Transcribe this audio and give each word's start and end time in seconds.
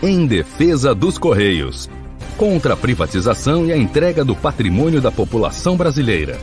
Em 0.00 0.28
defesa 0.28 0.94
dos 0.94 1.18
Correios. 1.18 1.90
Contra 2.36 2.74
a 2.74 2.76
privatização 2.76 3.66
e 3.66 3.72
a 3.72 3.76
entrega 3.76 4.24
do 4.24 4.36
patrimônio 4.36 5.00
da 5.00 5.10
população 5.10 5.76
brasileira. 5.76 6.36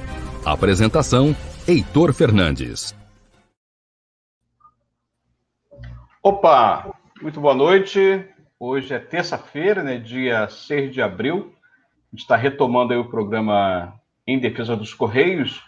Apresentação: 0.45 1.34
Heitor 1.66 2.12
Fernandes. 2.12 2.94
Opa, 6.22 6.94
muito 7.22 7.40
boa 7.40 7.55
noite. 7.55 8.28
Hoje 8.59 8.94
é 8.94 9.00
terça-feira, 9.00 9.81
né, 9.81 10.00
dia 10.00 10.50
6 10.50 10.94
de 10.94 11.02
abril. 11.02 11.53
A 12.12 12.12
gente 12.12 12.23
está 12.23 12.36
retomando 12.36 12.94
o 13.00 13.09
programa 13.09 13.94
Em 14.28 14.38
Defesa 14.38 14.75
dos 14.75 14.94
Correios. 14.94 15.64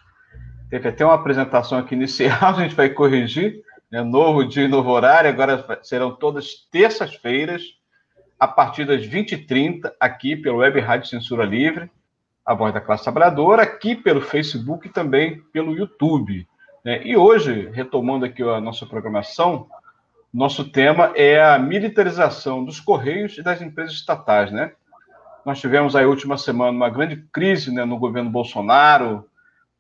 Teve 0.70 0.90
até 0.90 1.06
uma 1.06 1.16
apresentação 1.16 1.78
aqui 1.78 1.96
inicial, 1.96 2.54
a 2.54 2.64
gente 2.64 2.76
vai 2.76 2.90
corrigir. 2.90 3.64
Né, 3.90 4.04
novo 4.04 4.44
dia, 4.44 4.68
novo 4.68 4.90
horário. 4.90 5.30
Agora 5.30 5.66
serão 5.82 6.12
todas 6.12 6.68
terças-feiras, 6.72 7.64
a 8.40 8.48
partir 8.48 8.86
das 8.86 9.08
20h30, 9.08 9.92
aqui 10.00 10.36
pelo 10.36 10.58
Web 10.58 10.80
Rádio 10.80 11.10
Censura 11.10 11.46
Livre, 11.46 11.90
a 12.46 12.54
voz 12.54 12.74
da 12.74 12.82
classe 12.82 13.04
trabalhadora, 13.04 13.64
aqui 13.64 13.96
pelo 13.96 14.22
Facebook 14.22 14.88
e 14.88 14.92
também 14.92 15.42
pelo 15.52 15.76
YouTube. 15.76 16.48
Né? 16.84 17.02
E 17.06 17.18
hoje, 17.18 17.70
retomando 17.74 18.26
aqui 18.26 18.44
a 18.44 18.62
nossa 18.62 18.86
programação, 18.86 19.68
nosso 20.34 20.70
tema 20.70 21.12
é 21.16 21.42
a 21.42 21.58
militarização 21.58 22.64
dos 22.64 22.80
Correios 22.80 23.38
e 23.38 23.42
das 23.42 23.62
empresas 23.62 23.94
estatais, 23.94 24.52
né? 24.52 24.74
Nós 25.46 25.60
tivemos 25.60 25.96
aí, 25.96 26.06
última 26.06 26.38
semana, 26.38 26.72
uma 26.72 26.90
grande 26.90 27.16
crise 27.32 27.74
né, 27.74 27.86
no 27.86 27.98
governo 27.98 28.30
Bolsonaro, 28.30 29.26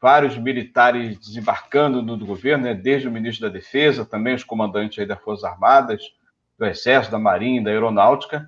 vários 0.01 0.37
militares 0.37 1.17
desembarcando 1.19 2.01
no 2.01 2.17
governo, 2.25 2.65
né, 2.65 2.73
desde 2.73 3.07
o 3.07 3.11
ministro 3.11 3.47
da 3.47 3.53
Defesa, 3.53 4.05
também 4.05 4.35
os 4.35 4.43
comandantes 4.43 5.07
das 5.07 5.19
Forças 5.19 5.43
Armadas, 5.43 6.01
do 6.57 6.65
Exército, 6.65 7.11
da 7.11 7.19
Marinha, 7.19 7.63
da 7.63 7.71
Aeronáutica. 7.71 8.47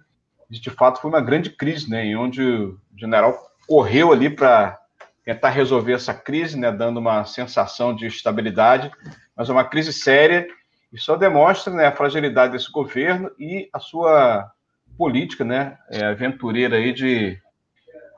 E, 0.50 0.59
de 0.59 0.70
fato, 0.70 1.02
foi 1.02 1.09
uma 1.09 1.22
grande 1.22 1.50
crise, 1.50 1.89
né, 1.89 2.05
em 2.05 2.16
onde 2.16 2.42
o 2.42 2.80
general 2.95 3.38
correu 3.67 4.11
ali 4.11 4.30
para 4.30 4.80
tentar 5.23 5.50
resolver 5.50 5.94
essa 5.94 6.14
crise, 6.14 6.58
né, 6.58 6.72
dando 6.72 6.97
uma 6.97 7.23
sensação 7.25 7.95
de 7.95 8.08
estabilidade, 8.08 8.92
mas 9.36 9.50
é 9.50 9.52
uma 9.52 9.64
crise 9.64 9.94
séria 9.94 10.47
e 10.92 10.97
só 11.00 11.16
demonstra 11.16 11.72
né, 11.72 11.86
a 11.86 11.95
fragilidade 11.95 12.53
desse 12.53 12.72
governo 12.72 13.30
e 13.38 13.70
a 13.72 13.80
sua 13.80 14.52
política 14.97 15.45
né, 15.45 15.77
é, 15.92 16.05
aventureira 16.05 16.77
aí 16.77 16.92
de 16.92 17.39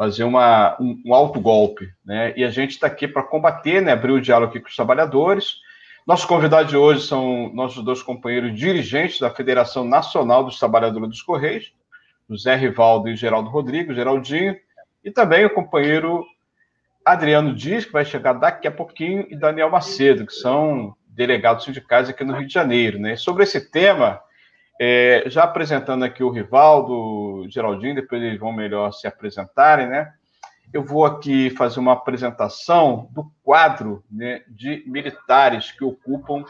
fazer 0.01 0.23
uma, 0.23 0.75
um, 0.81 0.99
um 1.05 1.13
alto 1.13 1.39
golpe. 1.39 1.87
Né? 2.03 2.33
E 2.35 2.43
a 2.43 2.49
gente 2.49 2.71
está 2.71 2.87
aqui 2.87 3.07
para 3.07 3.21
combater, 3.21 3.83
né, 3.83 3.91
abrir 3.91 4.11
o 4.11 4.19
diálogo 4.19 4.49
aqui 4.49 4.59
com 4.59 4.67
os 4.67 4.75
trabalhadores. 4.75 5.57
Nossos 6.07 6.25
convidados 6.25 6.71
de 6.71 6.75
hoje 6.75 7.05
são 7.05 7.51
nossos 7.53 7.83
dois 7.85 8.01
companheiros 8.01 8.57
dirigentes 8.57 9.19
da 9.19 9.29
Federação 9.29 9.85
Nacional 9.85 10.43
dos 10.43 10.57
Trabalhadores 10.57 11.07
dos 11.07 11.21
Correios, 11.21 11.71
José 12.27 12.55
Rivaldo 12.55 13.09
e 13.09 13.15
Geraldo 13.15 13.51
Rodrigues, 13.51 13.95
Geraldinho, 13.95 14.57
e 15.05 15.11
também 15.11 15.45
o 15.45 15.53
companheiro 15.53 16.25
Adriano 17.05 17.53
Dias, 17.53 17.85
que 17.85 17.91
vai 17.91 18.03
chegar 18.03 18.33
daqui 18.33 18.67
a 18.67 18.71
pouquinho, 18.71 19.27
e 19.29 19.35
Daniel 19.35 19.69
Macedo, 19.69 20.25
que 20.25 20.33
são 20.33 20.95
delegados 21.09 21.63
sindicais 21.63 22.09
aqui 22.09 22.23
no 22.23 22.33
Rio 22.33 22.47
de 22.47 22.53
Janeiro. 22.55 22.97
Né? 22.97 23.15
Sobre 23.15 23.43
esse 23.43 23.69
tema, 23.69 24.19
é, 24.83 25.25
já 25.27 25.43
apresentando 25.43 26.03
aqui 26.03 26.23
o 26.23 26.31
Rivaldo, 26.31 27.45
Geraldinho, 27.47 27.93
depois 27.93 28.19
eles 28.19 28.39
vão 28.39 28.51
melhor 28.51 28.91
se 28.91 29.05
apresentarem, 29.05 29.85
né? 29.85 30.11
Eu 30.73 30.83
vou 30.83 31.05
aqui 31.05 31.51
fazer 31.51 31.79
uma 31.79 31.93
apresentação 31.93 33.07
do 33.11 33.31
quadro 33.43 34.03
né, 34.09 34.41
de 34.47 34.83
militares 34.87 35.71
que 35.71 35.83
ocupam 35.83 36.43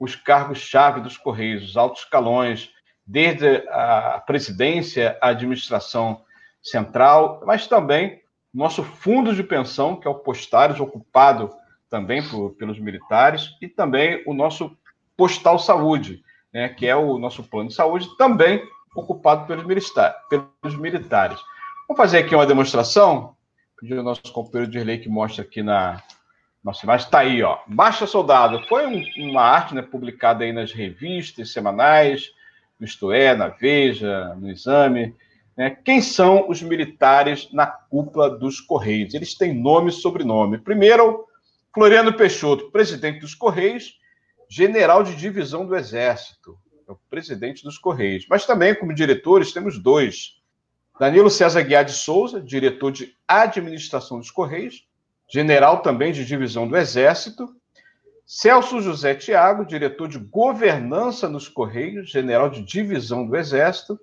os 0.00 0.16
cargos-chave 0.16 1.02
dos 1.02 1.18
Correios, 1.18 1.62
os 1.62 1.76
altos 1.76 2.04
escalões, 2.04 2.70
desde 3.06 3.68
a 3.68 4.22
presidência, 4.26 5.18
a 5.20 5.28
administração 5.28 6.22
central, 6.62 7.42
mas 7.44 7.66
também 7.66 8.22
nosso 8.52 8.82
fundo 8.82 9.34
de 9.34 9.42
pensão, 9.42 9.96
que 9.96 10.08
é 10.08 10.10
o 10.10 10.20
Postários, 10.20 10.80
ocupado 10.80 11.50
também 11.90 12.26
por, 12.26 12.52
pelos 12.52 12.78
militares, 12.78 13.50
e 13.60 13.68
também 13.68 14.22
o 14.26 14.32
nosso 14.32 14.74
Postal 15.18 15.58
Saúde, 15.58 16.24
né, 16.54 16.68
que 16.68 16.86
é 16.86 16.94
o 16.94 17.18
nosso 17.18 17.42
plano 17.42 17.68
de 17.68 17.74
saúde, 17.74 18.16
também 18.16 18.62
ocupado 18.94 19.46
pelos, 19.46 19.66
milita 19.66 20.14
pelos 20.30 20.78
militares. 20.78 21.38
Vamos 21.88 22.00
fazer 22.00 22.18
aqui 22.18 22.34
uma 22.34 22.46
demonstração, 22.46 23.34
pedir 23.80 23.98
ao 23.98 24.04
nosso 24.04 24.22
companheiro 24.32 24.70
de 24.70 24.78
lei 24.78 24.98
que 24.98 25.08
mostra 25.08 25.42
aqui 25.42 25.62
na 25.62 26.00
nossa 26.62 26.86
imagem, 26.86 27.04
está 27.04 27.18
aí, 27.18 27.42
ó, 27.42 27.58
Baixa 27.66 28.06
Soldado, 28.06 28.64
foi 28.68 28.86
um, 28.86 29.04
uma 29.28 29.42
arte 29.42 29.74
né, 29.74 29.82
publicada 29.82 30.44
aí 30.44 30.52
nas 30.52 30.72
revistas 30.72 31.52
semanais, 31.52 32.30
no 32.78 32.86
Isto 32.86 33.12
É, 33.12 33.34
na 33.34 33.48
Veja, 33.48 34.34
no 34.36 34.48
Exame, 34.50 35.14
né? 35.56 35.70
Quem 35.70 36.00
são 36.00 36.48
os 36.48 36.62
militares 36.62 37.48
na 37.52 37.66
cúpula 37.66 38.28
dos 38.30 38.60
Correios? 38.60 39.14
Eles 39.14 39.34
têm 39.34 39.54
nome 39.54 39.90
e 39.90 39.92
sobrenome. 39.92 40.58
Primeiro, 40.58 41.26
Floriano 41.72 42.12
Peixoto, 42.12 42.70
presidente 42.70 43.20
dos 43.20 43.34
Correios, 43.34 43.98
general 44.54 45.02
de 45.02 45.16
divisão 45.16 45.66
do 45.66 45.74
Exército, 45.74 46.56
é 46.86 46.92
o 46.92 46.98
presidente 47.10 47.64
dos 47.64 47.76
Correios. 47.76 48.24
Mas 48.30 48.46
também, 48.46 48.72
como 48.72 48.94
diretores, 48.94 49.52
temos 49.52 49.80
dois. 49.80 50.40
Danilo 51.00 51.28
César 51.28 51.60
Guiar 51.62 51.84
de 51.84 51.92
Souza, 51.92 52.40
diretor 52.40 52.92
de 52.92 53.16
administração 53.26 54.16
dos 54.16 54.30
Correios, 54.30 54.86
general 55.28 55.82
também 55.82 56.12
de 56.12 56.24
divisão 56.24 56.68
do 56.68 56.76
Exército. 56.76 57.52
Celso 58.24 58.80
José 58.80 59.16
Tiago, 59.16 59.66
diretor 59.66 60.06
de 60.06 60.20
governança 60.20 61.28
nos 61.28 61.48
Correios, 61.48 62.08
general 62.08 62.48
de 62.48 62.62
divisão 62.62 63.26
do 63.26 63.34
Exército. 63.34 63.98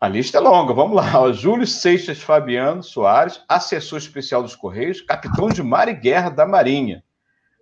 A 0.00 0.06
lista 0.06 0.38
é 0.38 0.40
longa, 0.40 0.72
vamos 0.72 0.94
lá. 0.94 1.10
Júlio 1.34 1.66
Seixas 1.66 2.22
Fabiano 2.22 2.80
Soares, 2.80 3.42
assessor 3.48 3.98
especial 3.98 4.40
dos 4.40 4.54
Correios, 4.54 5.00
capitão 5.00 5.48
de 5.48 5.64
mar 5.64 5.88
e 5.88 5.94
guerra 5.94 6.30
da 6.30 6.46
Marinha. 6.46 7.02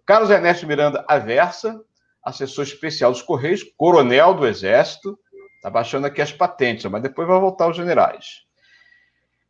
Carlos 0.06 0.30
Ernesto 0.30 0.66
Miranda 0.66 1.04
Aversa, 1.08 1.82
assessor 2.22 2.64
especial 2.64 3.10
dos 3.10 3.22
Correios, 3.22 3.62
coronel 3.76 4.34
do 4.34 4.46
Exército. 4.46 5.18
Está 5.56 5.70
baixando 5.70 6.06
aqui 6.06 6.20
as 6.20 6.32
patentes, 6.32 6.84
mas 6.90 7.02
depois 7.02 7.26
vai 7.26 7.40
voltar 7.40 7.68
os 7.68 7.76
generais. 7.76 8.44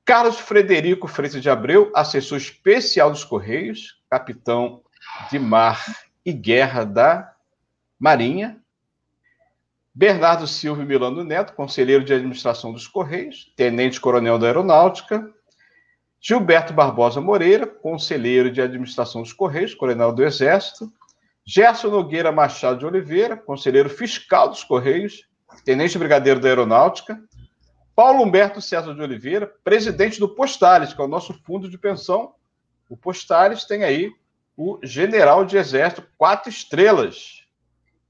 Carlos 0.04 0.38
Frederico 0.38 1.09
Freitas 1.09 1.42
de 1.42 1.50
Abreu, 1.50 1.91
assessor 1.94 2.38
especial 2.38 3.10
dos 3.10 3.25
Correios, 3.25 4.00
capitão 4.09 4.82
de 5.31 5.38
mar 5.38 5.82
e 6.25 6.32
guerra 6.32 6.84
da 6.84 7.34
Marinha. 7.98 8.60
Bernardo 9.92 10.47
Silva 10.47 10.84
Milano 10.84 11.24
Neto, 11.24 11.54
conselheiro 11.54 12.04
de 12.04 12.12
administração 12.12 12.72
dos 12.72 12.86
Correios, 12.86 13.53
tenente-coronel 13.57 14.39
da 14.39 14.47
Aeronáutica. 14.47 15.34
Gilberto 16.26 16.72
Barbosa 16.72 17.21
Moreira, 17.21 17.66
conselheiro 17.66 18.50
de 18.50 18.62
administração 18.62 19.21
dos 19.21 19.34
Correios, 19.34 19.74
coronel 19.74 20.10
do 20.10 20.24
Exército. 20.24 20.91
Gerson 21.44 21.91
Nogueira 21.91 22.32
Machado 22.32 22.78
de 22.78 22.86
Oliveira, 22.86 23.36
conselheiro 23.36 23.91
fiscal 23.91 24.48
dos 24.48 24.65
Correios, 24.65 25.28
tenente 25.66 25.98
brigadeiro 25.98 26.41
da 26.41 26.48
Aeronáutica. 26.48 27.22
Paulo 27.94 28.22
Humberto 28.22 28.62
César 28.62 28.94
de 28.94 29.03
Oliveira, 29.03 29.53
presidente 29.62 30.18
do 30.18 30.26
Postales, 30.26 30.94
que 30.94 31.00
é 31.03 31.04
o 31.04 31.09
nosso 31.09 31.34
fundo 31.44 31.68
de 31.68 31.76
pensão. 31.76 32.32
O 32.88 32.97
Postales 32.97 33.66
tem 33.66 33.84
aí 33.84 34.10
o 34.56 34.78
general 34.82 35.44
de 35.44 35.59
Exército, 35.59 36.09
quatro 36.16 36.48
estrelas, 36.48 37.42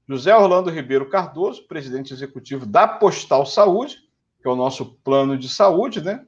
José 0.07 0.33
Orlando 0.33 0.69
Ribeiro 0.69 1.09
Cardoso, 1.09 1.67
presidente 1.67 2.13
executivo 2.13 2.65
da 2.65 2.87
Postal 2.87 3.45
Saúde, 3.45 3.97
que 4.41 4.47
é 4.47 4.51
o 4.51 4.55
nosso 4.55 4.85
plano 5.03 5.37
de 5.37 5.49
saúde, 5.49 6.01
né? 6.01 6.25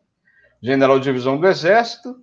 General 0.62 0.98
de 1.00 1.06
Divisão 1.06 1.38
do 1.38 1.48
Exército. 1.48 2.22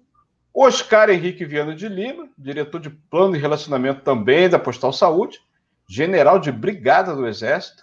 Oscar 0.53 1.11
Henrique 1.11 1.45
Viana 1.45 1.75
de 1.75 1.89
Lima, 1.89 2.29
diretor 2.39 2.81
de 2.81 2.89
plano 2.89 3.35
e 3.35 3.41
relacionamento 3.41 4.03
também 4.03 4.49
da 4.49 4.57
Postal 4.57 4.93
Saúde, 4.93 5.41
general 5.89 6.39
de 6.39 6.53
Brigada 6.53 7.15
do 7.15 7.27
Exército. 7.27 7.83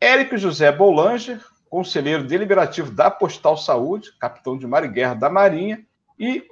Érico 0.00 0.38
José 0.38 0.72
Boulanger, 0.72 1.38
conselheiro 1.68 2.24
deliberativo 2.24 2.90
da 2.90 3.10
Postal 3.10 3.58
Saúde, 3.58 4.10
capitão 4.18 4.56
de 4.56 4.66
mar 4.66 4.84
e 4.84 4.88
guerra 4.88 5.14
da 5.14 5.28
Marinha. 5.28 5.84
E 6.18 6.44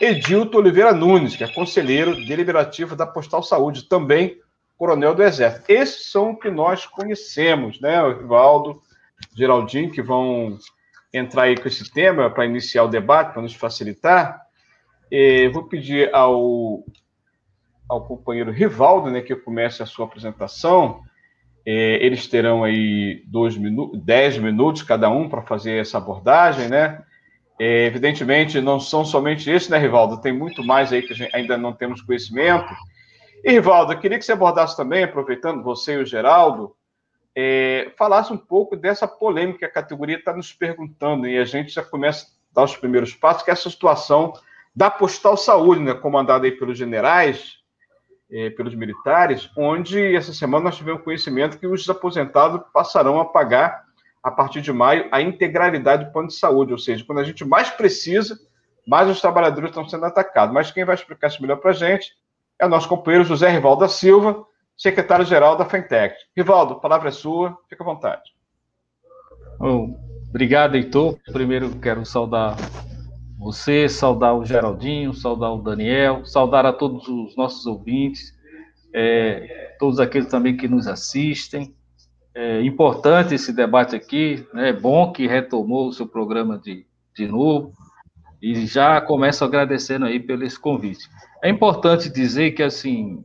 Edilto 0.00 0.58
Oliveira 0.58 0.92
Nunes, 0.92 1.36
que 1.36 1.44
é 1.44 1.48
conselheiro 1.48 2.14
deliberativo 2.26 2.96
da 2.96 3.06
Postal 3.06 3.42
Saúde, 3.42 3.88
também 3.88 4.40
coronel 4.76 5.14
do 5.14 5.22
Exército. 5.22 5.64
Esses 5.68 6.10
são 6.10 6.30
o 6.30 6.36
que 6.36 6.50
nós 6.50 6.86
conhecemos, 6.86 7.80
né, 7.80 8.02
o 8.02 8.18
Rivaldo, 8.18 8.80
Geraldinho, 9.34 9.90
que 9.90 10.02
vão 10.02 10.58
entrar 11.12 11.44
aí 11.44 11.56
com 11.56 11.68
esse 11.68 11.90
tema 11.90 12.30
para 12.30 12.44
iniciar 12.44 12.84
o 12.84 12.88
debate, 12.88 13.32
para 13.32 13.42
nos 13.42 13.54
facilitar. 13.54 14.40
E 15.10 15.48
vou 15.48 15.64
pedir 15.64 16.14
ao, 16.14 16.84
ao 17.88 18.04
companheiro 18.06 18.52
Rivaldo, 18.52 19.10
né, 19.10 19.20
que 19.22 19.34
comece 19.34 19.82
a 19.82 19.86
sua 19.86 20.04
apresentação. 20.06 21.00
eles 21.64 22.26
terão 22.26 22.64
aí 22.64 23.22
dois 23.26 23.56
minutos, 23.56 24.00
dez 24.02 24.38
minutos 24.38 24.82
cada 24.82 25.08
um 25.08 25.28
para 25.28 25.42
fazer 25.42 25.80
essa 25.80 25.98
abordagem, 25.98 26.68
né? 26.68 27.02
evidentemente, 27.60 28.60
não 28.60 28.78
são 28.78 29.04
somente 29.04 29.50
esses, 29.50 29.68
né, 29.68 29.78
Rivaldo? 29.78 30.20
Tem 30.20 30.32
muito 30.32 30.62
mais 30.62 30.92
aí 30.92 31.02
que 31.02 31.28
ainda 31.34 31.58
não 31.58 31.72
temos 31.72 32.00
conhecimento. 32.00 32.72
E, 33.44 33.50
Rivaldo, 33.50 33.92
eu 33.92 33.98
queria 33.98 34.18
que 34.18 34.24
você 34.24 34.32
abordasse 34.32 34.76
também, 34.76 35.02
aproveitando 35.02 35.62
você 35.62 35.94
e 35.94 36.02
o 36.02 36.06
Geraldo, 36.06 36.72
é, 37.40 37.92
falasse 37.96 38.32
um 38.32 38.36
pouco 38.36 38.76
dessa 38.76 39.06
polêmica 39.06 39.60
que 39.60 39.64
a 39.64 39.70
categoria 39.70 40.16
está 40.16 40.34
nos 40.34 40.52
perguntando, 40.52 41.24
e 41.24 41.38
a 41.38 41.44
gente 41.44 41.70
já 41.70 41.84
começa 41.84 42.26
a 42.26 42.28
dar 42.52 42.64
os 42.64 42.76
primeiros 42.76 43.14
passos, 43.14 43.44
que 43.44 43.50
é 43.50 43.52
essa 43.52 43.70
situação 43.70 44.32
da 44.74 44.90
Postal 44.90 45.36
Saúde, 45.36 45.80
né, 45.80 45.94
comandada 45.94 46.46
aí 46.46 46.50
pelos 46.50 46.76
generais, 46.76 47.58
é, 48.28 48.50
pelos 48.50 48.74
militares, 48.74 49.48
onde 49.56 50.16
essa 50.16 50.32
semana 50.32 50.64
nós 50.64 50.76
tivemos 50.76 51.04
conhecimento 51.04 51.60
que 51.60 51.66
os 51.68 51.88
aposentados 51.88 52.60
passarão 52.74 53.20
a 53.20 53.24
pagar, 53.24 53.84
a 54.20 54.32
partir 54.32 54.60
de 54.60 54.72
maio, 54.72 55.08
a 55.12 55.22
integralidade 55.22 56.06
do 56.06 56.12
plano 56.12 56.26
de 56.26 56.34
saúde, 56.34 56.72
ou 56.72 56.78
seja, 56.78 57.04
quando 57.04 57.20
a 57.20 57.24
gente 57.24 57.44
mais 57.44 57.70
precisa, 57.70 58.36
mais 58.84 59.08
os 59.08 59.20
trabalhadores 59.20 59.70
estão 59.70 59.88
sendo 59.88 60.06
atacados. 60.06 60.52
Mas 60.52 60.72
quem 60.72 60.84
vai 60.84 60.96
explicar 60.96 61.28
isso 61.28 61.40
melhor 61.40 61.58
para 61.58 61.70
a 61.70 61.74
gente 61.74 62.10
é 62.58 62.66
o 62.66 62.68
nosso 62.68 62.88
companheiro 62.88 63.24
José 63.24 63.48
Rivaldo 63.48 63.82
da 63.82 63.88
Silva, 63.88 64.44
secretário-geral 64.78 65.56
da 65.56 65.64
Fintech. 65.64 66.14
Rivaldo, 66.36 66.74
a 66.74 66.78
palavra 66.80 67.08
é 67.08 67.12
sua, 67.12 67.58
fica 67.68 67.82
à 67.82 67.86
vontade. 67.86 68.22
obrigado, 70.30 70.76
Heitor. 70.76 71.18
Primeiro 71.32 71.70
quero 71.80 72.06
saudar 72.06 72.56
você, 73.36 73.88
saudar 73.88 74.34
o 74.34 74.44
Geraldinho, 74.44 75.12
saudar 75.12 75.52
o 75.52 75.62
Daniel, 75.62 76.24
saudar 76.24 76.64
a 76.64 76.72
todos 76.72 77.08
os 77.08 77.36
nossos 77.36 77.66
ouvintes, 77.66 78.32
é, 78.94 79.76
todos 79.78 79.98
aqueles 79.98 80.28
também 80.28 80.56
que 80.56 80.68
nos 80.68 80.86
assistem. 80.86 81.74
É 82.34 82.62
importante 82.62 83.34
esse 83.34 83.52
debate 83.52 83.96
aqui, 83.96 84.46
né? 84.54 84.68
é 84.68 84.72
bom 84.72 85.12
que 85.12 85.26
retomou 85.26 85.88
o 85.88 85.92
seu 85.92 86.06
programa 86.06 86.56
de, 86.56 86.86
de 87.16 87.26
novo, 87.26 87.72
e 88.40 88.64
já 88.66 89.00
começo 89.00 89.44
agradecendo 89.44 90.06
aí 90.06 90.20
pelo 90.20 90.44
esse 90.44 90.58
convite. 90.58 91.08
É 91.42 91.48
importante 91.48 92.08
dizer 92.08 92.52
que, 92.52 92.62
assim, 92.62 93.24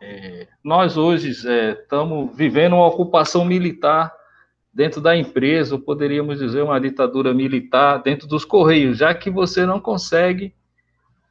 é, 0.00 0.46
nós 0.62 0.96
hoje 0.96 1.30
estamos 1.30 2.30
é, 2.30 2.34
vivendo 2.34 2.74
uma 2.74 2.86
ocupação 2.86 3.44
militar 3.44 4.12
dentro 4.72 5.00
da 5.00 5.16
empresa, 5.16 5.74
ou 5.74 5.80
poderíamos 5.80 6.38
dizer 6.38 6.62
uma 6.62 6.80
ditadura 6.80 7.34
militar 7.34 7.98
dentro 8.02 8.28
dos 8.28 8.44
Correios, 8.44 8.98
já 8.98 9.12
que 9.12 9.28
você 9.28 9.66
não 9.66 9.80
consegue 9.80 10.54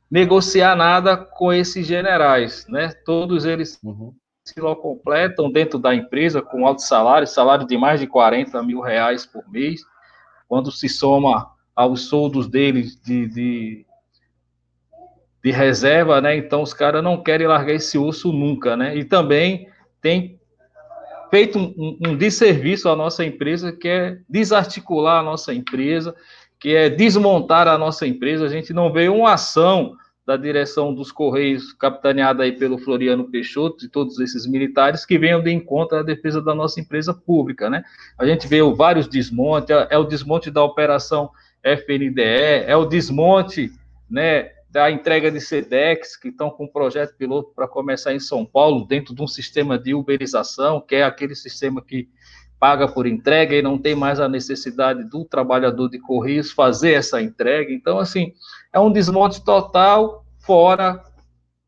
negociar 0.09 0.75
nada 0.75 1.15
com 1.15 1.51
esses 1.53 1.85
generais, 1.85 2.65
né? 2.67 2.89
Todos 3.05 3.45
eles 3.45 3.79
uhum. 3.83 4.13
se 4.43 4.55
completam 4.55 5.51
dentro 5.51 5.79
da 5.79 5.93
empresa 5.95 6.41
com 6.41 6.65
alto 6.65 6.81
salário, 6.81 7.27
salário 7.27 7.67
de 7.67 7.77
mais 7.77 7.99
de 7.99 8.07
40 8.07 8.61
mil 8.63 8.81
reais 8.81 9.25
por 9.25 9.49
mês, 9.49 9.81
quando 10.47 10.71
se 10.71 10.89
soma 10.89 11.49
aos 11.75 12.07
soldos 12.07 12.47
deles 12.47 12.99
de, 12.99 13.27
de, 13.27 13.85
de 15.47 15.51
reserva, 15.51 16.19
né? 16.19 16.35
Então 16.35 16.61
os 16.61 16.73
caras 16.73 17.01
não 17.01 17.23
querem 17.23 17.47
largar 17.47 17.73
esse 17.73 17.97
osso 17.97 18.33
nunca, 18.33 18.75
né? 18.75 18.97
E 18.97 19.05
também 19.05 19.69
tem 20.01 20.37
feito 21.31 21.57
um, 21.57 21.97
um, 22.05 22.17
desserviço 22.17 22.89
à 22.89 22.97
nossa 22.97 23.23
empresa, 23.23 23.71
que 23.71 23.87
é 23.87 24.17
desarticular 24.27 25.21
a 25.21 25.23
nossa 25.23 25.53
empresa, 25.53 26.13
que 26.59 26.75
é 26.75 26.89
desmontar 26.89 27.65
a 27.65 27.77
nossa 27.77 28.05
empresa. 28.05 28.45
A 28.45 28.49
gente 28.49 28.73
não 28.73 28.91
vê 28.91 29.07
uma 29.07 29.33
ação 29.33 29.95
da 30.25 30.35
direção 30.35 30.93
dos 30.93 31.13
Correios, 31.13 31.71
capitaneada 31.71 32.43
aí 32.43 32.51
pelo 32.51 32.77
Floriano 32.77 33.31
Peixoto 33.31 33.85
e 33.85 33.89
todos 33.89 34.19
esses 34.19 34.45
militares 34.45 35.05
que 35.05 35.17
venham 35.17 35.41
de 35.41 35.49
encontro 35.49 35.97
à 35.97 36.03
defesa 36.03 36.41
da 36.41 36.53
nossa 36.53 36.81
empresa 36.81 37.13
pública, 37.13 37.69
né? 37.69 37.85
A 38.19 38.25
gente 38.25 38.49
vê 38.49 38.61
vários 38.73 39.07
desmontes, 39.07 39.69
é 39.89 39.97
o 39.97 40.03
desmonte 40.03 40.51
da 40.51 40.61
operação 40.61 41.29
FNDE, 41.63 42.65
é 42.67 42.75
o 42.75 42.83
desmonte, 42.83 43.71
né, 44.09 44.56
da 44.69 44.91
entrega 44.91 45.31
de 45.31 45.39
SEDEX, 45.39 46.17
que 46.17 46.27
estão 46.29 46.49
com 46.49 46.65
um 46.65 46.71
projeto 46.71 47.15
piloto 47.15 47.51
para 47.55 47.67
começar 47.67 48.13
em 48.13 48.19
São 48.19 48.45
Paulo, 48.45 48.85
dentro 48.85 49.15
de 49.15 49.21
um 49.21 49.27
sistema 49.27 49.77
de 49.79 49.93
uberização, 49.93 50.81
que 50.81 50.95
é 50.95 51.03
aquele 51.03 51.35
sistema 51.35 51.81
que 51.81 52.09
paga 52.59 52.87
por 52.87 53.05
entrega 53.05 53.55
e 53.55 53.61
não 53.61 53.77
tem 53.77 53.95
mais 53.95 54.19
a 54.19 54.27
necessidade 54.27 55.03
do 55.03 55.23
trabalhador 55.23 55.89
de 55.89 55.99
Correios 55.99 56.51
fazer 56.51 56.93
essa 56.93 57.21
entrega. 57.21 57.71
Então, 57.71 57.99
assim, 57.99 58.33
é 58.73 58.79
um 58.79 58.91
desmonte 58.91 59.43
total, 59.43 60.25
fora, 60.39 61.01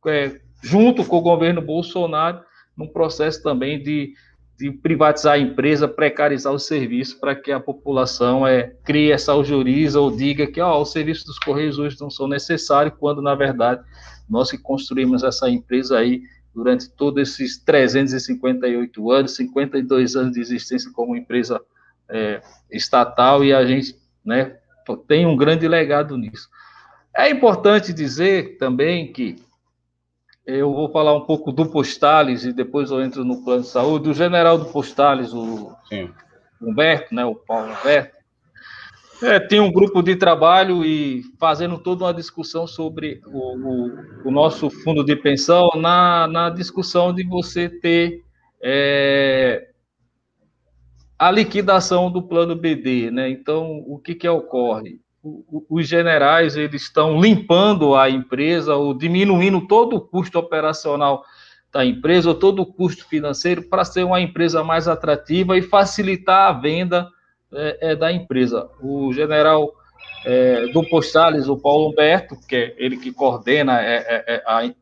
é, 0.07 0.39
junto 0.61 1.05
com 1.05 1.17
o 1.17 1.21
governo 1.21 1.61
Bolsonaro, 1.61 2.41
num 2.75 2.87
processo 2.87 3.41
também 3.43 3.81
de 3.81 4.13
de 4.59 4.69
privatizar 4.69 5.35
a 5.35 5.39
empresa, 5.39 5.87
precarizar 5.87 6.51
o 6.51 6.59
serviço 6.59 7.17
para 7.17 7.33
que 7.33 7.49
a 7.49 7.61
população 7.61 8.45
é, 8.45 8.75
crie 8.83 9.09
essa 9.09 9.31
aljuriza 9.31 10.01
ou 10.01 10.11
diga 10.11 10.45
que 10.45 10.59
ó, 10.59 10.81
os 10.81 10.91
serviços 10.91 11.23
dos 11.23 11.39
Correios 11.39 11.79
hoje 11.79 11.95
não 12.01 12.09
são 12.09 12.27
necessários, 12.27 12.93
quando 12.99 13.21
na 13.21 13.33
verdade 13.35 13.81
nós 14.29 14.51
que 14.51 14.57
construímos 14.57 15.23
essa 15.23 15.49
empresa 15.49 15.97
aí 15.97 16.23
durante 16.53 16.89
todos 16.89 17.21
esses 17.21 17.57
358 17.63 19.11
anos, 19.11 19.35
52 19.37 20.17
anos 20.17 20.33
de 20.33 20.41
existência 20.41 20.91
como 20.91 21.15
empresa 21.15 21.61
é, 22.09 22.41
estatal 22.69 23.45
e 23.45 23.53
a 23.53 23.65
gente 23.65 23.95
né, 24.25 24.57
tem 25.07 25.25
um 25.25 25.37
grande 25.37 25.69
legado 25.69 26.17
nisso. 26.17 26.49
É 27.15 27.29
importante 27.29 27.93
dizer 27.93 28.57
também 28.57 29.13
que 29.13 29.37
eu 30.49 30.73
vou 30.73 30.89
falar 30.89 31.15
um 31.15 31.25
pouco 31.25 31.51
do 31.51 31.65
Postales 31.69 32.43
e 32.43 32.51
depois 32.51 32.89
eu 32.91 33.01
entro 33.01 33.23
no 33.23 33.43
plano 33.43 33.61
de 33.61 33.67
saúde. 33.67 34.09
O 34.09 34.13
general 34.13 34.57
do 34.57 34.65
Postales, 34.65 35.33
o 35.33 35.75
Sim. 35.87 36.09
Humberto, 36.61 37.13
né, 37.13 37.23
o 37.25 37.35
Paulo 37.35 37.71
Humberto, 37.71 38.17
é, 39.21 39.39
tem 39.39 39.59
um 39.59 39.71
grupo 39.71 40.01
de 40.01 40.15
trabalho 40.15 40.83
e 40.83 41.23
fazendo 41.37 41.77
toda 41.77 42.05
uma 42.05 42.13
discussão 42.13 42.65
sobre 42.65 43.21
o, 43.27 43.57
o, 43.57 44.29
o 44.29 44.31
nosso 44.31 44.69
fundo 44.69 45.03
de 45.03 45.15
pensão 45.15 45.69
na, 45.75 46.25
na 46.27 46.49
discussão 46.49 47.13
de 47.13 47.23
você 47.23 47.67
ter 47.67 48.23
é, 48.61 49.69
a 51.17 51.29
liquidação 51.29 52.09
do 52.09 52.23
plano 52.23 52.55
BD, 52.55 53.11
né? 53.11 53.29
Então, 53.29 53.83
o 53.85 53.99
que 53.99 54.15
que 54.15 54.27
ocorre? 54.27 55.01
Os 55.21 55.87
generais 55.87 56.55
eles 56.55 56.83
estão 56.83 57.19
limpando 57.19 57.95
a 57.95 58.09
empresa 58.09 58.75
ou 58.75 58.93
diminuindo 58.93 59.67
todo 59.67 59.97
o 59.97 60.01
custo 60.01 60.39
operacional 60.39 61.23
da 61.71 61.85
empresa 61.85 62.29
ou 62.29 62.35
todo 62.35 62.61
o 62.61 62.65
custo 62.65 63.07
financeiro 63.07 63.63
para 63.63 63.85
ser 63.85 64.03
uma 64.03 64.21
empresa 64.21 64.63
mais 64.63 64.87
atrativa 64.87 65.57
e 65.57 65.61
facilitar 65.61 66.49
a 66.49 66.53
venda 66.53 67.07
é, 67.51 67.91
é, 67.91 67.95
da 67.95 68.11
empresa. 68.11 68.69
O 68.81 69.11
general 69.13 69.73
é, 70.25 70.67
do 70.67 70.83
Postales, 70.87 71.47
o 71.47 71.57
Paulo 71.57 71.89
Humberto, 71.89 72.35
que 72.47 72.55
é 72.55 72.75
ele 72.77 72.97
que 72.97 73.11
coordena 73.11 73.81
é, 73.81 73.95
é, 73.97 74.35
é, 74.35 74.43
a, 74.45 74.73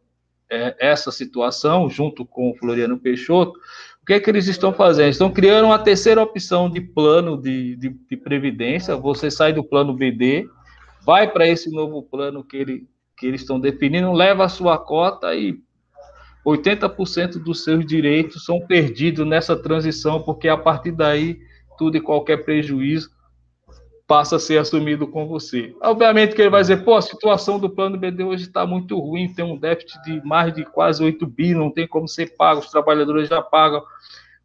essa 0.49 1.11
situação, 1.11 1.89
junto 1.89 2.25
com 2.25 2.49
o 2.49 2.55
Floriano 2.55 2.97
Peixoto, 2.97 3.59
que 4.07 4.13
é 4.13 4.19
que 4.21 4.29
eles 4.29 4.47
estão 4.47 4.71
fazendo? 4.71 5.09
Estão 5.09 5.29
criando 5.29 5.65
uma 5.65 5.77
terceira 5.77 6.23
opção 6.23 6.69
de 6.69 6.79
plano 6.79 7.35
de, 7.35 7.75
de, 7.75 7.89
de 7.89 8.15
previdência. 8.15 8.95
Você 8.95 9.29
sai 9.29 9.51
do 9.51 9.61
plano 9.61 9.93
BD, 9.93 10.47
vai 11.05 11.29
para 11.29 11.45
esse 11.45 11.69
novo 11.69 12.01
plano 12.01 12.41
que, 12.41 12.55
ele, 12.55 12.87
que 13.17 13.27
eles 13.27 13.41
estão 13.41 13.59
definindo, 13.59 14.13
leva 14.13 14.45
a 14.45 14.49
sua 14.49 14.77
cota 14.77 15.35
e 15.35 15.59
80% 16.45 17.43
dos 17.43 17.65
seus 17.65 17.85
direitos 17.85 18.45
são 18.45 18.61
perdidos 18.61 19.27
nessa 19.27 19.61
transição, 19.61 20.21
porque 20.21 20.47
a 20.47 20.55
partir 20.55 20.93
daí, 20.93 21.37
tudo 21.77 21.97
e 21.97 22.01
qualquer 22.01 22.45
prejuízo 22.45 23.09
passa 24.07 24.37
a 24.37 24.39
ser 24.39 24.57
assumido 24.57 25.05
com 25.05 25.27
você. 25.27 25.75
Obviamente 25.81 26.33
que 26.33 26.41
ele 26.41 26.49
vai 26.49 26.61
dizer, 26.61 26.83
pô, 26.85 26.95
a 26.95 27.01
situação 27.01 27.59
do 27.59 27.69
plano 27.69 27.97
BD 27.97 28.23
hoje 28.23 28.43
está 28.43 28.65
muito 28.65 28.97
ruim, 28.97 29.33
tem 29.33 29.43
um 29.43 29.57
déficit 29.57 30.01
de 30.03 30.25
mais 30.25 30.53
de 30.53 30.63
quase 30.63 31.03
8 31.03 31.27
bi, 31.27 31.53
não 31.53 31.69
tem 31.69 31.85
como 31.85 32.07
ser 32.07 32.37
pago, 32.37 32.61
os 32.61 32.71
trabalhadores 32.71 33.27
já 33.27 33.41
pagam 33.41 33.83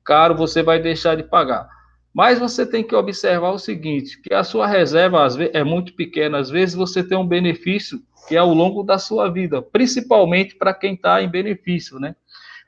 caro, 0.05 0.35
você 0.35 0.65
vai 0.65 0.81
deixar 0.81 1.17
de 1.17 1.23
pagar. 1.23 1.69
Mas 2.13 2.41
você 2.41 2.67
tem 2.67 2.83
que 2.83 2.95
observar 2.95 3.53
o 3.53 3.59
seguinte, 3.59 4.21
que 4.21 4.35
a 4.35 4.43
sua 4.43 4.67
reserva 4.67 5.27
vezes, 5.29 5.55
é 5.55 5.63
muito 5.63 5.95
pequena, 5.95 6.39
às 6.39 6.51
vezes 6.51 6.75
você 6.75 7.03
tem 7.03 7.17
um 7.17 7.27
benefício 7.27 8.01
que 8.29 8.35
é 8.35 8.39
ao 8.39 8.53
longo 8.53 8.83
da 8.83 8.99
sua 8.99 9.31
vida, 9.31 9.63
principalmente 9.63 10.57
para 10.57 10.75
quem 10.75 10.95
está 10.95 11.23
em 11.23 11.29
benefício, 11.29 11.99
né? 11.99 12.15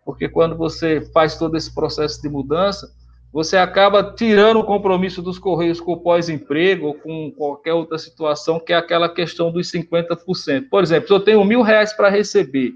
Porque 0.04 0.28
quando 0.28 0.56
você 0.56 1.00
faz 1.12 1.36
todo 1.36 1.56
esse 1.56 1.74
processo 1.74 2.22
de 2.22 2.28
mudança, 2.28 2.88
você 3.34 3.56
acaba 3.56 4.14
tirando 4.14 4.60
o 4.60 4.64
compromisso 4.64 5.20
dos 5.20 5.40
Correios 5.40 5.80
com 5.80 5.94
o 5.94 6.00
pós-emprego 6.00 6.86
ou 6.86 6.94
com 6.94 7.32
qualquer 7.32 7.72
outra 7.72 7.98
situação, 7.98 8.60
que 8.60 8.72
é 8.72 8.76
aquela 8.76 9.12
questão 9.12 9.50
dos 9.50 9.72
50%. 9.72 10.68
Por 10.70 10.84
exemplo, 10.84 11.08
se 11.08 11.14
eu 11.14 11.18
tenho 11.18 11.44
mil 11.44 11.60
reais 11.60 11.92
para 11.92 12.08
receber 12.08 12.74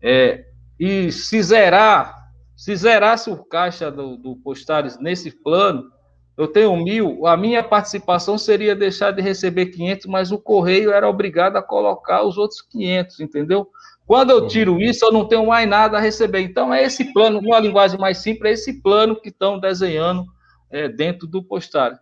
é, 0.00 0.44
e 0.78 1.10
se 1.10 1.42
zerar, 1.42 2.14
se 2.56 2.76
zerasse 2.76 3.28
o 3.28 3.44
caixa 3.44 3.90
do, 3.90 4.16
do 4.16 4.36
Postales 4.36 5.00
nesse 5.00 5.32
plano, 5.32 5.90
eu 6.38 6.46
tenho 6.46 6.76
mil, 6.76 7.26
a 7.26 7.36
minha 7.36 7.64
participação 7.64 8.38
seria 8.38 8.76
deixar 8.76 9.10
de 9.10 9.20
receber 9.20 9.66
500, 9.66 10.06
mas 10.06 10.30
o 10.30 10.38
Correio 10.38 10.92
era 10.92 11.08
obrigado 11.08 11.56
a 11.56 11.62
colocar 11.62 12.22
os 12.22 12.38
outros 12.38 12.62
500, 12.62 13.18
entendeu? 13.18 13.68
Quando 14.06 14.30
eu 14.30 14.46
tiro 14.46 14.80
isso, 14.80 15.04
eu 15.04 15.12
não 15.12 15.26
tenho 15.26 15.46
mais 15.46 15.68
nada 15.68 15.98
a 15.98 16.00
receber. 16.00 16.40
Então, 16.40 16.72
é 16.72 16.82
esse 16.82 17.12
plano, 17.12 17.40
uma 17.40 17.58
linguagem 17.58 17.98
mais 17.98 18.18
simples, 18.18 18.50
é 18.50 18.54
esse 18.54 18.80
plano 18.80 19.20
que 19.20 19.28
estão 19.28 19.58
desenhando 19.58 20.24
é, 20.70 20.88
dentro 20.88 21.26
do 21.26 21.42
postal. 21.42 21.92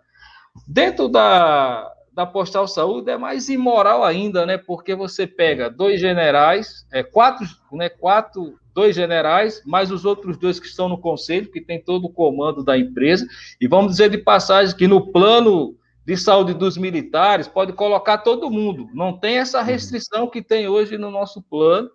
Dentro 0.69 1.09
da, 1.09 1.91
da 2.13 2.25
Postal 2.25 2.69
Saúde 2.69 3.11
é 3.11 3.19
mais 3.19 3.49
imoral 3.49 4.05
ainda, 4.05 4.47
né? 4.47 4.57
Porque 4.57 4.95
você 4.95 5.27
pega 5.27 5.69
dois 5.69 6.01
generais, 6.01 6.87
é, 6.93 7.03
quatro, 7.03 7.47
né, 7.73 7.89
quatro 7.89 8.55
dois 8.73 8.95
generais, 8.95 9.63
mais 9.65 9.91
os 9.91 10.05
outros 10.05 10.37
dois 10.37 10.61
que 10.61 10.67
estão 10.67 10.89
no 10.89 10.99
conselho, 10.99 11.51
que 11.51 11.61
tem 11.61 11.81
todo 11.81 12.07
o 12.07 12.13
comando 12.13 12.63
da 12.63 12.79
empresa. 12.79 13.27
E 13.61 13.67
vamos 13.67 13.93
dizer 13.93 14.11
de 14.11 14.19
passagem 14.19 14.77
que 14.77 14.87
no 14.87 15.13
plano 15.13 15.77
de 16.07 16.17
saúde 16.17 16.53
dos 16.53 16.77
militares 16.77 17.49
pode 17.49 17.73
colocar 17.73 18.19
todo 18.19 18.51
mundo. 18.51 18.89
Não 18.93 19.19
tem 19.19 19.39
essa 19.39 19.61
uhum. 19.61 19.65
restrição 19.65 20.29
que 20.29 20.43
tem 20.43 20.69
hoje 20.69 20.99
no 20.99 21.11
nosso 21.11 21.43
plano. 21.43 21.91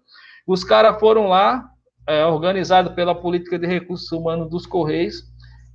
Os 0.47 0.63
caras 0.63 0.99
foram 0.99 1.27
lá, 1.27 1.69
é, 2.07 2.25
organizado 2.25 2.95
pela 2.95 3.13
política 3.13 3.59
de 3.59 3.67
recursos 3.67 4.11
humanos 4.11 4.49
dos 4.49 4.65
Correios, 4.65 5.23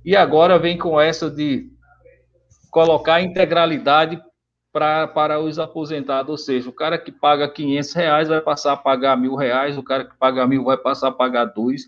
e 0.03 0.15
agora 0.15 0.59
vem 0.59 0.77
com 0.77 0.99
essa 0.99 1.31
de 1.31 1.69
colocar 2.69 3.21
integralidade 3.21 4.21
pra, 4.71 5.07
para 5.07 5.39
os 5.39 5.57
aposentados, 5.57 6.29
ou 6.29 6.37
seja, 6.37 6.69
o 6.69 6.73
cara 6.73 6.97
que 6.97 7.09
paga 7.09 7.47
500 7.47 7.93
reais 7.93 8.27
vai 8.27 8.41
passar 8.41 8.73
a 8.73 8.77
pagar 8.77 9.15
mil 9.15 9.35
reais, 9.35 9.77
o 9.77 9.83
cara 9.83 10.03
que 10.03 10.13
paga 10.17 10.45
mil 10.45 10.65
vai 10.65 10.75
passar 10.75 11.07
a 11.07 11.11
pagar 11.13 11.45
dois. 11.45 11.83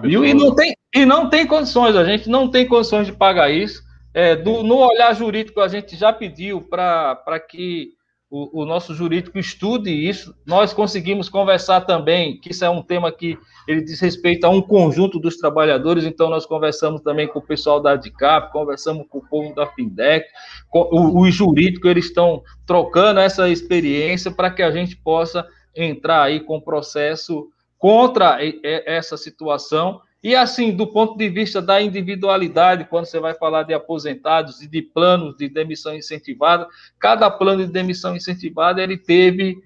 Mil, 0.00 0.24
e, 0.24 0.32
não 0.32 0.54
tem, 0.54 0.76
e 0.94 1.04
não 1.04 1.28
tem 1.28 1.44
condições, 1.44 1.96
a 1.96 2.04
gente 2.04 2.30
não 2.30 2.48
tem 2.48 2.66
condições 2.68 3.08
de 3.08 3.12
pagar 3.12 3.50
isso. 3.50 3.82
É, 4.14 4.36
do, 4.36 4.62
no 4.62 4.76
olhar 4.76 5.14
jurídico, 5.14 5.60
a 5.60 5.68
gente 5.68 5.96
já 5.96 6.12
pediu 6.12 6.60
para 6.60 7.40
que 7.48 7.92
o, 8.32 8.62
o, 8.62 8.64
nosso 8.64 8.94
jurídico 8.94 9.38
estude 9.38 9.90
isso. 9.90 10.34
Nós 10.46 10.72
conseguimos 10.72 11.28
conversar 11.28 11.82
também, 11.82 12.40
que 12.40 12.50
isso 12.50 12.64
é 12.64 12.70
um 12.70 12.82
tema 12.82 13.12
que 13.12 13.38
ele 13.68 13.82
diz 13.82 14.00
respeito 14.00 14.44
a 14.44 14.48
um 14.48 14.62
conjunto 14.62 15.18
dos 15.18 15.36
trabalhadores, 15.36 16.04
então 16.04 16.30
nós 16.30 16.46
conversamos 16.46 17.02
também 17.02 17.28
com 17.28 17.40
o 17.40 17.46
pessoal 17.46 17.78
da 17.78 17.92
ADCAP, 17.92 18.50
conversamos 18.50 19.06
com 19.08 19.18
o 19.18 19.28
povo 19.28 19.54
da 19.54 19.66
FINDEC, 19.66 20.26
os 20.72 21.34
jurídicos, 21.34 21.90
eles 21.90 22.06
estão 22.06 22.42
trocando 22.66 23.20
essa 23.20 23.50
experiência 23.50 24.30
para 24.30 24.50
que 24.50 24.62
a 24.62 24.70
gente 24.70 24.96
possa 24.96 25.46
entrar 25.76 26.22
aí 26.22 26.40
com 26.40 26.58
processo 26.58 27.48
contra 27.78 28.38
essa 28.62 29.18
situação 29.18 30.00
e 30.22 30.36
assim, 30.36 30.70
do 30.70 30.86
ponto 30.86 31.18
de 31.18 31.28
vista 31.28 31.60
da 31.60 31.82
individualidade, 31.82 32.84
quando 32.84 33.06
você 33.06 33.18
vai 33.18 33.34
falar 33.34 33.64
de 33.64 33.74
aposentados 33.74 34.62
e 34.62 34.68
de 34.68 34.80
planos 34.80 35.36
de 35.36 35.48
demissão 35.48 35.96
incentivada, 35.96 36.68
cada 36.98 37.28
plano 37.28 37.66
de 37.66 37.72
demissão 37.72 38.14
incentivada 38.14 38.80
ele 38.80 38.96
teve 38.96 39.58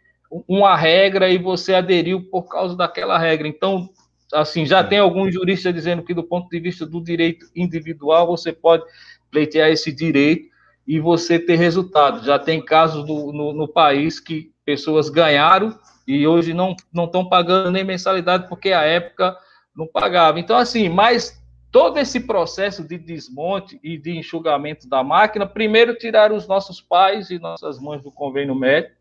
uma 0.49 0.75
regra 0.75 1.29
e 1.29 1.37
você 1.37 1.75
aderiu 1.75 2.23
por 2.31 2.45
causa 2.45 2.75
daquela 2.75 3.19
regra. 3.19 3.47
Então, 3.47 3.91
assim, 4.33 4.65
já 4.65 4.83
tem 4.83 4.99
alguns 4.99 5.35
juristas 5.35 5.75
dizendo 5.75 6.03
que 6.03 6.15
do 6.15 6.25
ponto 6.25 6.49
de 6.49 6.59
vista 6.59 6.87
do 6.87 7.03
direito 7.03 7.47
individual 7.55 8.27
você 8.27 8.51
pode 8.51 8.83
pleitear 9.31 9.69
esse 9.69 9.93
direito 9.93 10.49
e 10.87 10.99
você 10.99 11.39
ter 11.39 11.57
resultado. 11.57 12.25
Já 12.25 12.39
tem 12.39 12.65
casos 12.65 13.05
do, 13.05 13.31
no, 13.31 13.53
no 13.53 13.69
país 13.69 14.19
que 14.19 14.51
pessoas 14.65 15.11
ganharam 15.11 15.79
e 16.09 16.27
hoje 16.27 16.55
não 16.55 16.75
não 16.93 17.05
estão 17.05 17.29
pagando 17.29 17.71
nem 17.71 17.85
mensalidade 17.85 18.49
porque 18.49 18.73
a 18.73 18.83
época 18.83 19.37
não 19.77 19.87
pagava. 19.87 20.41
Então, 20.41 20.57
assim, 20.57 20.89
mas 20.89 21.41
todo 21.71 21.99
esse 21.99 22.21
processo 22.21 22.83
de 22.83 22.97
desmonte 22.97 23.79
e 23.83 23.99
de 23.99 24.17
enxugamento 24.17 24.89
da 24.89 25.05
máquina, 25.05 25.47
primeiro 25.47 25.95
tiraram 25.95 26.35
os 26.35 26.49
nossos 26.49 26.81
pais 26.81 27.31
e 27.31 27.39
nossas 27.39 27.79
mães 27.79 28.03
do 28.03 28.11
convênio 28.11 28.55
médico, 28.55 28.95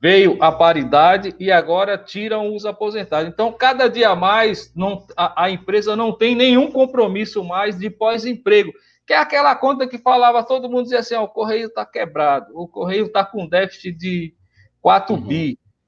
veio 0.00 0.36
a 0.42 0.52
paridade 0.52 1.34
e 1.38 1.50
agora 1.50 1.96
tiram 1.96 2.54
os 2.54 2.66
aposentados. 2.66 3.28
Então, 3.28 3.52
cada 3.52 3.88
dia 3.88 4.14
mais, 4.14 4.72
não, 4.74 5.06
a, 5.16 5.44
a 5.44 5.50
empresa 5.50 5.96
não 5.96 6.12
tem 6.12 6.34
nenhum 6.34 6.70
compromisso 6.70 7.42
mais 7.44 7.78
de 7.78 7.88
pós-emprego, 7.88 8.72
que 9.06 9.12
é 9.12 9.18
aquela 9.18 9.54
conta 9.54 9.86
que 9.86 9.98
falava, 9.98 10.42
todo 10.42 10.68
mundo 10.68 10.82
dizia 10.82 10.98
assim, 10.98 11.14
oh, 11.14 11.22
o 11.22 11.28
Correio 11.28 11.68
está 11.68 11.86
quebrado, 11.86 12.46
o 12.52 12.66
Correio 12.66 13.06
está 13.06 13.24
com 13.24 13.46
déficit 13.46 13.92
de 13.92 14.34
4 14.82 15.14
uhum. 15.14 15.22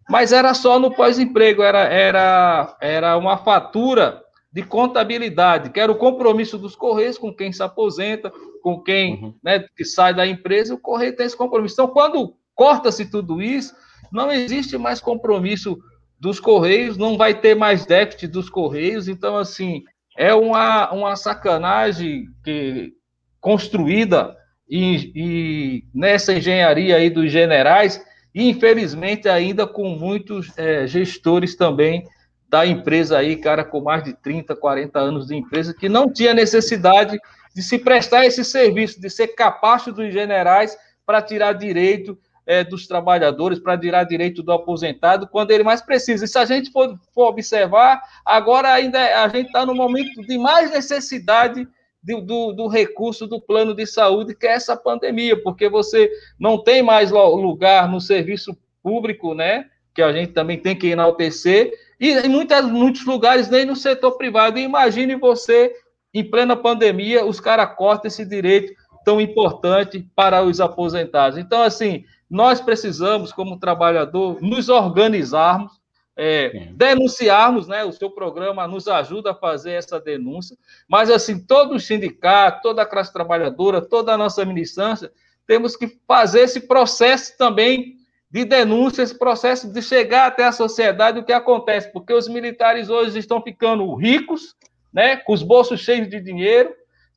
Mas 0.08 0.32
era 0.32 0.54
só 0.54 0.78
no 0.78 0.94
pós-emprego, 0.94 1.62
era, 1.62 1.80
era, 1.84 2.76
era 2.80 3.16
uma 3.16 3.36
fatura 3.36 4.22
de 4.50 4.62
contabilidade, 4.62 5.70
que 5.70 5.78
era 5.78 5.92
o 5.92 5.98
compromisso 5.98 6.56
dos 6.56 6.74
Correios 6.74 7.18
com 7.18 7.32
quem 7.32 7.52
se 7.52 7.62
aposenta, 7.62 8.32
com 8.62 8.82
quem 8.82 9.22
uhum. 9.22 9.34
né, 9.42 9.64
que 9.76 9.84
sai 9.84 10.14
da 10.14 10.26
empresa, 10.26 10.74
o 10.74 10.80
Correio 10.80 11.14
tem 11.14 11.26
esse 11.26 11.36
compromisso. 11.36 11.74
Então, 11.74 11.88
quando 11.88 12.34
corta-se 12.54 13.10
tudo 13.10 13.42
isso, 13.42 13.74
não 14.10 14.32
existe 14.32 14.78
mais 14.78 15.00
compromisso 15.00 15.78
dos 16.18 16.40
Correios, 16.40 16.96
não 16.96 17.16
vai 17.16 17.34
ter 17.34 17.54
mais 17.54 17.84
déficit 17.84 18.26
dos 18.26 18.48
Correios, 18.48 19.06
então, 19.06 19.36
assim, 19.36 19.82
é 20.16 20.34
uma, 20.34 20.90
uma 20.92 21.14
sacanagem 21.14 22.24
que, 22.42 22.92
construída 23.40 24.36
e, 24.68 25.12
e 25.14 25.84
nessa 25.94 26.32
engenharia 26.32 26.96
aí 26.96 27.08
dos 27.08 27.30
generais, 27.30 28.04
e 28.34 28.48
infelizmente 28.48 29.28
ainda 29.28 29.66
com 29.66 29.90
muitos 29.90 30.56
é, 30.56 30.86
gestores 30.86 31.56
também 31.56 32.06
da 32.48 32.66
empresa 32.66 33.18
aí, 33.18 33.36
cara 33.36 33.64
com 33.64 33.80
mais 33.80 34.02
de 34.02 34.14
30, 34.14 34.56
40 34.56 34.98
anos 34.98 35.26
de 35.26 35.36
empresa, 35.36 35.74
que 35.74 35.88
não 35.88 36.10
tinha 36.10 36.32
necessidade 36.32 37.18
de 37.54 37.62
se 37.62 37.78
prestar 37.78 38.24
esse 38.24 38.44
serviço, 38.44 39.00
de 39.00 39.10
ser 39.10 39.28
capacho 39.28 39.92
dos 39.92 40.12
generais 40.12 40.76
para 41.04 41.20
tirar 41.20 41.52
direito 41.52 42.18
é, 42.46 42.64
dos 42.64 42.86
trabalhadores, 42.86 43.58
para 43.58 43.76
tirar 43.76 44.04
direito 44.04 44.42
do 44.42 44.52
aposentado, 44.52 45.28
quando 45.28 45.50
ele 45.50 45.62
mais 45.62 45.82
precisa. 45.82 46.24
E 46.24 46.28
se 46.28 46.38
a 46.38 46.46
gente 46.46 46.70
for, 46.70 46.98
for 47.12 47.28
observar, 47.28 48.02
agora 48.24 48.72
ainda 48.72 49.22
a 49.22 49.28
gente 49.28 49.48
está 49.48 49.66
no 49.66 49.74
momento 49.74 50.22
de 50.22 50.38
mais 50.38 50.70
necessidade 50.70 51.68
do, 52.02 52.20
do, 52.20 52.52
do, 52.52 52.66
recurso 52.68 53.26
do 53.26 53.40
plano 53.40 53.74
de 53.74 53.86
saúde, 53.86 54.34
que 54.34 54.46
é 54.46 54.52
essa 54.52 54.76
pandemia, 54.76 55.40
porque 55.42 55.68
você 55.68 56.10
não 56.38 56.62
tem 56.62 56.82
mais 56.82 57.10
lugar 57.10 57.88
no 57.88 58.00
serviço 58.00 58.56
público, 58.82 59.34
né? 59.34 59.66
Que 59.94 60.02
a 60.02 60.12
gente 60.12 60.32
também 60.32 60.58
tem 60.58 60.76
que 60.76 60.86
enaltecer, 60.88 61.72
e 62.00 62.12
em 62.12 62.28
muitas, 62.28 62.64
muitos 62.64 63.04
lugares 63.04 63.48
nem 63.48 63.64
no 63.64 63.74
setor 63.74 64.12
privado. 64.12 64.58
Imagine 64.58 65.16
você, 65.16 65.74
em 66.14 66.22
plena 66.22 66.56
pandemia, 66.56 67.24
os 67.24 67.40
caras 67.40 67.74
cortam 67.76 68.06
esse 68.06 68.24
direito 68.24 68.72
tão 69.04 69.20
importante 69.20 70.06
para 70.14 70.42
os 70.42 70.60
aposentados. 70.60 71.38
Então, 71.38 71.62
assim, 71.62 72.04
nós 72.30 72.60
precisamos, 72.60 73.32
como 73.32 73.58
trabalhador, 73.58 74.40
nos 74.40 74.68
organizarmos 74.68 75.77
é, 76.20 76.70
denunciarmos, 76.72 77.68
né? 77.68 77.84
O 77.84 77.92
seu 77.92 78.10
programa 78.10 78.66
nos 78.66 78.88
ajuda 78.88 79.30
a 79.30 79.34
fazer 79.34 79.74
essa 79.74 80.00
denúncia, 80.00 80.56
mas 80.88 81.10
assim, 81.10 81.38
todo 81.38 81.76
o 81.76 81.80
sindicato, 81.80 82.60
toda 82.60 82.82
a 82.82 82.86
classe 82.86 83.12
trabalhadora, 83.12 83.80
toda 83.80 84.12
a 84.12 84.18
nossa 84.18 84.44
militância, 84.44 85.12
temos 85.46 85.76
que 85.76 85.96
fazer 86.08 86.40
esse 86.40 86.62
processo 86.62 87.38
também 87.38 87.98
de 88.28 88.44
denúncia, 88.44 89.00
esse 89.00 89.16
processo 89.16 89.72
de 89.72 89.80
chegar 89.80 90.26
até 90.26 90.44
a 90.44 90.52
sociedade 90.52 91.20
o 91.20 91.24
que 91.24 91.32
acontece, 91.32 91.92
porque 91.92 92.12
os 92.12 92.26
militares 92.26 92.90
hoje 92.90 93.16
estão 93.16 93.40
ficando 93.40 93.94
ricos, 93.94 94.56
né? 94.92 95.16
Com 95.18 95.32
os 95.32 95.44
bolsos 95.44 95.80
cheios 95.80 96.10
de 96.10 96.20
dinheiro, 96.20 96.74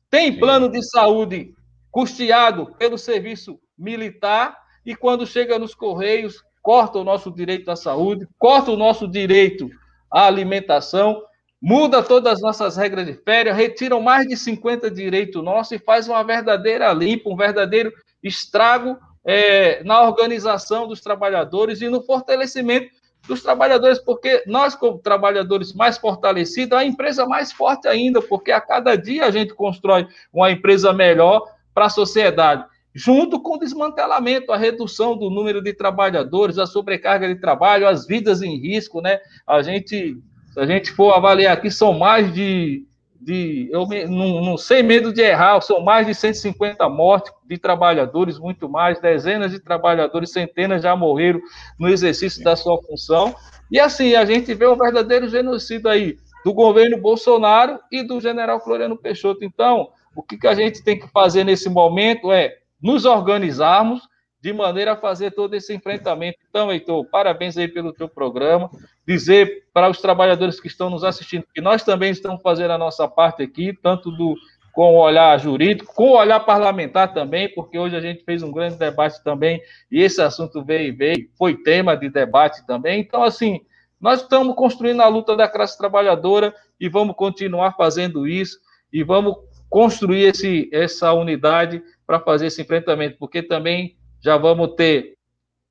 tem 0.08 0.38
plano 0.38 0.68
de 0.68 0.80
saúde 0.80 1.52
custeado 1.90 2.72
pelo 2.78 2.96
serviço 2.96 3.58
militar, 3.76 4.56
e 4.86 4.94
quando 4.94 5.26
chega 5.26 5.58
nos 5.58 5.74
Correios, 5.74 6.44
corta 6.62 6.98
o 6.98 7.04
nosso 7.04 7.30
direito 7.30 7.70
à 7.70 7.76
saúde, 7.76 8.26
corta 8.38 8.70
o 8.70 8.76
nosso 8.76 9.08
direito 9.08 9.68
à 10.10 10.26
alimentação, 10.26 11.22
muda 11.60 12.02
todas 12.02 12.34
as 12.34 12.40
nossas 12.40 12.76
regras 12.76 13.04
de 13.04 13.14
férias, 13.14 13.56
retiram 13.56 14.00
mais 14.00 14.26
de 14.26 14.36
50 14.36 14.90
direitos 14.90 15.42
nossos 15.42 15.72
e 15.72 15.78
faz 15.78 16.08
uma 16.08 16.22
verdadeira 16.22 16.92
limpa, 16.92 17.28
um 17.28 17.36
verdadeiro 17.36 17.92
estrago 18.22 18.96
é, 19.24 19.82
na 19.84 20.02
organização 20.02 20.86
dos 20.86 21.00
trabalhadores 21.00 21.80
e 21.80 21.88
no 21.88 22.02
fortalecimento 22.02 22.90
dos 23.26 23.42
trabalhadores, 23.42 24.00
porque 24.00 24.42
nós, 24.46 24.74
como 24.74 24.98
trabalhadores 24.98 25.72
mais 25.72 25.96
fortalecidos, 25.96 26.76
a 26.76 26.84
empresa 26.84 27.24
mais 27.24 27.52
forte 27.52 27.86
ainda, 27.86 28.20
porque 28.20 28.50
a 28.50 28.60
cada 28.60 28.96
dia 28.96 29.24
a 29.26 29.30
gente 29.30 29.54
constrói 29.54 30.08
uma 30.32 30.50
empresa 30.50 30.92
melhor 30.92 31.44
para 31.72 31.86
a 31.86 31.90
sociedade 31.90 32.64
junto 32.94 33.40
com 33.40 33.56
o 33.56 33.58
desmantelamento, 33.58 34.52
a 34.52 34.56
redução 34.56 35.16
do 35.16 35.30
número 35.30 35.62
de 35.62 35.72
trabalhadores, 35.72 36.58
a 36.58 36.66
sobrecarga 36.66 37.26
de 37.26 37.40
trabalho, 37.40 37.88
as 37.88 38.06
vidas 38.06 38.42
em 38.42 38.56
risco, 38.56 39.00
né? 39.00 39.18
A 39.46 39.62
gente, 39.62 40.16
se 40.52 40.60
a 40.60 40.66
gente 40.66 40.92
for 40.92 41.12
avaliar 41.12 41.56
aqui, 41.56 41.70
são 41.70 41.92
mais 41.92 42.32
de, 42.32 42.84
de 43.18 43.68
eu 43.72 43.86
não, 44.08 44.44
não 44.44 44.58
sei 44.58 44.82
medo 44.82 45.12
de 45.12 45.22
errar, 45.22 45.60
são 45.62 45.80
mais 45.80 46.06
de 46.06 46.14
150 46.14 46.86
mortes 46.88 47.32
de 47.46 47.56
trabalhadores, 47.56 48.38
muito 48.38 48.68
mais, 48.68 49.00
dezenas 49.00 49.52
de 49.52 49.58
trabalhadores, 49.58 50.32
centenas 50.32 50.82
já 50.82 50.94
morreram 50.94 51.40
no 51.78 51.88
exercício 51.88 52.44
da 52.44 52.54
sua 52.56 52.80
função. 52.82 53.34
E 53.70 53.80
assim, 53.80 54.14
a 54.14 54.24
gente 54.26 54.52
vê 54.52 54.66
um 54.66 54.76
verdadeiro 54.76 55.28
genocídio 55.28 55.88
aí 55.88 56.18
do 56.44 56.52
governo 56.52 56.98
Bolsonaro 56.98 57.78
e 57.90 58.02
do 58.02 58.20
general 58.20 58.62
Floriano 58.62 58.98
Peixoto. 58.98 59.44
Então, 59.44 59.88
o 60.14 60.22
que, 60.22 60.36
que 60.36 60.46
a 60.46 60.54
gente 60.54 60.82
tem 60.82 60.98
que 60.98 61.08
fazer 61.08 61.44
nesse 61.44 61.70
momento 61.70 62.30
é 62.30 62.58
nos 62.82 63.04
organizarmos 63.04 64.02
de 64.40 64.52
maneira 64.52 64.94
a 64.94 64.96
fazer 64.96 65.30
todo 65.30 65.54
esse 65.54 65.72
enfrentamento. 65.72 66.38
Então, 66.50 66.72
Heitor, 66.72 67.04
parabéns 67.10 67.56
aí 67.56 67.68
pelo 67.68 67.92
teu 67.92 68.08
programa. 68.08 68.68
Dizer 69.06 69.66
para 69.72 69.88
os 69.88 70.00
trabalhadores 70.00 70.58
que 70.58 70.66
estão 70.66 70.90
nos 70.90 71.04
assistindo 71.04 71.44
que 71.54 71.60
nós 71.60 71.84
também 71.84 72.10
estamos 72.10 72.42
fazendo 72.42 72.72
a 72.72 72.78
nossa 72.78 73.06
parte 73.06 73.42
aqui, 73.42 73.72
tanto 73.80 74.10
do 74.10 74.34
com 74.72 74.94
o 74.94 75.00
olhar 75.00 75.38
jurídico, 75.38 75.94
com 75.94 76.12
o 76.12 76.16
olhar 76.16 76.40
parlamentar 76.40 77.12
também, 77.12 77.52
porque 77.54 77.78
hoje 77.78 77.94
a 77.94 78.00
gente 78.00 78.24
fez 78.24 78.42
um 78.42 78.50
grande 78.50 78.76
debate 78.78 79.22
também, 79.22 79.60
e 79.90 80.00
esse 80.00 80.22
assunto 80.22 80.64
veio, 80.64 80.96
veio 80.96 81.28
foi 81.36 81.62
tema 81.62 81.94
de 81.94 82.08
debate 82.08 82.66
também. 82.66 82.98
Então, 82.98 83.22
assim, 83.22 83.60
Nós 84.02 84.22
estamos 84.22 84.56
construindo 84.56 85.00
a 85.00 85.06
luta 85.06 85.36
da 85.36 85.46
classe 85.46 85.78
trabalhadora 85.78 86.52
e 86.80 86.88
vamos 86.88 87.14
continuar 87.14 87.76
fazendo 87.76 88.26
isso 88.26 88.58
e 88.92 89.04
vamos 89.04 89.36
construir 89.70 90.24
esse, 90.24 90.68
essa 90.72 91.12
unidade 91.12 91.80
para 92.06 92.20
fazer 92.20 92.46
esse 92.46 92.62
enfrentamento, 92.62 93.16
porque 93.18 93.42
também 93.42 93.96
já 94.20 94.36
vamos 94.36 94.74
ter 94.76 95.16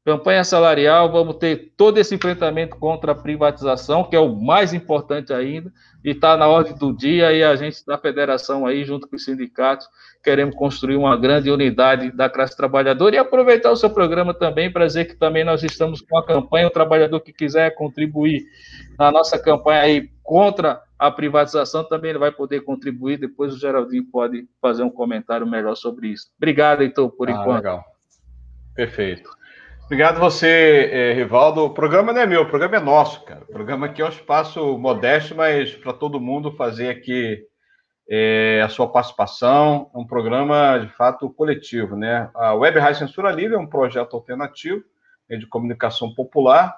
campanha 0.04 0.44
salarial, 0.44 1.12
vamos 1.12 1.36
ter 1.36 1.74
todo 1.78 2.00
esse 2.00 2.16
enfrentamento 2.16 2.76
contra 2.76 3.12
a 3.12 3.16
privatização, 3.16 4.04
que 4.04 4.16
é 4.16 4.20
o 4.20 4.36
mais 4.36 4.74
importante 4.74 5.32
ainda, 5.32 5.72
e 6.04 6.10
está 6.10 6.36
na 6.36 6.48
ordem 6.48 6.76
do 6.76 6.92
dia, 6.92 7.32
e 7.32 7.44
a 7.44 7.56
gente 7.56 7.86
da 7.86 7.98
federação 7.98 8.66
aí, 8.66 8.84
junto 8.84 9.08
com 9.08 9.16
os 9.16 9.24
sindicatos, 9.24 9.88
queremos 10.24 10.56
construir 10.56 10.96
uma 10.96 11.16
grande 11.16 11.52
unidade 11.52 12.12
da 12.12 12.28
classe 12.30 12.58
trabalhadora 12.58 13.16
e 13.16 13.20
aproveitar 13.20 13.72
o 13.72 13.76
seu 13.76 13.92
programa 13.92 14.34
também 14.34 14.72
para 14.72 14.88
dizer 14.88 15.06
que 15.06 15.16
também 15.16 15.44
nós 15.44 15.62
estamos 15.64 16.02
com 16.02 16.18
a 16.18 16.26
campanha, 16.26 16.68
o 16.68 16.72
trabalhador 16.72 17.20
que 17.20 17.32
quiser 17.32 17.76
contribuir 17.76 18.44
na 18.98 19.12
nossa 19.12 19.38
campanha 19.38 19.82
aí 19.82 20.10
contra 20.24 20.82
a 21.02 21.10
privatização, 21.10 21.84
também 21.84 22.12
ele 22.12 22.20
vai 22.20 22.32
poder 22.32 22.62
contribuir, 22.62 23.18
depois 23.18 23.56
o 23.56 23.58
Geraldinho 23.58 24.06
pode 24.06 24.48
fazer 24.62 24.84
um 24.84 24.90
comentário 24.90 25.48
melhor 25.48 25.74
sobre 25.74 26.10
isso. 26.10 26.28
Obrigado, 26.38 26.84
Heitor, 26.84 27.10
por 27.10 27.28
ah, 27.28 27.32
enquanto. 27.32 27.56
Legal. 27.56 27.84
Perfeito. 28.76 29.28
Obrigado 29.86 30.20
você, 30.20 30.92
eh, 30.94 31.14
Rivaldo. 31.14 31.66
O 31.66 31.74
programa 31.74 32.14
não 32.14 32.22
é 32.22 32.28
meu, 32.28 32.44
o 32.44 32.48
programa 32.48 32.76
é 32.76 32.80
nosso, 32.80 33.26
cara. 33.26 33.42
O 33.42 33.52
programa 33.52 33.88
aqui 33.88 34.00
é 34.00 34.06
um 34.06 34.10
espaço 34.10 34.78
modesto, 34.78 35.34
mas 35.34 35.74
para 35.74 35.92
todo 35.92 36.22
mundo 36.22 36.52
fazer 36.52 36.90
aqui 36.90 37.48
eh, 38.08 38.62
a 38.64 38.70
sua 38.70 38.88
participação. 38.88 39.90
É 39.96 39.98
um 39.98 40.06
programa, 40.06 40.78
de 40.78 40.88
fato, 40.90 41.32
coletivo, 41.32 41.96
né? 41.96 42.30
A 42.36 42.54
Web 42.54 42.78
Rádio 42.78 43.00
Censura 43.00 43.32
Livre 43.32 43.56
é 43.56 43.60
um 43.60 43.66
projeto 43.66 44.16
alternativo 44.16 44.84
né, 45.28 45.36
de 45.36 45.48
comunicação 45.48 46.14
popular, 46.14 46.78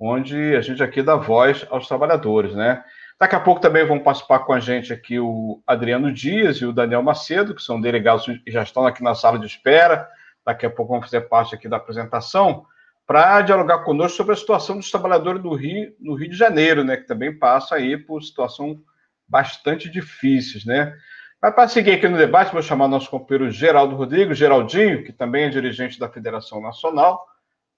onde 0.00 0.56
a 0.56 0.62
gente 0.62 0.82
aqui 0.82 1.02
dá 1.02 1.16
voz 1.16 1.66
aos 1.68 1.86
trabalhadores, 1.86 2.54
né? 2.54 2.82
Daqui 3.20 3.34
a 3.34 3.40
pouco 3.40 3.60
também 3.60 3.84
vão 3.84 3.98
participar 3.98 4.40
com 4.40 4.52
a 4.52 4.60
gente 4.60 4.92
aqui 4.92 5.18
o 5.18 5.60
Adriano 5.66 6.12
Dias 6.12 6.58
e 6.58 6.64
o 6.64 6.72
Daniel 6.72 7.02
Macedo, 7.02 7.54
que 7.54 7.62
são 7.62 7.80
delegados 7.80 8.28
e 8.28 8.50
já 8.50 8.62
estão 8.62 8.86
aqui 8.86 9.02
na 9.02 9.14
sala 9.14 9.38
de 9.38 9.46
espera 9.46 10.08
daqui 10.48 10.64
a 10.64 10.70
pouco 10.70 10.92
vão 10.92 11.02
fazer 11.02 11.22
parte 11.22 11.54
aqui 11.54 11.68
da 11.68 11.76
apresentação, 11.76 12.64
para 13.06 13.42
dialogar 13.42 13.80
conosco 13.80 14.16
sobre 14.16 14.32
a 14.32 14.36
situação 14.36 14.76
dos 14.76 14.90
trabalhadores 14.90 15.42
do 15.42 15.54
Rio, 15.54 15.94
no 16.00 16.14
Rio 16.14 16.30
de 16.30 16.36
Janeiro, 16.36 16.82
né, 16.82 16.96
que 16.96 17.06
também 17.06 17.38
passa 17.38 17.74
aí 17.74 17.98
por 17.98 18.22
situação 18.22 18.80
bastante 19.26 19.90
difíceis, 19.90 20.64
né. 20.64 20.96
Mas 21.40 21.54
para 21.54 21.68
seguir 21.68 21.92
aqui 21.92 22.08
no 22.08 22.16
debate, 22.16 22.52
vou 22.52 22.62
chamar 22.62 22.88
nosso 22.88 23.10
companheiro 23.10 23.50
Geraldo 23.50 23.94
Rodrigues, 23.94 24.38
Geraldinho, 24.38 25.04
que 25.04 25.12
também 25.12 25.44
é 25.44 25.48
dirigente 25.50 25.98
da 25.98 26.08
Federação 26.08 26.62
Nacional 26.62 27.26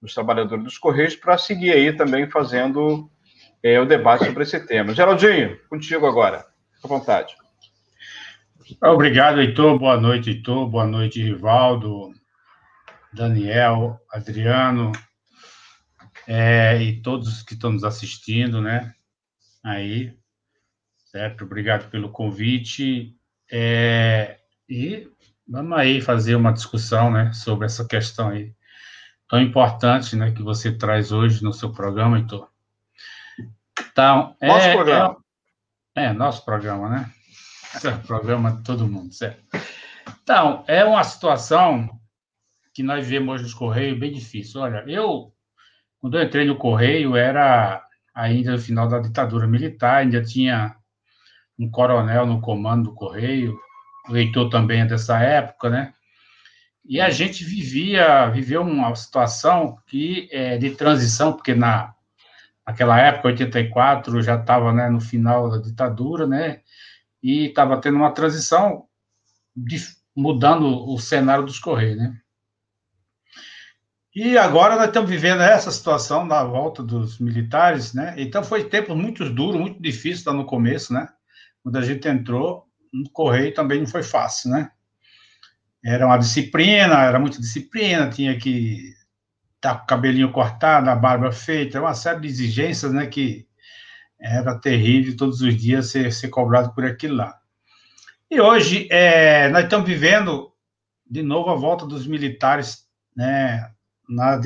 dos 0.01 0.13
Trabalhadores 0.13 0.63
dos 0.63 0.77
Correios, 0.77 1.15
para 1.15 1.37
seguir 1.37 1.71
aí 1.71 1.91
também 1.91 2.29
fazendo 2.29 3.09
é, 3.63 3.79
o 3.79 3.85
debate 3.85 4.25
sobre 4.25 4.43
esse 4.43 4.59
tema. 4.65 4.93
Geraldinho, 4.93 5.59
contigo 5.69 6.05
agora. 6.05 6.45
Fique 6.73 6.85
à 6.85 6.87
vontade. 6.87 7.35
Obrigado, 8.81 9.41
Heitor. 9.41 9.77
Boa 9.77 9.99
noite, 9.99 10.29
Heitor. 10.29 10.67
Boa 10.67 10.85
noite, 10.85 11.21
Rivaldo. 11.21 12.13
Daniel, 13.13 13.99
Adriano, 14.09 14.93
é, 16.25 16.81
e 16.81 17.01
todos 17.01 17.43
que 17.43 17.53
estão 17.53 17.73
nos 17.73 17.83
assistindo, 17.83 18.61
né? 18.61 18.93
Aí, 19.63 20.15
certo? 21.05 21.43
Obrigado 21.43 21.89
pelo 21.89 22.09
convite. 22.09 23.15
É, 23.51 24.39
e 24.69 25.09
vamos 25.45 25.77
aí 25.77 25.99
fazer 25.99 26.35
uma 26.35 26.53
discussão, 26.53 27.11
né, 27.11 27.33
sobre 27.33 27.65
essa 27.65 27.85
questão 27.85 28.29
aí 28.29 28.53
tão 29.27 29.41
importante, 29.41 30.15
né, 30.15 30.31
que 30.31 30.41
você 30.41 30.71
traz 30.71 31.11
hoje 31.11 31.43
no 31.43 31.53
seu 31.53 31.71
programa, 31.71 32.17
Heitor. 32.17 32.49
Então, 34.01 34.35
é, 34.41 34.47
nosso 34.47 34.71
programa. 34.71 35.17
É, 35.95 36.03
é, 36.05 36.13
nosso 36.13 36.45
programa, 36.45 36.89
né? 36.89 37.11
É 37.83 37.91
programa 38.07 38.51
de 38.51 38.63
todo 38.63 38.87
mundo, 38.87 39.13
certo? 39.13 39.43
Então, 40.23 40.63
é 40.67 40.83
uma 40.83 41.03
situação 41.03 41.87
que 42.73 42.81
nós 42.81 43.07
vemos 43.07 43.35
hoje 43.35 43.43
nos 43.43 43.53
Correios 43.53 43.99
bem 43.99 44.11
difícil. 44.11 44.61
Olha, 44.61 44.83
eu, 44.87 45.31
quando 45.99 46.17
eu 46.17 46.23
entrei 46.23 46.47
no 46.47 46.57
Correio, 46.57 47.15
era 47.15 47.85
ainda 48.15 48.53
no 48.53 48.59
final 48.59 48.87
da 48.87 48.97
ditadura 48.97 49.45
militar, 49.45 49.97
ainda 49.97 50.23
tinha 50.23 50.75
um 51.59 51.69
coronel 51.69 52.25
no 52.25 52.41
comando 52.41 52.89
do 52.89 52.95
Correio, 52.95 53.55
o 54.09 54.17
Heitor 54.17 54.49
também 54.49 54.81
é 54.81 54.85
dessa 54.85 55.19
época, 55.19 55.69
né? 55.69 55.93
E 56.83 56.99
a 56.99 57.11
gente 57.11 57.43
vivia, 57.43 58.27
viveu 58.31 58.63
uma 58.63 58.95
situação 58.95 59.77
que 59.85 60.27
é, 60.31 60.57
de 60.57 60.71
transição, 60.71 61.33
porque 61.33 61.53
na 61.53 61.93
naquela 62.71 62.99
época, 62.99 63.27
84, 63.27 64.21
já 64.21 64.35
estava 64.35 64.73
né, 64.73 64.89
no 64.89 64.99
final 64.99 65.49
da 65.49 65.57
ditadura, 65.57 66.25
né? 66.25 66.61
E 67.21 67.47
estava 67.47 67.79
tendo 67.79 67.97
uma 67.97 68.13
transição 68.13 68.85
de, 69.55 69.77
mudando 70.15 70.65
o 70.65 70.97
cenário 70.97 71.45
dos 71.45 71.59
Correios, 71.59 71.97
né? 71.97 72.17
E 74.13 74.37
agora 74.37 74.75
nós 74.75 74.87
estamos 74.87 75.09
vivendo 75.09 75.41
essa 75.41 75.71
situação 75.71 76.27
da 76.27 76.43
volta 76.43 76.83
dos 76.83 77.19
militares, 77.19 77.93
né? 77.93 78.15
Então 78.17 78.43
foi 78.43 78.63
tempo 78.65 78.95
muito 78.95 79.29
duro, 79.29 79.59
muito 79.59 79.81
difícil 79.81 80.31
lá 80.31 80.37
no 80.37 80.45
começo, 80.45 80.93
né? 80.93 81.07
Quando 81.63 81.77
a 81.77 81.81
gente 81.81 82.07
entrou, 82.07 82.65
no 82.91 83.09
Correio 83.11 83.53
também 83.53 83.79
não 83.79 83.87
foi 83.87 84.03
fácil, 84.03 84.49
né? 84.51 84.71
Era 85.83 86.05
uma 86.05 86.17
disciplina, 86.17 87.03
era 87.03 87.19
muita 87.19 87.39
disciplina, 87.39 88.09
tinha 88.09 88.37
que 88.37 88.93
estar 89.61 89.75
com 89.75 89.83
o 89.83 89.87
cabelinho 89.87 90.31
cortado, 90.31 90.89
a 90.89 90.95
barba 90.95 91.31
feita, 91.31 91.79
uma 91.79 91.93
série 91.93 92.21
de 92.21 92.27
exigências, 92.27 92.91
né? 92.91 93.05
Que 93.05 93.47
era 94.19 94.59
terrível 94.59 95.15
todos 95.15 95.41
os 95.41 95.55
dias 95.55 95.87
ser, 95.87 96.11
ser 96.11 96.29
cobrado 96.29 96.73
por 96.73 96.85
aquilo 96.85 97.17
lá. 97.17 97.39
E 98.29 98.39
hoje 98.39 98.87
é, 98.91 99.49
nós 99.49 99.63
estamos 99.63 99.87
vivendo 99.87 100.51
de 101.09 101.21
novo 101.21 101.49
a 101.49 101.55
volta 101.55 101.85
dos 101.85 102.07
militares, 102.07 102.85
né? 103.15 103.71
na, 104.07 104.39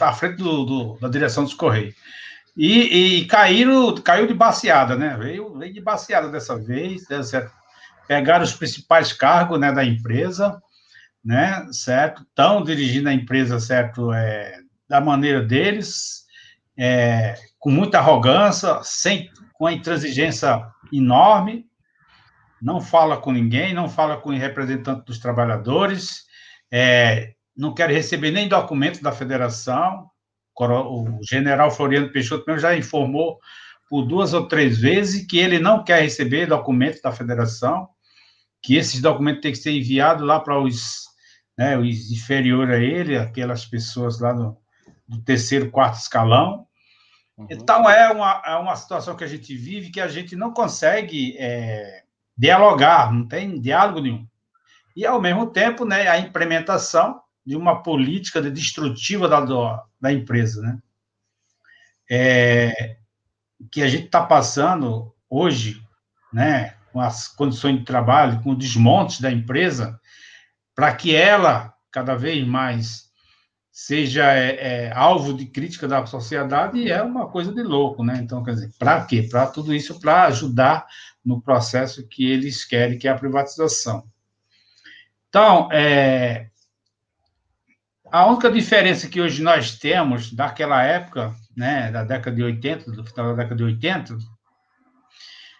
à 0.00 0.12
frente 0.12 0.36
do, 0.36 0.64
do, 0.64 0.98
da 1.00 1.08
direção 1.08 1.44
dos 1.44 1.54
Correios. 1.54 1.94
E, 2.56 3.20
e 3.20 3.24
caíram, 3.26 3.94
caiu 3.96 4.26
de 4.26 4.34
baseada, 4.34 4.96
né? 4.96 5.16
Veio, 5.18 5.56
veio 5.56 5.72
de 5.72 5.80
baseada 5.80 6.28
dessa 6.28 6.56
vez, 6.56 7.08
né, 7.08 7.22
certo? 7.22 7.52
pegaram 8.08 8.42
os 8.42 8.54
principais 8.54 9.12
cargos 9.12 9.60
né, 9.60 9.70
da 9.70 9.84
empresa, 9.84 10.60
né, 11.28 11.66
certo? 11.72 12.22
Estão 12.22 12.64
dirigindo 12.64 13.10
a 13.10 13.12
empresa, 13.12 13.60
certo, 13.60 14.10
é, 14.14 14.60
da 14.88 14.98
maneira 14.98 15.42
deles, 15.42 16.24
é, 16.74 17.34
com 17.58 17.70
muita 17.70 17.98
arrogância, 17.98 18.80
sem, 18.82 19.30
com 19.52 19.66
a 19.66 19.72
intransigência 19.74 20.66
enorme, 20.90 21.66
não 22.62 22.80
fala 22.80 23.18
com 23.18 23.30
ninguém, 23.30 23.74
não 23.74 23.90
fala 23.90 24.16
com 24.16 24.30
o 24.30 24.38
representante 24.38 25.04
dos 25.04 25.18
trabalhadores, 25.18 26.22
é, 26.72 27.34
não 27.54 27.74
quer 27.74 27.90
receber 27.90 28.30
nem 28.30 28.48
documentos 28.48 29.02
da 29.02 29.12
federação. 29.12 30.08
O 30.58 31.20
general 31.28 31.70
Floriano 31.70 32.10
Peixoto 32.10 32.44
mesmo 32.46 32.62
já 32.62 32.74
informou 32.74 33.38
por 33.90 34.06
duas 34.06 34.32
ou 34.32 34.48
três 34.48 34.78
vezes 34.78 35.26
que 35.26 35.38
ele 35.38 35.58
não 35.58 35.84
quer 35.84 36.00
receber 36.00 36.46
documentos 36.46 37.02
da 37.02 37.12
federação, 37.12 37.86
que 38.62 38.76
esses 38.76 39.02
documentos 39.02 39.42
têm 39.42 39.52
que 39.52 39.58
ser 39.58 39.72
enviados 39.72 40.26
lá 40.26 40.40
para 40.40 40.58
os, 40.58 41.07
né, 41.58 41.76
os 41.76 42.12
inferiores 42.12 42.76
a 42.76 42.78
ele, 42.78 43.18
aquelas 43.18 43.64
pessoas 43.64 44.20
lá 44.20 44.32
no, 44.32 44.56
do 45.08 45.20
terceiro, 45.22 45.72
quarto 45.72 45.98
escalão. 45.98 46.64
Uhum. 47.36 47.48
Então, 47.50 47.90
é 47.90 48.08
uma, 48.12 48.42
é 48.46 48.54
uma 48.54 48.76
situação 48.76 49.16
que 49.16 49.24
a 49.24 49.28
gente 49.28 49.56
vive 49.56 49.90
que 49.90 50.00
a 50.00 50.06
gente 50.06 50.36
não 50.36 50.52
consegue 50.52 51.36
é, 51.36 52.04
dialogar, 52.36 53.12
não 53.12 53.26
tem 53.26 53.60
diálogo 53.60 54.00
nenhum. 54.00 54.24
E, 54.94 55.04
ao 55.04 55.20
mesmo 55.20 55.46
tempo, 55.46 55.84
né, 55.84 56.06
a 56.06 56.16
implementação 56.18 57.20
de 57.44 57.56
uma 57.56 57.82
política 57.82 58.40
de 58.40 58.50
destrutiva 58.50 59.28
da, 59.28 59.84
da 60.00 60.12
empresa, 60.12 60.62
né? 60.62 60.78
É, 62.10 62.96
que 63.70 63.82
a 63.82 63.88
gente 63.88 64.06
está 64.06 64.22
passando 64.24 65.14
hoje, 65.28 65.82
né, 66.32 66.74
com 66.92 67.00
as 67.00 67.28
condições 67.28 67.78
de 67.78 67.84
trabalho, 67.84 68.40
com 68.42 68.50
o 68.50 68.56
desmonte 68.56 69.20
da 69.20 69.30
empresa, 69.30 70.00
para 70.78 70.94
que 70.94 71.12
ela 71.12 71.74
cada 71.90 72.14
vez 72.14 72.46
mais 72.46 73.10
seja 73.68 74.32
é, 74.32 74.84
é, 74.84 74.92
alvo 74.94 75.34
de 75.34 75.46
crítica 75.46 75.88
da 75.88 76.06
sociedade 76.06 76.88
é 76.88 77.02
uma 77.02 77.28
coisa 77.28 77.52
de 77.52 77.64
louco, 77.64 78.04
né? 78.04 78.20
Então, 78.22 78.44
quer 78.44 78.52
dizer, 78.52 78.70
para 78.78 79.04
quê? 79.04 79.26
Para 79.28 79.48
tudo 79.48 79.74
isso, 79.74 79.98
para 79.98 80.26
ajudar 80.26 80.86
no 81.24 81.42
processo 81.42 82.06
que 82.06 82.30
eles 82.30 82.64
querem, 82.64 82.96
que 82.96 83.08
é 83.08 83.10
a 83.10 83.18
privatização. 83.18 84.04
Então, 85.28 85.68
é, 85.72 86.46
a 88.08 88.26
única 88.26 88.48
diferença 88.48 89.08
que 89.08 89.20
hoje 89.20 89.42
nós 89.42 89.76
temos 89.80 90.32
daquela 90.32 90.80
época, 90.84 91.34
né, 91.56 91.90
da 91.90 92.04
década 92.04 92.36
de 92.36 92.44
80, 92.44 92.92
do 92.92 93.04
final 93.04 93.34
da 93.34 93.42
década 93.42 93.56
de 93.56 93.64
80, 93.64 94.16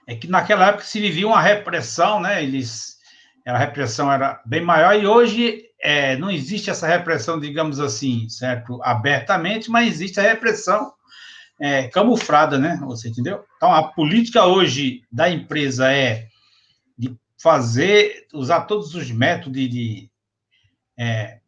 é 0.07 0.15
que 0.15 0.29
naquela 0.29 0.69
época 0.69 0.85
se 0.85 1.01
vivia 1.01 1.27
uma 1.27 1.43
repressão, 1.43 2.21
né, 2.21 2.41
eles, 2.41 2.98
a 3.49 3.57
repressão 3.57 4.13
era 4.13 4.41
bem 4.45 4.63
maior, 4.63 4.95
e 4.95 5.07
hoje 5.07 5.65
é, 5.81 6.17
não 6.17 6.31
existe 6.31 6.71
essa 6.71 6.87
repressão, 6.87 7.41
digamos 7.41 7.81
assim, 7.81 8.29
certo, 8.29 8.81
abertamente, 8.83 9.71
mas 9.71 9.89
existe 9.89 10.21
a 10.21 10.23
repressão 10.23 10.93
é, 11.61 11.89
camuflada, 11.89 12.59
né? 12.59 12.79
Você 12.85 13.09
entendeu? 13.09 13.45
Então, 13.57 13.73
a 13.73 13.83
política 13.83 14.45
hoje 14.45 15.03
da 15.11 15.31
empresa 15.31 15.91
é 15.91 16.29
de 16.97 17.17
fazer, 17.41 18.27
usar 18.35 18.63
todos 18.63 18.95
os 18.95 19.11
métodos 19.11 19.53
de, 19.53 19.69
de, 19.69 20.11
é, 20.99 21.39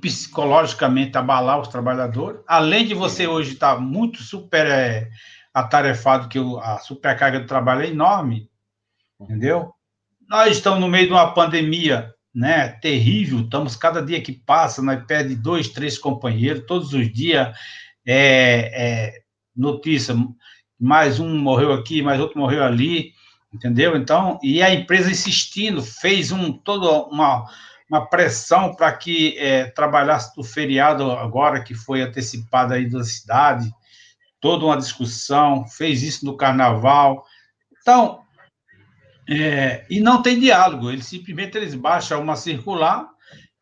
psicologicamente 0.00 1.16
abalar 1.16 1.60
os 1.60 1.68
trabalhadores, 1.68 2.40
além 2.46 2.86
de 2.86 2.94
você 2.94 3.26
hoje 3.26 3.54
estar 3.54 3.76
tá 3.76 3.80
muito 3.80 4.22
super 4.22 4.66
é, 4.66 5.08
atarefado, 5.54 6.28
que 6.28 6.38
a 6.60 6.78
supercarga 6.78 7.40
de 7.40 7.46
trabalho 7.46 7.82
é 7.82 7.88
enorme, 7.88 8.50
entendeu? 9.20 9.72
Nós 10.32 10.56
estamos 10.56 10.80
no 10.80 10.88
meio 10.88 11.08
de 11.08 11.12
uma 11.12 11.34
pandemia, 11.34 12.14
né, 12.34 12.68
terrível, 12.80 13.40
estamos, 13.40 13.76
cada 13.76 14.00
dia 14.00 14.18
que 14.22 14.32
passa, 14.32 14.80
nós 14.80 15.04
perde 15.04 15.36
dois, 15.36 15.68
três 15.68 15.98
companheiros, 15.98 16.64
todos 16.66 16.94
os 16.94 17.12
dias, 17.12 17.54
é, 18.06 18.70
é, 18.72 19.22
notícia, 19.54 20.16
mais 20.80 21.20
um 21.20 21.36
morreu 21.36 21.70
aqui, 21.74 22.00
mais 22.00 22.18
outro 22.18 22.38
morreu 22.38 22.64
ali, 22.64 23.12
entendeu? 23.52 23.94
Então, 23.94 24.38
e 24.42 24.62
a 24.62 24.72
empresa 24.72 25.10
insistindo, 25.10 25.82
fez 25.82 26.32
um, 26.32 26.50
toda 26.50 26.90
uma, 27.08 27.44
uma 27.90 28.06
pressão 28.06 28.74
para 28.74 28.90
que 28.90 29.36
é, 29.36 29.66
trabalhasse 29.66 30.34
do 30.34 30.42
feriado 30.42 31.12
agora, 31.12 31.62
que 31.62 31.74
foi 31.74 32.00
antecipado 32.00 32.72
aí 32.72 32.88
da 32.88 33.04
cidade, 33.04 33.70
toda 34.40 34.64
uma 34.64 34.78
discussão, 34.78 35.66
fez 35.68 36.02
isso 36.02 36.24
no 36.24 36.38
carnaval. 36.38 37.22
Então, 37.82 38.21
é, 39.40 39.86
e 39.88 40.00
não 40.00 40.22
tem 40.22 40.38
diálogo, 40.38 40.90
eles 40.90 41.06
simplesmente 41.06 41.56
eles 41.56 41.74
baixam 41.74 42.20
uma 42.20 42.36
circular 42.36 43.08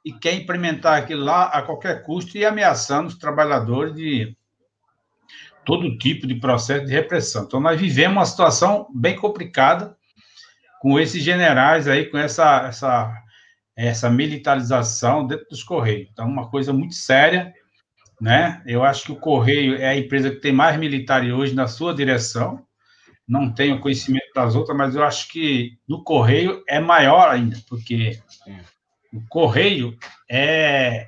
e 0.04 0.12
quer 0.12 0.34
implementar 0.34 0.98
aquilo 0.98 1.24
lá 1.24 1.44
a 1.44 1.62
qualquer 1.62 2.02
custo 2.02 2.36
e 2.36 2.44
ameaçando 2.44 3.08
os 3.08 3.18
trabalhadores 3.18 3.94
de 3.94 4.36
todo 5.64 5.96
tipo 5.98 6.26
de 6.26 6.34
processo 6.34 6.86
de 6.86 6.92
repressão. 6.92 7.44
Então, 7.44 7.60
nós 7.60 7.78
vivemos 7.78 8.16
uma 8.16 8.24
situação 8.24 8.88
bem 8.94 9.14
complicada 9.16 9.96
com 10.80 10.98
esses 10.98 11.22
generais 11.22 11.86
aí, 11.86 12.06
com 12.06 12.16
essa, 12.16 12.66
essa, 12.66 13.22
essa 13.76 14.10
militarização 14.10 15.26
dentro 15.26 15.46
dos 15.48 15.62
Correios. 15.62 16.08
Então, 16.10 16.26
uma 16.26 16.48
coisa 16.48 16.72
muito 16.72 16.94
séria, 16.94 17.52
né? 18.20 18.62
Eu 18.66 18.82
acho 18.82 19.04
que 19.04 19.12
o 19.12 19.16
Correio 19.16 19.76
é 19.76 19.88
a 19.88 19.96
empresa 19.96 20.30
que 20.30 20.40
tem 20.40 20.52
mais 20.52 20.78
militares 20.78 21.32
hoje 21.32 21.54
na 21.54 21.66
sua 21.66 21.94
direção. 21.94 22.64
Não 23.30 23.54
tenho 23.54 23.78
conhecimento 23.78 24.32
das 24.34 24.56
outras, 24.56 24.76
mas 24.76 24.96
eu 24.96 25.04
acho 25.04 25.28
que 25.28 25.78
no 25.86 26.02
Correio 26.02 26.64
é 26.68 26.80
maior 26.80 27.28
ainda, 27.28 27.56
porque 27.68 28.20
o 29.12 29.24
Correio 29.28 29.96
é, 30.28 31.06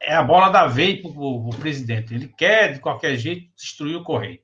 é 0.00 0.14
a 0.14 0.22
bola 0.22 0.48
da 0.48 0.68
vez 0.68 1.02
para 1.02 1.10
o 1.10 1.50
presidente. 1.58 2.14
Ele 2.14 2.28
quer, 2.28 2.74
de 2.74 2.78
qualquer 2.78 3.16
jeito, 3.16 3.50
destruir 3.56 3.96
o 3.96 4.04
Correio. 4.04 4.38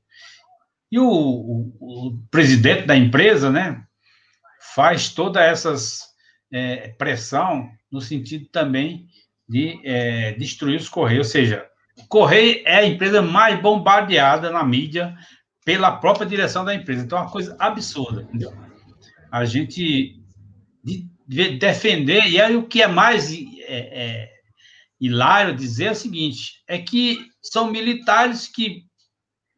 E 0.90 0.98
o, 0.98 1.08
o, 1.08 2.08
o 2.08 2.18
presidente 2.28 2.86
da 2.86 2.96
empresa, 2.96 3.52
né, 3.52 3.84
faz 4.74 5.08
toda 5.08 5.40
essa 5.40 5.76
é, 6.52 6.88
pressão 6.88 7.70
no 7.88 8.00
sentido 8.00 8.46
também 8.46 9.06
de 9.48 9.80
é, 9.84 10.32
destruir 10.32 10.80
os 10.80 10.88
Correios. 10.88 11.28
Ou 11.28 11.30
seja, 11.30 11.64
o 11.96 12.04
Correio 12.08 12.62
é 12.66 12.78
a 12.78 12.86
empresa 12.86 13.22
mais 13.22 13.60
bombardeada 13.60 14.50
na 14.50 14.64
mídia 14.64 15.16
pela 15.66 15.90
própria 15.96 16.24
direção 16.24 16.64
da 16.64 16.72
empresa. 16.72 17.02
Então, 17.02 17.18
é 17.18 17.22
uma 17.22 17.30
coisa 17.30 17.56
absurda, 17.58 18.22
entendeu? 18.22 18.54
A 19.32 19.44
gente 19.44 20.22
defender, 21.58 22.24
e 22.28 22.40
aí 22.40 22.54
o 22.54 22.68
que 22.68 22.80
é 22.80 22.86
mais 22.86 23.32
é, 23.32 23.66
é, 23.66 24.30
hilário 25.00 25.56
dizer 25.56 25.86
é 25.86 25.90
o 25.90 25.96
seguinte: 25.96 26.62
é 26.68 26.78
que 26.78 27.18
são 27.42 27.68
militares 27.68 28.46
que 28.46 28.84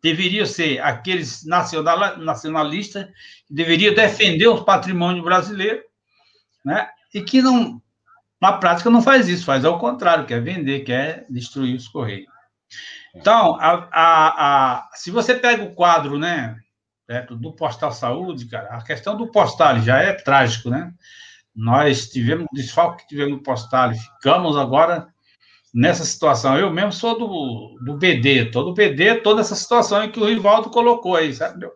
deveriam 0.03 0.47
ser 0.47 0.81
aqueles 0.81 1.45
nacional, 1.45 2.17
nacionalistas 2.17 3.05
que 3.47 3.53
deveriam 3.53 3.95
defender 3.95 4.47
o 4.47 4.65
patrimônio 4.65 5.23
brasileiro, 5.23 5.83
né? 6.65 6.89
E 7.13 7.21
que 7.21 7.43
não, 7.43 7.83
na 8.41 8.55
prática 8.55 8.89
não 8.89 9.03
faz 9.03 9.29
isso, 9.29 9.45
faz 9.45 9.63
ao 9.63 9.79
contrário, 9.79 10.25
quer 10.25 10.43
vender, 10.43 10.85
quer 10.85 11.27
destruir 11.29 11.77
os 11.77 11.87
correios. 11.87 12.38
Então, 13.15 13.57
a, 13.57 13.89
a, 13.93 14.77
a, 14.77 14.91
se 14.95 15.11
você 15.11 15.35
pega 15.35 15.63
o 15.65 15.75
quadro, 15.75 16.19
né, 16.19 16.57
do 17.31 17.53
Postal 17.55 17.91
Saúde, 17.93 18.47
cara, 18.47 18.69
a 18.69 18.83
questão 18.83 19.17
do 19.17 19.31
postal 19.31 19.81
já 19.81 19.99
é 19.99 20.13
trágico, 20.13 20.69
né? 20.69 20.93
Nós 21.55 22.09
tivemos 22.09 22.47
desfalque 22.53 23.03
que 23.03 23.09
tivemos 23.09 23.33
no 23.33 23.43
postal, 23.43 23.93
ficamos 23.93 24.57
agora 24.57 25.09
nessa 25.75 26.05
situação. 26.05 26.57
Eu 26.57 26.71
mesmo 26.71 26.93
sou 26.93 27.19
do, 27.19 27.79
do 27.85 27.97
BD, 27.97 28.51
todo 28.51 28.75
BD, 28.75 29.17
toda 29.17 29.41
essa 29.41 29.55
situação 29.55 30.05
em 30.05 30.11
que 30.11 30.21
o 30.21 30.27
Rivaldo 30.27 30.71
colocou 30.71 31.17
aí, 31.17 31.35
sabe? 31.35 31.65
Eu, 31.65 31.73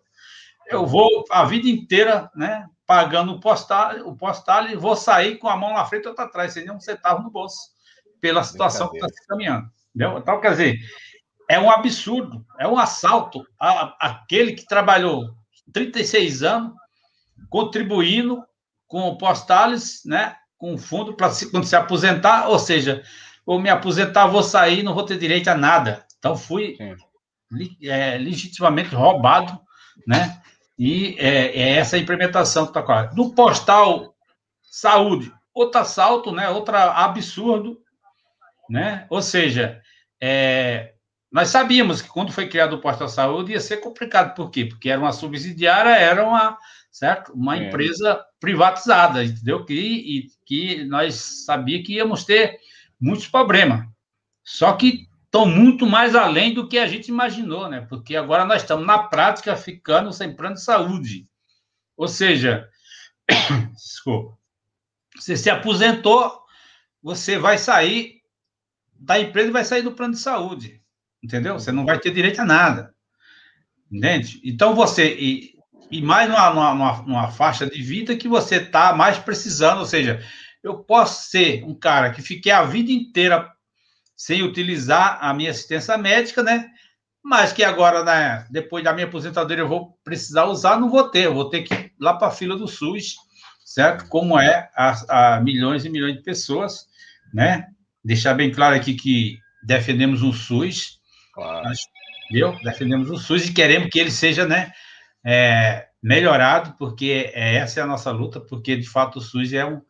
eu 0.69 0.87
vou 0.87 1.25
a 1.31 1.45
vida 1.45 1.67
inteira, 1.69 2.31
né, 2.37 2.67
pagando 2.87 3.33
o 3.33 3.41
postal, 3.41 4.07
o 4.07 4.15
postal 4.15 4.69
e 4.69 4.77
vou 4.77 4.95
sair 4.95 5.39
com 5.39 5.49
a 5.49 5.57
mão 5.57 5.73
na 5.73 5.85
frente 5.85 6.05
e 6.05 6.09
outra 6.09 6.27
atrás, 6.27 6.53
sem 6.53 6.65
nenhum 6.65 6.79
centavo 6.79 7.23
no 7.23 7.31
bolso, 7.31 7.59
pela 8.21 8.45
situação 8.45 8.91
que 8.91 8.97
está 8.97 9.09
se 9.09 9.27
caminhando. 9.27 9.67
Entendeu? 9.95 10.19
Então, 10.19 10.41
quer 10.41 10.51
dizer, 10.51 10.79
é 11.49 11.61
um 11.61 11.71
absurdo, 11.71 12.45
é 12.59 12.67
um 12.67 12.79
assalto 12.79 13.47
a, 13.61 13.95
aquele 14.01 14.53
que 14.53 14.67
trabalhou 14.67 15.35
36 15.73 16.43
anos 16.43 16.73
contribuindo 17.51 18.43
com 18.87 19.09
o 19.09 19.19
Postales, 19.19 20.03
né? 20.05 20.37
Com 20.57 20.79
fundo 20.79 21.15
para 21.15 21.31
se, 21.31 21.51
quando 21.51 21.67
se 21.67 21.77
aposentar, 21.77 22.49
ou 22.49 22.59
seja, 22.59 23.03
vou 23.45 23.61
me 23.61 23.69
aposentar, 23.69 24.27
vou 24.27 24.43
sair, 24.43 24.83
não 24.83 24.95
vou 24.95 25.05
ter 25.05 25.19
direito 25.19 25.49
a 25.49 25.55
nada. 25.55 26.07
Então 26.19 26.37
fui 26.37 26.79
é, 27.83 28.17
legitimamente 28.17 28.95
roubado, 28.95 29.61
né? 30.07 30.41
E 30.79 31.17
é, 31.19 31.59
é 31.59 31.77
essa 31.77 31.99
implementação 31.99 32.65
que 32.65 32.79
está 32.79 32.83
com 32.83 33.15
No 33.15 33.35
postal 33.35 34.15
saúde, 34.63 35.33
outro 35.53 35.81
assalto, 35.81 36.33
né? 36.33 36.49
Outro 36.49 36.77
absurdo, 36.77 37.79
né? 38.71 39.07
Ou 39.11 39.21
seja, 39.21 39.82
é, 40.23 40.95
nós 41.33 41.49
sabíamos 41.49 42.01
que 42.01 42.09
quando 42.09 42.33
foi 42.33 42.49
criado 42.49 42.75
o 42.75 42.81
postal 42.81 43.09
saúde 43.09 43.53
ia 43.53 43.61
ser 43.61 43.79
complicado. 43.79 44.35
Por 44.35 44.51
quê? 44.51 44.67
Porque 44.67 44.89
era 44.89 45.01
uma 45.01 45.13
subsidiária, 45.13 45.91
era 45.91 46.25
uma 46.25 46.57
certo? 46.93 47.33
Uma 47.33 47.57
é. 47.57 47.67
empresa 47.67 48.23
privatizada, 48.39 49.25
entendeu? 49.25 49.65
Que, 49.65 49.75
e, 49.75 50.29
que 50.45 50.85
nós 50.85 51.45
sabia 51.47 51.83
que 51.83 51.95
íamos 51.95 52.25
ter 52.25 52.61
muitos 53.01 53.27
problemas. 53.27 53.87
Só 54.45 54.75
que 54.75 55.09
estão 55.25 55.47
muito 55.47 55.87
mais 55.87 56.15
além 56.15 56.53
do 56.53 56.69
que 56.69 56.79
a 56.79 56.87
gente 56.87 57.09
imaginou, 57.09 57.69
né? 57.69 57.81
Porque 57.89 58.15
agora 58.15 58.45
nós 58.45 58.63
estamos, 58.63 58.87
na 58.87 58.99
prática, 58.99 59.57
ficando 59.57 60.13
sem 60.13 60.37
plano 60.37 60.55
de 60.55 60.63
saúde. 60.63 61.27
Ou 61.97 62.07
seja, 62.07 62.69
desculpa, 63.75 64.37
você 65.17 65.37
se 65.37 65.49
aposentou, 65.49 66.43
você 67.03 67.39
vai 67.39 67.57
sair 67.57 68.22
da 69.03 69.19
empresa 69.19 69.51
vai 69.51 69.65
sair 69.65 69.83
do 69.83 69.93
plano 69.93 70.15
de 70.15 70.21
saúde. 70.21 70.81
Entendeu? 71.23 71.55
Você 71.55 71.71
não 71.71 71.85
vai 71.85 71.99
ter 71.99 72.13
direito 72.13 72.41
a 72.41 72.45
nada. 72.45 72.95
Entende? 73.91 74.41
Então 74.45 74.75
você. 74.75 75.15
E, 75.15 75.53
e 75.91 76.01
mais 76.01 76.29
numa, 76.29 76.51
numa, 76.51 77.03
numa 77.03 77.31
faixa 77.31 77.69
de 77.69 77.83
vida 77.83 78.17
que 78.17 78.29
você 78.29 78.57
está 78.57 78.95
mais 78.95 79.19
precisando. 79.19 79.81
Ou 79.81 79.85
seja, 79.85 80.25
eu 80.63 80.79
posso 80.79 81.31
ser 81.31 81.65
um 81.65 81.75
cara 81.75 82.11
que 82.11 82.23
fiquei 82.23 82.53
a 82.53 82.63
vida 82.63 82.91
inteira 82.91 83.51
sem 84.17 84.43
utilizar 84.43 85.19
a 85.21 85.35
minha 85.35 85.51
assistência 85.51 85.99
médica, 85.99 86.43
né? 86.43 86.71
Mas 87.25 87.53
que 87.53 87.63
agora, 87.63 88.03
né, 88.03 88.47
depois 88.51 88.83
da 88.83 88.93
minha 88.93 89.07
aposentadoria, 89.07 89.63
eu 89.63 89.69
vou 89.69 89.97
precisar 90.03 90.45
usar, 90.47 90.81
não 90.81 90.91
vou 90.91 91.09
ter, 91.09 91.27
eu 91.27 91.35
vou 91.35 91.49
ter 91.49 91.63
que 91.63 91.75
ir 91.75 91.93
lá 92.01 92.15
para 92.15 92.29
a 92.29 92.33
fila 92.33 92.57
do 92.57 92.67
SUS, 92.67 93.17
certo? 93.65 94.09
Como 94.09 94.39
é 94.39 94.71
a, 94.77 95.37
a, 95.37 95.41
milhões 95.41 95.85
e 95.85 95.91
milhões 95.91 96.17
de 96.17 96.23
pessoas, 96.23 96.87
né? 97.33 97.69
Deixar 98.05 98.35
bem 98.35 98.51
claro 98.51 98.75
aqui 98.75 98.95
que 98.95 99.39
defendemos 99.63 100.23
o 100.23 100.33
SUS, 100.33 100.99
claro. 101.33 101.69
nós? 101.69 101.79
Defendemos 102.65 103.11
o 103.11 103.17
SUS 103.17 103.49
e 103.49 103.53
queremos 103.53 103.89
que 103.91 103.99
ele 103.99 104.11
seja, 104.11 104.47
né? 104.47 104.73
é, 105.25 105.87
melhorado, 106.03 106.75
porque 106.79 107.31
é, 107.33 107.57
essa 107.57 107.81
é 107.81 107.83
a 107.83 107.87
nossa 107.87 108.11
luta, 108.11 108.41
porque 108.41 108.77
de 108.77 108.89
fato 108.89 109.19
o 109.19 109.23
SUS 109.23 109.53
é, 109.53 109.65
um, 109.65 109.81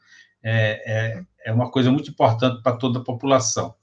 é, 0.42 0.82
é, 0.86 1.22
é 1.46 1.52
uma 1.52 1.70
coisa 1.70 1.90
muito 1.90 2.10
importante 2.10 2.62
para 2.62 2.76
toda 2.76 2.98
a 2.98 3.04
população. 3.04 3.74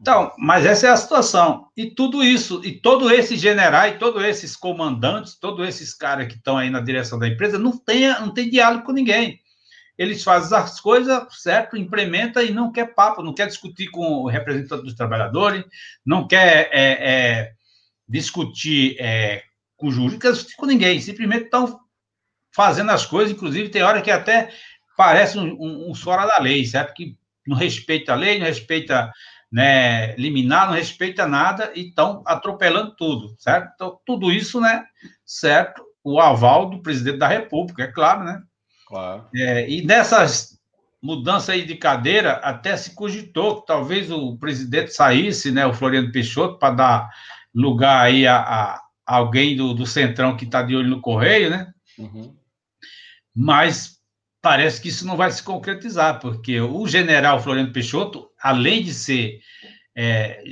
Então, 0.00 0.32
mas 0.38 0.64
essa 0.64 0.86
é 0.86 0.90
a 0.90 0.96
situação. 0.96 1.66
E 1.76 1.90
tudo 1.90 2.22
isso, 2.22 2.62
e 2.64 2.72
todos 2.72 3.12
esses 3.12 3.38
generais, 3.38 3.98
todos 3.98 4.24
esses 4.24 4.56
comandantes, 4.56 5.38
todos 5.38 5.68
esses 5.68 5.92
caras 5.92 6.26
que 6.26 6.36
estão 6.36 6.56
aí 6.56 6.70
na 6.70 6.80
direção 6.80 7.18
da 7.18 7.28
empresa, 7.28 7.58
não 7.58 7.76
tem, 7.76 8.08
não 8.08 8.32
tem 8.32 8.48
diálogo 8.48 8.84
com 8.84 8.92
ninguém. 8.92 9.38
Eles 10.00 10.24
fazem 10.24 10.56
as 10.56 10.80
coisas, 10.80 11.26
certo, 11.42 11.76
implementa 11.76 12.42
e 12.42 12.50
não 12.50 12.72
quer 12.72 12.94
papo, 12.94 13.22
não 13.22 13.34
quer 13.34 13.46
discutir 13.46 13.90
com 13.90 14.22
o 14.22 14.28
representante 14.28 14.82
dos 14.82 14.94
trabalhadores, 14.94 15.62
não 16.02 16.26
quer 16.26 16.70
é, 16.72 16.92
é, 17.10 17.52
discutir 18.08 18.96
é, 18.98 19.42
com 19.76 19.90
jurídicas 19.90 20.54
com 20.54 20.64
ninguém, 20.64 21.02
simplesmente 21.02 21.44
estão 21.44 21.78
fazendo 22.50 22.90
as 22.92 23.04
coisas, 23.04 23.36
inclusive 23.36 23.68
tem 23.68 23.82
hora 23.82 24.00
que 24.00 24.10
até 24.10 24.50
parece 24.96 25.38
um, 25.38 25.52
um, 25.60 25.90
um 25.90 25.94
fora 25.94 26.24
da 26.24 26.40
lei, 26.40 26.64
certo? 26.64 26.94
Que 26.94 27.14
não 27.46 27.54
respeita 27.54 28.12
a 28.12 28.16
lei, 28.16 28.38
não 28.38 28.46
respeita 28.46 29.12
né, 29.52 30.16
liminar, 30.16 30.68
não 30.68 30.76
respeita 30.76 31.26
nada 31.26 31.72
e 31.74 31.88
estão 31.88 32.22
atropelando 32.24 32.96
tudo, 32.96 33.36
certo? 33.38 33.70
Então, 33.74 34.00
tudo 34.06 34.32
isso, 34.32 34.62
né, 34.62 34.82
certo? 35.26 35.84
O 36.02 36.18
aval 36.18 36.70
do 36.70 36.80
presidente 36.80 37.18
da 37.18 37.28
República, 37.28 37.82
é 37.82 37.92
claro, 37.92 38.24
né? 38.24 38.42
Claro. 38.90 39.24
É, 39.32 39.70
e 39.70 39.86
nessas 39.86 40.58
mudanças 41.00 41.50
aí 41.50 41.64
de 41.64 41.76
cadeira, 41.76 42.32
até 42.42 42.76
se 42.76 42.92
cogitou 42.92 43.60
que 43.60 43.66
talvez 43.68 44.10
o 44.10 44.36
presidente 44.36 44.92
saísse, 44.92 45.52
né, 45.52 45.64
o 45.64 45.72
Floriano 45.72 46.10
Peixoto, 46.10 46.58
para 46.58 46.74
dar 46.74 47.10
lugar 47.54 48.04
aí 48.04 48.26
a, 48.26 48.36
a 48.36 48.82
alguém 49.06 49.56
do, 49.56 49.72
do 49.72 49.86
Centrão 49.86 50.36
que 50.36 50.44
está 50.44 50.60
de 50.60 50.74
olho 50.74 50.90
no 50.90 51.00
Correio, 51.00 51.50
né? 51.50 51.72
Uhum. 51.96 52.36
Mas 53.34 54.00
parece 54.42 54.80
que 54.80 54.88
isso 54.88 55.06
não 55.06 55.16
vai 55.16 55.30
se 55.30 55.42
concretizar, 55.42 56.18
porque 56.18 56.60
o 56.60 56.86
general 56.88 57.40
Floriano 57.40 57.72
Peixoto, 57.72 58.28
além 58.42 58.82
de 58.82 58.92
ser 58.92 59.38
é, 59.96 60.42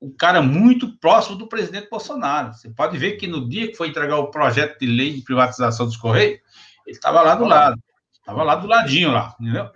um 0.00 0.14
cara 0.16 0.40
muito 0.40 0.96
próximo 0.98 1.36
do 1.36 1.48
presidente 1.48 1.88
Bolsonaro, 1.90 2.54
você 2.54 2.70
pode 2.70 2.96
ver 2.98 3.16
que 3.16 3.26
no 3.26 3.48
dia 3.48 3.68
que 3.68 3.76
foi 3.76 3.88
entregar 3.88 4.18
o 4.18 4.30
projeto 4.30 4.78
de 4.78 4.86
lei 4.86 5.12
de 5.12 5.22
privatização 5.22 5.86
dos 5.86 5.96
Correios, 5.96 6.40
ele 6.90 6.96
estava 6.96 7.22
lá 7.22 7.36
do 7.36 7.44
lado, 7.44 7.80
estava 8.12 8.42
lá 8.42 8.56
do 8.56 8.66
ladinho 8.66 9.12
lá, 9.12 9.34
entendeu? 9.40 9.70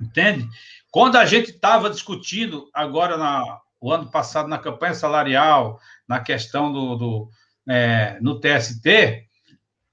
Entende? 0.00 0.48
Quando 0.90 1.16
a 1.16 1.24
gente 1.24 1.50
estava 1.50 1.90
discutindo 1.90 2.70
agora 2.72 3.16
na, 3.16 3.60
o 3.80 3.92
ano 3.92 4.08
passado 4.08 4.48
na 4.48 4.58
campanha 4.58 4.94
salarial, 4.94 5.80
na 6.06 6.20
questão 6.20 6.72
do, 6.72 6.96
do 6.96 7.30
é, 7.68 8.18
no 8.20 8.38
TST, 8.38 9.26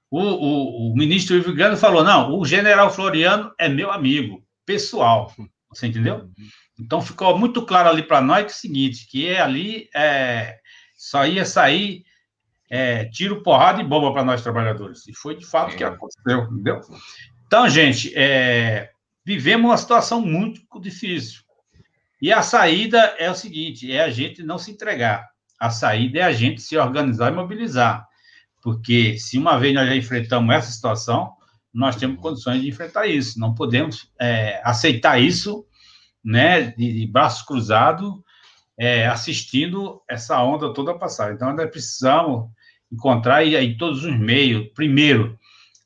o, 0.08 0.20
o, 0.20 0.92
o 0.92 0.96
ministro 0.96 1.36
Ivo 1.36 1.52
Gano 1.52 1.76
falou: 1.76 2.04
não, 2.04 2.38
o 2.38 2.44
general 2.44 2.92
Floriano 2.92 3.52
é 3.58 3.68
meu 3.68 3.90
amigo, 3.90 4.44
pessoal. 4.64 5.34
Você 5.68 5.88
entendeu? 5.88 6.30
Então 6.78 7.02
ficou 7.02 7.36
muito 7.36 7.66
claro 7.66 7.88
ali 7.88 8.02
para 8.04 8.20
nós 8.20 8.44
que 8.44 8.50
é 8.52 8.54
o 8.54 8.58
seguinte: 8.58 9.06
que 9.08 9.28
é 9.28 9.40
ali 9.40 9.88
é, 9.94 10.58
só 10.96 11.26
ia 11.26 11.44
sair 11.44 12.04
é, 12.70 13.04
tiro, 13.06 13.42
porrada 13.42 13.82
e 13.82 13.84
bomba 13.84 14.12
para 14.12 14.24
nós 14.24 14.42
trabalhadores. 14.42 15.06
E 15.08 15.12
foi 15.12 15.36
de 15.36 15.44
fato 15.44 15.74
o 15.74 15.76
que 15.76 15.82
aconteceu, 15.82 16.44
entendeu? 16.44 16.80
Então, 17.46 17.68
gente, 17.68 18.16
é, 18.16 18.90
vivemos 19.24 19.68
uma 19.68 19.76
situação 19.76 20.20
muito 20.20 20.62
difícil. 20.80 21.42
E 22.22 22.32
a 22.32 22.42
saída 22.42 22.98
é 23.18 23.28
o 23.28 23.34
seguinte: 23.34 23.92
é 23.92 24.02
a 24.02 24.10
gente 24.10 24.44
não 24.44 24.56
se 24.56 24.70
entregar. 24.70 25.28
A 25.58 25.68
saída 25.68 26.20
é 26.20 26.22
a 26.22 26.32
gente 26.32 26.62
se 26.62 26.76
organizar 26.76 27.32
e 27.32 27.34
mobilizar. 27.34 28.06
Porque 28.62 29.18
se 29.18 29.36
uma 29.36 29.58
vez 29.58 29.74
nós 29.74 29.88
já 29.88 29.96
enfrentamos 29.96 30.54
essa 30.54 30.70
situação, 30.70 31.32
nós 31.72 31.96
temos 31.96 32.20
condições 32.20 32.60
de 32.60 32.68
enfrentar 32.68 33.06
isso. 33.06 33.38
Não 33.40 33.54
podemos 33.54 34.10
é, 34.20 34.60
aceitar 34.62 35.20
isso, 35.20 35.66
né, 36.22 36.62
de, 36.62 36.92
de 36.92 37.06
braços 37.06 37.42
cruzados, 37.42 38.12
é, 38.78 39.06
assistindo 39.06 40.02
essa 40.08 40.42
onda 40.42 40.72
toda 40.72 40.98
passar. 40.98 41.32
Então, 41.32 41.52
nós 41.54 41.70
precisamos 41.70 42.50
encontrar 42.90 43.36
aí, 43.36 43.56
aí 43.56 43.76
todos 43.76 44.04
os 44.04 44.18
meios. 44.18 44.68
Primeiro, 44.74 45.38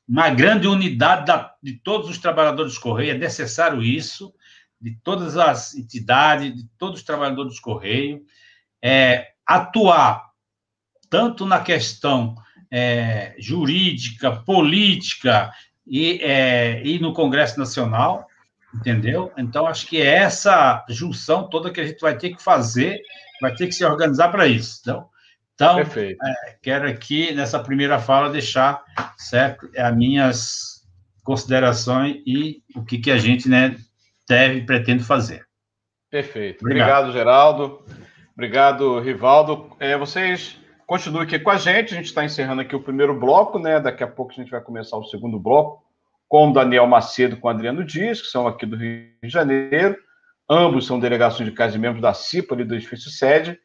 uma 0.08 0.30
grande 0.30 0.66
unidade 0.66 1.26
da, 1.26 1.54
de 1.62 1.74
todos 1.74 2.08
os 2.08 2.18
trabalhadores 2.18 2.74
do 2.74 2.80
Correio, 2.80 3.12
é 3.12 3.18
necessário 3.18 3.82
isso, 3.82 4.32
de 4.80 4.96
todas 5.02 5.36
as 5.36 5.74
entidades, 5.74 6.54
de 6.54 6.68
todos 6.78 7.00
os 7.00 7.06
trabalhadores 7.06 7.56
do 7.56 7.62
Correio, 7.62 8.22
é, 8.82 9.28
atuar 9.46 10.24
tanto 11.08 11.46
na 11.46 11.60
questão 11.60 12.34
é, 12.70 13.34
jurídica, 13.38 14.32
política 14.32 15.50
e, 15.86 16.18
é, 16.22 16.82
e 16.84 16.98
no 16.98 17.12
Congresso 17.12 17.58
Nacional, 17.58 18.26
entendeu? 18.74 19.32
Então, 19.38 19.66
acho 19.66 19.86
que 19.86 20.02
é 20.02 20.16
essa 20.16 20.84
junção 20.88 21.48
toda 21.48 21.70
que 21.70 21.80
a 21.80 21.86
gente 21.86 22.00
vai 22.00 22.16
ter 22.18 22.34
que 22.34 22.42
fazer, 22.42 23.00
vai 23.40 23.54
ter 23.54 23.68
que 23.68 23.72
se 23.72 23.84
organizar 23.84 24.28
para 24.28 24.46
isso. 24.46 24.80
Então, 24.82 25.08
então 25.54 25.78
é, 25.78 26.56
quero 26.62 26.88
aqui, 26.88 27.32
nessa 27.32 27.58
primeira 27.58 27.98
fala, 27.98 28.30
deixar 28.30 28.82
certo 29.16 29.70
as 29.76 29.96
minhas 29.96 30.84
considerações 31.22 32.22
e 32.26 32.62
o 32.74 32.84
que, 32.84 32.98
que 32.98 33.10
a 33.10 33.16
gente 33.16 33.48
né, 33.48 33.76
deve 34.28 34.62
pretende 34.62 35.04
fazer. 35.04 35.46
Perfeito. 36.10 36.64
Obrigado, 36.64 37.08
Obrigado 37.08 37.12
Geraldo. 37.12 37.84
Obrigado, 38.34 39.00
Rivaldo. 39.00 39.76
É, 39.78 39.96
vocês 39.96 40.58
Continue 40.86 41.22
aqui 41.22 41.38
com 41.38 41.50
a 41.50 41.56
gente. 41.56 41.94
A 41.94 41.96
gente 41.96 42.06
está 42.06 42.24
encerrando 42.24 42.60
aqui 42.60 42.76
o 42.76 42.82
primeiro 42.82 43.18
bloco, 43.18 43.58
né? 43.58 43.80
Daqui 43.80 44.04
a 44.04 44.06
pouco 44.06 44.32
a 44.32 44.34
gente 44.34 44.50
vai 44.50 44.60
começar 44.60 44.96
o 44.96 45.04
segundo 45.04 45.38
bloco 45.38 45.82
com 46.28 46.50
o 46.50 46.52
Daniel 46.52 46.86
Macedo 46.86 47.36
com 47.38 47.48
o 47.48 47.50
Adriano 47.50 47.84
Dias, 47.84 48.20
que 48.20 48.28
são 48.28 48.46
aqui 48.46 48.66
do 48.66 48.76
Rio 48.76 49.08
de 49.22 49.30
Janeiro. 49.30 49.96
Ambos 50.48 50.86
são 50.86 51.00
delegações 51.00 51.48
de 51.48 51.54
casa 51.54 51.76
e 51.76 51.78
membros 51.78 52.02
da 52.02 52.12
CIPA, 52.12 52.54
ali 52.54 52.64
do 52.64 52.74
edifício 52.74 53.10
sede, 53.10 53.58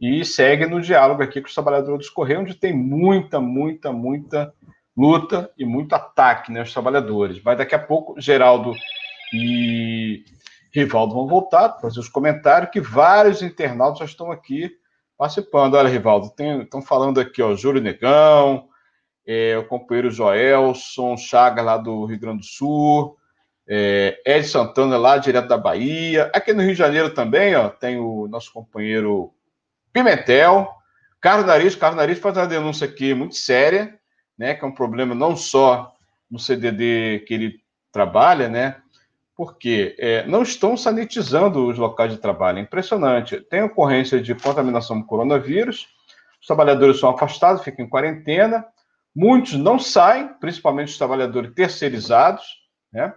e 0.00 0.24
segue 0.24 0.64
no 0.64 0.80
diálogo 0.80 1.22
aqui 1.22 1.40
com 1.40 1.48
os 1.48 1.54
trabalhadores 1.54 2.06
dos 2.06 2.10
Correios, 2.10 2.42
onde 2.42 2.54
tem 2.54 2.72
muita, 2.72 3.38
muita, 3.38 3.92
muita 3.92 4.52
luta 4.96 5.50
e 5.58 5.64
muito 5.64 5.94
ataque, 5.94 6.50
né, 6.50 6.60
aos 6.60 6.72
trabalhadores. 6.72 7.42
Mas 7.44 7.58
daqui 7.58 7.74
a 7.74 7.78
pouco, 7.78 8.18
Geraldo 8.18 8.74
e 9.32 10.24
Rivaldo 10.72 11.14
vão 11.14 11.26
voltar 11.26 11.68
para 11.68 11.82
fazer 11.82 12.00
os 12.00 12.08
comentários, 12.08 12.70
que 12.70 12.80
vários 12.80 13.42
internautas 13.42 13.98
já 13.98 14.04
estão 14.06 14.32
aqui 14.32 14.70
participando. 15.18 15.74
Olha, 15.74 15.88
Rivaldo, 15.88 16.32
estão 16.62 16.80
falando 16.80 17.20
aqui, 17.20 17.42
ó, 17.42 17.54
Júlio 17.54 17.82
Negão, 17.82 18.68
é, 19.26 19.58
o 19.58 19.66
companheiro 19.66 20.10
Joelson, 20.10 21.16
Chagas 21.16 21.64
lá 21.64 21.76
do 21.76 22.06
Rio 22.06 22.18
Grande 22.18 22.38
do 22.38 22.44
Sul, 22.44 23.16
é, 23.68 24.20
Ed 24.26 24.46
Santana 24.46 24.96
lá, 24.96 25.18
direto 25.18 25.46
da 25.46 25.58
Bahia. 25.58 26.30
Aqui 26.34 26.54
no 26.54 26.62
Rio 26.62 26.72
de 26.72 26.78
Janeiro 26.78 27.10
também, 27.10 27.54
ó, 27.54 27.68
tem 27.68 27.98
o 27.98 28.26
nosso 28.28 28.50
companheiro 28.52 29.32
Pimentel. 29.92 30.68
Carlos 31.20 31.46
Nariz, 31.46 31.76
Carlos 31.76 31.96
Nariz 31.96 32.18
faz 32.18 32.36
uma 32.36 32.46
denúncia 32.46 32.86
aqui 32.86 33.12
muito 33.12 33.36
séria, 33.36 33.98
né, 34.38 34.54
que 34.54 34.64
é 34.64 34.68
um 34.68 34.74
problema 34.74 35.14
não 35.14 35.36
só 35.36 35.92
no 36.30 36.38
CDD 36.38 37.24
que 37.26 37.34
ele 37.34 37.60
trabalha, 37.92 38.48
né, 38.48 38.76
porque 39.36 39.96
é, 39.98 40.26
não 40.26 40.42
estão 40.42 40.76
sanitizando 40.76 41.66
os 41.66 41.76
locais 41.76 42.12
de 42.12 42.18
trabalho. 42.18 42.58
É 42.58 42.62
impressionante. 42.62 43.40
Tem 43.40 43.62
ocorrência 43.62 44.20
de 44.20 44.34
contaminação 44.34 45.00
com 45.00 45.06
coronavírus, 45.06 45.88
os 46.40 46.46
trabalhadores 46.46 46.98
são 46.98 47.10
afastados, 47.10 47.62
ficam 47.62 47.84
em 47.84 47.88
quarentena, 47.88 48.64
muitos 49.14 49.54
não 49.54 49.78
saem, 49.78 50.28
principalmente 50.40 50.88
os 50.88 50.98
trabalhadores 50.98 51.52
terceirizados, 51.54 52.44
né? 52.92 53.14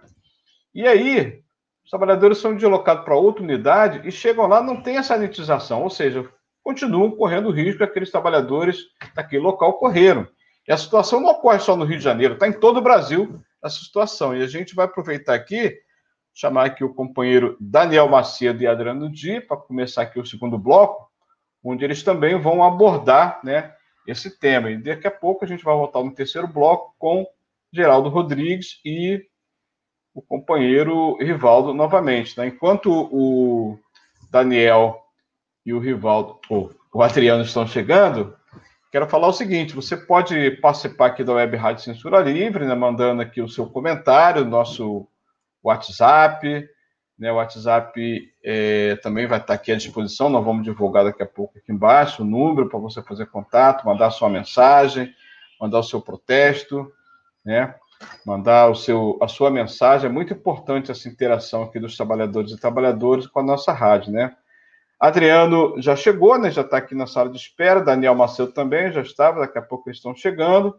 E 0.74 0.86
aí, 0.86 1.42
os 1.84 1.90
trabalhadores 1.90 2.38
são 2.38 2.54
deslocados 2.54 3.04
para 3.04 3.16
outra 3.16 3.42
unidade 3.42 4.06
e 4.06 4.10
chegam 4.10 4.46
lá, 4.46 4.62
não 4.62 4.82
tem 4.82 4.96
a 4.98 5.02
sanitização, 5.02 5.82
ou 5.82 5.90
seja, 5.90 6.28
continuam 6.64 7.10
correndo 7.10 7.50
risco 7.50 7.78
que 7.78 7.84
aqueles 7.84 8.10
trabalhadores 8.10 8.78
daquele 9.14 9.42
local 9.42 9.74
correram. 9.74 10.26
E 10.66 10.72
a 10.72 10.78
situação 10.78 11.20
não 11.20 11.28
ocorre 11.28 11.60
só 11.60 11.76
no 11.76 11.84
Rio 11.84 11.98
de 11.98 12.04
Janeiro, 12.04 12.34
está 12.34 12.48
em 12.48 12.52
todo 12.52 12.78
o 12.78 12.82
Brasil 12.82 13.38
essa 13.62 13.78
situação. 13.78 14.34
E 14.34 14.42
a 14.42 14.46
gente 14.46 14.74
vai 14.74 14.86
aproveitar 14.86 15.34
aqui 15.34 15.78
chamar 16.34 16.64
aqui 16.64 16.82
o 16.82 16.92
companheiro 16.92 17.56
Daniel 17.60 18.08
Macedo 18.08 18.62
e 18.62 18.66
Adriano 18.66 19.08
Di 19.08 19.40
para 19.40 19.56
começar 19.56 20.02
aqui 20.02 20.18
o 20.18 20.26
segundo 20.26 20.58
bloco, 20.58 21.08
onde 21.62 21.84
eles 21.84 22.02
também 22.02 22.36
vão 22.40 22.64
abordar 22.64 23.40
né, 23.44 23.72
esse 24.06 24.36
tema. 24.38 24.70
E 24.70 24.76
daqui 24.76 25.06
a 25.06 25.12
pouco 25.12 25.44
a 25.44 25.48
gente 25.48 25.62
vai 25.62 25.74
voltar 25.74 26.02
no 26.02 26.14
terceiro 26.14 26.48
bloco 26.48 26.94
com 26.98 27.24
Geraldo 27.72 28.08
Rodrigues 28.08 28.80
e 28.84 29.24
o 30.12 30.20
companheiro 30.20 31.16
Rivaldo 31.18 31.72
novamente. 31.72 32.36
Né? 32.36 32.48
Enquanto 32.48 32.90
o 32.90 33.78
Daniel 34.30 35.03
e 35.64 35.72
o 35.72 35.78
Rivaldo, 35.78 36.38
ou 36.48 36.70
o 36.92 37.02
Adriano 37.02 37.42
estão 37.42 37.66
chegando, 37.66 38.36
quero 38.90 39.08
falar 39.08 39.28
o 39.28 39.32
seguinte: 39.32 39.74
você 39.74 39.96
pode 39.96 40.52
participar 40.52 41.06
aqui 41.06 41.24
da 41.24 41.32
Web 41.32 41.56
Rádio 41.56 41.84
Censura 41.84 42.20
Livre, 42.20 42.64
né, 42.64 42.74
mandando 42.74 43.22
aqui 43.22 43.40
o 43.40 43.48
seu 43.48 43.66
comentário, 43.66 44.44
nosso 44.44 45.08
WhatsApp, 45.62 46.68
né? 47.18 47.32
O 47.32 47.36
WhatsApp 47.36 48.32
é, 48.42 48.96
também 48.96 49.26
vai 49.26 49.38
estar 49.38 49.54
aqui 49.54 49.72
à 49.72 49.76
disposição, 49.76 50.28
nós 50.28 50.44
vamos 50.44 50.64
divulgar 50.64 51.04
daqui 51.04 51.22
a 51.22 51.26
pouco 51.26 51.56
aqui 51.58 51.72
embaixo 51.72 52.22
o 52.22 52.26
número 52.26 52.68
para 52.68 52.78
você 52.78 53.02
fazer 53.02 53.26
contato, 53.26 53.86
mandar 53.86 54.10
sua 54.10 54.28
mensagem, 54.28 55.12
mandar 55.60 55.78
o 55.78 55.84
seu 55.84 56.00
protesto, 56.00 56.92
né? 57.44 57.74
Mandar 58.26 58.68
o 58.68 58.74
seu, 58.74 59.18
a 59.22 59.28
sua 59.28 59.50
mensagem. 59.50 60.10
É 60.10 60.12
muito 60.12 60.32
importante 60.32 60.90
essa 60.90 61.08
interação 61.08 61.62
aqui 61.62 61.78
dos 61.78 61.96
trabalhadores 61.96 62.50
e 62.50 62.60
trabalhadoras 62.60 63.26
com 63.26 63.40
a 63.40 63.42
nossa 63.42 63.72
rádio, 63.72 64.12
né? 64.12 64.36
Adriano 64.98 65.74
já 65.78 65.96
chegou, 65.96 66.38
né? 66.38 66.50
Já 66.50 66.62
está 66.62 66.78
aqui 66.78 66.94
na 66.94 67.06
sala 67.06 67.28
de 67.30 67.36
espera. 67.36 67.80
Daniel 67.80 68.14
Macedo 68.14 68.52
também 68.52 68.92
já 68.92 69.02
estava. 69.02 69.40
Daqui 69.40 69.58
a 69.58 69.62
pouco 69.62 69.88
eles 69.88 69.98
estão 69.98 70.14
chegando 70.14 70.74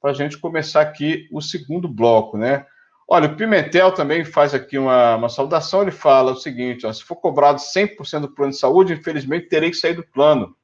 para 0.00 0.10
a 0.10 0.14
gente 0.14 0.38
começar 0.38 0.80
aqui 0.80 1.28
o 1.32 1.40
segundo 1.40 1.88
bloco, 1.88 2.36
né? 2.36 2.66
Olha, 3.10 3.26
o 3.26 3.36
Pimentel 3.36 3.92
também 3.92 4.24
faz 4.24 4.52
aqui 4.52 4.76
uma, 4.76 5.16
uma 5.16 5.28
saudação. 5.28 5.82
Ele 5.82 5.90
fala 5.90 6.32
o 6.32 6.36
seguinte: 6.36 6.86
ó, 6.86 6.92
se 6.92 7.02
for 7.02 7.16
cobrado 7.16 7.58
100% 7.58 8.20
do 8.20 8.34
plano 8.34 8.52
de 8.52 8.58
saúde, 8.58 8.92
infelizmente 8.92 9.48
terei 9.48 9.70
que 9.70 9.76
sair 9.76 9.94
do 9.94 10.06
plano. 10.06 10.54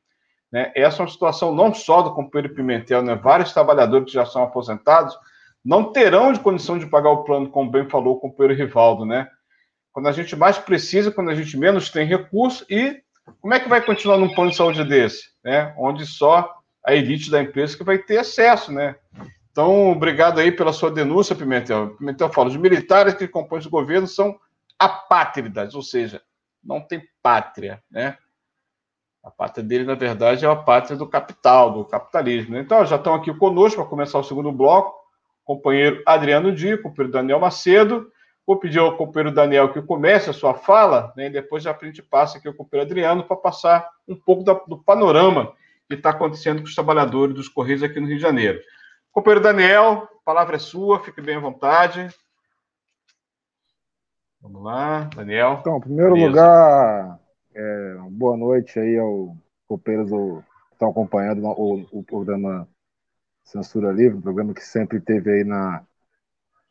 Né? 0.52 0.70
Essa 0.76 0.98
é 0.98 1.02
uma 1.04 1.10
situação 1.10 1.54
não 1.54 1.72
só 1.74 2.02
do 2.02 2.14
companheiro 2.14 2.54
Pimentel, 2.54 3.02
né? 3.02 3.14
vários 3.14 3.52
trabalhadores 3.52 4.06
que 4.06 4.12
já 4.12 4.26
são 4.26 4.42
aposentados 4.42 5.16
não 5.64 5.90
terão 5.90 6.32
de 6.32 6.40
condição 6.40 6.78
de 6.78 6.86
pagar 6.86 7.10
o 7.10 7.24
plano, 7.24 7.48
como 7.48 7.70
bem 7.70 7.88
falou 7.88 8.16
o 8.16 8.20
companheiro 8.20 8.62
Rivaldo, 8.62 9.06
né? 9.06 9.26
Quando 9.94 10.08
a 10.08 10.12
gente 10.12 10.34
mais 10.34 10.58
precisa, 10.58 11.12
quando 11.12 11.30
a 11.30 11.34
gente 11.36 11.56
menos 11.56 11.88
tem 11.88 12.04
recurso, 12.04 12.66
e 12.68 13.00
como 13.40 13.54
é 13.54 13.60
que 13.60 13.68
vai 13.68 13.80
continuar 13.80 14.18
num 14.18 14.34
plano 14.34 14.50
de 14.50 14.56
saúde 14.56 14.84
desse, 14.84 15.28
né? 15.42 15.72
Onde 15.78 16.04
só 16.04 16.52
a 16.84 16.92
elite 16.92 17.30
da 17.30 17.40
empresa 17.40 17.76
que 17.76 17.84
vai 17.84 17.96
ter 17.96 18.18
acesso, 18.18 18.72
né? 18.72 18.96
Então, 19.52 19.92
obrigado 19.92 20.40
aí 20.40 20.50
pela 20.50 20.72
sua 20.72 20.90
denúncia, 20.90 21.36
Pimentel. 21.36 21.90
Pimentel 21.96 22.28
fala, 22.32 22.48
os 22.48 22.56
militares 22.56 23.14
que 23.14 23.28
compõem 23.28 23.62
o 23.64 23.70
governo 23.70 24.08
são 24.08 24.36
apátridas, 24.76 25.76
ou 25.76 25.82
seja, 25.82 26.20
não 26.62 26.80
tem 26.80 27.00
pátria, 27.22 27.80
né? 27.88 28.18
A 29.22 29.30
pátria 29.30 29.64
dele, 29.64 29.84
na 29.84 29.94
verdade, 29.94 30.44
é 30.44 30.48
a 30.48 30.56
pátria 30.56 30.96
do 30.96 31.06
capital, 31.06 31.72
do 31.72 31.84
capitalismo. 31.84 32.58
Então, 32.58 32.84
já 32.84 32.96
estão 32.96 33.14
aqui 33.14 33.32
conosco 33.32 33.80
para 33.80 33.88
começar 33.88 34.18
o 34.18 34.24
segundo 34.24 34.50
bloco. 34.50 34.92
Companheiro 35.44 36.02
Adriano 36.04 36.52
Di, 36.52 36.74
o 36.74 36.82
companheiro 36.82 37.12
Daniel 37.12 37.38
Macedo. 37.38 38.10
Vou 38.46 38.58
pedir 38.58 38.78
ao 38.78 38.96
companheiro 38.96 39.34
Daniel 39.34 39.72
que 39.72 39.80
comece 39.80 40.28
a 40.28 40.34
sua 40.34 40.54
fala, 40.54 41.12
né, 41.16 41.26
e 41.26 41.30
depois 41.30 41.62
já 41.62 41.76
a 41.78 41.84
gente 41.84 42.02
passa 42.02 42.38
aqui 42.38 42.46
ao 42.46 42.54
companheiro 42.54 42.90
Adriano 42.90 43.24
para 43.24 43.36
passar 43.36 43.88
um 44.06 44.14
pouco 44.14 44.44
da, 44.44 44.52
do 44.52 44.78
panorama 44.78 45.54
que 45.88 45.94
está 45.94 46.10
acontecendo 46.10 46.60
com 46.60 46.66
os 46.66 46.74
trabalhadores 46.74 47.34
dos 47.34 47.48
Correios 47.48 47.82
aqui 47.82 48.00
no 48.00 48.06
Rio 48.06 48.16
de 48.16 48.22
Janeiro. 48.22 48.60
Companheiro 49.10 49.42
Daniel, 49.42 50.08
a 50.20 50.24
palavra 50.24 50.56
é 50.56 50.58
sua, 50.58 51.00
fique 51.00 51.20
bem 51.20 51.36
à 51.36 51.40
vontade. 51.40 52.08
Vamos 54.40 54.62
lá, 54.62 55.08
Daniel. 55.14 55.58
Então, 55.60 55.78
em 55.78 55.80
primeiro 55.80 56.12
Beleza. 56.12 56.28
lugar, 56.28 57.20
é, 57.54 57.96
boa 58.10 58.36
noite 58.36 58.78
aí 58.78 58.98
ao 58.98 59.36
copeiros 59.66 60.10
que 60.10 60.72
estão 60.72 60.90
acompanhando 60.90 61.46
o, 61.46 61.86
o, 61.90 62.02
programa 62.02 62.68
Censura 63.42 63.90
Livre, 63.90 64.18
um 64.18 64.22
programa 64.22 64.52
que 64.52 64.62
sempre 64.62 65.00
teve 65.00 65.30
aí 65.30 65.44
na, 65.44 65.82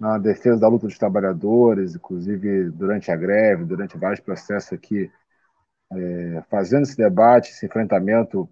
na 0.03 0.17
defesa 0.17 0.59
da 0.59 0.67
luta 0.67 0.85
dos 0.85 0.97
trabalhadores, 0.97 1.95
inclusive 1.95 2.69
durante 2.71 3.09
a 3.09 3.15
greve, 3.15 3.63
durante 3.63 3.97
vários 3.97 4.19
processos 4.19 4.73
aqui, 4.73 5.09
é, 5.93 6.43
fazendo 6.49 6.83
esse 6.83 6.97
debate, 6.97 7.51
esse 7.51 7.65
enfrentamento 7.65 8.49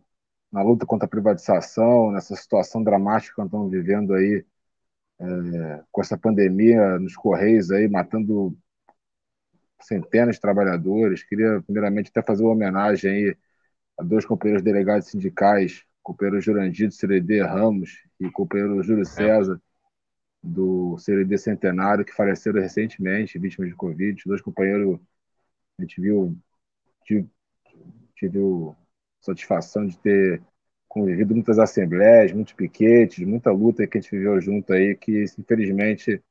na 0.50 0.64
luta 0.64 0.86
contra 0.86 1.06
a 1.06 1.10
privatização, 1.10 2.12
nessa 2.12 2.36
situação 2.38 2.82
dramática 2.82 3.36
que 3.36 3.42
nós 3.42 3.48
estamos 3.48 3.70
vivendo 3.70 4.14
aí, 4.14 4.46
é, 5.20 5.84
com 5.92 6.02
essa 6.02 6.18
pandemia 6.18 6.98
nos 7.00 7.16
Correios 7.18 7.70
aí, 7.70 7.88
matando 7.90 8.58
centenas 9.82 10.36
de 10.36 10.42
trabalhadores. 10.42 11.22
Queria, 11.24 11.62
primeiramente, 11.64 12.12
até 12.12 12.22
fazer 12.22 12.44
uma 12.44 12.54
homenagem 12.54 13.12
aí 13.12 13.38
a 14.00 14.04
dois 14.04 14.26
companheiros 14.26 14.64
delegados 14.64 15.10
sindicais, 15.10 15.84
companheiro 16.02 16.40
Jurandir 16.40 16.88
do 16.88 16.96
CRD 16.96 17.42
Ramos 17.42 17.92
e 18.22 18.32
companheiro 18.32 18.82
Júlio 18.84 19.06
César 19.06 19.62
do 20.44 20.96
CRD 20.98 21.38
Centenário, 21.38 22.06
que 22.06 22.14
faleceram 22.14 22.62
recentemente, 22.62 23.38
vítimas 23.38 23.70
de 23.70 23.76
Covid. 23.76 24.24
Dois 24.26 24.42
companheiros, 24.42 25.00
a 25.78 25.82
gente 25.84 26.02
viu, 26.02 26.38
tive, 27.04 27.30
satisfação 29.20 29.86
de 29.86 29.98
ter 30.00 30.42
convivido 30.88 31.34
muitas 31.34 31.60
assembleias, 31.60 32.34
muitos 32.34 32.54
piquetes, 32.54 33.26
muita 33.26 33.52
luta 33.52 33.86
que 33.88 33.98
a 33.98 34.02
gente 34.02 34.12
viveu 34.12 34.42
junto 34.42 34.74
aí, 34.74 34.96
que 34.96 35.24
infelizmente 35.40 36.22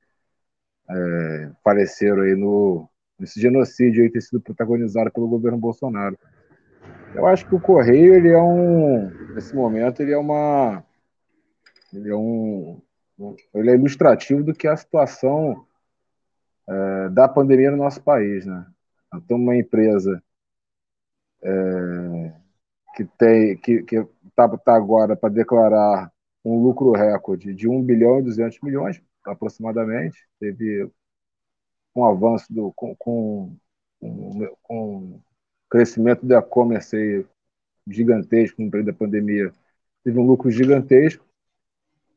é, 0.89 1.51
faleceram 1.65 2.23
aí 2.23 2.35
no, 2.35 2.89
esse 3.21 3.41
genocídio 3.41 4.03
aí 4.03 4.11
ter 4.11 4.21
sido 4.21 4.41
protagonizado 4.41 5.11
pelo 5.13 5.29
governo 5.29 5.59
Bolsonaro. 5.59 6.19
Eu 7.15 7.27
acho 7.27 7.47
que 7.49 7.55
o 7.55 7.61
Correio, 7.61 8.15
ele 8.15 8.29
é 8.29 8.39
um, 8.39 9.09
nesse 9.35 9.55
momento, 9.55 10.01
ele 10.01 10.13
é 10.13 10.19
uma, 10.19 10.85
ele 11.93 12.11
é 12.11 12.15
um, 12.15 12.81
ele 13.55 13.71
é 13.71 13.75
ilustrativo 13.75 14.43
do 14.43 14.55
que 14.55 14.67
é 14.67 14.71
a 14.71 14.77
situação 14.77 15.67
é, 16.69 17.09
da 17.11 17.29
pandemia 17.29 17.71
no 17.71 17.77
nosso 17.77 18.03
país, 18.03 18.47
né? 18.47 18.67
Então, 19.15 19.37
uma 19.37 19.57
empresa 19.57 20.23
é, 21.43 22.33
que 22.95 23.05
tem, 23.19 23.57
que 23.59 23.85
está 24.29 24.49
tá 24.59 24.75
agora 24.75 25.17
para 25.17 25.29
declarar 25.29 26.13
um 26.45 26.63
lucro 26.63 26.93
recorde 26.93 27.55
de 27.55 27.69
1 27.69 27.83
bilhão 27.83 28.21
e 28.21 28.23
200 28.23 28.61
milhões, 28.63 29.03
aproximadamente, 29.27 30.27
teve 30.39 30.91
o 31.95 32.05
avanço 32.05 32.53
do 32.53 32.73
com, 32.73 32.95
com, 32.97 33.57
com, 34.63 35.21
crescimento 35.69 36.25
do 36.25 36.35
e-commerce 36.35 37.27
gigantesco 37.87 38.63
no 38.63 38.71
período 38.71 38.87
da 38.87 38.99
pandemia, 38.99 39.53
teve 40.03 40.19
um 40.19 40.27
lucro 40.27 40.51
gigantesco 40.51 41.25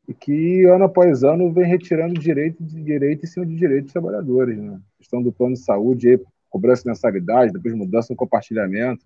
e 0.08 0.14
que 0.14 0.66
ano 0.66 0.86
após 0.86 1.24
ano 1.24 1.52
vem 1.54 1.66
retirando 1.66 2.20
direito 2.20 2.64
de 2.64 2.84
direito 2.84 3.24
em 3.24 3.28
cima 3.28 3.46
de 3.46 3.56
direito 3.56 3.86
dos 3.86 3.94
trabalhadores, 3.94 4.58
né? 4.58 4.80
questão 4.98 5.22
do 5.22 5.32
plano 5.32 5.54
de 5.54 5.62
saúde, 5.62 6.20
cobrança 6.50 6.84
de 6.84 6.90
mensalidade, 6.90 7.54
depois 7.54 7.74
mudança 7.74 8.08
no 8.12 8.18
compartilhamento, 8.18 9.06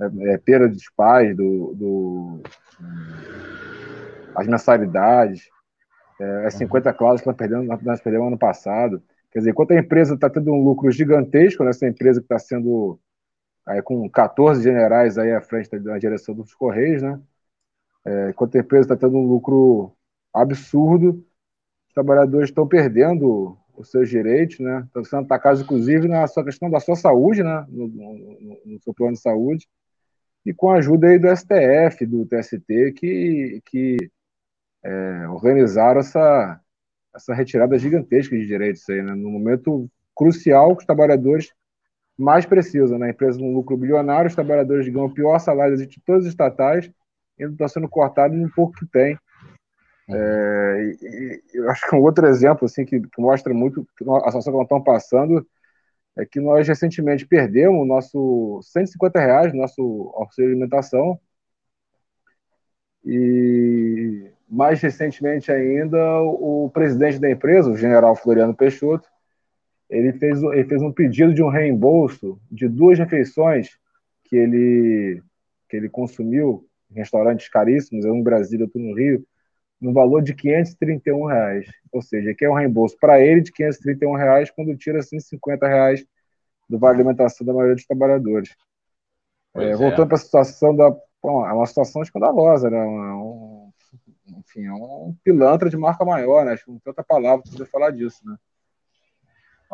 é, 0.00 0.32
é, 0.32 0.38
perda 0.38 0.68
dos 0.68 0.88
pais, 0.96 1.36
do, 1.36 1.74
do, 1.74 2.42
as 4.34 4.46
mensalidades, 4.46 5.48
é, 6.20 6.46
as 6.46 6.54
50 6.54 6.92
cláusulas 6.92 7.20
que 7.22 7.26
nós 7.26 7.36
perdemos, 7.36 7.82
nós 7.82 8.00
perdemos 8.00 8.28
ano 8.28 8.38
passado. 8.38 9.02
Quer 9.32 9.40
dizer, 9.40 9.50
enquanto 9.50 9.72
a 9.72 9.78
empresa 9.78 10.14
está 10.14 10.30
tendo 10.30 10.52
um 10.52 10.62
lucro 10.62 10.90
gigantesco, 10.90 11.64
nessa 11.64 11.84
né, 11.84 11.90
empresa 11.90 12.20
que 12.20 12.24
está 12.26 12.38
sendo 12.38 12.98
aí, 13.66 13.82
com 13.82 14.08
14 14.08 14.62
generais 14.62 15.18
aí 15.18 15.32
à 15.32 15.40
frente 15.40 15.68
da, 15.78 15.98
direção 15.98 16.34
dos 16.34 16.54
Correios, 16.54 17.02
né? 17.02 17.20
É, 18.04 18.30
enquanto 18.30 18.56
a 18.56 18.60
empresa 18.60 18.84
está 18.84 18.96
tendo 18.96 19.18
um 19.18 19.26
lucro 19.26 19.95
absurdo, 20.36 21.24
os 21.88 21.94
trabalhadores 21.94 22.50
estão 22.50 22.66
perdendo 22.66 23.56
os 23.76 23.90
seus 23.90 24.08
direitos, 24.08 24.58
né? 24.58 24.82
Estão 24.86 25.04
sendo 25.04 25.24
atacados, 25.24 25.60
inclusive, 25.60 26.08
na 26.08 26.26
sua 26.26 26.44
questão 26.44 26.70
da 26.70 26.80
sua 26.80 26.96
saúde, 26.96 27.42
né? 27.42 27.66
No, 27.68 27.88
no, 27.88 28.60
no, 28.64 28.80
seu 28.80 28.94
plano 28.94 29.12
de 29.12 29.20
saúde. 29.20 29.66
E 30.44 30.54
com 30.54 30.70
a 30.70 30.76
ajuda 30.76 31.08
aí 31.08 31.18
do 31.18 31.28
STF, 31.34 32.06
do 32.06 32.26
TST, 32.26 32.92
que, 32.96 33.60
que 33.66 33.96
é, 34.84 35.28
organizaram 35.28 36.00
essa, 36.00 36.60
essa 37.14 37.34
retirada 37.34 37.78
gigantesca 37.78 38.36
de 38.36 38.46
direitos 38.46 38.88
aí, 38.88 39.02
né? 39.02 39.14
no 39.14 39.30
momento 39.30 39.90
crucial 40.14 40.76
que 40.76 40.82
os 40.82 40.86
trabalhadores 40.86 41.52
mais 42.16 42.46
precisam. 42.46 42.98
Né? 42.98 43.10
Empresa 43.10 43.38
com 43.38 43.52
lucro 43.52 43.76
bilionário, 43.76 44.28
os 44.28 44.34
trabalhadores 44.34 44.88
ganham 44.88 45.06
o 45.06 45.12
pior 45.12 45.38
salário 45.38 45.76
de 45.76 46.00
todas 46.04 46.24
as 46.24 46.30
estatais, 46.30 46.90
ainda 47.38 47.52
estão 47.52 47.68
sendo 47.68 47.88
cortados 47.88 48.38
no 48.38 48.50
pouco 48.54 48.74
que 48.78 48.86
tem. 48.86 49.18
É, 50.08 50.96
e, 51.02 51.42
e, 51.54 51.58
eu 51.58 51.70
acho 51.70 51.88
que 51.88 51.96
um 51.96 52.02
outro 52.02 52.26
exemplo 52.26 52.64
assim, 52.66 52.84
que, 52.84 53.00
que 53.00 53.20
mostra 53.20 53.52
muito 53.52 53.86
a 54.24 54.30
situação 54.30 54.52
que 54.52 54.58
nós 54.58 54.64
estamos 54.64 54.84
passando 54.84 55.46
é 56.16 56.24
que 56.24 56.40
nós 56.40 56.66
recentemente 56.66 57.26
perdemos 57.26 57.82
o 57.82 57.84
nosso 57.84 58.60
150 58.62 59.18
reais, 59.20 59.52
nosso 59.52 60.12
auxílio 60.14 60.50
de 60.50 60.54
alimentação, 60.54 61.20
e 63.04 64.30
mais 64.48 64.80
recentemente 64.80 65.52
ainda, 65.52 66.20
o 66.22 66.70
presidente 66.72 67.18
da 67.18 67.30
empresa, 67.30 67.70
o 67.70 67.76
general 67.76 68.16
Floriano 68.16 68.54
Peixoto, 68.54 69.08
ele 69.88 70.12
fez, 70.12 70.42
ele 70.42 70.64
fez 70.64 70.82
um 70.82 70.92
pedido 70.92 71.32
de 71.32 71.42
um 71.42 71.48
reembolso 71.48 72.40
de 72.50 72.68
duas 72.68 72.98
refeições 72.98 73.78
que 74.24 74.36
ele, 74.36 75.22
que 75.68 75.76
ele 75.76 75.88
consumiu 75.88 76.66
em 76.90 76.94
restaurantes 76.94 77.48
caríssimos, 77.48 78.04
um 78.04 78.16
em 78.16 78.22
Brasília, 78.22 78.64
outro 78.64 78.80
no 78.80 78.94
Rio, 78.94 79.24
no 79.80 79.92
valor 79.92 80.22
de 80.22 80.34
531 80.34 81.26
reais. 81.26 81.66
Ou 81.92 82.02
seja, 82.02 82.30
aqui 82.30 82.44
é 82.44 82.50
um 82.50 82.54
reembolso 82.54 82.96
para 82.98 83.20
ele 83.20 83.42
de 83.42 83.52
531 83.52 84.14
reais 84.14 84.50
quando 84.50 84.76
tira 84.76 85.02
150 85.02 85.66
reais 85.66 86.04
do 86.68 86.78
vale 86.78 86.96
alimentação 86.96 87.46
da 87.46 87.52
maioria 87.52 87.76
dos 87.76 87.86
trabalhadores. 87.86 88.54
É, 89.54 89.70
é. 89.70 89.76
Voltando 89.76 90.08
para 90.08 90.16
a 90.16 90.20
situação 90.20 90.74
da. 90.74 90.94
Bom, 91.22 91.46
é 91.46 91.52
uma 91.52 91.66
situação 91.66 92.02
escandalosa, 92.02 92.70
né? 92.70 92.82
Um, 92.82 93.70
enfim, 94.38 94.66
é 94.66 94.72
um 94.72 95.14
pilantra 95.24 95.70
de 95.70 95.76
marca 95.76 96.04
maior, 96.04 96.44
né? 96.44 96.52
Acho 96.52 96.64
que 96.64 96.70
não 96.70 96.78
tem 96.78 96.90
outra 96.90 97.04
palavra 97.04 97.42
para 97.42 97.52
poder 97.52 97.66
falar 97.66 97.90
disso, 97.90 98.20
né? 98.24 98.36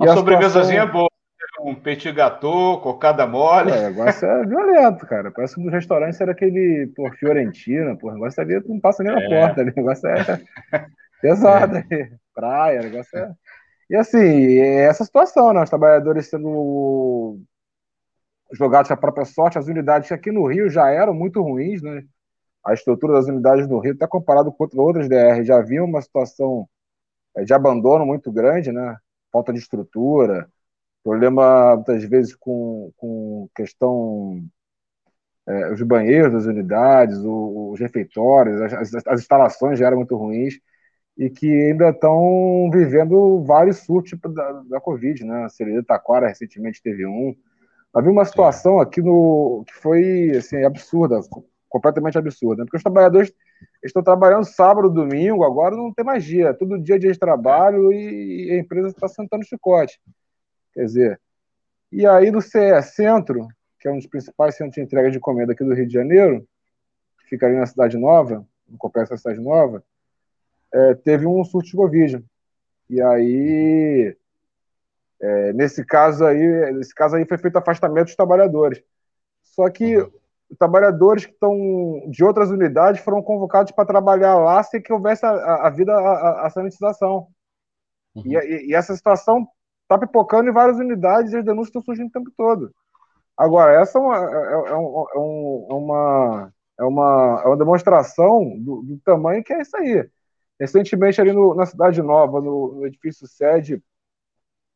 E 0.01 0.05
Uma 0.05 0.15
sobremesazinha 0.15 0.83
situação... 0.83 0.93
boa. 0.93 1.13
Um 1.61 1.75
petit 1.75 2.13
gâteau, 2.13 2.81
cocada 2.81 3.27
mole. 3.27 3.71
É, 3.71 3.89
o 3.89 3.91
negócio 3.91 4.27
é 4.27 4.47
violento, 4.47 5.07
cara. 5.07 5.31
Parece 5.31 5.55
que 5.55 5.61
no 5.61 5.71
restaurante 5.71 6.21
era 6.21 6.33
aquele, 6.33 6.91
pô, 6.97 7.11
Fiorentina, 7.13 7.97
pô, 7.97 8.09
o 8.09 8.15
negócio 8.15 8.43
ali 8.43 8.61
não 8.67 8.81
passa 8.81 9.03
nem 9.03 9.15
na 9.15 9.23
é. 9.23 9.29
porta, 9.29 9.63
o 9.63 9.65
negócio 9.65 10.09
é 10.09 10.41
pesado, 11.21 11.77
é. 11.77 12.11
praia, 12.35 12.81
o 12.81 12.85
negócio 12.85 13.19
é... 13.19 13.33
E 13.91 13.97
assim, 13.97 14.19
é 14.59 14.85
essa 14.85 15.05
situação, 15.05 15.53
né? 15.53 15.63
Os 15.63 15.69
trabalhadores 15.69 16.29
sendo 16.29 17.39
jogados 18.53 18.91
à 18.91 18.97
própria 18.97 19.25
sorte, 19.25 19.59
as 19.59 19.67
unidades 19.67 20.11
aqui 20.11 20.31
no 20.31 20.47
Rio 20.47 20.71
já 20.71 20.91
eram 20.91 21.13
muito 21.13 21.43
ruins, 21.43 21.83
né? 21.83 22.03
a 22.65 22.73
estrutura 22.73 23.15
das 23.15 23.27
unidades 23.27 23.67
no 23.69 23.79
Rio, 23.81 23.93
até 23.93 24.07
comparado 24.07 24.53
com 24.53 24.69
outras 24.77 25.09
DR, 25.09 25.43
já 25.43 25.57
havia 25.57 25.83
uma 25.83 26.01
situação 26.01 26.69
é, 27.37 27.45
de 27.45 27.53
abandono 27.53 28.07
muito 28.07 28.31
grande, 28.31 28.71
né? 28.71 28.97
falta 29.33 29.53
de 29.53 29.59
estrutura, 29.59 30.49
problema 31.03 31.77
muitas 31.77 32.05
vezes 32.05 32.35
com, 32.35 32.93
com 32.97 33.49
questão 33.55 34.43
é, 35.47 35.73
os 35.73 35.83
banheiros 35.83 36.33
das 36.33 36.47
unidades, 36.47 37.19
os 37.19 37.79
refeitórios, 37.81 38.61
as, 38.61 38.95
as, 39.07 39.21
instalações 39.21 39.79
já 39.79 39.87
eram 39.87 39.99
muito 39.99 40.17
ruins. 40.17 40.55
e 41.19 41.31
que 41.31 41.47
ainda 41.47 41.91
estão 41.91 42.71
vivendo 42.73 43.43
vários 43.45 43.79
surtos 43.79 44.19
da, 44.33 44.53
da 44.71 44.81
Covid, 44.81 45.25
né? 45.25 45.45
A 45.45 45.49
Serena 45.49 45.83
Taquara 45.85 46.29
recentemente 46.29 46.83
teve 46.83 47.07
um. 47.07 47.35
Havia 47.95 48.11
uma 48.11 48.25
situação 48.25 48.81
aqui 48.81 49.03
no 49.03 49.65
que 49.67 49.75
foi 49.75 50.31
assim, 50.37 50.65
absurda, 50.65 51.21
completamente 51.69 52.19
absurda, 52.19 52.63
né? 52.63 52.65
porque 52.67 52.77
os 52.79 52.83
trabalhadores 52.83 53.33
estão 53.85 54.03
trabalhando 54.03 54.45
sábado, 54.45 54.91
domingo, 54.91 55.45
agora 55.45 55.77
não 55.77 55.93
tem 55.93 56.05
mais 56.05 56.25
dia, 56.25 56.55
todo 56.55 56.79
dia 56.79 56.97
é 56.97 56.99
dia 56.99 57.13
de 57.13 57.19
trabalho 57.19 57.93
e 57.93 58.51
a 58.53 58.59
empresa 58.59 58.89
está 58.89 59.09
sentando 59.09 59.45
chicote. 59.45 59.99
Quer 60.73 60.85
dizer, 60.85 61.21
e 61.91 62.07
aí 62.07 62.31
no 62.31 62.41
CE 62.41 62.83
Centro, 62.83 63.49
que 63.79 63.89
é 63.89 63.91
um 63.91 63.97
dos 63.97 64.07
principais 64.07 64.57
centros 64.57 64.75
de 64.75 64.81
entrega 64.81 65.11
de 65.11 65.19
encomenda 65.19 65.53
aqui 65.53 65.65
do 65.65 65.75
Rio 65.75 65.87
de 65.87 65.93
Janeiro, 65.93 66.47
que 67.21 67.29
fica 67.29 67.47
ali 67.47 67.57
na 67.57 67.67
Cidade 67.67 67.99
Nova, 67.99 68.47
no 68.69 68.79
complexo 68.79 69.13
da 69.13 69.19
Cidade 69.19 69.41
Nova, 69.41 69.85
é, 70.73 70.95
teve 70.95 71.27
um 71.27 71.45
surto 71.45 71.69
de 71.69 71.77
Covid. 71.77 72.25
E 72.89 73.01
aí, 73.01 74.17
é, 75.21 75.53
nesse 75.53 75.85
caso 75.85 76.25
aí, 76.25 76.73
nesse 76.73 76.95
caso 76.95 77.17
aí 77.17 77.27
foi 77.27 77.39
feito 77.39 77.57
afastamento 77.59 78.07
dos 78.07 78.17
trabalhadores. 78.17 78.83
Só 79.43 79.69
que 79.69 79.97
os 79.97 80.59
trabalhadores 80.59 81.27
que 81.27 81.33
estão 81.33 82.05
de 82.09 82.25
outras 82.25 82.51
unidades 82.51 83.03
foram 83.03 83.23
convocados 83.23 83.73
para 83.73 83.87
trabalhar 83.87 84.35
lá 84.35 84.63
sem 84.63 84.81
que 84.81 84.93
houvesse 84.93 85.25
a, 85.25 85.67
a 85.67 85.71
vida, 85.71 85.93
a, 85.93 86.47
a 86.47 86.51
sanitização. 86.51 87.29
Uhum. 88.15 88.23
E, 88.27 88.69
e, 88.69 88.75
essa 88.75 88.95
situação 88.95 89.47
está 89.83 89.99
pipocando 89.99 90.49
em 90.49 90.53
várias 90.53 90.79
unidades 90.79 91.33
e 91.33 91.37
as 91.37 91.45
denúncias 91.45 91.69
estão 91.69 91.83
surgindo 91.83 92.09
o 92.09 92.13
tempo 92.13 92.31
todo. 92.37 92.73
Agora, 93.37 93.81
essa 93.81 93.99
é 93.99 94.03
uma, 94.03 94.17
é, 94.17 94.55
é, 94.55 94.71
é 94.71 94.75
uma, 94.75 96.53
é 96.79 96.85
uma, 96.85 97.43
é 97.45 97.49
uma 97.49 97.57
demonstração 97.57 98.45
do, 98.59 98.83
do, 98.83 98.99
tamanho 99.05 99.43
que 99.43 99.53
é 99.53 99.63
isso 99.63 99.77
aí. 99.77 100.09
Recentemente, 100.61 101.21
ali 101.21 101.33
no, 101.33 101.55
na 101.55 101.67
Cidade 101.67 102.03
Nova, 102.03 102.41
no, 102.41 102.75
no 102.75 102.87
edifício 102.87 103.27
sede 103.27 103.83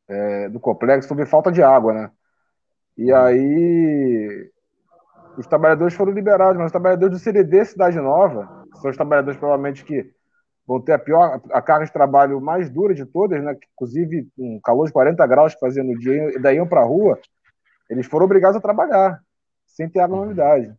é, 0.08 0.48
do 0.48 0.60
complexo, 0.60 1.12
houve 1.12 1.26
falta 1.26 1.52
de 1.52 1.62
água, 1.62 1.92
né? 1.92 2.10
E 2.96 3.12
uhum. 3.12 3.18
aí 3.18 4.50
os 5.36 5.46
trabalhadores 5.46 5.94
foram 5.94 6.12
liberados, 6.12 6.56
mas 6.56 6.66
os 6.66 6.72
trabalhadores 6.72 7.18
do 7.18 7.22
CDD 7.22 7.64
Cidade 7.64 8.00
Nova, 8.00 8.64
que 8.72 8.78
são 8.80 8.90
os 8.90 8.96
trabalhadores 8.96 9.38
provavelmente 9.38 9.84
que 9.84 10.10
vão 10.66 10.80
ter 10.80 10.92
a 10.92 10.98
pior, 10.98 11.40
a 11.52 11.62
carga 11.62 11.86
de 11.86 11.92
trabalho 11.92 12.40
mais 12.40 12.68
dura 12.68 12.94
de 12.94 13.06
todas, 13.06 13.42
né? 13.42 13.56
Inclusive 13.74 14.28
um 14.36 14.60
calor 14.60 14.86
de 14.86 14.92
40 14.92 15.24
graus 15.26 15.54
que 15.54 15.60
fazia 15.60 15.84
no 15.84 15.96
dia, 15.98 16.34
e 16.34 16.38
daí 16.38 16.56
iam 16.56 16.66
para 16.66 16.80
a 16.80 16.84
rua, 16.84 17.18
eles 17.88 18.06
foram 18.06 18.26
obrigados 18.26 18.56
a 18.56 18.60
trabalhar, 18.60 19.20
sem 19.66 19.88
ter 19.88 20.00
água 20.00 20.16
na 20.16 20.22
unidade. 20.24 20.74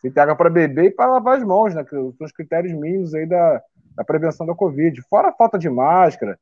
Sem 0.00 0.10
ter 0.10 0.20
água 0.20 0.36
para 0.36 0.50
beber 0.50 0.84
e 0.84 0.90
para 0.90 1.10
lavar 1.10 1.38
as 1.38 1.44
mãos, 1.44 1.74
né? 1.74 1.82
Que 1.82 1.90
são 1.90 2.14
os 2.20 2.32
critérios 2.32 2.72
mínimos 2.72 3.14
aí 3.14 3.26
da, 3.26 3.60
da 3.96 4.04
prevenção 4.04 4.46
da 4.46 4.54
Covid. 4.54 5.02
Fora 5.08 5.28
a 5.28 5.32
falta 5.32 5.58
de 5.58 5.68
máscara, 5.68 6.38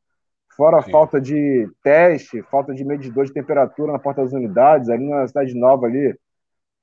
fora 0.56 0.78
a 0.78 0.82
Sim. 0.82 0.90
falta 0.90 1.20
de 1.20 1.68
teste, 1.82 2.42
falta 2.42 2.74
de 2.74 2.84
medidor 2.84 3.24
de 3.24 3.32
temperatura 3.32 3.92
na 3.92 3.98
porta 3.98 4.22
das 4.22 4.32
unidades, 4.32 4.90
ali 4.90 5.08
na 5.08 5.26
cidade 5.26 5.54
nova 5.54 5.86
ali, 5.86 6.14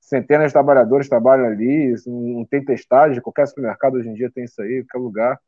centenas 0.00 0.48
de 0.48 0.52
trabalhadores 0.52 1.08
trabalham 1.08 1.46
ali, 1.46 1.94
não 2.06 2.44
tem 2.44 2.64
testagem, 2.64 3.22
qualquer 3.22 3.46
supermercado 3.46 3.94
hoje 3.94 4.08
em 4.08 4.14
dia 4.14 4.30
tem 4.34 4.44
isso 4.44 4.60
aí, 4.60 4.84
qualquer 4.84 4.98
lugar, 4.98 5.40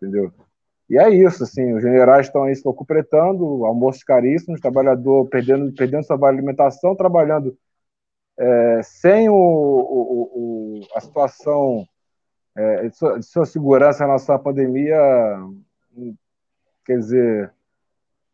entendeu? 0.00 0.32
E 0.88 0.98
é 0.98 1.08
isso, 1.08 1.44
assim, 1.44 1.72
os 1.72 1.82
generais 1.82 2.26
estão 2.26 2.44
aí 2.44 2.54
se 2.56 2.66
locupretando, 2.66 3.64
almoços 3.64 4.02
caríssimos, 4.02 4.60
trabalhador 4.60 5.28
perdendo, 5.28 5.72
perdendo 5.72 6.04
sua 6.04 6.28
alimentação, 6.28 6.96
trabalhando 6.96 7.56
é, 8.36 8.82
sem 8.82 9.28
o, 9.28 9.34
o, 9.34 10.80
o, 10.80 10.80
a 10.96 11.00
situação 11.00 11.86
é, 12.56 12.88
de, 12.88 12.96
sua, 12.96 13.18
de, 13.18 13.26
sua, 13.26 13.46
segurança 13.46 14.02
em 14.02 14.06
relação 14.06 14.34
à 14.34 14.38
pandemia, 14.38 14.98
quer 16.84 16.98
dizer, 16.98 17.52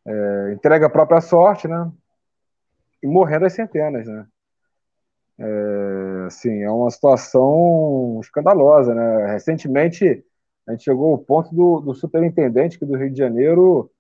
é, 0.07 0.53
entrega 0.55 0.87
a 0.87 0.91
própria 0.91 1.21
sorte, 1.21 1.69
né? 1.69 1.91
E 3.03 3.07
morrendo 3.07 3.45
as 3.45 3.53
centenas, 3.53 4.07
né? 4.07 4.27
É, 5.39 6.25
assim, 6.27 6.63
é 6.63 6.71
uma 6.71 6.91
situação 6.91 8.19
escandalosa, 8.23 8.95
né? 8.95 9.27
Recentemente, 9.33 10.25
a 10.67 10.73
gente 10.73 10.85
chegou 10.85 11.13
ao 11.13 11.19
ponto 11.19 11.55
do, 11.55 11.81
do 11.81 11.95
superintendente 11.95 12.77
aqui 12.77 12.85
do 12.85 12.97
Rio 12.97 13.11
de 13.11 13.19
Janeiro 13.19 13.91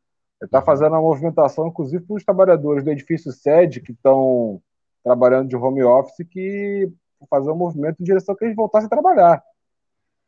está 0.42 0.60
fazendo 0.60 0.92
uma 0.92 1.00
movimentação, 1.00 1.68
inclusive, 1.68 2.04
para 2.04 2.16
os 2.16 2.24
trabalhadores 2.24 2.84
do 2.84 2.90
edifício 2.90 3.32
sede 3.32 3.80
que 3.80 3.92
estão 3.92 4.60
trabalhando 5.02 5.48
de 5.48 5.56
home 5.56 5.82
office, 5.82 6.26
que 6.28 6.90
fazer 7.30 7.50
um 7.50 7.56
movimento 7.56 8.00
em 8.00 8.04
direção 8.04 8.34
que 8.34 8.44
eles 8.44 8.56
voltassem 8.56 8.86
a 8.86 8.90
trabalhar. 8.90 9.42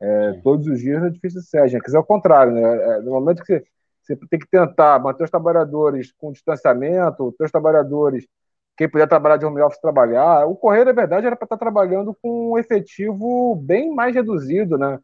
É, 0.00 0.32
todos 0.44 0.66
os 0.66 0.78
dias 0.78 1.00
no 1.00 1.08
edifício 1.08 1.40
sede. 1.42 1.74
Né? 1.74 1.80
Quer 1.80 1.86
dizer, 1.86 1.96
ao 1.96 2.04
contrário, 2.04 2.52
né? 2.52 2.62
É, 2.62 3.00
no 3.00 3.10
momento 3.10 3.42
que 3.42 3.52
você, 3.54 3.66
você 4.02 4.16
tem 4.30 4.38
que 4.38 4.48
tentar 4.48 4.98
manter 5.00 5.24
os 5.24 5.30
trabalhadores 5.30 6.12
com 6.12 6.32
distanciamento, 6.32 7.28
os 7.28 7.36
seus 7.36 7.50
trabalhadores, 7.50 8.26
quem 8.76 8.88
puder 8.88 9.08
trabalhar 9.08 9.36
de 9.36 9.44
home 9.44 9.60
office, 9.60 9.80
trabalhar. 9.80 10.46
O 10.46 10.54
Correio, 10.56 10.84
na 10.84 10.92
verdade, 10.92 11.26
era 11.26 11.36
para 11.36 11.44
estar 11.44 11.58
trabalhando 11.58 12.16
com 12.22 12.52
um 12.52 12.58
efetivo 12.58 13.56
bem 13.56 13.92
mais 13.92 14.14
reduzido, 14.14 14.78
né? 14.78 14.98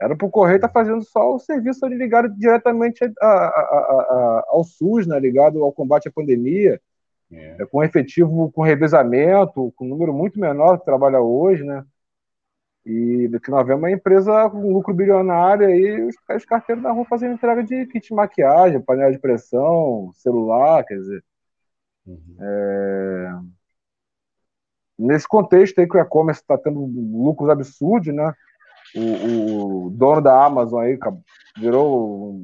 Era 0.00 0.14
para 0.14 0.26
o 0.26 0.30
Correio 0.30 0.56
estar 0.56 0.68
fazendo 0.68 1.02
só 1.02 1.34
o 1.34 1.38
serviço 1.38 1.86
ligado 1.86 2.28
diretamente 2.36 3.02
a, 3.04 3.26
a, 3.26 3.28
a, 3.28 4.44
ao 4.48 4.62
SUS, 4.62 5.06
né? 5.06 5.18
ligado 5.18 5.64
ao 5.64 5.72
combate 5.72 6.08
à 6.08 6.12
pandemia, 6.12 6.80
é. 7.32 7.64
com 7.66 7.82
efetivo, 7.82 8.52
com 8.52 8.62
revezamento, 8.62 9.72
com 9.74 9.86
um 9.86 9.88
número 9.88 10.12
muito 10.12 10.38
menor 10.38 10.78
que 10.78 10.84
trabalha 10.84 11.20
hoje, 11.20 11.64
né? 11.64 11.84
E 12.84 13.28
que 13.42 13.50
nós 13.50 13.66
vemos 13.66 13.82
uma 13.82 13.90
empresa 13.90 14.48
com 14.48 14.72
lucro 14.72 14.94
bilionário 14.94 15.66
aí, 15.66 16.02
os, 16.06 16.14
os 16.36 16.44
carteiros 16.44 16.84
da 16.84 16.92
rua 16.92 17.04
fazendo 17.04 17.34
entrega 17.34 17.64
de 17.64 17.84
kit 17.86 18.06
de 18.06 18.14
maquiagem, 18.14 18.80
panela 18.80 19.10
de 19.10 19.18
pressão, 19.18 20.12
celular, 20.14 20.84
quer 20.84 20.94
dizer. 20.94 21.24
Uhum. 22.06 22.36
É... 22.38 23.40
Nesse 24.96 25.26
contexto 25.26 25.80
aí 25.80 25.88
que 25.88 25.96
o 25.96 26.00
e-commerce 26.00 26.40
está 26.40 26.56
tendo 26.56 26.78
lucros 26.80 27.50
absurdos, 27.50 28.14
né? 28.14 28.32
O, 28.96 29.86
o, 29.86 29.90
dono 29.90 30.20
da 30.20 30.44
Amazon 30.44 30.80
aí 30.80 30.98
virou, 31.58 32.40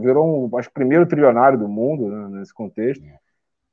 virou 0.00 0.46
um, 0.46 0.58
acho, 0.58 0.70
primeiro 0.70 1.06
trilionário 1.06 1.58
do 1.58 1.68
mundo 1.68 2.08
né, 2.08 2.38
nesse 2.38 2.52
contexto. 2.52 3.04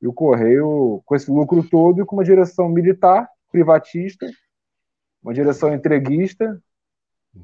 E 0.00 0.08
o 0.08 0.12
Correio, 0.12 1.02
com 1.04 1.14
esse 1.14 1.30
lucro 1.30 1.62
todo, 1.68 2.02
e 2.02 2.04
com 2.04 2.16
uma 2.16 2.24
direção 2.24 2.68
militar, 2.68 3.28
privatista, 3.50 4.26
uma 5.22 5.32
direção 5.32 5.72
entreguista, 5.72 6.60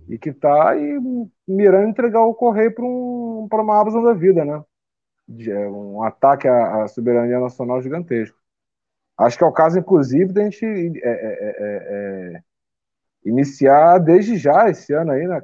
e 0.09 0.18
que 0.18 0.30
está 0.30 0.74
mirando 1.47 1.89
entregar 1.89 2.22
o 2.22 2.34
Correio 2.34 2.74
para 2.74 2.84
um, 2.84 3.49
uma 3.51 3.80
Amazon 3.80 4.05
da 4.05 4.12
vida, 4.12 4.45
né? 4.45 4.62
É 5.47 5.68
um 5.68 6.03
ataque 6.03 6.49
à, 6.49 6.82
à, 6.82 6.89
soberania 6.89 7.39
nacional 7.39 7.80
gigantesco. 7.82 8.36
Acho 9.16 9.36
que 9.36 9.45
é 9.45 9.47
o 9.47 9.53
caso, 9.53 9.78
inclusive, 9.78 10.32
da 10.32 10.43
gente 10.43 10.64
é, 10.64 11.09
é, 11.09 11.57
é, 11.59 12.34
é 12.34 12.43
iniciar 13.24 13.98
desde 13.98 14.36
já 14.36 14.68
esse 14.68 14.92
ano 14.92 15.12
aí, 15.12 15.26
né, 15.26 15.42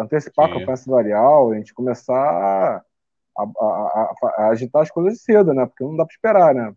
antecipar 0.00 0.46
Sim. 0.46 0.52
a 0.52 0.58
campanha 0.58 0.76
salarial, 0.76 1.50
a 1.50 1.56
gente 1.56 1.74
começar 1.74 2.14
a, 2.14 2.82
a, 3.38 4.14
a, 4.38 4.48
agitar 4.48 4.82
as 4.82 4.90
coisas 4.90 5.20
cedo, 5.20 5.52
né? 5.52 5.66
Porque 5.66 5.84
não 5.84 5.96
dá 5.96 6.04
para 6.04 6.12
esperar, 6.12 6.54
né? 6.54 6.72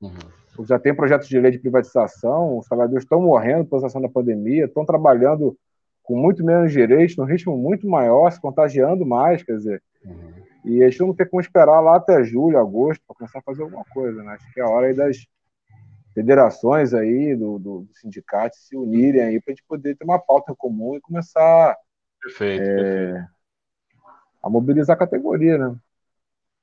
Uhum. 0.00 0.64
Já 0.64 0.78
tem 0.78 0.94
projetos 0.94 1.28
de 1.28 1.40
lei 1.40 1.50
de 1.50 1.58
privatização, 1.58 2.58
os 2.58 2.66
trabalhadores 2.66 3.02
estão 3.02 3.20
morrendo 3.20 3.64
por 3.64 3.80
causa 3.80 4.00
da 4.00 4.08
pandemia, 4.08 4.66
estão 4.66 4.84
trabalhando 4.84 5.56
com 6.04 6.16
muito 6.16 6.44
menos 6.44 6.70
direitos, 6.70 7.16
num 7.16 7.24
ritmo 7.24 7.56
muito 7.56 7.88
maior, 7.88 8.30
se 8.30 8.40
contagiando 8.40 9.04
mais, 9.04 9.42
quer 9.42 9.56
dizer. 9.56 9.82
Uhum. 10.04 10.32
E 10.64 10.82
a 10.82 10.88
gente 10.88 11.00
não 11.00 11.14
tem 11.14 11.26
como 11.26 11.40
esperar 11.40 11.80
lá 11.80 11.96
até 11.96 12.22
julho, 12.22 12.58
agosto, 12.58 13.02
para 13.06 13.16
começar 13.16 13.38
a 13.40 13.42
fazer 13.42 13.62
alguma 13.62 13.84
coisa, 13.92 14.22
né? 14.22 14.32
Acho 14.32 14.52
que 14.52 14.60
é 14.60 14.62
a 14.62 14.68
hora 14.68 14.86
aí 14.86 14.94
das, 14.94 15.16
federações 16.14 16.94
aí 16.94 17.34
do, 17.34 17.58
do, 17.58 17.80
do 17.80 17.94
sindicato 17.94 18.56
se 18.56 18.76
unirem 18.76 19.20
aí 19.20 19.40
para 19.40 19.52
a 19.52 19.54
gente 19.54 19.64
poder 19.66 19.96
ter 19.96 20.04
uma 20.04 20.18
pauta 20.18 20.54
comum 20.56 20.94
e 20.94 21.00
começar 21.00 21.76
perfeito, 22.22 22.62
é, 22.62 22.74
perfeito. 22.74 23.28
a 24.42 24.48
mobilizar 24.48 24.94
a 24.94 24.98
categoria, 24.98 25.58
né? 25.58 25.76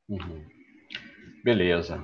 Uhum. 0.09 0.45
Beleza. 1.43 2.01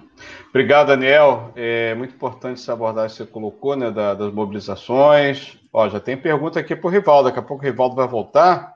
Obrigado, 0.49 0.87
Daniel. 0.87 1.53
É 1.55 1.93
muito 1.93 2.15
importante 2.15 2.59
essa 2.59 2.73
abordagem 2.73 3.15
que 3.15 3.23
você 3.23 3.29
colocou, 3.29 3.75
né, 3.75 3.91
da, 3.91 4.13
das 4.13 4.33
mobilizações. 4.33 5.59
Ó, 5.71 5.87
já 5.89 5.99
tem 5.99 6.17
pergunta 6.17 6.59
aqui 6.59 6.75
para 6.75 6.87
o 6.87 6.91
Rivaldo. 6.91 7.29
Daqui 7.29 7.39
a 7.39 7.43
pouco 7.43 7.63
o 7.63 7.65
Rivaldo 7.65 7.95
vai 7.95 8.07
voltar. 8.07 8.75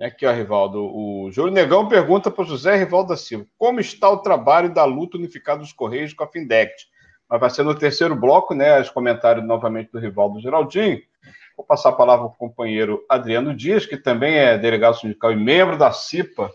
Aqui, 0.00 0.26
ó, 0.26 0.32
Rivaldo. 0.32 0.82
O 0.82 1.30
Júlio 1.30 1.52
Negão 1.52 1.88
pergunta 1.88 2.30
para 2.30 2.42
o 2.42 2.46
José 2.46 2.74
Rivaldo 2.76 3.10
da 3.10 3.16
Silva: 3.16 3.46
como 3.58 3.80
está 3.80 4.08
o 4.08 4.18
trabalho 4.18 4.72
da 4.72 4.84
luta 4.84 5.18
unificada 5.18 5.60
dos 5.60 5.72
Correios 5.72 6.14
com 6.14 6.24
a 6.24 6.28
Findect? 6.28 6.86
Mas 7.32 7.40
vai 7.40 7.48
ser 7.48 7.62
no 7.62 7.74
terceiro 7.74 8.14
bloco, 8.14 8.52
né? 8.52 8.78
Os 8.78 8.90
comentários 8.90 9.42
novamente 9.46 9.90
do 9.90 9.98
Rivaldo 9.98 10.38
Geraldinho. 10.38 11.00
Vou 11.56 11.64
passar 11.64 11.88
a 11.88 11.92
palavra 11.92 12.26
para 12.26 12.34
o 12.34 12.38
companheiro 12.38 13.06
Adriano 13.08 13.56
Dias, 13.56 13.86
que 13.86 13.96
também 13.96 14.34
é 14.34 14.58
delegado 14.58 14.98
sindical 14.98 15.32
e 15.32 15.36
membro 15.36 15.78
da 15.78 15.90
CIPA, 15.92 16.50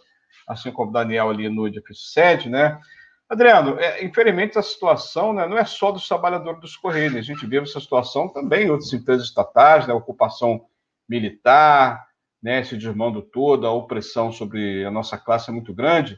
assim 0.47 0.71
como 0.71 0.91
o 0.91 0.93
Daniel 0.93 1.31
ali 1.31 1.49
no 1.49 1.67
edifício 1.67 2.05
sede, 2.11 2.47
né? 2.47 2.79
Adriano, 3.27 3.79
é, 3.79 4.05
infelizmente 4.05 4.59
a 4.59 4.61
situação 4.61 5.33
né, 5.33 5.47
não 5.47 5.57
é 5.57 5.65
só 5.65 5.91
dos 5.91 6.07
trabalhadores 6.07 6.61
dos 6.61 6.77
Correios, 6.77 7.15
a 7.15 7.21
gente 7.21 7.41
vive 7.41 7.63
essa 7.63 7.79
situação 7.79 8.29
também 8.29 8.67
em 8.67 8.69
outras 8.69 8.93
empresas 8.93 9.25
estatais, 9.25 9.85
né, 9.87 9.93
ocupação 9.93 10.61
militar, 11.09 12.07
né, 12.41 12.63
se 12.63 12.77
desmando 12.77 13.21
todo, 13.21 13.65
a 13.65 13.71
opressão 13.71 14.31
sobre 14.31 14.85
a 14.85 14.91
nossa 14.91 15.17
classe 15.17 15.49
é 15.49 15.53
muito 15.53 15.73
grande. 15.73 16.17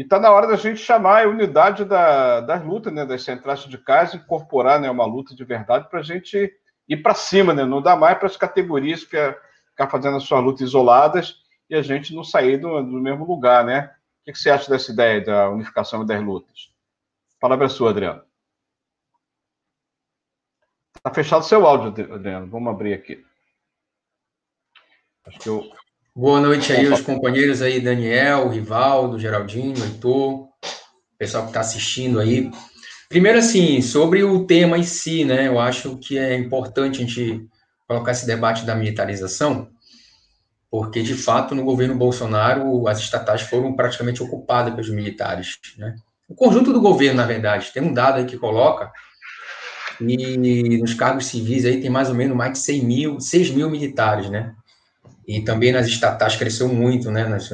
E 0.00 0.02
está 0.02 0.18
na 0.18 0.32
hora 0.32 0.46
da 0.46 0.56
gente 0.56 0.80
chamar 0.80 1.26
a 1.26 1.28
unidade 1.28 1.84
da, 1.84 2.40
das 2.40 2.64
lutas, 2.64 2.90
né, 2.90 3.04
das 3.04 3.22
centrais 3.22 3.60
sindicais, 3.60 4.14
incorporar 4.14 4.80
né, 4.80 4.90
uma 4.90 5.04
luta 5.04 5.34
de 5.34 5.44
verdade 5.44 5.90
para 5.90 6.00
a 6.00 6.02
gente 6.02 6.50
ir 6.88 6.96
para 7.02 7.14
cima, 7.14 7.52
né? 7.52 7.66
não 7.66 7.82
dá 7.82 7.94
mais 7.94 8.16
para 8.16 8.26
as 8.26 8.34
categorias 8.34 9.02
ficar, 9.02 9.36
ficar 9.68 9.90
fazendo 9.90 10.16
as 10.16 10.22
suas 10.22 10.42
lutas 10.42 10.62
isoladas 10.62 11.42
e 11.68 11.74
a 11.74 11.82
gente 11.82 12.14
não 12.14 12.24
sair 12.24 12.56
do, 12.56 12.82
do 12.82 12.98
mesmo 12.98 13.26
lugar. 13.26 13.62
Né? 13.62 13.94
O 14.22 14.24
que, 14.24 14.32
que 14.32 14.38
você 14.38 14.48
acha 14.48 14.70
dessa 14.70 14.90
ideia 14.90 15.22
da 15.22 15.50
unificação 15.50 16.06
das 16.06 16.24
lutas? 16.24 16.72
Palavra 17.38 17.66
é 17.66 17.68
sua, 17.68 17.90
Adriano. 17.90 18.22
Está 20.96 21.12
fechado 21.12 21.44
seu 21.44 21.66
áudio, 21.66 22.14
Adriano. 22.14 22.46
Vamos 22.46 22.72
abrir 22.72 22.94
aqui. 22.94 23.22
Acho 25.26 25.38
que 25.38 25.48
eu... 25.50 25.70
Boa 26.14 26.40
noite 26.40 26.72
aí 26.72 26.88
os 26.88 27.00
companheiros 27.00 27.62
aí, 27.62 27.80
Daniel, 27.80 28.48
Rivaldo, 28.48 29.16
Geraldinho, 29.16 29.80
Heitor, 29.82 30.48
pessoal 31.16 31.44
que 31.44 31.50
está 31.50 31.60
assistindo 31.60 32.18
aí. 32.18 32.50
Primeiro, 33.08 33.38
assim, 33.38 33.80
sobre 33.80 34.24
o 34.24 34.44
tema 34.44 34.76
em 34.76 34.82
si, 34.82 35.24
né? 35.24 35.46
Eu 35.46 35.60
acho 35.60 35.98
que 35.98 36.18
é 36.18 36.34
importante 36.36 36.96
a 36.96 37.06
gente 37.06 37.46
colocar 37.86 38.10
esse 38.10 38.26
debate 38.26 38.66
da 38.66 38.74
militarização, 38.74 39.68
porque, 40.68 41.00
de 41.00 41.14
fato, 41.14 41.54
no 41.54 41.62
governo 41.62 41.94
Bolsonaro, 41.94 42.88
as 42.88 42.98
estatais 42.98 43.42
foram 43.42 43.74
praticamente 43.76 44.20
ocupadas 44.20 44.74
pelos 44.74 44.90
militares, 44.90 45.58
né? 45.78 45.94
O 46.28 46.34
conjunto 46.34 46.72
do 46.72 46.80
governo, 46.80 47.18
na 47.18 47.26
verdade, 47.26 47.72
tem 47.72 47.84
um 47.84 47.94
dado 47.94 48.18
aí 48.18 48.24
que 48.24 48.36
coloca 48.36 48.90
e 50.00 50.78
nos 50.78 50.94
cargos 50.94 51.26
civis 51.26 51.64
aí 51.64 51.80
tem 51.80 51.90
mais 51.90 52.08
ou 52.08 52.14
menos 52.14 52.36
mais 52.36 52.52
de 52.52 52.58
100 52.58 52.84
mil, 52.84 53.20
6 53.20 53.50
mil 53.50 53.70
militares, 53.70 54.28
né? 54.28 54.54
E 55.30 55.42
também 55.42 55.70
nas 55.70 55.86
estatais 55.86 56.34
cresceu 56.34 56.66
muito, 56.66 57.08
né? 57.08 57.24
Nas, 57.24 57.48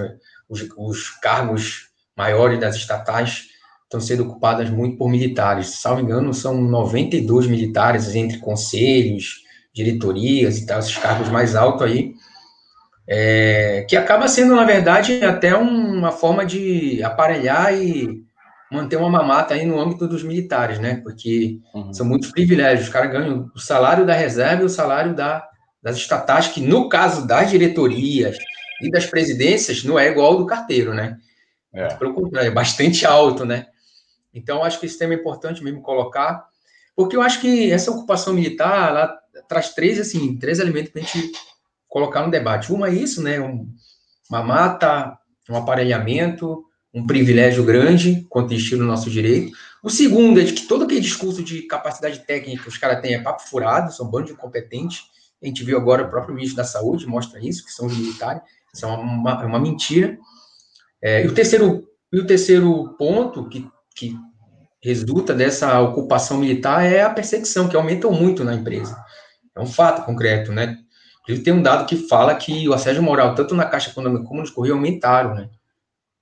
os, 0.48 0.66
os 0.78 1.10
cargos 1.20 1.90
maiores 2.16 2.58
das 2.58 2.74
estatais 2.74 3.48
estão 3.84 4.00
sendo 4.00 4.22
ocupadas 4.22 4.70
muito 4.70 4.96
por 4.96 5.10
militares. 5.10 5.66
Se 5.66 5.86
não 5.86 5.96
me 5.96 6.02
engano, 6.02 6.32
são 6.32 6.58
92 6.58 7.46
militares 7.46 8.14
entre 8.14 8.38
conselhos, 8.38 9.42
diretorias 9.74 10.56
e 10.56 10.64
tal, 10.64 10.78
esses 10.78 10.96
cargos 10.96 11.28
mais 11.28 11.54
altos 11.54 11.82
aí, 11.82 12.14
é, 13.06 13.84
que 13.86 13.94
acaba 13.94 14.26
sendo, 14.26 14.56
na 14.56 14.64
verdade, 14.64 15.22
até 15.22 15.54
uma 15.54 16.10
forma 16.10 16.46
de 16.46 17.02
aparelhar 17.02 17.74
e 17.74 18.24
manter 18.72 18.96
uma 18.96 19.10
mamata 19.10 19.52
aí 19.52 19.66
no 19.66 19.78
âmbito 19.78 20.08
dos 20.08 20.22
militares, 20.22 20.78
né? 20.78 21.02
Porque 21.04 21.58
uhum. 21.74 21.92
são 21.92 22.06
muitos 22.06 22.30
privilégios. 22.30 22.86
Os 22.86 22.92
caras 22.92 23.12
ganham 23.12 23.50
o 23.54 23.58
salário 23.58 24.06
da 24.06 24.14
reserva 24.14 24.62
e 24.62 24.64
o 24.64 24.70
salário 24.70 25.14
da, 25.14 25.46
das 25.82 25.96
estatais, 25.96 26.48
que 26.48 26.60
no 26.60 26.88
caso 26.88 27.26
das 27.26 27.50
diretorias 27.50 28.36
e 28.80 28.90
das 28.90 29.06
presidências 29.06 29.84
não 29.84 29.98
é 29.98 30.08
igual 30.08 30.32
ao 30.32 30.38
do 30.38 30.46
carteiro, 30.46 30.94
né? 30.94 31.18
É. 31.72 31.94
Pelo 31.94 32.14
contrário, 32.14 32.48
é 32.48 32.54
bastante 32.54 33.04
alto, 33.06 33.44
né? 33.44 33.66
Então, 34.32 34.62
acho 34.62 34.78
que 34.78 34.86
esse 34.86 34.98
tema 34.98 35.14
é 35.14 35.16
importante 35.16 35.62
mesmo 35.62 35.82
colocar, 35.82 36.46
porque 36.94 37.16
eu 37.16 37.22
acho 37.22 37.40
que 37.40 37.70
essa 37.70 37.90
ocupação 37.90 38.34
militar, 38.34 38.88
ela 38.88 39.18
traz 39.48 39.74
três, 39.74 39.98
assim, 39.98 40.38
três 40.38 40.58
elementos 40.58 40.90
para 40.90 41.02
a 41.02 41.04
gente 41.04 41.32
colocar 41.88 42.22
no 42.22 42.30
debate. 42.30 42.72
Uma 42.72 42.88
é 42.88 42.94
isso, 42.94 43.22
né? 43.22 43.40
Um, 43.40 43.68
uma 44.28 44.42
mata, 44.42 45.18
um 45.48 45.56
aparelhamento, 45.56 46.64
um 46.92 47.06
privilégio 47.06 47.64
grande 47.64 48.26
quanto 48.28 48.54
estilo 48.54 48.82
no 48.82 48.88
nosso 48.88 49.10
direito. 49.10 49.56
O 49.82 49.90
segundo 49.90 50.40
é 50.40 50.44
de 50.44 50.52
que 50.52 50.66
todo 50.66 50.84
aquele 50.84 51.00
discurso 51.00 51.42
de 51.42 51.62
capacidade 51.62 52.20
técnica 52.20 52.62
que 52.62 52.68
os 52.68 52.78
caras 52.78 53.00
têm 53.00 53.14
é 53.14 53.22
papo 53.22 53.42
furado, 53.42 53.92
são 53.92 54.10
bando 54.10 54.26
de 54.26 54.32
incompetentes. 54.32 55.04
A 55.42 55.46
gente 55.46 55.62
viu 55.64 55.76
agora 55.76 56.04
o 56.04 56.10
próprio 56.10 56.34
ministro 56.34 56.56
da 56.56 56.64
Saúde 56.64 57.06
mostra 57.06 57.38
isso, 57.44 57.64
que 57.64 57.72
são 57.72 57.86
os 57.86 57.96
militares. 57.96 58.42
Isso 58.74 58.84
é 58.84 58.88
uma, 58.88 59.44
uma 59.44 59.58
mentira. 59.58 60.18
É, 61.02 61.24
e, 61.24 61.26
o 61.26 61.34
terceiro, 61.34 61.86
e 62.12 62.18
o 62.18 62.26
terceiro 62.26 62.94
ponto 62.98 63.48
que, 63.48 63.68
que 63.94 64.16
resulta 64.82 65.34
dessa 65.34 65.80
ocupação 65.80 66.38
militar 66.38 66.84
é 66.84 67.02
a 67.02 67.10
perseguição, 67.10 67.68
que 67.68 67.76
aumentou 67.76 68.12
muito 68.12 68.44
na 68.44 68.54
empresa. 68.54 68.96
É 69.54 69.60
um 69.60 69.66
fato 69.66 70.04
concreto, 70.04 70.52
né? 70.52 70.78
Inclusive, 71.22 71.44
tem 71.44 71.54
um 71.54 71.62
dado 71.62 71.86
que 71.86 71.96
fala 71.96 72.34
que 72.34 72.68
o 72.68 72.72
assédio 72.72 73.02
moral, 73.02 73.34
tanto 73.34 73.54
na 73.54 73.64
Caixa 73.64 73.90
Econômica 73.90 74.24
como 74.24 74.40
nos 74.40 74.50
Correios, 74.50 74.76
aumentaram, 74.76 75.34
né? 75.34 75.50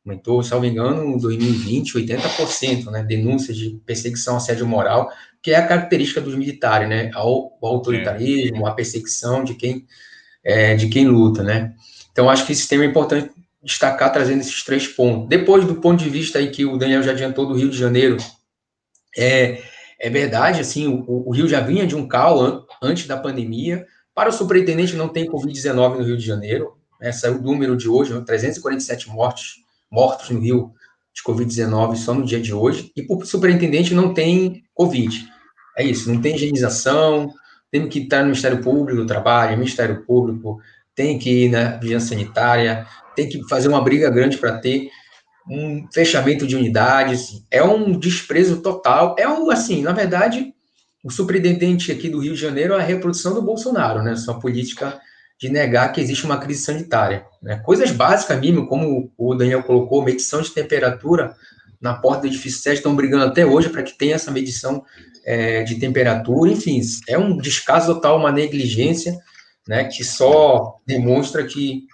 aumentou, 0.07 0.43
se 0.43 0.51
não 0.53 0.61
me 0.61 0.69
engano, 0.69 1.03
em 1.03 1.19
2020, 1.19 1.95
80%, 1.95 2.91
né, 2.91 3.03
denúncias 3.03 3.57
de 3.57 3.81
perseguição, 3.87 4.37
assédio 4.37 4.67
moral, 4.67 5.11
que 5.45 5.51
é 5.51 5.57
a 5.57 5.67
característica 5.67 6.23
dos 6.23 6.35
militares, 6.35 6.89
né, 6.89 7.11
o 7.15 7.67
autoritarismo, 7.67 8.67
a 8.67 8.73
perseguição 8.73 9.45
de 9.45 9.53
quem, 9.55 9.85
é, 10.43 10.75
de 10.75 10.89
quem 10.89 11.07
luta, 11.07 11.43
né. 11.43 11.75
Então, 12.11 12.31
acho 12.31 12.47
que 12.47 12.53
esse 12.53 12.67
tema 12.67 12.83
é 12.83 12.87
importante 12.87 13.31
destacar, 13.63 14.11
trazendo 14.11 14.41
esses 14.41 14.63
três 14.65 14.89
pontos. 14.89 15.29
Depois, 15.29 15.67
do 15.67 15.75
ponto 15.75 16.03
de 16.03 16.09
vista 16.09 16.39
aí 16.39 16.51
que 16.51 16.65
o 16.65 16.79
Daniel 16.79 17.03
já 17.03 17.11
adiantou 17.11 17.47
do 17.47 17.55
Rio 17.55 17.69
de 17.69 17.77
Janeiro, 17.77 18.17
é, 19.15 19.63
é 20.01 20.09
verdade, 20.09 20.61
assim, 20.61 20.87
o, 20.87 21.29
o 21.29 21.31
Rio 21.31 21.47
já 21.47 21.61
vinha 21.61 21.87
de 21.87 21.95
um 21.95 22.09
caos 22.09 22.41
an, 22.41 22.63
antes 22.83 23.07
da 23.07 23.19
pandemia, 23.19 23.87
para 24.15 24.31
o 24.31 24.33
superintendente 24.33 24.97
não 24.97 25.09
tem 25.11 25.31
Covid-19 25.31 25.99
no 25.99 26.05
Rio 26.05 26.17
de 26.17 26.25
Janeiro, 26.25 26.79
né, 26.99 27.13
saiu 27.13 27.37
o 27.37 27.43
número 27.43 27.77
de 27.77 27.87
hoje, 27.87 28.19
347 28.19 29.11
mortes 29.11 29.57
mortos 29.91 30.31
no 30.31 30.41
Rio 30.41 30.73
de 31.13 31.23
Covid-19 31.23 31.97
só 31.97 32.15
no 32.15 32.25
dia 32.25 32.41
de 32.41 32.55
hoje, 32.55 32.91
e 32.97 33.03
por 33.03 33.27
superintendente 33.27 33.93
não 33.93 34.15
tem 34.15 34.65
Covid. 34.73 35.34
É 35.77 35.85
isso, 35.85 36.13
não 36.13 36.21
tem 36.21 36.35
higienização, 36.35 37.33
tem 37.71 37.89
que 37.89 38.01
estar 38.01 38.19
no 38.19 38.27
Ministério 38.27 38.63
Público 38.63 39.01
do 39.01 39.07
Trabalho, 39.07 39.59
Ministério 39.59 40.05
Público, 40.05 40.61
tem 40.95 41.19
que 41.19 41.47
ir 41.47 41.51
na 41.51 41.77
vigilância 41.77 42.11
sanitária, 42.11 42.87
tem 43.17 43.29
que 43.29 43.43
fazer 43.49 43.69
uma 43.69 43.83
briga 43.83 44.11
grande 44.11 44.39
para 44.39 44.59
ter 44.59 44.91
um 45.51 45.87
fechamento 45.93 46.47
de 46.47 46.57
unidades, 46.57 47.45
é 47.51 47.63
um 47.63 47.99
desprezo 47.99 48.63
total, 48.63 49.15
é 49.19 49.29
um, 49.29 49.51
assim, 49.51 49.83
na 49.83 49.93
verdade, 49.93 50.55
o 51.03 51.11
superintendente 51.11 51.93
aqui 51.93 52.09
do 52.09 52.19
Rio 52.19 52.35
de 52.35 52.41
Janeiro 52.41 52.75
é 52.75 52.79
a 52.79 52.83
reprodução 52.83 53.35
do 53.35 53.43
Bolsonaro, 53.43 54.03
né, 54.03 54.17
sua 54.17 54.39
política 54.41 54.99
de 55.39 55.49
negar 55.49 55.93
que 55.93 56.01
existe 56.01 56.25
uma 56.25 56.39
crise 56.39 56.63
sanitária. 56.63 57.27
Né? 57.43 57.57
Coisas 57.57 57.91
básicas 57.91 58.41
mesmo, 58.41 58.67
como 58.67 59.13
o 59.19 59.35
Daniel 59.35 59.63
colocou, 59.63 60.03
medição 60.03 60.41
de 60.41 60.51
temperatura 60.51 61.35
na 61.81 61.95
porta 61.95 62.23
do 62.23 62.29
edifício 62.29 62.63
7, 62.63 62.77
estão 62.77 62.97
brigando 62.97 63.25
até 63.25 63.45
hoje 63.45 63.69
para 63.69 63.83
que 63.83 63.99
tenha 63.99 64.15
essa 64.15 64.31
medição 64.31 64.85
é, 65.25 65.63
de 65.63 65.77
temperatura, 65.77 66.51
enfim, 66.51 66.81
é 67.09 67.19
um 67.19 67.37
descaso 67.37 67.95
total, 67.95 68.19
uma 68.19 68.33
negligência, 68.33 69.19
né, 69.67 69.85
que 69.85 70.05
só 70.05 70.77
demonstra 70.87 71.45
que 71.45 71.85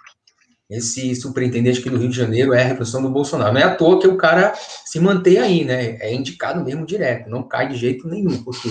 esse 0.69 1.15
superintendente 1.15 1.79
aqui 1.79 1.89
do 1.89 1.97
Rio 1.97 2.09
de 2.09 2.15
Janeiro 2.15 2.53
é 2.53 2.61
a 2.61 2.67
repressão 2.67 3.01
do 3.01 3.09
Bolsonaro. 3.09 3.53
Não 3.53 3.59
é 3.59 3.63
à 3.63 3.75
toa 3.75 3.99
que 3.99 4.07
o 4.07 4.17
cara 4.17 4.53
se 4.85 4.99
mantém 4.99 5.37
aí, 5.37 5.65
né, 5.65 5.97
é 5.99 6.13
indicado 6.13 6.63
mesmo 6.63 6.85
direto, 6.85 7.29
não 7.29 7.43
cai 7.43 7.67
de 7.67 7.75
jeito 7.75 8.07
nenhum, 8.07 8.43
porque 8.43 8.69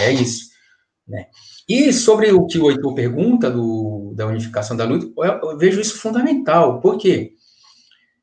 é 0.00 0.12
isso, 0.12 0.50
né. 1.06 1.26
E 1.68 1.92
sobre 1.92 2.30
o 2.30 2.46
que 2.46 2.58
o 2.58 2.70
Heitor 2.70 2.94
pergunta 2.94 3.50
do, 3.50 4.12
da 4.14 4.26
unificação 4.26 4.76
da 4.76 4.84
luta, 4.84 5.06
eu, 5.16 5.50
eu 5.50 5.58
vejo 5.58 5.80
isso 5.80 5.98
fundamental. 5.98 6.80
Por 6.80 6.96
quê? 6.96 7.32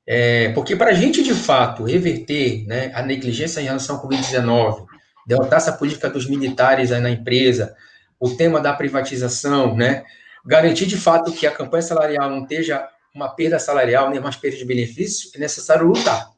É, 0.08 0.50
porque 0.54 0.76
para 0.76 0.92
a 0.92 0.94
gente, 0.94 1.22
de 1.22 1.34
fato, 1.34 1.84
reverter 1.84 2.66
né, 2.66 2.92
a 2.94 3.02
negligência 3.02 3.60
em 3.60 3.66
relação 3.66 3.98
ao 3.98 4.08
Covid-19, 4.08 4.86
derrotar 5.26 5.58
essa 5.58 5.74
política 5.74 6.10
dos 6.10 6.28
militares 6.28 6.92
aí 6.92 7.02
na 7.02 7.10
empresa, 7.10 7.76
o 8.20 8.30
tema 8.36 8.60
da 8.60 8.74
privatização, 8.74 9.76
né, 9.76 10.04
garantir 10.46 10.86
de 10.86 10.98
fato 10.98 11.32
que 11.32 11.48
a 11.48 11.52
campanha 11.52 11.82
salarial 11.82 12.30
não 12.30 12.44
esteja 12.44 12.88
uma 13.14 13.30
perda 13.30 13.60
salarial, 13.60 14.10
nem 14.10 14.20
mais 14.20 14.36
perda 14.36 14.58
de 14.58 14.66
benefícios, 14.66 15.34
é 15.36 15.40
necessário 15.40 15.86
lutar. 15.86 16.30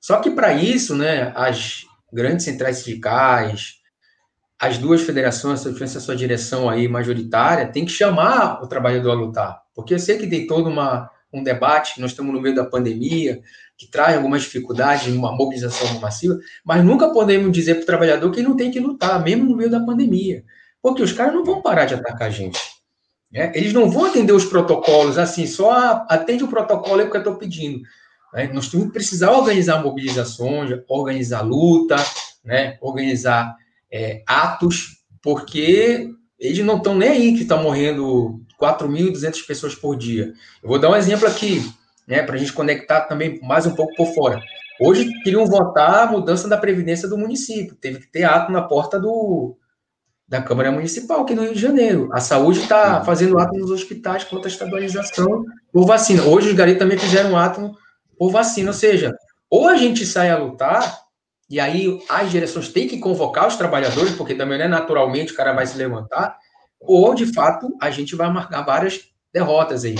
Só 0.00 0.18
que 0.18 0.30
para 0.30 0.52
isso, 0.52 0.94
né, 0.96 1.32
as 1.34 1.84
grandes 2.12 2.44
centrais 2.44 2.78
sindicais, 2.78 3.80
as 4.58 4.76
duas 4.76 5.02
federações, 5.02 5.60
se 5.60 5.96
a 5.96 6.00
sua 6.00 6.16
direção 6.16 6.68
aí 6.68 6.88
majoritária, 6.88 7.70
tem 7.70 7.84
que 7.84 7.92
chamar 7.92 8.62
o 8.62 8.66
trabalhador 8.66 9.10
a 9.10 9.14
lutar. 9.14 9.62
Porque 9.74 9.94
eu 9.94 9.98
sei 9.98 10.18
que 10.18 10.26
tem 10.26 10.46
todo 10.46 10.68
uma, 10.68 11.10
um 11.32 11.42
debate, 11.42 12.00
nós 12.00 12.10
estamos 12.10 12.32
no 12.32 12.40
meio 12.40 12.54
da 12.54 12.64
pandemia, 12.64 13.40
que 13.76 13.86
traz 13.90 14.16
algumas 14.16 14.42
dificuldades, 14.42 15.14
uma 15.14 15.32
mobilização 15.32 15.98
massiva, 16.00 16.38
mas 16.64 16.84
nunca 16.84 17.10
podemos 17.10 17.52
dizer 17.52 17.74
para 17.76 17.82
o 17.82 17.86
trabalhador 17.86 18.30
que 18.30 18.42
não 18.42 18.56
tem 18.56 18.70
que 18.70 18.80
lutar, 18.80 19.22
mesmo 19.22 19.44
no 19.44 19.56
meio 19.56 19.70
da 19.70 19.80
pandemia. 19.80 20.44
Porque 20.82 21.02
os 21.02 21.12
caras 21.12 21.34
não 21.34 21.44
vão 21.44 21.62
parar 21.62 21.84
de 21.84 21.94
atacar 21.94 22.28
a 22.28 22.30
gente. 22.30 22.58
Né? 23.32 23.52
Eles 23.54 23.72
não 23.72 23.88
vão 23.88 24.06
atender 24.06 24.32
os 24.32 24.44
protocolos 24.44 25.18
assim, 25.18 25.46
só 25.46 26.04
atende 26.08 26.44
o 26.44 26.48
protocolo 26.48 27.00
é 27.00 27.04
o 27.04 27.10
que 27.10 27.16
eu 27.16 27.20
estou 27.20 27.36
pedindo. 27.36 27.80
Né? 28.34 28.50
Nós 28.52 28.68
temos 28.68 28.86
que 28.86 28.92
precisar 28.92 29.30
organizar 29.30 29.82
mobilizações, 29.82 30.70
organizar 30.88 31.42
luta, 31.42 31.96
né? 32.44 32.76
organizar 32.80 33.54
é, 33.90 34.22
atos, 34.26 35.02
porque 35.22 36.08
eles 36.38 36.64
não 36.64 36.78
estão 36.78 36.94
nem 36.94 37.08
aí 37.08 37.34
que 37.34 37.42
estão 37.42 37.62
morrendo 37.62 38.39
4.200 38.60 39.46
pessoas 39.46 39.74
por 39.74 39.96
dia. 39.96 40.32
Eu 40.62 40.68
vou 40.68 40.78
dar 40.78 40.90
um 40.90 40.96
exemplo 40.96 41.26
aqui, 41.26 41.72
né, 42.06 42.22
para 42.22 42.34
a 42.34 42.38
gente 42.38 42.52
conectar 42.52 43.02
também 43.02 43.40
mais 43.42 43.66
um 43.66 43.74
pouco 43.74 43.94
por 43.94 44.14
fora. 44.14 44.40
Hoje 44.80 45.10
queriam 45.22 45.46
votar 45.46 46.08
a 46.08 46.10
mudança 46.10 46.48
da 46.48 46.56
previdência 46.56 47.08
do 47.08 47.18
município, 47.18 47.74
teve 47.74 48.00
que 48.00 48.06
ter 48.06 48.24
ato 48.24 48.50
na 48.50 48.62
porta 48.62 48.98
do, 48.98 49.56
da 50.26 50.40
Câmara 50.40 50.70
Municipal 50.70 51.22
aqui 51.22 51.34
no 51.34 51.42
Rio 51.42 51.54
de 51.54 51.60
Janeiro. 51.60 52.08
A 52.12 52.20
saúde 52.20 52.60
está 52.60 53.04
fazendo 53.04 53.38
ato 53.38 53.56
nos 53.58 53.70
hospitais 53.70 54.24
contra 54.24 54.46
a 54.46 54.52
estadualização 54.52 55.44
por 55.72 55.84
vacina. 55.84 56.22
Hoje 56.22 56.50
os 56.50 56.54
garis 56.54 56.78
também 56.78 56.96
fizeram 56.96 57.36
ato 57.36 57.76
por 58.16 58.30
vacina, 58.30 58.70
ou 58.70 58.74
seja, 58.74 59.14
ou 59.50 59.68
a 59.68 59.76
gente 59.76 60.06
sai 60.06 60.30
a 60.30 60.38
lutar, 60.38 61.00
e 61.48 61.58
aí 61.58 62.00
as 62.08 62.30
direções 62.30 62.68
têm 62.68 62.86
que 62.86 62.98
convocar 62.98 63.48
os 63.48 63.56
trabalhadores, 63.56 64.12
porque 64.12 64.34
também 64.34 64.56
não 64.56 64.66
é 64.66 64.68
naturalmente 64.68 65.32
o 65.32 65.36
cara 65.36 65.52
vai 65.52 65.66
se 65.66 65.76
levantar, 65.76 66.38
ou 66.80 67.14
de 67.14 67.26
fato 67.26 67.76
a 67.80 67.90
gente 67.90 68.16
vai 68.16 68.32
marcar 68.32 68.62
várias 68.62 69.00
derrotas 69.32 69.84
aí. 69.84 69.96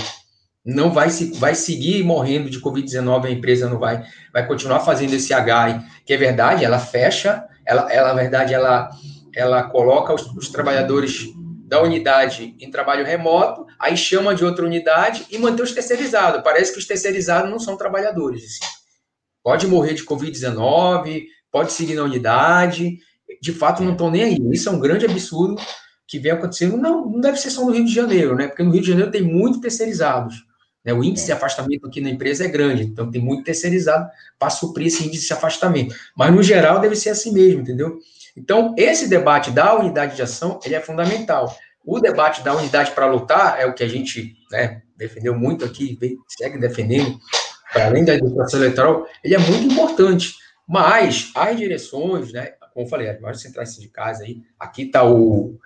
Não 0.65 0.91
vai 0.91 1.09
se 1.09 1.31
vai 1.33 1.55
seguir 1.55 2.03
morrendo 2.03 2.49
de 2.49 2.59
Covid-19, 2.59 3.25
a 3.25 3.31
empresa 3.31 3.69
não 3.69 3.79
vai 3.79 4.03
vai 4.33 4.45
continuar 4.45 4.79
fazendo 4.81 5.13
esse 5.13 5.33
H, 5.33 5.83
que 6.05 6.13
é 6.13 6.17
verdade, 6.17 6.65
ela 6.65 6.79
fecha, 6.79 7.43
ela, 7.65 7.91
ela 7.91 8.13
na 8.13 8.21
verdade 8.21 8.53
ela 8.53 8.89
ela 9.33 9.63
coloca 9.63 10.13
os, 10.13 10.25
os 10.35 10.49
trabalhadores 10.49 11.25
da 11.71 11.81
unidade 11.81 12.53
em 12.59 12.69
trabalho 12.69 13.05
remoto, 13.05 13.65
aí 13.79 13.95
chama 13.95 14.35
de 14.35 14.43
outra 14.43 14.65
unidade 14.65 15.25
e 15.31 15.37
mantém 15.37 15.63
os 15.63 15.71
terceirizados. 15.71 16.41
Parece 16.43 16.73
que 16.73 16.79
os 16.79 16.85
terceirizados 16.85 17.49
não 17.49 17.59
são 17.59 17.77
trabalhadores. 17.77 18.43
Assim. 18.43 18.73
Pode 19.41 19.67
morrer 19.67 19.93
de 19.93 20.05
Covid-19, 20.05 21.23
pode 21.49 21.71
seguir 21.71 21.95
na 21.95 22.03
unidade, 22.03 22.97
de 23.41 23.53
fato 23.53 23.81
não 23.81 23.93
estão 23.93 24.11
nem 24.11 24.23
aí. 24.23 24.37
Isso 24.51 24.67
é 24.67 24.71
um 24.71 24.79
grande 24.79 25.05
absurdo 25.05 25.55
que 26.11 26.19
vem 26.19 26.33
acontecendo. 26.33 26.75
Não, 26.75 27.09
não 27.09 27.21
deve 27.21 27.37
ser 27.37 27.49
só 27.49 27.63
no 27.63 27.71
Rio 27.71 27.85
de 27.85 27.93
Janeiro, 27.93 28.35
né? 28.35 28.47
Porque 28.47 28.61
no 28.61 28.71
Rio 28.71 28.81
de 28.81 28.89
Janeiro 28.89 29.09
tem 29.09 29.21
muito 29.21 29.61
terceirizados. 29.61 30.45
Né? 30.83 30.91
O 30.91 31.01
índice 31.01 31.25
de 31.25 31.31
afastamento 31.31 31.87
aqui 31.87 32.01
na 32.01 32.09
empresa 32.09 32.43
é 32.43 32.49
grande, 32.49 32.83
então 32.83 33.09
tem 33.09 33.21
muito 33.21 33.45
terceirizado 33.45 34.09
para 34.37 34.49
suprir 34.49 34.87
esse 34.87 35.07
índice 35.07 35.27
de 35.27 35.33
afastamento. 35.33 35.95
Mas 36.13 36.35
no 36.35 36.43
geral 36.43 36.81
deve 36.81 36.97
ser 36.97 37.11
assim 37.11 37.31
mesmo, 37.31 37.61
entendeu? 37.61 37.97
Então, 38.35 38.75
esse 38.77 39.07
debate 39.07 39.51
da 39.51 39.73
unidade 39.73 40.17
de 40.17 40.21
ação, 40.21 40.59
ele 40.65 40.75
é 40.75 40.81
fundamental. 40.81 41.55
O 41.85 41.99
debate 41.99 42.43
da 42.43 42.55
unidade 42.55 42.91
para 42.91 43.05
lutar 43.05 43.57
é 43.57 43.65
o 43.65 43.73
que 43.73 43.83
a 43.83 43.87
gente 43.87 44.35
né, 44.51 44.81
defendeu 44.97 45.33
muito 45.33 45.63
aqui, 45.63 45.97
segue 46.27 46.59
defendendo, 46.59 47.17
para 47.71 47.85
além 47.85 48.03
da 48.03 48.15
educação 48.15 48.59
eleitoral, 48.59 49.07
ele 49.23 49.35
é 49.35 49.39
muito 49.39 49.71
importante. 49.71 50.35
Mas 50.67 51.31
as 51.35 51.55
direções, 51.55 52.33
né, 52.33 52.53
como 52.73 52.85
eu 52.85 52.89
falei, 52.89 53.09
as 53.09 53.19
maiores 53.21 53.41
centrais 53.41 53.73
sindicais 53.73 54.19
aí, 54.19 54.41
aqui 54.59 54.83
está 54.83 55.05
o, 55.05 55.57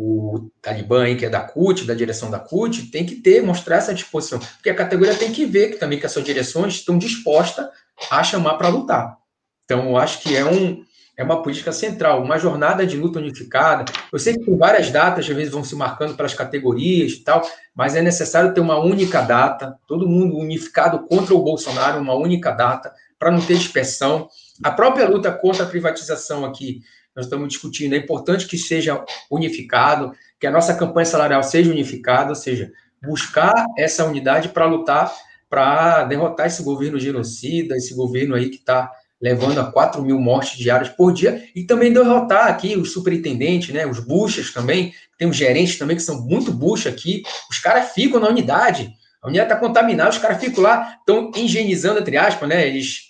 o 0.00 0.48
Talibã 0.62 1.02
aí, 1.02 1.16
que 1.16 1.26
é 1.26 1.28
da 1.28 1.40
CUT, 1.40 1.84
da 1.84 1.92
direção 1.92 2.30
da 2.30 2.38
CUT, 2.38 2.88
tem 2.92 3.04
que 3.04 3.16
ter, 3.16 3.42
mostrar 3.42 3.78
essa 3.78 3.92
disposição. 3.92 4.38
Porque 4.38 4.70
a 4.70 4.74
categoria 4.74 5.12
tem 5.12 5.32
que 5.32 5.44
ver 5.44 5.70
que 5.70 5.76
também 5.76 5.98
que 5.98 6.06
as 6.06 6.12
suas 6.12 6.24
direções 6.24 6.74
estão 6.74 6.96
dispostas 6.96 7.66
a 8.08 8.22
chamar 8.22 8.54
para 8.54 8.68
lutar. 8.68 9.16
Então, 9.64 9.88
eu 9.88 9.96
acho 9.96 10.22
que 10.22 10.36
é 10.36 10.44
um, 10.44 10.84
é 11.16 11.24
uma 11.24 11.42
política 11.42 11.72
central, 11.72 12.22
uma 12.22 12.38
jornada 12.38 12.86
de 12.86 12.96
luta 12.96 13.18
unificada. 13.18 13.92
Eu 14.12 14.20
sei 14.20 14.38
que 14.38 14.48
várias 14.52 14.88
datas, 14.88 15.28
às 15.28 15.34
vezes 15.34 15.52
vão 15.52 15.64
se 15.64 15.74
marcando 15.74 16.14
pelas 16.14 16.32
categorias 16.32 17.14
e 17.14 17.24
tal, 17.24 17.42
mas 17.74 17.96
é 17.96 18.00
necessário 18.00 18.54
ter 18.54 18.60
uma 18.60 18.78
única 18.78 19.20
data, 19.20 19.76
todo 19.88 20.08
mundo 20.08 20.36
unificado 20.36 21.08
contra 21.08 21.34
o 21.34 21.42
Bolsonaro, 21.42 22.00
uma 22.00 22.14
única 22.14 22.52
data, 22.52 22.94
para 23.18 23.32
não 23.32 23.40
ter 23.40 23.58
dispersão. 23.58 24.28
A 24.62 24.70
própria 24.70 25.08
luta 25.08 25.32
contra 25.32 25.64
a 25.64 25.68
privatização 25.68 26.44
aqui, 26.44 26.82
nós 27.18 27.26
estamos 27.26 27.48
discutindo, 27.48 27.94
é 27.94 27.96
importante 27.96 28.46
que 28.46 28.56
seja 28.56 29.04
unificado, 29.28 30.12
que 30.38 30.46
a 30.46 30.52
nossa 30.52 30.72
campanha 30.72 31.04
salarial 31.04 31.42
seja 31.42 31.68
unificada, 31.68 32.28
ou 32.28 32.36
seja, 32.36 32.70
buscar 33.02 33.52
essa 33.76 34.04
unidade 34.04 34.50
para 34.50 34.66
lutar, 34.66 35.12
para 35.50 36.04
derrotar 36.04 36.46
esse 36.46 36.62
governo 36.62 36.96
genocida, 36.96 37.76
esse 37.76 37.92
governo 37.92 38.36
aí 38.36 38.48
que 38.48 38.58
está 38.58 38.88
levando 39.20 39.58
a 39.58 39.64
4 39.64 40.00
mil 40.00 40.20
mortes 40.20 40.56
diárias 40.56 40.90
por 40.90 41.12
dia, 41.12 41.44
e 41.56 41.64
também 41.64 41.92
derrotar 41.92 42.46
aqui 42.46 42.76
os 42.76 42.92
superintendentes, 42.92 43.74
né, 43.74 43.84
os 43.84 43.98
buchas 43.98 44.52
também, 44.52 44.94
tem 45.18 45.28
os 45.28 45.36
gerentes 45.36 45.76
também 45.76 45.96
que 45.96 46.02
são 46.04 46.20
muito 46.20 46.52
bucha 46.52 46.88
aqui, 46.88 47.24
os 47.50 47.58
caras 47.58 47.90
ficam 47.94 48.20
na 48.20 48.28
unidade, 48.28 48.92
a 49.20 49.26
unidade 49.26 49.52
está 49.52 49.58
contaminada, 49.58 50.10
os 50.10 50.18
caras 50.18 50.38
ficam 50.38 50.62
lá, 50.62 50.98
estão 51.00 51.32
higienizando, 51.34 51.98
entre 51.98 52.16
aspas, 52.16 52.48
né, 52.48 52.68
eles 52.68 53.07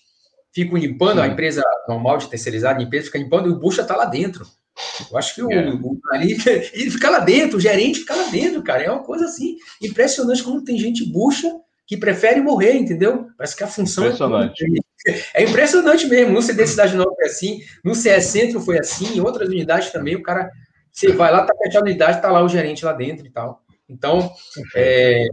ficam 0.64 0.78
limpando, 0.78 1.20
a 1.20 1.26
empresa 1.26 1.62
normal 1.88 2.18
de 2.18 2.28
terceirizada, 2.28 2.78
a 2.78 2.82
empresa 2.82 3.06
fica 3.06 3.18
limpando, 3.18 3.48
e 3.48 3.52
o 3.52 3.58
bucha 3.58 3.82
está 3.82 3.96
lá 3.96 4.04
dentro. 4.04 4.46
Eu 5.10 5.18
acho 5.18 5.34
que 5.34 5.42
o, 5.42 5.50
é. 5.50 5.70
o 5.70 5.98
ali, 6.12 6.36
ele 6.72 6.90
fica 6.92 7.10
lá 7.10 7.18
dentro, 7.18 7.58
o 7.58 7.60
gerente 7.60 8.00
fica 8.00 8.14
lá 8.14 8.28
dentro, 8.30 8.62
cara, 8.62 8.84
é 8.84 8.90
uma 8.90 9.02
coisa 9.02 9.24
assim, 9.24 9.56
impressionante 9.82 10.42
como 10.42 10.62
tem 10.62 10.78
gente 10.78 11.04
bucha 11.04 11.52
que 11.86 11.96
prefere 11.96 12.40
morrer, 12.40 12.74
entendeu? 12.74 13.28
Parece 13.36 13.56
que 13.56 13.64
a 13.64 13.66
função 13.66 14.04
é 14.04 14.08
Impressionante. 14.08 14.64
é 14.64 14.88
é 15.34 15.44
impressionante 15.44 16.06
mesmo. 16.06 16.34
No 16.34 16.42
CD 16.42 16.66
Cidade 16.66 16.94
Nova 16.94 17.14
foi 17.14 17.26
assim, 17.26 17.60
no 17.82 17.94
CE 17.94 18.20
Centro 18.20 18.60
foi 18.60 18.78
assim, 18.78 19.16
em 19.16 19.20
outras 19.20 19.48
unidades 19.48 19.90
também, 19.90 20.14
o 20.14 20.22
cara, 20.22 20.50
você 20.92 21.12
vai 21.12 21.32
lá, 21.32 21.44
tá 21.44 21.54
fechando 21.56 21.86
a 21.86 21.88
unidade, 21.88 22.20
tá 22.20 22.30
lá 22.30 22.42
o 22.42 22.48
gerente 22.48 22.84
lá 22.84 22.92
dentro 22.92 23.26
e 23.26 23.30
tal. 23.30 23.62
Então, 23.88 24.30
é, 24.74 25.26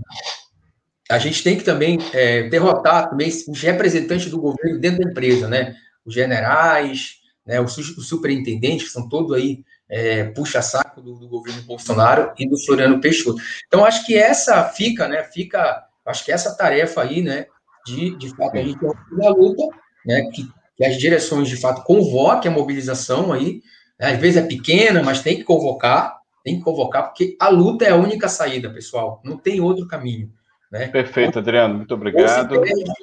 a 1.10 1.18
gente 1.18 1.43
tem 1.43 1.58
que 1.58 1.64
também 1.64 1.97
é, 2.14 2.43
derrotar 2.49 3.10
também 3.10 3.30
os 3.47 3.62
representantes 3.62 4.30
do 4.30 4.39
governo 4.39 4.80
dentro 4.80 5.03
da 5.03 5.10
empresa, 5.10 5.47
né? 5.47 5.76
Os 6.06 6.14
generais, 6.14 7.18
né, 7.45 7.62
os, 7.62 7.78
os 7.78 8.08
superintendentes, 8.08 8.88
que 8.88 8.93
são 8.93 9.08
todos 9.08 9.36
aí 9.36 9.64
é, 9.89 10.24
puxa-saco 10.26 11.01
do, 11.01 11.16
do, 11.16 11.28
governo 11.28 11.62
Bolsonaro 11.64 12.32
e 12.38 12.47
do 12.47 12.58
Floriano 12.66 12.99
Peixoto. 12.99 13.41
Então, 13.68 13.86
acho 13.86 14.06
que 14.06 14.16
essa 14.16 14.64
fica, 14.64 15.08
né? 15.08 15.24
Fica, 15.24 15.84
acho 16.06 16.26
que 16.26 16.32
essa 16.32 16.56
tarefa 16.56 17.03
aí, 17.03 17.22
né? 17.22 17.45
de, 17.86 18.18
de 18.18 18.36
fato, 18.36 18.58
a 18.58 18.64
gente 18.64 18.80
tem 18.80 18.89
a 19.26 19.30
luta, 19.30 19.64
né, 20.06 20.24
que, 20.34 20.49
que, 20.76 20.84
as 20.84 20.97
direções, 20.97 21.47
de 21.47 21.56
fato, 21.56 21.84
convoquem 21.84 22.51
a 22.51 22.53
mobilização 22.53 23.32
aí, 23.32 23.62
né, 23.99 24.14
às 24.14 24.20
vezes 24.20 24.38
é 24.38 24.47
pequena, 24.47 25.03
mas 25.03 25.22
tem 25.22 25.38
que 25.38 25.43
convocar, 25.43 26.20
tem 26.43 26.58
que 26.58 26.64
convocar, 26.64 27.03
porque 27.03 27.38
a 27.39 27.47
luta 27.47 27.86
é 27.86 27.91
a 27.91 27.95
única 27.95 28.28
saída, 28.28 28.74
pessoal, 28.74 29.22
não 29.24 29.38
tem 29.38 29.62
outro 29.62 29.88
caminho. 29.88 30.32
Né? 30.72 30.88
Perfeito, 30.88 31.39
Adriano, 31.39 31.76
muito 31.76 31.93
obrigado. 31.93 32.55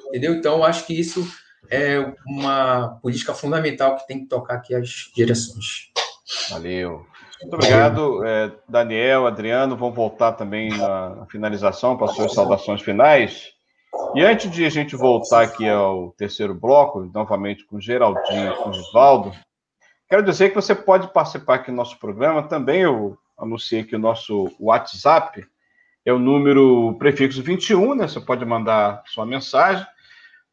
entendeu? 0.07 0.35
Então, 0.35 0.63
acho 0.63 0.85
que 0.85 0.99
isso 0.99 1.25
é 1.69 2.13
uma 2.25 2.99
política 3.01 3.33
fundamental 3.33 3.95
que 3.95 4.07
tem 4.07 4.19
que 4.19 4.27
tocar 4.27 4.55
aqui 4.55 4.75
as 4.75 5.11
direções. 5.15 5.91
Valeu. 6.49 7.05
Muito 7.41 7.55
obrigado, 7.55 8.25
é, 8.25 8.51
Daniel, 8.67 9.27
Adriano. 9.27 9.75
Vamos 9.75 9.95
voltar 9.95 10.33
também 10.33 10.69
na 10.77 11.25
finalização 11.29 11.97
para 11.97 12.05
as 12.05 12.15
suas 12.15 12.33
saudações 12.33 12.81
finais. 12.81 13.51
E 14.15 14.23
antes 14.23 14.49
de 14.49 14.65
a 14.65 14.69
gente 14.69 14.95
voltar 14.95 15.41
aqui 15.41 15.67
ao 15.67 16.11
terceiro 16.11 16.53
bloco, 16.53 17.09
novamente 17.13 17.65
com 17.65 17.81
Geraldinho 17.81 18.51
e 18.51 18.55
com 18.55 18.69
Osvaldo, 18.69 19.33
quero 20.09 20.23
dizer 20.23 20.49
que 20.49 20.55
você 20.55 20.73
pode 20.73 21.11
participar 21.11 21.55
aqui 21.55 21.69
do 21.69 21.77
nosso 21.77 21.99
programa. 21.99 22.47
Também 22.47 22.81
eu 22.81 23.17
anunciei 23.37 23.83
que 23.83 23.95
o 23.95 23.99
nosso 23.99 24.49
WhatsApp 24.59 25.45
é 26.05 26.11
o 26.11 26.19
número 26.19 26.97
prefixo 26.99 27.41
21, 27.41 27.95
né? 27.95 28.05
Você 28.07 28.19
pode 28.19 28.43
mandar 28.45 29.01
sua 29.05 29.25
mensagem 29.25 29.87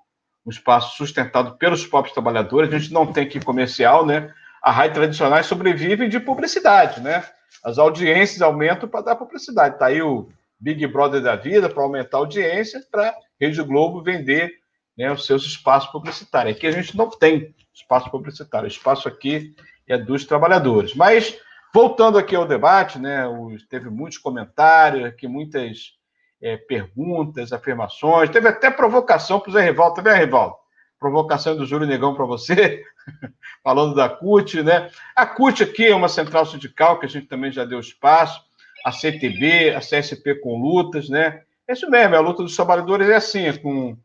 um 0.45 0.49
espaço 0.49 0.95
sustentado 0.95 1.57
pelos 1.57 1.85
próprios 1.85 2.13
trabalhadores. 2.13 2.73
A 2.73 2.79
gente 2.79 2.93
não 2.93 3.11
tem 3.11 3.25
aqui 3.25 3.41
comercial, 3.41 4.05
né? 4.05 4.33
A 4.61 4.71
rádio 4.71 4.93
tradicional 4.93 5.43
sobrevive 5.43 6.07
de 6.07 6.17
publicidade, 6.17 7.01
né? 7.01 7.25
As 7.63 7.77
audiências 7.77 8.41
aumentam 8.41 8.87
para 8.87 9.01
dar 9.01 9.15
publicidade. 9.15 9.75
Está 9.75 9.87
aí 9.87 10.01
o 10.01 10.29
Big 10.59 10.85
Brother 10.87 11.21
da 11.21 11.35
vida 11.35 11.69
para 11.69 11.83
aumentar 11.83 12.17
a 12.17 12.19
audiência, 12.21 12.81
para 12.91 13.15
Rede 13.39 13.61
Globo 13.63 14.01
vender 14.01 14.51
né, 14.97 15.11
os 15.11 15.25
seus 15.25 15.43
espaços 15.45 15.91
publicitários. 15.91 16.55
Aqui 16.55 16.67
a 16.67 16.71
gente 16.71 16.95
não 16.95 17.09
tem 17.09 17.53
espaço 17.73 18.09
publicitário, 18.09 18.65
o 18.65 18.71
espaço 18.71 19.07
aqui 19.07 19.55
é 19.87 19.97
dos 19.97 20.25
trabalhadores. 20.25 20.95
Mas, 20.95 21.37
voltando 21.73 22.17
aqui 22.17 22.35
ao 22.35 22.47
debate, 22.47 22.97
né, 22.97 23.23
teve 23.69 23.89
muitos 23.89 24.17
comentários, 24.17 25.05
aqui 25.05 25.27
muitas 25.27 25.93
é, 26.41 26.57
perguntas, 26.57 27.51
afirmações, 27.51 28.29
teve 28.29 28.47
até 28.47 28.71
provocação 28.71 29.39
para 29.39 29.49
o 29.49 29.53
Zé 29.53 29.61
Rivaldo. 29.61 29.95
Tá 29.95 30.01
vendo? 30.01 30.55
Provocação 30.99 31.55
do 31.55 31.65
Júlio 31.65 31.87
Negão 31.87 32.15
para 32.15 32.25
você, 32.25 32.83
falando 33.63 33.95
da 33.95 34.09
CUT, 34.09 34.63
né? 34.63 34.89
A 35.15 35.25
CUT 35.25 35.63
aqui 35.63 35.85
é 35.85 35.95
uma 35.95 36.09
central 36.09 36.45
sindical 36.45 36.99
que 36.99 37.05
a 37.05 37.09
gente 37.09 37.27
também 37.27 37.51
já 37.51 37.65
deu 37.65 37.79
espaço, 37.79 38.41
a 38.85 38.91
CTB, 38.91 39.75
a 39.75 39.79
CSP 39.79 40.35
com 40.35 40.61
lutas, 40.61 41.09
né? 41.09 41.41
É 41.67 41.73
isso 41.73 41.89
mesmo, 41.89 42.15
a 42.15 42.19
luta 42.19 42.43
dos 42.43 42.55
trabalhadores 42.55 43.09
é 43.09 43.15
assim, 43.15 43.45
é 43.45 43.57
com 43.57 43.97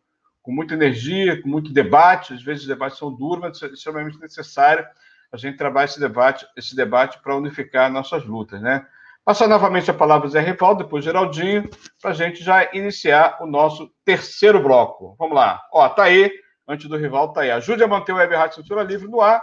com 0.42 0.52
muita 0.52 0.74
energia, 0.74 1.40
com 1.40 1.48
muito 1.48 1.72
debate. 1.72 2.34
Às 2.34 2.42
vezes 2.42 2.62
os 2.62 2.68
debates 2.68 2.98
são 2.98 3.12
duros, 3.12 3.40
mas 3.40 3.62
é 3.62 3.66
extremamente 3.66 4.18
necessário 4.18 4.86
a 5.32 5.36
gente 5.36 5.56
trabalhar 5.56 5.84
esse 5.84 6.00
debate, 6.00 6.46
esse 6.56 6.74
debate 6.74 7.20
para 7.22 7.36
unificar 7.36 7.90
nossas 7.90 8.24
lutas, 8.24 8.60
né? 8.60 8.84
Passar 9.24 9.46
novamente 9.46 9.90
a 9.90 9.94
palavra 9.94 10.26
ao 10.26 10.30
Zé 10.30 10.40
Rivaldo, 10.40 10.82
depois 10.82 11.04
Geraldinho, 11.04 11.68
para 12.00 12.10
a 12.10 12.14
gente 12.14 12.42
já 12.42 12.68
iniciar 12.72 13.38
o 13.40 13.46
nosso 13.46 13.92
terceiro 14.04 14.60
bloco. 14.60 15.14
Vamos 15.18 15.36
lá. 15.36 15.62
Ó, 15.72 15.88
tá 15.88 16.04
aí, 16.04 16.32
antes 16.70 16.88
do 16.88 16.96
Rivaldo, 16.96 17.34
tá 17.34 17.42
aí. 17.42 17.50
Ajude 17.50 17.82
a 17.82 17.88
manter 17.88 18.12
o 18.12 18.16
Web 18.16 18.34
Rádio 18.34 18.56
Censura 18.56 18.82
Livre 18.82 19.08
no 19.08 19.20
ar. 19.20 19.42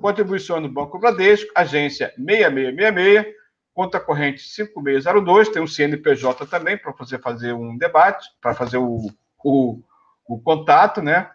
Contribuição 0.00 0.60
do 0.60 0.68
Banco 0.68 0.98
Bradesco, 0.98 1.52
agência 1.54 2.12
6666, 2.16 3.26
conta 3.72 4.00
corrente 4.00 4.40
5602, 4.40 5.50
tem 5.50 5.62
um 5.62 5.68
CNPJ 5.68 6.46
também 6.46 6.76
para 6.76 6.90
você 6.90 7.16
fazer 7.16 7.52
um 7.52 7.78
debate, 7.78 8.28
para 8.40 8.54
fazer 8.54 8.78
o, 8.78 9.08
o 9.44 9.80
o 10.26 10.38
contato, 10.40 11.02
né? 11.02 11.30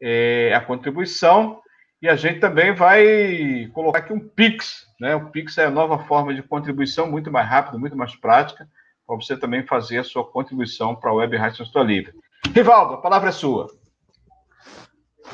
É, 0.00 0.52
a 0.54 0.60
contribuição. 0.60 1.60
E 2.00 2.08
a 2.08 2.16
gente 2.16 2.40
também 2.40 2.72
vai 2.72 3.68
colocar 3.74 3.98
aqui 3.98 4.12
um 4.12 4.20
Pix, 4.20 4.86
né? 4.98 5.14
O 5.14 5.26
Pix 5.30 5.58
é 5.58 5.66
a 5.66 5.70
nova 5.70 5.98
forma 5.98 6.32
de 6.34 6.42
contribuição, 6.42 7.10
muito 7.10 7.30
mais 7.30 7.46
rápida, 7.48 7.78
muito 7.78 7.96
mais 7.96 8.16
prática, 8.16 8.66
para 9.06 9.16
você 9.16 9.36
também 9.36 9.66
fazer 9.66 9.98
a 9.98 10.04
sua 10.04 10.24
contribuição 10.24 10.94
para 10.94 11.10
a 11.10 11.14
Web 11.14 11.36
Rádio 11.36 11.66
Sua 11.66 11.82
Livre. 11.82 12.14
Rivaldo, 12.54 12.94
a 12.94 12.98
palavra 12.98 13.28
é 13.28 13.32
sua. 13.32 13.68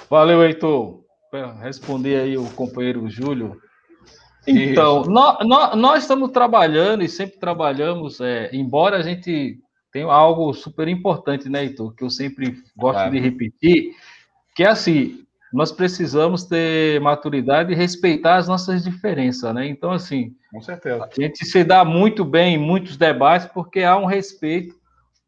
Valeu, 0.08 0.42
Heitor. 0.42 1.04
Responder 1.60 2.20
aí 2.20 2.38
o 2.38 2.48
companheiro 2.50 3.08
Júlio. 3.08 3.60
Então, 4.46 5.02
nós, 5.02 5.38
nós, 5.46 5.76
nós, 5.76 6.02
estamos 6.02 6.30
trabalhando 6.30 7.02
e 7.02 7.08
sempre 7.08 7.38
trabalhamos, 7.38 8.20
é, 8.20 8.48
embora 8.52 8.96
a 8.96 9.02
gente 9.02 9.58
tem 9.92 10.04
algo 10.04 10.52
super 10.54 10.86
importante, 10.86 11.48
né, 11.48 11.64
Heitor, 11.64 11.94
que 11.94 12.04
eu 12.04 12.10
sempre 12.10 12.56
gosto 12.76 13.10
de 13.10 13.18
repetir, 13.18 13.90
que 14.54 14.62
é 14.62 14.68
assim, 14.68 15.26
nós 15.52 15.72
precisamos 15.72 16.44
ter 16.44 17.00
maturidade 17.00 17.72
e 17.72 17.76
respeitar 17.76 18.36
as 18.36 18.46
nossas 18.46 18.84
diferenças, 18.84 19.54
né? 19.54 19.66
Então, 19.66 19.90
assim, 19.90 20.34
com 20.52 20.60
certeza. 20.60 21.04
A 21.04 21.20
gente 21.20 21.44
se 21.44 21.64
dá 21.64 21.84
muito 21.84 22.24
bem 22.24 22.54
em 22.54 22.58
muitos 22.58 22.96
debates 22.96 23.48
porque 23.52 23.82
há 23.82 23.96
um 23.96 24.06
respeito 24.06 24.74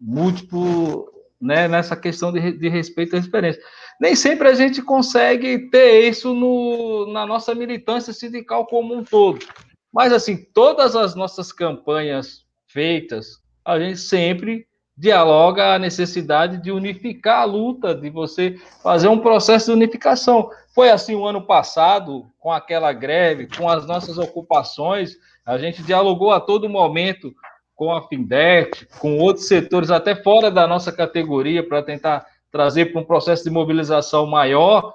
múltiplo, 0.01 1.11
né, 1.41 1.67
nessa 1.67 1.97
questão 1.97 2.33
de, 2.33 2.53
de 2.53 2.69
respeito 2.69 3.17
às 3.17 3.25
diferenças. 3.25 3.63
Nem 4.01 4.15
sempre 4.15 4.49
a 4.49 4.55
gente 4.55 4.81
consegue 4.81 5.71
ter 5.71 6.09
isso 6.09 6.33
no, 6.35 7.13
na 7.13 7.27
nossa 7.27 7.55
militância 7.55 8.13
sindical 8.13 8.67
como 8.67 8.95
um 8.95 9.03
todo. 9.03 9.45
Mas, 9.93 10.13
assim, 10.13 10.37
todas 10.37 10.95
as 10.95 11.15
nossas 11.15 11.53
campanhas 11.53 12.45
feitas, 12.67 13.41
a 13.65 13.79
gente 13.79 13.99
sempre 13.99 14.67
dialoga 14.97 15.75
a 15.75 15.79
necessidade 15.79 16.61
de 16.61 16.73
unificar 16.73 17.43
a 17.43 17.45
luta, 17.45 17.95
de 17.95 18.11
você 18.11 18.57
fazer 18.83 19.09
um 19.09 19.19
processo 19.19 19.67
de 19.67 19.73
unificação. 19.73 20.51
Foi 20.75 20.91
assim 20.91 21.15
o 21.15 21.25
ano 21.25 21.47
passado, 21.47 22.27
com 22.39 22.53
aquela 22.53 22.93
greve, 22.93 23.49
com 23.57 23.69
as 23.69 23.87
nossas 23.87 24.19
ocupações, 24.19 25.17
a 25.47 25.57
gente 25.57 25.83
dialogou 25.83 26.31
a 26.31 26.41
todo 26.41 26.69
momento 26.69 27.33
com 27.75 27.91
a 27.93 28.07
Findec, 28.07 28.87
com 28.99 29.19
outros 29.19 29.47
setores, 29.47 29.91
até 29.91 30.15
fora 30.15 30.51
da 30.51 30.67
nossa 30.67 30.91
categoria, 30.91 31.67
para 31.67 31.83
tentar 31.83 32.27
trazer 32.51 32.87
para 32.87 33.01
um 33.01 33.05
processo 33.05 33.45
de 33.45 33.51
mobilização 33.51 34.27
maior. 34.27 34.95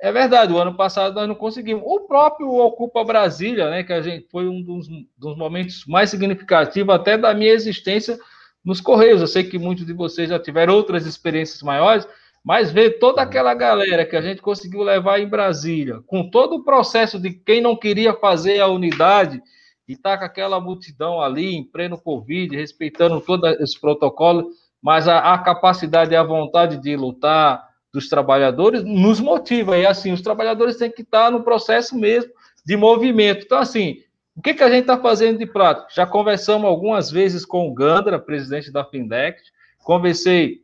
É 0.00 0.12
verdade, 0.12 0.52
o 0.52 0.58
ano 0.58 0.74
passado 0.74 1.14
nós 1.14 1.26
não 1.26 1.34
conseguimos. 1.34 1.82
O 1.84 2.00
próprio 2.00 2.48
Ocupa 2.48 3.02
Brasília, 3.02 3.68
né, 3.68 3.82
que 3.82 3.92
a 3.92 4.00
gente 4.00 4.28
foi 4.30 4.46
um 4.48 4.62
dos, 4.62 4.86
dos 5.16 5.36
momentos 5.36 5.84
mais 5.86 6.10
significativos 6.10 6.94
até 6.94 7.18
da 7.18 7.34
minha 7.34 7.52
existência 7.52 8.18
nos 8.64 8.80
Correios. 8.80 9.20
Eu 9.20 9.26
sei 9.26 9.44
que 9.44 9.58
muitos 9.58 9.84
de 9.84 9.92
vocês 9.92 10.28
já 10.28 10.38
tiveram 10.38 10.74
outras 10.74 11.04
experiências 11.04 11.62
maiores, 11.62 12.06
mas 12.44 12.70
ver 12.70 12.98
toda 12.98 13.22
aquela 13.22 13.54
galera 13.54 14.06
que 14.06 14.16
a 14.16 14.22
gente 14.22 14.40
conseguiu 14.40 14.82
levar 14.82 15.20
em 15.20 15.28
Brasília, 15.28 16.00
com 16.06 16.30
todo 16.30 16.56
o 16.56 16.64
processo 16.64 17.18
de 17.18 17.30
quem 17.32 17.60
não 17.60 17.76
queria 17.76 18.14
fazer 18.14 18.60
a 18.60 18.68
unidade 18.68 19.42
e 19.88 19.96
tá 19.96 20.16
com 20.16 20.24
aquela 20.24 20.60
multidão 20.60 21.20
ali 21.20 21.56
em 21.56 21.64
pleno 21.64 21.98
Covid, 21.98 22.54
respeitando 22.54 23.20
todo 23.20 23.46
esse 23.48 23.80
protocolo, 23.80 24.50
mas 24.82 25.08
a, 25.08 25.34
a 25.34 25.38
capacidade 25.38 26.12
e 26.12 26.16
a 26.16 26.22
vontade 26.22 26.76
de 26.78 26.96
lutar, 26.96 27.68
dos 27.92 28.08
trabalhadores 28.08 28.84
nos 28.84 29.20
motiva. 29.20 29.76
E 29.76 29.86
assim, 29.86 30.12
os 30.12 30.20
trabalhadores 30.20 30.76
têm 30.76 30.90
que 30.90 31.02
estar 31.02 31.30
no 31.30 31.42
processo 31.42 31.96
mesmo 31.96 32.30
de 32.64 32.76
movimento. 32.76 33.44
Então, 33.44 33.58
assim, 33.58 34.02
o 34.36 34.42
que, 34.42 34.54
que 34.54 34.62
a 34.62 34.70
gente 34.70 34.82
está 34.82 34.96
fazendo 34.96 35.38
de 35.38 35.46
prática? 35.46 35.88
Já 35.92 36.06
conversamos 36.06 36.68
algumas 36.68 37.10
vezes 37.10 37.44
com 37.44 37.68
o 37.68 37.74
Gandra, 37.74 38.18
presidente 38.18 38.70
da 38.70 38.84
Findec, 38.84 39.40
conversei 39.82 40.60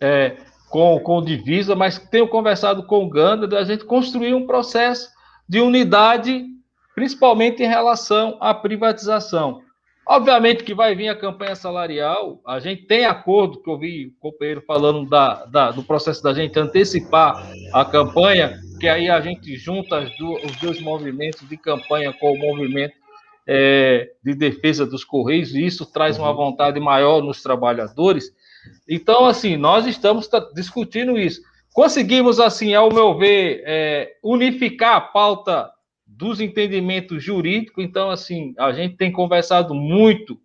é, 0.00 0.36
com, 0.70 1.00
com 1.00 1.18
o 1.18 1.24
Divisa, 1.24 1.74
mas 1.74 1.98
tenho 1.98 2.28
conversado 2.28 2.86
com 2.86 3.04
o 3.04 3.08
Gandra 3.08 3.48
da 3.48 3.64
gente 3.64 3.84
construir 3.84 4.34
um 4.34 4.46
processo 4.46 5.10
de 5.48 5.60
unidade, 5.60 6.46
principalmente 6.94 7.62
em 7.62 7.68
relação 7.68 8.36
à 8.40 8.54
privatização. 8.54 9.63
Obviamente 10.06 10.64
que 10.64 10.74
vai 10.74 10.94
vir 10.94 11.08
a 11.08 11.16
campanha 11.18 11.56
salarial, 11.56 12.40
a 12.46 12.60
gente 12.60 12.82
tem 12.82 13.06
acordo, 13.06 13.62
que 13.62 13.70
eu 13.70 13.78
vi 13.78 14.06
o 14.06 14.20
companheiro 14.20 14.62
falando 14.66 15.08
da, 15.08 15.46
da, 15.46 15.70
do 15.70 15.82
processo 15.82 16.22
da 16.22 16.34
gente 16.34 16.58
antecipar 16.58 17.50
a 17.72 17.84
campanha, 17.86 18.58
que 18.78 18.86
aí 18.86 19.08
a 19.08 19.20
gente 19.20 19.56
junta 19.56 20.00
do, 20.18 20.34
os 20.44 20.56
dois 20.56 20.80
movimentos 20.80 21.48
de 21.48 21.56
campanha 21.56 22.12
com 22.12 22.32
o 22.32 22.38
movimento 22.38 22.94
é, 23.46 24.10
de 24.22 24.34
defesa 24.34 24.84
dos 24.84 25.04
Correios, 25.04 25.54
e 25.54 25.64
isso 25.64 25.86
traz 25.86 26.18
uma 26.18 26.32
vontade 26.34 26.78
maior 26.78 27.22
nos 27.22 27.42
trabalhadores. 27.42 28.30
Então, 28.86 29.24
assim, 29.24 29.56
nós 29.56 29.86
estamos 29.86 30.28
discutindo 30.54 31.18
isso. 31.18 31.40
Conseguimos, 31.72 32.38
assim, 32.38 32.74
ao 32.74 32.92
meu 32.92 33.16
ver, 33.16 33.62
é, 33.66 34.16
unificar 34.22 34.96
a 34.96 35.00
pauta 35.00 35.70
dos 36.16 36.40
entendimentos 36.40 37.22
jurídicos. 37.22 37.84
Então, 37.84 38.10
assim, 38.10 38.54
a 38.58 38.72
gente 38.72 38.96
tem 38.96 39.10
conversado 39.10 39.74
muito 39.74 40.38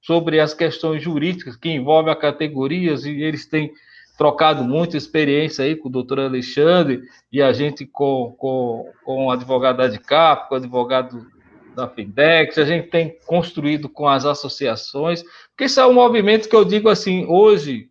sobre 0.00 0.40
as 0.40 0.52
questões 0.52 1.02
jurídicas 1.02 1.56
que 1.56 1.70
envolvem 1.70 2.12
a 2.12 2.16
categorias 2.16 3.04
e 3.04 3.22
eles 3.22 3.46
têm 3.46 3.72
trocado 4.18 4.64
muita 4.64 4.96
experiência 4.96 5.64
aí 5.64 5.76
com 5.76 5.88
o 5.88 5.92
doutor 5.92 6.20
Alexandre 6.20 7.02
e 7.30 7.40
a 7.40 7.52
gente 7.52 7.86
com, 7.86 8.34
com, 8.36 8.90
com 9.04 9.26
o 9.26 9.30
advogado 9.30 9.78
da 9.78 9.88
DICAP, 9.88 10.48
com 10.48 10.54
o 10.54 10.58
advogado 10.58 11.26
da 11.74 11.88
FINDEX, 11.88 12.58
a 12.58 12.64
gente 12.64 12.88
tem 12.88 13.16
construído 13.24 13.88
com 13.88 14.06
as 14.06 14.26
associações, 14.26 15.22
porque 15.48 15.64
isso 15.64 15.80
é 15.80 15.86
um 15.86 15.94
movimento 15.94 16.46
que 16.46 16.54
eu 16.54 16.66
digo 16.66 16.90
assim, 16.90 17.24
hoje, 17.26 17.88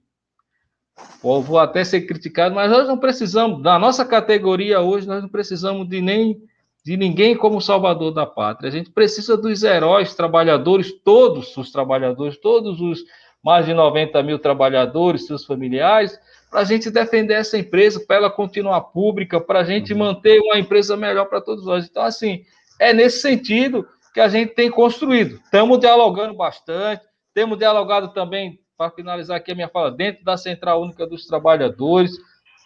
vou 1.24 1.58
até 1.58 1.84
ser 1.84 2.02
criticado, 2.02 2.54
mas 2.54 2.70
nós 2.70 2.88
não 2.88 2.98
precisamos, 2.98 3.64
da 3.64 3.80
nossa 3.80 4.06
categoria 4.06 4.82
hoje, 4.82 5.08
nós 5.08 5.24
não 5.24 5.30
precisamos 5.30 5.90
de 5.90 6.00
nem 6.00 6.40
de 6.84 6.98
ninguém 6.98 7.36
como 7.36 7.62
salvador 7.62 8.12
da 8.12 8.26
pátria. 8.26 8.70
A 8.70 8.72
gente 8.72 8.90
precisa 8.90 9.38
dos 9.38 9.64
heróis 9.64 10.16
trabalhadores, 10.16 10.92
todos 10.92 11.56
os 11.58 11.72
trabalhadores, 11.72 12.38
todos 12.38 12.82
os 12.82 13.04
mais 13.44 13.66
de 13.66 13.74
90 13.74 14.22
mil 14.24 14.40
trabalhadores, 14.40 15.26
seus 15.26 15.46
familiares, 15.46 16.20
para 16.50 16.62
a 16.62 16.64
gente 16.64 16.92
defender 16.92 17.36
essa 17.36 17.58
empresa, 17.58 18.00
para 18.06 18.18
ela 18.18 18.30
continuar 18.30 18.82
pública, 18.82 19.40
para 19.40 19.60
a 19.60 19.64
gente 19.64 19.94
uhum. 19.94 20.00
manter 20.00 20.40
uma 20.40 20.60
empresa 20.60 20.96
melhor 20.98 21.26
para 21.26 21.42
todos 21.42 21.66
nós. 21.66 21.86
Então, 21.86 22.04
assim, 22.04 22.44
é 22.80 22.94
nesse 22.94 23.20
sentido 23.20 23.88
que 24.14 24.20
a 24.20 24.28
gente 24.28 24.54
tem 24.54 24.70
construído. 24.70 25.40
Estamos 25.44 25.80
dialogando 25.80 26.34
bastante, 26.34 27.04
temos 27.34 27.58
dialogado 27.58 28.10
também, 28.10 28.60
para 28.78 28.92
finalizar 28.92 29.38
aqui 29.38 29.52
a 29.52 29.56
minha 29.56 29.70
fala, 29.70 29.92
dentro 29.92 30.24
da 30.24 30.36
Central 30.36 30.82
Única 30.82 31.08
dos 31.08 31.26
Trabalhadores, 31.26 32.12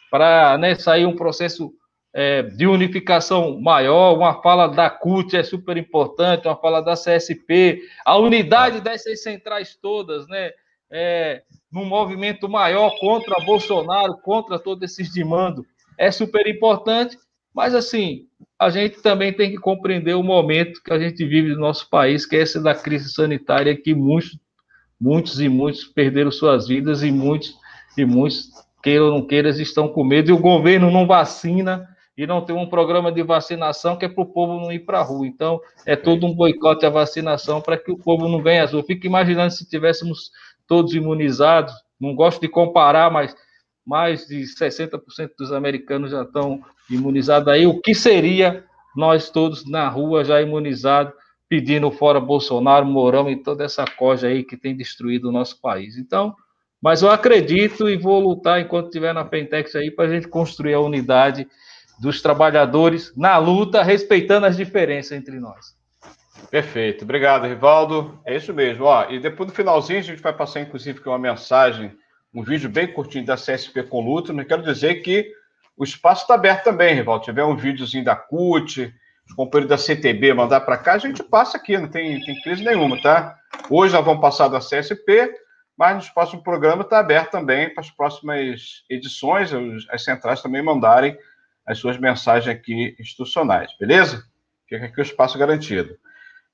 para 0.09 0.57
né, 0.57 0.73
sair 0.75 1.05
um 1.05 1.15
processo 1.15 1.71
é, 2.17 2.43
de 2.43 2.65
unificação 2.65 3.59
maior, 3.59 4.15
uma 4.15 4.41
fala 4.41 4.67
da 4.67 4.89
CUT 4.89 5.35
é 5.35 5.43
super 5.43 5.75
importante, 5.75 6.47
uma 6.47 6.55
fala 6.55 6.79
da 6.79 6.93
CSP, 6.93 7.81
a 8.05 8.17
unidade 8.17 8.79
dessas 8.79 9.21
centrais 9.21 9.75
todas, 9.75 10.25
né? 10.29 10.51
É, 10.89 11.43
num 11.69 11.83
movimento 11.83 12.47
maior 12.47 12.97
contra 13.01 13.43
Bolsonaro, 13.43 14.17
contra 14.19 14.57
todos 14.57 14.89
esses 14.89 15.11
demandos, 15.11 15.65
é 15.97 16.09
super 16.09 16.47
importante, 16.47 17.17
mas 17.53 17.75
assim, 17.75 18.27
a 18.57 18.69
gente 18.69 19.01
também 19.01 19.33
tem 19.33 19.51
que 19.51 19.57
compreender 19.57 20.13
o 20.13 20.23
momento 20.23 20.81
que 20.81 20.93
a 20.93 20.99
gente 20.99 21.25
vive 21.25 21.49
no 21.49 21.59
nosso 21.59 21.89
país, 21.89 22.25
que 22.25 22.37
é 22.37 22.43
esse 22.43 22.63
da 22.63 22.73
crise 22.73 23.11
sanitária, 23.11 23.75
que 23.75 23.93
muitos, 23.93 24.39
muitos 24.97 25.41
e 25.41 25.49
muitos 25.49 25.83
perderam 25.83 26.31
suas 26.31 26.65
vidas 26.65 27.03
e 27.03 27.11
muitos 27.11 27.53
e 27.97 28.05
muitos, 28.05 28.51
queiram 28.81 29.07
ou 29.07 29.11
não 29.11 29.27
queiram, 29.27 29.49
estão 29.49 29.89
com 29.89 30.05
medo, 30.05 30.29
e 30.29 30.33
o 30.33 30.39
governo 30.39 30.89
não 30.89 31.05
vacina 31.05 31.93
e 32.17 32.25
não 32.25 32.41
tem 32.41 32.55
um 32.55 32.67
programa 32.67 33.11
de 33.11 33.21
vacinação 33.21 33.97
que 33.97 34.05
é 34.05 34.09
para 34.09 34.23
o 34.23 34.25
povo 34.25 34.59
não 34.59 34.71
ir 34.71 34.79
para 34.79 34.99
a 34.99 35.03
rua. 35.03 35.27
Então, 35.27 35.59
é 35.85 35.95
todo 35.95 36.25
um 36.25 36.33
boicote 36.33 36.85
à 36.85 36.89
vacinação 36.89 37.61
para 37.61 37.77
que 37.77 37.91
o 37.91 37.97
povo 37.97 38.27
não 38.27 38.41
ganhe 38.41 38.59
azul. 38.59 38.83
Fico 38.83 39.05
imaginando 39.05 39.51
se 39.51 39.67
tivéssemos 39.67 40.31
todos 40.67 40.93
imunizados, 40.93 41.73
não 41.99 42.15
gosto 42.15 42.39
de 42.39 42.47
comparar, 42.47 43.11
mas 43.11 43.35
mais 43.85 44.25
de 44.27 44.43
60% 44.43 45.31
dos 45.37 45.51
americanos 45.51 46.11
já 46.11 46.23
estão 46.23 46.61
imunizados 46.89 47.47
aí. 47.49 47.67
O 47.67 47.79
que 47.81 47.93
seria 47.93 48.63
nós 48.95 49.29
todos 49.29 49.69
na 49.69 49.87
rua 49.89 50.23
já 50.23 50.41
imunizados, 50.41 51.13
pedindo 51.49 51.91
fora 51.91 52.19
Bolsonaro, 52.19 52.85
Mourão 52.85 53.29
e 53.29 53.35
toda 53.35 53.63
essa 53.63 53.85
coja 53.85 54.27
aí 54.27 54.43
que 54.43 54.57
tem 54.57 54.75
destruído 54.75 55.29
o 55.29 55.31
nosso 55.31 55.59
país? 55.61 55.97
Então, 55.97 56.33
mas 56.81 57.01
eu 57.01 57.09
acredito 57.09 57.89
e 57.89 57.97
vou 57.97 58.19
lutar 58.19 58.61
enquanto 58.61 58.85
estiver 58.85 59.13
na 59.13 59.25
Pentex 59.25 59.75
aí 59.75 59.91
para 59.91 60.05
a 60.05 60.09
gente 60.09 60.27
construir 60.27 60.73
a 60.73 60.79
unidade 60.79 61.47
dos 61.99 62.21
trabalhadores 62.21 63.13
na 63.15 63.37
luta, 63.37 63.83
respeitando 63.83 64.45
as 64.45 64.57
diferenças 64.57 65.11
entre 65.13 65.39
nós. 65.39 65.75
Perfeito, 66.49 67.03
obrigado, 67.03 67.47
Rivaldo. 67.47 68.19
É 68.25 68.35
isso 68.35 68.53
mesmo. 68.53 68.85
Ó, 68.85 69.09
e 69.09 69.19
depois 69.19 69.49
do 69.49 69.55
finalzinho 69.55 69.99
a 69.99 70.03
gente 70.03 70.21
vai 70.21 70.33
passar, 70.33 70.61
inclusive, 70.61 71.01
uma 71.05 71.19
mensagem, 71.19 71.91
um 72.33 72.43
vídeo 72.43 72.69
bem 72.69 72.91
curtinho 72.91 73.25
da 73.25 73.35
CSP 73.35 73.83
com 73.83 74.01
luta. 74.01 74.33
Mas 74.33 74.47
quero 74.47 74.61
dizer 74.61 74.95
que 74.95 75.31
o 75.77 75.83
espaço 75.83 76.23
está 76.23 76.35
aberto 76.35 76.65
também, 76.65 76.95
Rivaldo. 76.95 77.25
Se 77.25 77.31
tiver 77.31 77.43
um 77.43 77.55
videozinho 77.55 78.03
da 78.03 78.15
CUT, 78.15 78.93
os 79.27 79.33
companheiros 79.33 79.69
da 79.69 79.77
CTB 79.77 80.33
mandar 80.33 80.61
para 80.61 80.77
cá, 80.77 80.93
a 80.93 80.97
gente 80.97 81.23
passa 81.23 81.57
aqui, 81.57 81.77
não 81.77 81.87
tem, 81.87 82.21
tem 82.21 82.41
crise 82.41 82.63
nenhuma, 82.63 83.01
tá? 83.01 83.35
Hoje 83.69 83.93
nós 83.93 84.05
vamos 84.05 84.21
passar 84.21 84.47
da 84.47 84.59
CSP, 84.59 85.33
mas 85.77 85.95
nos 85.95 86.09
próximos 86.09 86.43
programas 86.43 86.85
está 86.85 86.99
aberto 86.99 87.31
também 87.31 87.73
para 87.73 87.81
as 87.81 87.89
próximas 87.89 88.83
edições, 88.89 89.51
as 89.89 90.03
centrais 90.03 90.41
também 90.41 90.61
mandarem 90.61 91.17
as 91.65 91.79
suas 91.79 91.97
mensagens 91.97 92.47
aqui 92.47 92.95
institucionais, 92.99 93.71
beleza? 93.79 94.23
Fica 94.67 94.85
aqui 94.85 94.99
o 94.99 95.03
espaço 95.03 95.37
garantido. 95.37 95.97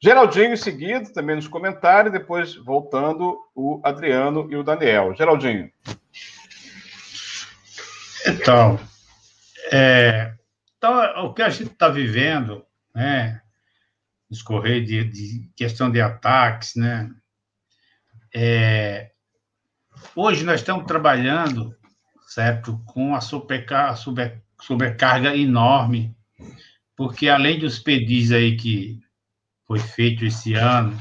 Geraldinho 0.03 0.53
em 0.53 0.57
seguida, 0.57 1.13
também 1.13 1.35
nos 1.35 1.47
comentários, 1.47 2.11
depois 2.11 2.55
voltando 2.55 3.37
o 3.53 3.79
Adriano 3.83 4.47
e 4.51 4.55
o 4.55 4.63
Daniel. 4.63 5.13
Geraldinho. 5.15 5.71
Então, 8.25 8.79
é, 9.71 10.33
então 10.77 11.25
o 11.25 11.33
que 11.33 11.41
a 11.41 11.49
gente 11.49 11.71
está 11.71 11.87
vivendo, 11.87 12.65
né, 12.95 13.41
nos 14.29 14.43
de, 14.43 15.03
de, 15.03 15.51
questão 15.55 15.91
de 15.91 16.01
ataques, 16.01 16.75
né, 16.75 17.11
é, 18.33 19.11
hoje 20.15 20.43
nós 20.43 20.61
estamos 20.61 20.85
trabalhando, 20.85 21.75
certo, 22.27 22.81
com 22.85 23.13
a 23.13 23.21
supercar, 23.21 23.95
super, 23.97 24.41
sobrecarga 24.61 25.35
enorme, 25.35 26.15
porque 26.95 27.27
além 27.27 27.59
dos 27.59 27.79
pedidos 27.79 28.31
aí 28.31 28.55
que 28.55 28.99
foi 29.67 29.79
feito 29.79 30.25
esse 30.25 30.53
ano, 30.53 30.97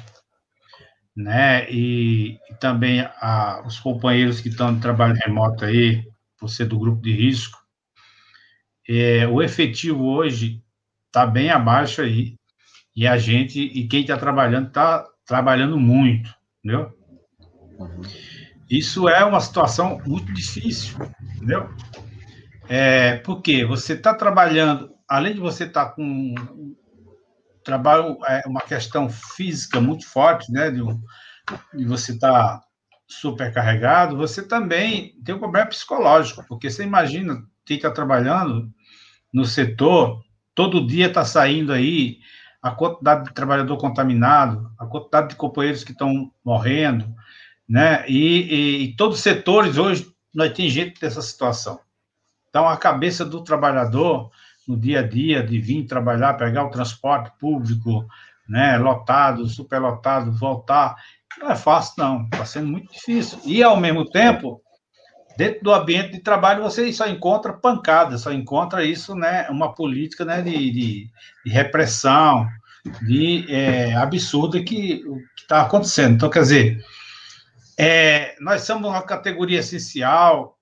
né, 1.14 1.70
e, 1.70 2.38
e 2.48 2.54
também 2.58 3.00
a, 3.00 3.62
os 3.66 3.78
companheiros 3.78 4.40
que 4.40 4.48
estão 4.48 4.74
de 4.74 4.80
trabalho 4.80 5.14
remoto 5.14 5.64
aí, 5.64 6.08
ser 6.48 6.64
do 6.64 6.78
grupo 6.78 7.02
de 7.02 7.12
risco, 7.12 7.58
é, 8.88 9.26
o 9.28 9.42
efetivo 9.42 10.04
hoje 10.04 10.64
está 11.06 11.26
bem 11.26 11.50
abaixo 11.50 12.00
aí, 12.00 12.36
e 12.96 13.06
a 13.06 13.18
gente, 13.18 13.60
e 13.60 13.86
quem 13.86 14.00
está 14.00 14.16
trabalhando, 14.16 14.68
está 14.68 15.06
trabalhando 15.26 15.78
muito, 15.78 16.34
entendeu? 16.58 16.92
Uhum. 17.78 18.00
Isso 18.70 19.08
é 19.08 19.24
uma 19.24 19.40
situação 19.40 20.00
muito 20.06 20.32
difícil, 20.32 20.96
entendeu? 21.36 21.68
É, 22.72 23.16
porque 23.16 23.64
você 23.64 23.94
está 23.94 24.14
trabalhando, 24.14 24.94
além 25.08 25.34
de 25.34 25.40
você 25.40 25.64
estar 25.64 25.86
tá 25.86 25.90
com 25.90 26.36
trabalho, 27.64 28.16
é 28.28 28.42
uma 28.46 28.60
questão 28.60 29.08
física 29.10 29.80
muito 29.80 30.06
forte, 30.06 30.52
né? 30.52 30.70
De, 30.70 30.80
de 31.74 31.84
você 31.84 32.12
estar 32.12 32.30
tá 32.30 32.64
supercarregado, 33.08 34.16
você 34.16 34.40
também 34.40 35.16
tem 35.24 35.34
um 35.34 35.40
problema 35.40 35.66
psicológico, 35.66 36.44
porque 36.46 36.70
você 36.70 36.84
imagina 36.84 37.42
quem 37.66 37.76
está 37.76 37.90
trabalhando 37.90 38.70
no 39.34 39.44
setor, 39.44 40.22
todo 40.54 40.86
dia 40.86 41.08
está 41.08 41.24
saindo 41.24 41.72
aí 41.72 42.18
a 42.62 42.70
quantidade 42.70 43.24
de 43.24 43.34
trabalhador 43.34 43.78
contaminado, 43.78 44.70
a 44.78 44.86
quantidade 44.86 45.30
de 45.30 45.34
companheiros 45.34 45.82
que 45.82 45.90
estão 45.90 46.30
morrendo, 46.44 47.12
né? 47.68 48.08
E, 48.08 48.42
e, 48.42 48.82
e 48.84 48.96
todos 48.96 49.16
os 49.16 49.24
setores 49.24 49.76
hoje 49.76 50.06
nós 50.32 50.52
tem 50.52 50.70
gente 50.70 51.00
dessa 51.00 51.20
situação. 51.20 51.80
Então, 52.50 52.68
a 52.68 52.76
cabeça 52.76 53.24
do 53.24 53.42
trabalhador, 53.42 54.30
no 54.66 54.76
dia 54.78 55.00
a 55.00 55.06
dia, 55.06 55.42
de 55.42 55.58
vir 55.58 55.86
trabalhar, 55.86 56.34
pegar 56.34 56.64
o 56.64 56.70
transporte 56.70 57.32
público, 57.38 58.06
né, 58.48 58.76
lotado, 58.76 59.46
superlotado, 59.46 60.32
voltar, 60.32 60.96
não 61.38 61.50
é 61.50 61.56
fácil, 61.56 61.94
não. 61.96 62.24
Está 62.24 62.44
sendo 62.44 62.66
muito 62.66 62.92
difícil. 62.92 63.38
E, 63.44 63.62
ao 63.62 63.76
mesmo 63.76 64.04
tempo, 64.04 64.60
dentro 65.36 65.62
do 65.62 65.72
ambiente 65.72 66.12
de 66.12 66.20
trabalho, 66.20 66.62
você 66.64 66.92
só 66.92 67.06
encontra 67.06 67.52
pancada, 67.52 68.18
só 68.18 68.32
encontra 68.32 68.84
isso, 68.84 69.14
né, 69.14 69.48
uma 69.48 69.72
política 69.72 70.24
né, 70.24 70.42
de, 70.42 70.50
de, 70.50 71.10
de 71.44 71.50
repressão, 71.50 72.48
de 73.02 73.46
é, 73.48 73.94
absurda 73.94 74.62
que 74.62 75.04
está 75.36 75.62
acontecendo. 75.62 76.14
Então, 76.16 76.30
quer 76.30 76.42
dizer, 76.42 76.84
é, 77.78 78.34
nós 78.40 78.62
somos 78.62 78.88
uma 78.88 79.02
categoria 79.02 79.60
essencial, 79.60 80.58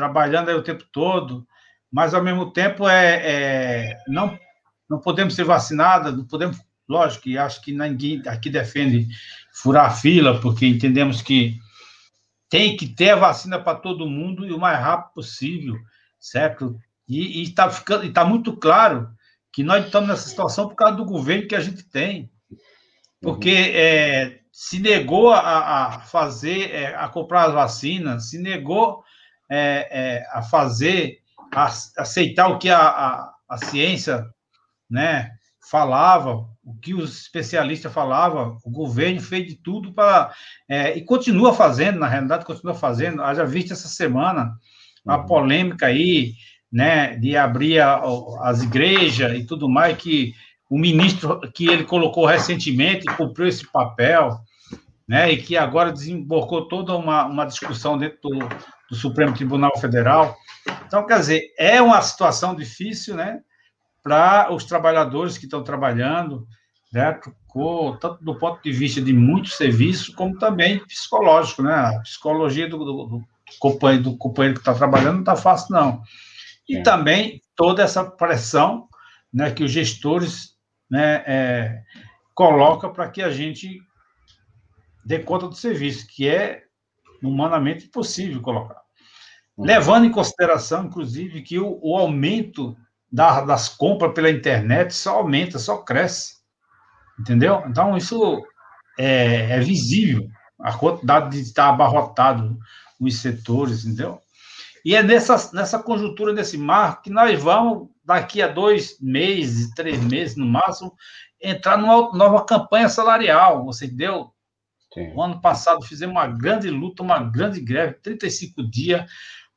trabalhando 0.00 0.48
aí 0.48 0.54
o 0.54 0.62
tempo 0.62 0.82
todo, 0.90 1.46
mas 1.92 2.14
ao 2.14 2.24
mesmo 2.24 2.50
tempo 2.50 2.88
é, 2.88 3.16
é 3.22 3.96
não 4.08 4.38
não 4.88 4.98
podemos 4.98 5.34
ser 5.34 5.44
vacinados, 5.44 6.16
não 6.16 6.24
podemos, 6.24 6.58
lógico, 6.88 7.28
e 7.28 7.38
acho 7.38 7.60
que 7.60 7.70
ninguém 7.70 8.20
aqui 8.26 8.50
defende 8.50 9.06
furar 9.52 9.86
a 9.86 9.90
fila, 9.90 10.40
porque 10.40 10.66
entendemos 10.66 11.22
que 11.22 11.56
tem 12.48 12.76
que 12.76 12.88
ter 12.88 13.10
a 13.10 13.16
vacina 13.16 13.60
para 13.60 13.78
todo 13.78 14.08
mundo 14.08 14.44
e 14.44 14.52
o 14.52 14.58
mais 14.58 14.80
rápido 14.80 15.14
possível, 15.14 15.76
certo? 16.18 16.76
E 17.06 17.42
está 17.42 17.70
ficando, 17.70 18.04
está 18.04 18.24
muito 18.24 18.56
claro 18.56 19.08
que 19.52 19.62
nós 19.62 19.84
estamos 19.84 20.08
nessa 20.08 20.28
situação 20.28 20.66
por 20.66 20.74
causa 20.74 20.96
do 20.96 21.04
governo 21.04 21.46
que 21.46 21.54
a 21.54 21.60
gente 21.60 21.84
tem, 21.84 22.28
porque 23.20 23.50
é, 23.50 24.40
se 24.50 24.80
negou 24.80 25.30
a, 25.30 25.40
a 25.40 26.00
fazer, 26.00 26.70
é, 26.72 26.96
a 26.96 27.06
comprar 27.08 27.44
as 27.44 27.52
vacinas, 27.52 28.30
se 28.30 28.38
negou 28.38 29.04
é, 29.50 29.88
é, 29.90 30.26
a 30.30 30.42
fazer, 30.42 31.18
a 31.52 31.64
aceitar 31.98 32.48
o 32.48 32.58
que 32.58 32.70
a, 32.70 32.78
a, 32.78 33.34
a, 33.48 33.58
ciência 33.58 34.24
né, 34.88 35.32
falava, 35.68 36.46
o 36.62 36.74
que 36.80 36.94
os 36.94 37.22
especialistas 37.22 37.92
falavam, 37.92 38.58
o 38.64 38.70
governo 38.70 39.20
fez 39.20 39.48
de 39.48 39.56
tudo 39.56 39.92
para. 39.92 40.32
É, 40.68 40.96
e 40.96 41.04
continua 41.04 41.52
fazendo, 41.52 41.98
na 41.98 42.06
realidade, 42.06 42.44
continua 42.44 42.74
fazendo. 42.74 43.22
Haja 43.22 43.44
visto 43.44 43.72
essa 43.72 43.88
semana 43.88 44.52
a 45.04 45.16
uhum. 45.16 45.26
polêmica 45.26 45.86
aí, 45.86 46.34
né, 46.72 47.16
de 47.16 47.36
abrir 47.36 47.80
a, 47.80 48.00
as 48.42 48.62
igrejas 48.62 49.36
e 49.36 49.44
tudo 49.44 49.68
mais, 49.68 49.96
que 49.96 50.32
o 50.70 50.78
ministro 50.78 51.40
que 51.52 51.66
ele 51.66 51.82
colocou 51.82 52.24
recentemente 52.24 53.04
cumpriu 53.16 53.48
esse 53.48 53.68
papel, 53.72 54.38
né, 55.08 55.32
e 55.32 55.42
que 55.42 55.56
agora 55.56 55.92
desembocou 55.92 56.68
toda 56.68 56.94
uma, 56.94 57.26
uma 57.26 57.44
discussão 57.44 57.98
dentro 57.98 58.18
do, 58.22 58.48
do 58.90 58.96
Supremo 58.96 59.34
Tribunal 59.34 59.78
Federal. 59.78 60.36
Então, 60.86 61.06
quer 61.06 61.20
dizer, 61.20 61.54
é 61.56 61.80
uma 61.80 62.02
situação 62.02 62.54
difícil, 62.54 63.14
né, 63.14 63.40
para 64.02 64.52
os 64.52 64.64
trabalhadores 64.64 65.38
que 65.38 65.44
estão 65.44 65.62
trabalhando, 65.62 66.46
né, 66.92 67.18
tanto 68.00 68.24
do 68.24 68.34
ponto 68.36 68.62
de 68.62 68.72
vista 68.72 69.00
de 69.00 69.12
muitos 69.12 69.56
serviços, 69.56 70.08
como 70.08 70.38
também 70.38 70.84
psicológico, 70.86 71.62
né, 71.62 71.72
a 71.72 72.00
psicologia 72.00 72.68
do, 72.68 72.78
do, 72.78 73.06
do 73.06 73.24
companheiro, 73.58 74.04
do 74.04 74.16
companheiro 74.16 74.54
que 74.54 74.60
está 74.60 74.74
trabalhando 74.74 75.14
não 75.14 75.20
está 75.20 75.36
fácil, 75.36 75.74
não. 75.74 76.02
E 76.68 76.78
é. 76.78 76.82
também 76.82 77.40
toda 77.54 77.82
essa 77.82 78.04
pressão, 78.04 78.88
né, 79.32 79.50
que 79.50 79.62
os 79.62 79.70
gestores, 79.70 80.56
né, 80.90 81.22
é, 81.26 81.82
colocam 82.34 82.92
para 82.92 83.08
que 83.08 83.22
a 83.22 83.30
gente 83.30 83.80
dê 85.04 85.18
conta 85.20 85.46
do 85.46 85.54
serviço, 85.54 86.06
que 86.06 86.28
é 86.28 86.64
humanamente 87.22 87.86
impossível 87.86 88.40
colocar. 88.40 88.79
Uhum. 89.60 89.66
Levando 89.66 90.06
em 90.06 90.10
consideração, 90.10 90.86
inclusive, 90.86 91.42
que 91.42 91.58
o, 91.58 91.78
o 91.82 91.96
aumento 91.96 92.74
da, 93.12 93.42
das 93.42 93.68
compras 93.68 94.14
pela 94.14 94.30
internet 94.30 94.94
só 94.94 95.18
aumenta, 95.18 95.58
só 95.58 95.78
cresce. 95.78 96.36
Entendeu? 97.18 97.62
Então, 97.68 97.94
isso 97.94 98.42
é, 98.98 99.56
é 99.56 99.60
visível, 99.60 100.26
a 100.58 100.72
quantidade 100.72 101.36
de 101.36 101.42
estar 101.42 101.68
abarrotado 101.68 102.58
os 102.98 103.18
setores, 103.18 103.84
entendeu? 103.84 104.18
E 104.82 104.94
é 104.94 105.02
nessa, 105.02 105.50
nessa 105.52 105.78
conjuntura, 105.78 106.32
nesse 106.32 106.56
marco, 106.56 107.02
que 107.02 107.10
nós 107.10 107.38
vamos 107.42 107.88
daqui 108.02 108.40
a 108.40 108.48
dois 108.48 108.98
meses, 108.98 109.74
três 109.74 110.02
meses 110.02 110.36
no 110.36 110.46
máximo, 110.46 110.94
entrar 111.40 111.76
numa 111.76 112.12
nova 112.14 112.44
campanha 112.46 112.88
salarial, 112.88 113.64
você 113.64 113.84
entendeu? 113.84 114.32
Sim. 114.92 115.12
O 115.14 115.22
ano 115.22 115.40
passado 115.40 115.84
fizemos 115.84 116.14
uma 116.14 116.26
grande 116.26 116.70
luta, 116.70 117.02
uma 117.02 117.22
grande 117.22 117.60
greve, 117.60 117.94
35 118.02 118.62
dias, 118.62 119.08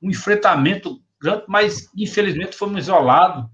um 0.03 0.09
enfrentamento 0.09 1.01
grande, 1.21 1.45
mas 1.47 1.89
infelizmente 1.97 2.55
fomos 2.55 2.83
isolados. 2.83 3.45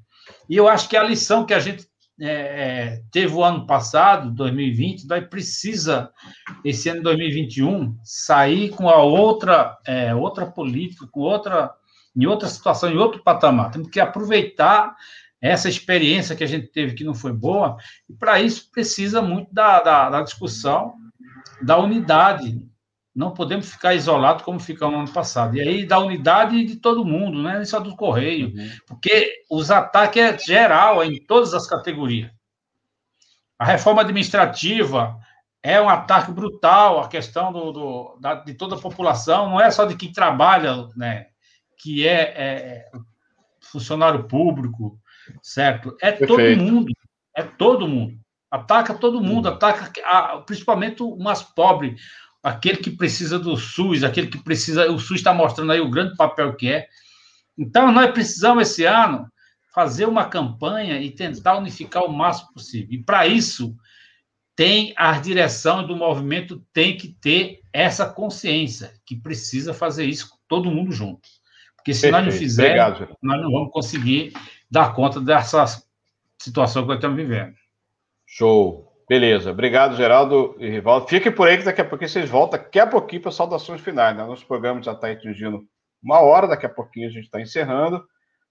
E 0.49 0.55
eu 0.55 0.67
acho 0.67 0.89
que 0.89 0.97
a 0.97 1.03
lição 1.03 1.45
que 1.45 1.53
a 1.53 1.59
gente 1.59 1.87
é, 2.19 2.27
é 2.27 3.01
teve 3.11 3.33
o 3.33 3.43
ano 3.43 3.65
passado, 3.65 4.31
2020, 4.31 5.07
nós 5.07 5.25
precisa, 5.27 6.11
esse 6.65 6.89
ano 6.89 7.03
2021, 7.03 7.97
sair 8.03 8.69
com 8.71 8.89
a 8.89 9.01
outra, 9.01 9.77
é, 9.85 10.13
outra 10.13 10.45
política, 10.45 11.07
com 11.09 11.21
outra, 11.21 11.71
em 12.15 12.25
outra 12.25 12.49
situação, 12.49 12.91
em 12.91 12.97
outro 12.97 13.23
patamar. 13.23 13.71
Temos 13.71 13.89
que 13.89 13.99
aproveitar 13.99 14.95
essa 15.41 15.69
experiência 15.69 16.35
que 16.35 16.43
a 16.43 16.47
gente 16.47 16.67
teve 16.67 16.93
que 16.93 17.05
não 17.05 17.13
foi 17.13 17.31
boa, 17.31 17.77
e 18.09 18.13
para 18.13 18.41
isso 18.41 18.69
precisa 18.71 19.21
muito 19.21 19.53
da, 19.53 19.81
da, 19.81 20.09
da 20.09 20.21
discussão 20.21 20.93
da 21.61 21.77
unidade. 21.77 22.61
Não 23.19 23.33
podemos 23.33 23.69
ficar 23.69 23.93
isolados 23.93 24.43
como 24.43 24.61
ficamos 24.61 24.95
no 24.95 25.01
ano 25.01 25.11
passado. 25.11 25.57
E 25.57 25.59
aí 25.59 25.85
da 25.85 25.99
unidade 25.99 26.63
de 26.63 26.77
todo 26.77 27.03
mundo, 27.03 27.43
né? 27.43 27.65
Só 27.65 27.77
do 27.77 27.93
Correio. 27.93 28.47
Uhum. 28.55 28.71
Porque 28.87 29.43
os 29.51 29.69
ataques 29.69 30.23
é 30.23 30.37
geral, 30.37 31.03
é 31.03 31.07
em 31.07 31.21
todas 31.25 31.53
as 31.53 31.67
categorias. 31.67 32.31
A 33.59 33.65
reforma 33.65 34.03
administrativa 34.03 35.19
é 35.61 35.81
um 35.81 35.89
ataque 35.89 36.31
brutal, 36.31 37.01
a 37.01 37.09
questão 37.09 37.51
do, 37.51 37.73
do 37.73 38.17
da, 38.21 38.35
de 38.35 38.53
toda 38.53 38.77
a 38.77 38.79
população, 38.79 39.49
não 39.49 39.59
é 39.59 39.69
só 39.69 39.83
de 39.83 39.97
quem 39.97 40.13
trabalha, 40.13 40.87
né? 40.95 41.25
Que 41.77 42.07
é, 42.07 42.21
é, 42.21 42.35
é 42.37 42.91
funcionário 43.59 44.29
público, 44.29 44.97
certo? 45.43 45.93
É 46.01 46.13
Perfeito. 46.13 46.37
todo 46.37 46.63
mundo. 46.63 46.93
É 47.35 47.43
todo 47.43 47.85
mundo. 47.85 48.17
Ataca 48.49 48.93
todo 48.93 49.21
mundo, 49.21 49.49
hum. 49.49 49.51
ataca 49.51 49.91
a, 50.05 50.37
principalmente 50.37 51.03
o 51.03 51.17
mais 51.17 51.43
pobre, 51.43 51.97
aquele 52.43 52.77
que 52.77 52.91
precisa 52.91 53.37
do 53.37 53.55
SUS, 53.57 54.03
aquele 54.03 54.27
que 54.27 54.41
precisa. 54.43 54.91
O 54.91 54.99
SUS 54.99 55.17
está 55.17 55.33
mostrando 55.33 55.71
aí 55.71 55.79
o 55.79 55.89
grande 55.89 56.15
papel 56.15 56.55
que 56.55 56.71
é. 56.71 56.87
Então, 57.57 57.91
nós 57.91 58.11
precisamos, 58.11 58.69
esse 58.69 58.85
ano, 58.85 59.29
fazer 59.73 60.05
uma 60.05 60.25
campanha 60.25 61.01
e 61.01 61.11
tentar 61.11 61.57
unificar 61.57 62.03
o 62.03 62.11
máximo 62.11 62.53
possível. 62.53 62.87
E, 62.91 63.03
para 63.03 63.27
isso, 63.27 63.75
tem 64.55 64.93
a 64.97 65.13
direção 65.19 65.85
do 65.85 65.95
movimento 65.95 66.61
tem 66.73 66.97
que 66.97 67.09
ter 67.09 67.61
essa 67.71 68.05
consciência, 68.05 68.93
que 69.05 69.15
precisa 69.15 69.73
fazer 69.73 70.05
isso 70.05 70.37
todo 70.47 70.71
mundo 70.71 70.91
junto. 70.91 71.29
Porque 71.77 71.93
se 71.93 72.01
Perfeito. 72.01 72.25
nós 72.25 72.33
não 72.33 72.39
fizermos, 72.39 73.17
nós 73.21 73.41
não 73.41 73.51
vamos 73.51 73.71
conseguir 73.71 74.33
dar 74.69 74.93
conta 74.93 75.21
dessa 75.21 75.81
situação 76.37 76.81
que 76.81 76.89
nós 76.89 76.97
estamos 76.97 77.15
vivendo. 77.15 77.53
Show. 78.25 78.88
Beleza. 79.09 79.49
Obrigado, 79.49 79.95
Geraldo 79.95 80.55
e 80.59 80.69
Rivaldo. 80.69 81.07
Fiquem 81.07 81.31
por 81.31 81.47
aí 81.47 81.57
que 81.57 81.63
daqui 81.63 81.81
a 81.81 81.85
pouquinho 81.85 82.09
vocês 82.09 82.29
voltam. 82.29 82.59
Daqui 82.59 82.79
a 82.79 82.85
pouquinho 82.85 83.23
para 83.23 83.31
saudações 83.31 83.81
finais. 83.81 84.15
Né? 84.15 84.23
Nosso 84.23 84.45
programa 84.45 84.83
já 84.83 84.91
está 84.91 85.09
atingindo 85.09 85.63
uma 86.01 86.19
hora, 86.19 86.47
daqui 86.47 86.67
a 86.67 86.69
pouquinho 86.69 87.07
a 87.07 87.11
gente 87.11 87.25
está 87.25 87.41
encerrando. 87.41 88.05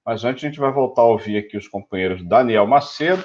Mas 0.05 0.25
antes 0.25 0.43
a 0.43 0.49
gente 0.49 0.59
vai 0.59 0.73
voltar 0.73 1.03
a 1.03 1.07
ouvir 1.07 1.39
aqui 1.39 1.57
os 1.57 1.69
companheiros 1.69 2.27
Daniel 2.27 2.67
Macedo 2.67 3.25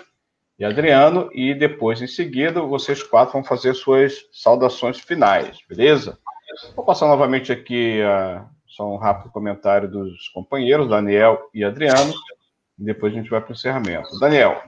e 0.60 0.64
Adriano, 0.64 1.28
e 1.34 1.56
depois, 1.56 2.00
em 2.04 2.08
seguida, 2.08 2.62
vocês 2.62 3.02
quatro 3.02 3.34
vão 3.34 3.44
fazer 3.44 3.74
suas 3.74 4.14
saudações 4.32 5.00
finais, 5.00 5.58
beleza? 5.68 6.20
Vou 6.76 6.86
passar 6.86 7.08
novamente 7.08 7.52
aqui 7.52 8.00
uh, 8.02 8.46
só 8.68 8.88
um 8.94 8.98
rápido 8.98 9.32
comentário 9.32 9.90
dos 9.90 10.30
companheiros, 10.30 10.88
Daniel 10.88 11.50
e 11.52 11.64
Adriano, 11.64 12.14
e 12.78 12.84
depois 12.84 13.12
a 13.12 13.16
gente 13.16 13.30
vai 13.32 13.42
para 13.42 13.50
o 13.50 13.54
encerramento. 13.54 14.20
Daniel. 14.20 14.62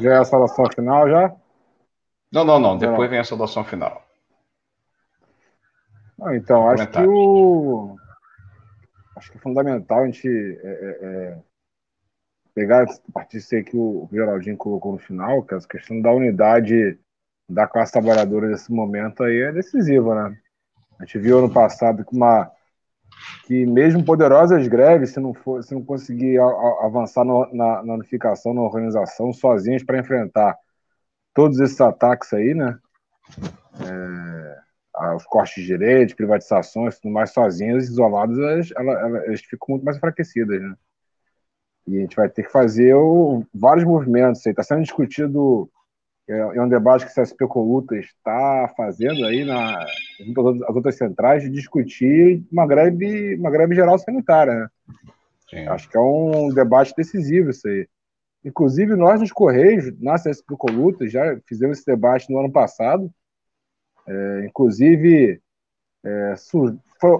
Já 0.00 0.14
é 0.14 0.18
a 0.18 0.24
saudação 0.24 0.64
final, 0.74 1.08
já? 1.08 1.34
Não, 2.32 2.44
não, 2.44 2.58
não. 2.58 2.76
Depois 2.76 3.08
vem 3.08 3.18
a 3.18 3.24
saudação 3.24 3.64
final. 3.64 4.02
Não, 6.18 6.34
então, 6.34 6.68
acho 6.68 6.86
que 6.88 7.00
o. 7.00 7.96
Acho 9.16 9.30
que 9.30 9.38
é 9.38 9.40
fundamental 9.40 10.00
a 10.00 10.06
gente 10.06 10.28
é, 10.28 10.68
é, 10.68 10.98
é 11.02 11.38
pegar 12.54 12.82
a 12.84 13.12
partir 13.12 13.38
disso 13.38 13.62
que 13.64 13.76
o 13.76 14.08
Geraldinho 14.12 14.56
colocou 14.56 14.92
no 14.92 14.98
final, 14.98 15.42
que 15.42 15.54
essa 15.54 15.66
questão 15.66 16.00
da 16.00 16.10
unidade 16.12 16.98
da 17.48 17.66
classe 17.66 17.92
trabalhadora 17.92 18.48
nesse 18.48 18.72
momento 18.72 19.22
aí 19.22 19.42
é 19.42 19.52
decisiva, 19.52 20.14
né? 20.14 20.38
A 20.98 21.04
gente 21.04 21.18
viu 21.18 21.38
ano 21.38 21.52
passado 21.52 22.04
que 22.04 22.16
uma 22.16 22.50
que 23.46 23.66
mesmo 23.66 24.04
poderosas 24.04 24.66
greves, 24.68 25.10
se 25.10 25.20
não 25.20 25.34
for, 25.34 25.62
se 25.62 25.74
não 25.74 25.84
conseguir 25.84 26.38
avançar 26.80 27.24
no, 27.24 27.46
na, 27.52 27.82
na, 27.82 27.94
unificação, 27.94 28.54
na 28.54 28.62
organização, 28.62 29.32
sozinhas 29.32 29.82
para 29.82 29.98
enfrentar 29.98 30.56
todos 31.34 31.60
esses 31.60 31.80
ataques 31.80 32.32
aí, 32.32 32.54
né? 32.54 32.78
É, 33.80 35.14
os 35.14 35.24
cortes 35.24 35.62
de 35.62 35.66
direitos, 35.66 36.14
privatizações, 36.14 36.98
tudo 36.98 37.12
mais 37.12 37.32
sozinhas, 37.32 37.88
isoladas, 37.88 38.38
elas, 38.38 38.70
elas, 38.76 39.24
elas, 39.24 39.40
ficam 39.40 39.66
muito 39.70 39.84
mais 39.84 39.96
enfraquecidas, 39.96 40.60
né? 40.60 40.74
E 41.86 41.98
a 41.98 42.00
gente 42.00 42.16
vai 42.16 42.28
ter 42.28 42.44
que 42.44 42.52
fazer 42.52 42.94
o, 42.94 43.44
vários 43.52 43.84
movimentos. 43.84 44.44
Está 44.46 44.62
sendo 44.62 44.82
discutido 44.82 45.70
é, 46.26 46.38
é 46.38 46.62
um 46.62 46.68
debate 46.68 47.04
que 47.04 47.12
o 47.12 47.22
CSP 47.22 47.46
Coluta 47.46 47.96
está 47.96 48.72
fazendo 48.76 49.24
aí 49.26 49.44
na, 49.44 49.84
junto 50.18 50.64
às 50.64 50.74
outras 50.74 50.96
centrais 50.96 51.42
de 51.42 51.50
discutir 51.50 52.42
uma 52.50 52.66
greve, 52.66 53.34
uma 53.36 53.50
greve 53.50 53.74
geral 53.74 53.98
sanitária. 53.98 54.70
Né? 55.52 55.68
Acho 55.68 55.88
que 55.88 55.96
é 55.96 56.00
um 56.00 56.48
debate 56.48 56.94
decisivo 56.96 57.50
isso 57.50 57.68
aí. 57.68 57.86
Inclusive, 58.42 58.96
nós 58.96 59.20
nos 59.20 59.32
Correios, 59.32 59.98
na 60.00 60.14
CSP 60.14 60.56
Coluta, 60.56 61.06
já 61.08 61.38
fizemos 61.46 61.78
esse 61.78 61.86
debate 61.86 62.30
no 62.30 62.38
ano 62.38 62.50
passado. 62.50 63.10
É, 64.06 64.46
inclusive, 64.46 65.40
é, 66.04 66.34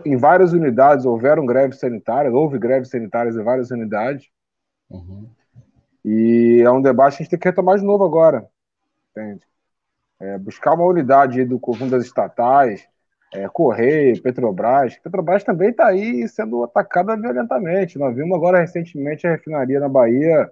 em 0.05 0.17
várias 0.17 0.53
unidades 0.53 1.07
houveram 1.07 1.47
greves 1.47 1.79
sanitárias, 1.79 2.35
houve 2.35 2.59
greves 2.59 2.91
sanitárias 2.91 3.37
em 3.37 3.43
várias 3.43 3.71
unidades. 3.71 4.29
Uhum. 4.91 5.29
E 6.05 6.61
é 6.63 6.71
um 6.71 6.83
debate 6.83 7.17
que 7.17 7.23
a 7.23 7.25
gente 7.25 7.31
tem 7.31 7.39
que 7.39 7.49
retomar 7.49 7.79
de 7.79 7.85
novo 7.85 8.05
agora 8.05 8.47
entende? 9.17 9.47
É, 10.21 10.39
buscar 10.39 10.75
uma 10.75 10.85
unidade 10.85 11.45
do 11.45 11.59
conjunto 11.59 11.91
das 11.91 12.05
estatais, 12.05 12.89
é, 13.33 13.49
Correio, 13.49 14.21
Petrobras. 14.23 14.97
Petrobras 14.99 15.45
também 15.45 15.71
está 15.71 15.89
aí 15.89 16.27
sendo 16.29 16.63
atacada 16.63 17.17
violentamente. 17.17 17.99
Nós 17.99 18.15
vimos 18.15 18.37
agora 18.37 18.61
recentemente 18.61 19.27
a 19.27 19.31
refinaria 19.31 19.81
na 19.81 19.89
Bahia 19.89 20.51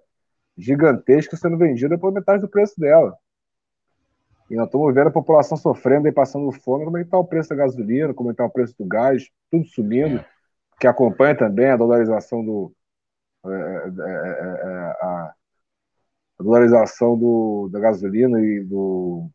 gigantesca 0.58 1.36
sendo 1.36 1.56
vendida 1.56 1.96
por 1.96 2.12
metade 2.12 2.40
do 2.40 2.48
preço 2.48 2.78
dela. 2.78 3.16
E 4.50 4.54
nós 4.54 4.66
estamos 4.66 4.94
vendo 4.94 5.06
a 5.08 5.12
população 5.12 5.56
sofrendo 5.56 6.08
e 6.08 6.12
passando 6.12 6.50
fome. 6.52 6.84
Como 6.84 6.98
é 6.98 7.00
que 7.00 7.06
está 7.06 7.18
o 7.18 7.24
preço 7.24 7.48
da 7.50 7.54
gasolina, 7.54 8.12
como 8.12 8.30
é 8.30 8.32
está 8.32 8.44
o 8.44 8.50
preço 8.50 8.74
do 8.78 8.84
gás, 8.84 9.30
tudo 9.50 9.64
subindo, 9.66 10.18
é. 10.18 10.24
que 10.78 10.86
acompanha 10.86 11.36
também 11.36 11.70
a 11.70 11.76
dolarização 11.76 12.44
do. 12.44 12.72
É, 13.46 13.48
é, 13.48 13.52
é, 13.52 14.96
a, 15.00 15.34
a 16.42 16.44
dolarização 16.44 17.16
do, 17.16 17.68
da 17.72 17.78
gasolina 17.78 18.40
e 18.40 18.60
do 18.62 19.30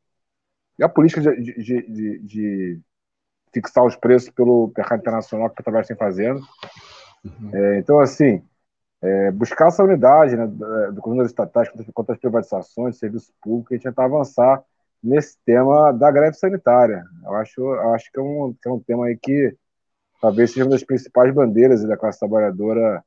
e 0.78 0.84
a 0.84 0.90
política 0.90 1.22
de, 1.22 1.42
de, 1.42 1.82
de, 1.88 2.20
de 2.20 2.82
fixar 3.52 3.84
os 3.84 3.96
preços 3.96 4.30
pelo 4.30 4.72
mercado 4.76 5.00
internacional 5.00 5.48
que 5.50 5.54
a 5.54 5.56
Petrobras 5.56 5.88
tem 5.88 5.98
fazendo. 5.98 6.40
Uhum. 7.24 7.50
É, 7.52 7.80
então, 7.80 8.00
assim, 8.00 8.44
é, 9.02 9.32
buscar 9.32 9.70
essa 9.70 9.84
unidade 9.84 10.36
né, 10.36 10.46
do 10.46 11.02
governo 11.02 11.26
estatais 11.26 11.70
contra, 11.94 12.14
as 12.14 12.20
privatizações, 12.20 13.00
serviços 13.00 13.34
públicos, 13.42 13.76
e 13.76 13.80
tentar 13.80 14.06
avançar 14.06 14.64
nesse 15.04 15.38
tema 15.44 15.92
da 15.92 16.12
greve 16.12 16.36
sanitária. 16.36 17.04
Eu 17.24 17.34
acho, 17.36 17.62
eu 17.62 17.94
acho 17.94 18.12
que, 18.12 18.20
é 18.20 18.22
um, 18.22 18.56
que 18.62 18.70
é 18.70 18.72
um 18.72 18.80
tema 18.80 19.06
aí 19.08 19.18
que 19.18 19.56
talvez 20.22 20.52
seja 20.52 20.66
uma 20.66 20.72
das 20.72 20.84
principais 20.84 21.34
bandeiras 21.34 21.84
da 21.84 21.98
classe 21.98 22.20
trabalhadora 22.20 23.04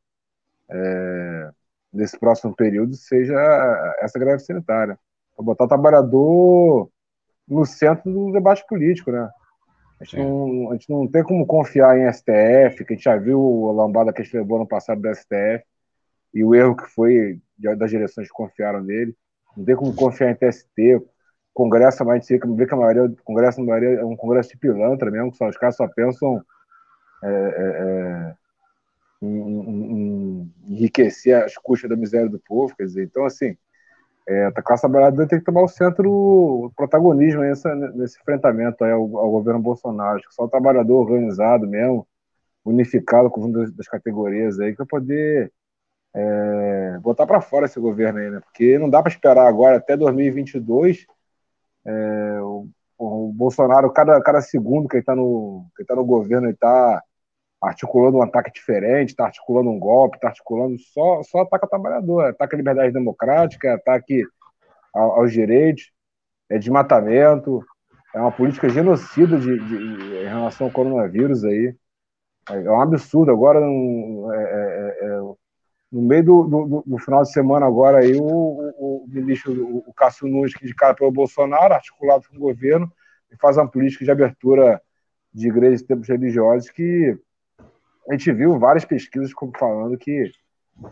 é, 0.68 1.51
nesse 1.93 2.18
próximo 2.18 2.55
período 2.55 2.95
seja 2.95 3.34
essa 4.01 4.18
greve 4.18 4.41
sanitária. 4.41 4.99
Para 5.36 5.45
botar 5.45 5.64
o 5.64 5.68
trabalhador 5.68 6.91
no 7.49 7.64
centro 7.66 8.11
do 8.12 8.32
debate 8.32 8.64
político, 8.66 9.11
né? 9.11 9.28
A 10.01 10.05
gente, 10.05 10.16
não, 10.16 10.70
a 10.70 10.72
gente 10.74 10.91
não 10.91 11.07
tem 11.07 11.22
como 11.22 11.47
confiar 11.47 11.99
em 11.99 12.11
STF, 12.11 12.84
que 12.84 12.95
a 12.95 12.97
gente 12.97 13.05
já 13.05 13.16
viu 13.16 13.68
a 13.68 13.72
lambada 13.72 14.12
que 14.12 14.22
a 14.22 14.24
gente 14.24 14.36
levou 14.36 14.59
no 14.59 14.66
passado 14.66 15.01
do 15.01 15.14
STF 15.14 15.62
e 16.32 16.43
o 16.43 16.55
erro 16.55 16.76
que 16.76 16.86
foi 16.86 17.41
das 17.59 17.91
direções 17.91 18.28
que 18.28 18.32
confiaram 18.34 18.82
nele. 18.82 19.14
Não 19.57 19.64
tem 19.64 19.76
como 19.76 19.95
confiar 19.95 20.30
em 20.30 20.34
TST, 20.34 21.03
Congresso, 21.53 22.05
mas 22.05 22.24
a 22.24 22.34
gente 22.34 22.57
vê 22.57 22.66
que 22.66 22.74
a 22.74 22.76
maioria, 22.76 23.14
Congresso, 23.24 23.61
a 23.61 23.64
maioria 23.64 24.01
é 24.01 24.05
um 24.05 24.16
Congresso 24.16 24.51
de 24.51 24.59
pilantra 24.59 25.11
mesmo, 25.11 25.32
que 25.32 25.36
só, 25.36 25.49
os 25.49 25.59
caras 25.59 25.76
só 25.76 25.86
pensam 25.88 26.43
é, 27.22 27.28
é, 27.28 28.34
é 29.23 29.27
em, 29.27 30.53
enriquecer 30.66 31.43
as 31.43 31.55
custas 31.57 31.91
da 31.91 31.97
miséria 31.97 32.29
do 32.29 32.39
povo, 32.39 32.75
quer 32.77 32.85
dizer, 32.85 33.05
então 33.05 33.25
assim, 33.25 33.57
é, 34.29 34.47
a 34.47 34.62
classe 34.62 34.83
trabalhadora 34.83 35.27
tem 35.27 35.39
que 35.39 35.45
tomar 35.45 35.62
o 35.62 35.68
centro, 35.68 36.11
o 36.11 36.73
protagonismo 36.77 37.41
nessa, 37.41 37.75
nesse 37.75 38.21
enfrentamento 38.21 38.85
ao, 38.85 39.18
ao, 39.18 39.31
governo 39.31 39.61
Bolsonaro, 39.61 40.21
que 40.21 40.33
só 40.35 40.45
o 40.45 40.49
trabalhador 40.49 41.01
organizado 41.01 41.66
mesmo, 41.66 42.07
unificado 42.64 43.31
com 43.31 43.51
das, 43.51 43.73
das 43.73 43.89
categorias 43.89 44.61
aí 44.61 44.75
para 44.75 44.87
poder 44.87 45.53
é, 46.14 46.99
botar 47.01 47.27
para 47.27 47.41
fora 47.41 47.66
esse 47.66 47.81
governo 47.81 48.18
aí, 48.18 48.31
né? 48.31 48.41
Porque 48.41 48.79
não 48.79 48.91
dá 48.91 49.03
para 49.03 49.12
esperar 49.12 49.47
agora 49.47 49.79
até 49.79 49.97
2022 49.97 51.07
é, 51.85 52.41
o, 52.43 52.68
o, 52.99 53.33
Bolsonaro, 53.33 53.91
cada, 53.93 54.21
cada 54.23 54.41
segundo 54.41 54.89
que 54.89 54.97
ele 54.97 55.03
está 55.03 55.14
no, 55.16 55.66
que 55.77 55.85
tá 55.85 55.95
no 55.97 56.05
governo, 56.05 56.47
ele 56.47 56.55
está 56.55 57.03
articulando 57.61 58.18
um 58.18 58.22
ataque 58.22 58.50
diferente, 58.52 59.11
está 59.11 59.26
articulando 59.26 59.70
um 59.70 59.78
golpe, 59.78 60.16
está 60.16 60.28
articulando 60.28 60.78
só, 60.78 61.22
só 61.22 61.40
ataque 61.40 61.64
ao 61.64 61.70
trabalhador, 61.70 62.24
ataque 62.24 62.54
à 62.54 62.58
liberdade 62.58 62.92
democrática, 62.92 63.74
ataque 63.74 64.24
aos 64.94 65.32
direitos, 65.32 65.92
é 66.48 66.58
desmatamento, 66.58 67.64
é 68.14 68.20
uma 68.20 68.32
política 68.32 68.68
genocida 68.68 69.38
de, 69.38 69.58
de, 69.58 69.76
em 70.24 70.28
relação 70.28 70.66
ao 70.66 70.72
coronavírus 70.72 71.44
aí. 71.44 71.74
É, 72.50 72.54
é 72.64 72.70
um 72.70 72.80
absurdo. 72.80 73.30
Agora, 73.30 73.61
é, 73.61 73.62
é, 73.62 75.06
é, 75.06 75.20
no 75.92 76.02
meio 76.02 76.24
do, 76.24 76.42
do, 76.44 76.84
do, 76.86 76.98
final 76.98 77.22
de 77.22 77.32
semana 77.32 77.66
agora 77.66 77.98
aí, 77.98 78.16
o, 78.16 78.24
o, 78.24 79.04
o 79.04 79.06
ministro, 79.08 79.52
o, 79.52 79.84
o 79.86 79.94
Cássio 79.94 80.26
Nunes, 80.26 80.54
indicado 80.61 80.96
pelo 80.96 81.12
Bolsonaro, 81.12 81.74
articulado 81.74 82.24
com 82.28 82.36
o 82.36 82.40
governo, 82.40 82.90
faz 83.40 83.56
uma 83.56 83.68
política 83.68 84.04
de 84.04 84.11
abertura 84.11 84.80
de 85.32 85.48
igrejas 85.48 85.82
e 85.82 85.86
templos 85.86 86.08
religiosos 86.08 86.70
que 86.70 87.16
a 88.11 88.12
gente 88.12 88.32
viu 88.32 88.58
várias 88.58 88.84
pesquisas 88.84 89.30
falando 89.56 89.96
que, 89.96 90.32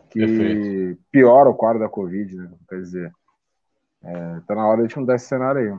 que 0.08 0.96
piora 1.10 1.50
o 1.50 1.54
quadro 1.54 1.80
da 1.80 1.88
Covid, 1.88 2.36
né? 2.36 2.48
Quer 2.68 2.76
dizer, 2.76 3.12
é, 4.04 4.40
tá 4.46 4.54
na 4.54 4.64
hora 4.66 4.76
de 4.76 4.82
a 4.82 4.88
gente 4.88 4.98
mudar 5.00 5.16
esse 5.16 5.26
cenário 5.26 5.60
aí. 5.60 5.78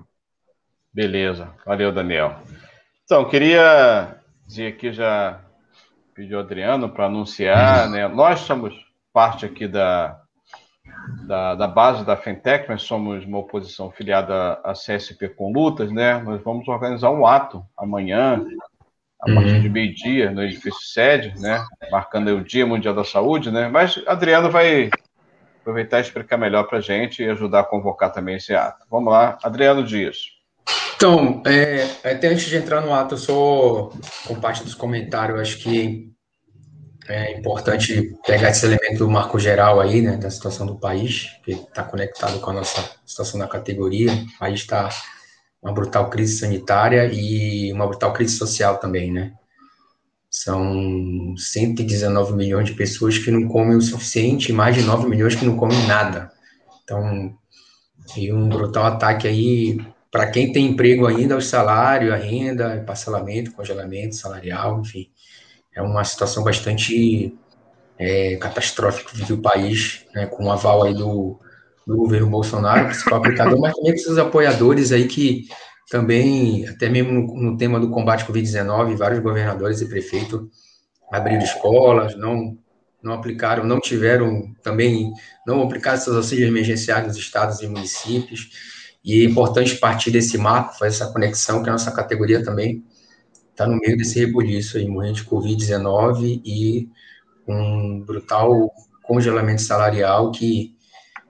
Beleza, 0.93 1.53
valeu, 1.65 1.93
Daniel. 1.93 2.39
Então, 3.05 3.29
queria 3.29 4.17
dizer 4.45 4.67
aqui 4.67 4.91
já 4.91 5.39
pediu 6.13 6.39
o 6.39 6.41
Adriano 6.41 6.89
para 6.89 7.05
anunciar, 7.05 7.87
né? 7.89 8.05
Nós 8.09 8.41
somos 8.41 8.75
parte 9.13 9.45
aqui 9.45 9.65
da, 9.65 10.19
da, 11.25 11.55
da, 11.55 11.67
base 11.67 12.05
da 12.05 12.17
Fentec, 12.17 12.67
nós 12.67 12.81
somos 12.81 13.23
uma 13.23 13.37
oposição 13.37 13.89
filiada 13.89 14.59
à 14.61 14.73
CSP 14.73 15.29
com 15.29 15.53
lutas, 15.53 15.89
né? 15.89 16.21
Nós 16.21 16.43
vamos 16.43 16.67
organizar 16.67 17.11
um 17.11 17.25
ato 17.25 17.65
amanhã, 17.77 18.45
a 19.22 19.34
partir 19.34 19.55
uhum. 19.55 19.61
de 19.61 19.70
meio-dia, 19.70 20.32
no 20.32 20.43
edifício 20.43 20.82
sede, 20.82 21.34
né? 21.39 21.65
Marcando 21.91 22.30
o 22.30 22.43
Dia 22.43 22.65
Mundial 22.65 22.93
da 22.93 23.03
Saúde, 23.03 23.51
né? 23.51 23.67
Mas 23.67 24.01
Adriano 24.07 24.49
vai 24.49 24.89
aproveitar 25.59 25.99
e 25.99 26.01
explicar 26.01 26.38
melhor 26.38 26.63
para 26.63 26.78
a 26.78 26.82
gente 26.82 27.22
e 27.22 27.30
ajudar 27.30 27.61
a 27.61 27.65
convocar 27.65 28.11
também 28.11 28.36
esse 28.36 28.55
ato. 28.55 28.86
Vamos 28.89 29.11
lá, 29.11 29.38
Adriano 29.43 29.84
Dias. 29.84 30.17
Então, 30.95 31.43
é, 31.45 31.84
até 32.03 32.28
antes 32.28 32.45
de 32.45 32.57
entrar 32.57 32.82
no 32.82 32.93
ato, 32.93 33.15
eu 33.15 33.17
só, 33.17 33.89
com 34.28 34.36
parte 34.36 34.63
dos 34.63 34.76
comentários, 34.76 35.39
acho 35.39 35.59
que 35.59 36.09
é 37.07 37.38
importante 37.38 38.13
pegar 38.26 38.49
esse 38.49 38.65
elemento 38.65 38.99
do 38.99 39.09
marco 39.09 39.39
geral 39.39 39.80
aí, 39.80 40.01
né, 40.01 40.17
da 40.17 40.30
situação 40.30 40.65
do 40.65 40.78
país, 40.78 41.30
que 41.43 41.51
está 41.51 41.84
conectado 41.84 42.39
com 42.39 42.51
a 42.51 42.53
nossa 42.53 42.97
situação 43.05 43.39
na 43.39 43.47
categoria. 43.47 44.11
O 44.11 44.39
país 44.39 44.59
está 44.59 44.89
uma 45.62 45.74
brutal 45.74 46.10
crise 46.10 46.38
sanitária 46.38 47.10
e 47.12 47.72
uma 47.74 47.88
brutal 47.88 48.14
crise 48.14 48.38
social 48.38 48.78
também, 48.78 49.12
né? 49.12 49.34
São 50.30 51.36
119 51.36 52.34
milhões 52.34 52.68
de 52.68 52.74
pessoas 52.74 53.18
que 53.18 53.32
não 53.32 53.47
comem 53.47 53.76
o 53.76 53.82
suficiente 53.82 54.51
e 54.51 54.53
mais 54.53 54.76
de 54.76 54.84
9 54.84 55.07
milhões 55.10 55.36
que 55.36 55.45
não 55.45 55.57
comem 55.57 55.86
nada. 55.88 56.32
Então, 56.84 57.36
e 58.16 58.32
um 58.32 58.47
brutal 58.47 58.86
ataque 58.86 59.28
aí 59.28 59.80
para 60.12 60.30
quem 60.30 60.51
tem 60.51 60.68
emprego 60.68 61.05
ainda, 61.05 61.38
o 61.38 61.41
salário, 61.41 62.14
a 62.14 62.18
renda, 62.18 62.84
parcelamento, 62.86 63.51
congelamento 63.51 64.16
salarial, 64.16 64.82
enfim 64.82 65.10
é 65.80 65.82
uma 65.82 66.03
situação 66.03 66.43
bastante 66.43 67.34
é, 67.97 68.36
catastrófica 68.36 69.12
que 69.12 69.18
vive 69.18 69.34
o 69.34 69.41
país, 69.41 70.05
né, 70.14 70.26
com 70.26 70.45
o 70.45 70.51
aval 70.51 70.84
aí 70.84 70.93
do, 70.93 71.39
do 71.89 71.97
governo 71.97 72.29
Bolsonaro, 72.29 72.85
principal 72.85 73.17
aplicador, 73.17 73.59
mas 73.59 73.73
também 73.73 73.93
com 73.93 73.97
seus 73.97 74.17
apoiadores 74.19 74.91
aí 74.91 75.07
que 75.07 75.47
também, 75.89 76.67
até 76.67 76.87
mesmo 76.87 77.33
no, 77.35 77.57
tema 77.57 77.79
do 77.79 77.89
combate 77.89 78.23
à 78.23 78.27
Covid-19, 78.27 78.95
vários 78.95 79.19
governadores 79.19 79.81
e 79.81 79.89
prefeitos 79.89 80.41
abriram 81.11 81.43
escolas, 81.43 82.15
não 82.15 82.57
não 83.01 83.13
aplicaram, 83.13 83.63
não 83.63 83.79
tiveram 83.79 84.53
também, 84.61 85.13
não 85.47 85.63
aplicaram 85.63 85.97
seus 85.97 86.17
auxílios 86.17 86.49
emergenciais 86.49 87.07
nos 87.07 87.15
estados 87.15 87.61
e 87.61 87.67
municípios, 87.67 88.49
e 89.01 89.21
é 89.21 89.23
importante 89.23 89.77
partir 89.77 90.11
desse 90.11 90.37
marco, 90.37 90.77
fazer 90.77 90.95
essa 90.95 91.13
conexão, 91.13 91.63
que 91.63 91.69
a 91.69 91.71
nossa 91.71 91.91
categoria 91.93 92.43
também 92.43 92.83
está 93.51 93.65
no 93.65 93.77
meio 93.77 93.95
desse 93.95 94.19
rebuliço 94.19 94.77
aí, 94.77 94.85
morrendo 94.85 95.15
de 95.15 95.23
Covid-19 95.23 96.41
e 96.43 96.89
um 97.47 98.01
brutal 98.05 98.69
congelamento 99.01 99.61
salarial 99.61 100.29
que, 100.29 100.75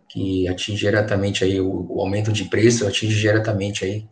que 0.09 0.47
atinge 0.47 0.79
diretamente 0.79 1.43
aí 1.43 1.61
o, 1.61 1.85
o 1.89 2.01
aumento 2.01 2.31
de 2.31 2.45
preço, 2.45 2.87
atinge 2.87 3.19
diretamente 3.19 3.85
aí 3.85 4.07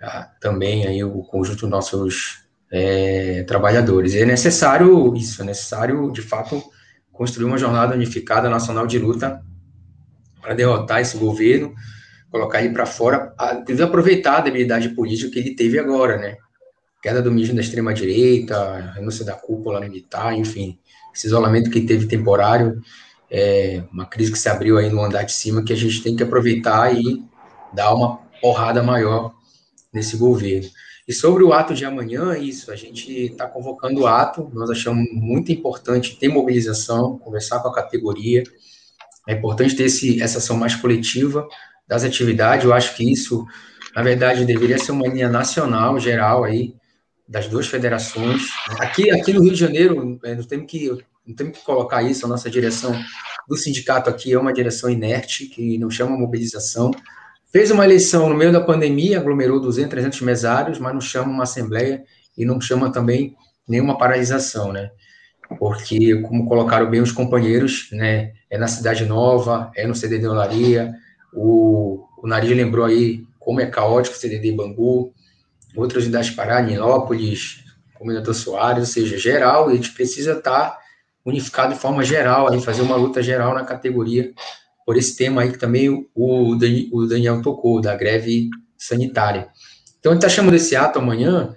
a, 0.00 0.22
também 0.40 0.86
aí 0.86 1.02
o 1.02 1.22
conjunto 1.24 1.60
dos 1.60 1.70
nossos 1.70 2.44
é, 2.70 3.42
trabalhadores. 3.42 4.14
E 4.14 4.20
é 4.20 4.24
necessário 4.24 5.14
isso, 5.16 5.42
é 5.42 5.44
necessário, 5.44 6.10
de 6.12 6.22
fato, 6.22 6.62
construir 7.12 7.46
uma 7.46 7.58
jornada 7.58 7.94
unificada 7.94 8.48
nacional 8.48 8.86
de 8.86 8.98
luta 8.98 9.42
para 10.40 10.54
derrotar 10.54 11.00
esse 11.00 11.16
governo, 11.16 11.74
colocar 12.30 12.62
ele 12.62 12.72
para 12.72 12.86
fora, 12.86 13.34
inclusive 13.52 13.82
aproveitar 13.82 14.38
a 14.38 14.40
debilidade 14.40 14.90
política 14.90 15.30
que 15.30 15.38
ele 15.38 15.54
teve 15.54 15.78
agora, 15.78 16.16
né? 16.16 16.36
queda 17.04 17.20
do 17.20 17.30
mismo 17.30 17.54
da 17.54 17.60
extrema-direita, 17.60 18.92
renúncia 18.94 19.26
da 19.26 19.34
cúpula 19.34 19.78
militar, 19.78 20.32
enfim, 20.32 20.78
esse 21.14 21.26
isolamento 21.26 21.68
que 21.68 21.82
teve 21.82 22.06
temporário, 22.06 22.80
é 23.30 23.82
uma 23.92 24.06
crise 24.06 24.32
que 24.32 24.38
se 24.38 24.48
abriu 24.48 24.78
aí 24.78 24.90
no 24.90 25.02
andar 25.02 25.22
de 25.22 25.32
cima 25.32 25.64
que 25.64 25.72
a 25.72 25.76
gente 25.76 26.02
tem 26.02 26.14
que 26.14 26.22
aproveitar 26.22 26.94
e 26.94 27.22
dar 27.72 27.94
uma 27.94 28.18
porrada 28.40 28.82
maior 28.82 29.34
nesse 29.92 30.16
governo. 30.16 30.68
E 31.06 31.12
sobre 31.12 31.44
o 31.44 31.52
ato 31.52 31.74
de 31.74 31.84
amanhã, 31.84 32.36
isso, 32.36 32.72
a 32.72 32.76
gente 32.76 33.10
está 33.26 33.46
convocando 33.46 34.00
o 34.00 34.06
ato, 34.06 34.50
nós 34.54 34.70
achamos 34.70 35.06
muito 35.12 35.52
importante 35.52 36.16
ter 36.16 36.28
mobilização, 36.28 37.18
conversar 37.18 37.60
com 37.60 37.68
a 37.68 37.74
categoria, 37.74 38.42
é 39.28 39.34
importante 39.34 39.76
ter 39.76 39.84
esse, 39.84 40.22
essa 40.22 40.38
ação 40.38 40.56
mais 40.56 40.74
coletiva 40.74 41.46
das 41.86 42.04
atividades, 42.04 42.64
eu 42.64 42.72
acho 42.72 42.96
que 42.96 43.10
isso, 43.10 43.46
na 43.94 44.02
verdade, 44.02 44.46
deveria 44.46 44.78
ser 44.78 44.92
uma 44.92 45.06
linha 45.06 45.28
nacional, 45.28 46.00
geral 46.00 46.44
aí, 46.44 46.74
das 47.28 47.48
duas 47.48 47.66
federações. 47.66 48.48
Aqui, 48.78 49.10
aqui 49.10 49.32
no 49.32 49.42
Rio 49.42 49.52
de 49.52 49.58
Janeiro, 49.58 50.18
é, 50.24 50.34
não 50.34 50.44
temos 50.44 50.70
que 50.70 50.90
não 51.26 51.34
temos 51.34 51.58
que 51.58 51.64
colocar 51.64 52.02
isso, 52.02 52.26
a 52.26 52.28
nossa 52.28 52.50
direção 52.50 52.94
do 53.48 53.56
sindicato 53.56 54.10
aqui 54.10 54.32
é 54.32 54.38
uma 54.38 54.52
direção 54.52 54.90
inerte, 54.90 55.46
que 55.46 55.78
não 55.78 55.90
chama 55.90 56.16
mobilização. 56.16 56.90
Fez 57.50 57.70
uma 57.70 57.84
eleição 57.84 58.28
no 58.28 58.34
meio 58.34 58.52
da 58.52 58.60
pandemia, 58.60 59.18
aglomerou 59.18 59.60
200, 59.60 59.90
300 59.90 60.20
mesários, 60.22 60.78
mas 60.78 60.92
não 60.92 61.00
chama 61.00 61.30
uma 61.30 61.44
assembleia 61.44 62.04
e 62.36 62.44
não 62.44 62.60
chama 62.60 62.90
também 62.90 63.36
nenhuma 63.66 63.96
paralisação, 63.96 64.72
né? 64.72 64.90
Porque, 65.58 66.20
como 66.22 66.46
colocaram 66.46 66.90
bem 66.90 67.00
os 67.00 67.12
companheiros, 67.12 67.88
né, 67.92 68.32
é 68.50 68.58
na 68.58 68.66
Cidade 68.66 69.04
Nova, 69.04 69.70
é 69.76 69.86
no 69.86 69.94
CDD 69.94 70.26
Olaria, 70.26 70.94
o, 71.32 72.04
o 72.22 72.26
Nariz 72.26 72.50
lembrou 72.56 72.84
aí 72.84 73.24
como 73.38 73.60
é 73.60 73.66
caótico 73.66 74.16
o 74.16 74.18
CDD 74.18 74.52
Bangu, 74.52 75.12
outras 75.76 76.04
unidades 76.04 76.30
Pará, 76.30 76.62
Nilópolis, 76.62 77.62
Comendador 77.94 78.34
Soares, 78.34 78.80
ou 78.80 78.86
seja, 78.86 79.18
geral, 79.18 79.68
a 79.68 79.74
gente 79.74 79.92
precisa 79.92 80.32
estar 80.32 80.78
unificado 81.24 81.74
de 81.74 81.80
forma 81.80 82.04
geral, 82.04 82.52
aí 82.52 82.60
fazer 82.60 82.82
uma 82.82 82.96
luta 82.96 83.22
geral 83.22 83.54
na 83.54 83.64
categoria, 83.64 84.32
por 84.84 84.96
esse 84.96 85.16
tema 85.16 85.42
aí 85.42 85.52
que 85.52 85.58
também 85.58 85.88
o, 86.14 86.56
o 86.92 87.06
Daniel 87.06 87.40
tocou, 87.40 87.80
da 87.80 87.96
greve 87.96 88.50
sanitária. 88.76 89.48
Então, 89.98 90.12
gente 90.12 90.22
está 90.24 90.28
chamando 90.28 90.54
esse 90.54 90.76
ato 90.76 90.98
amanhã 90.98 91.54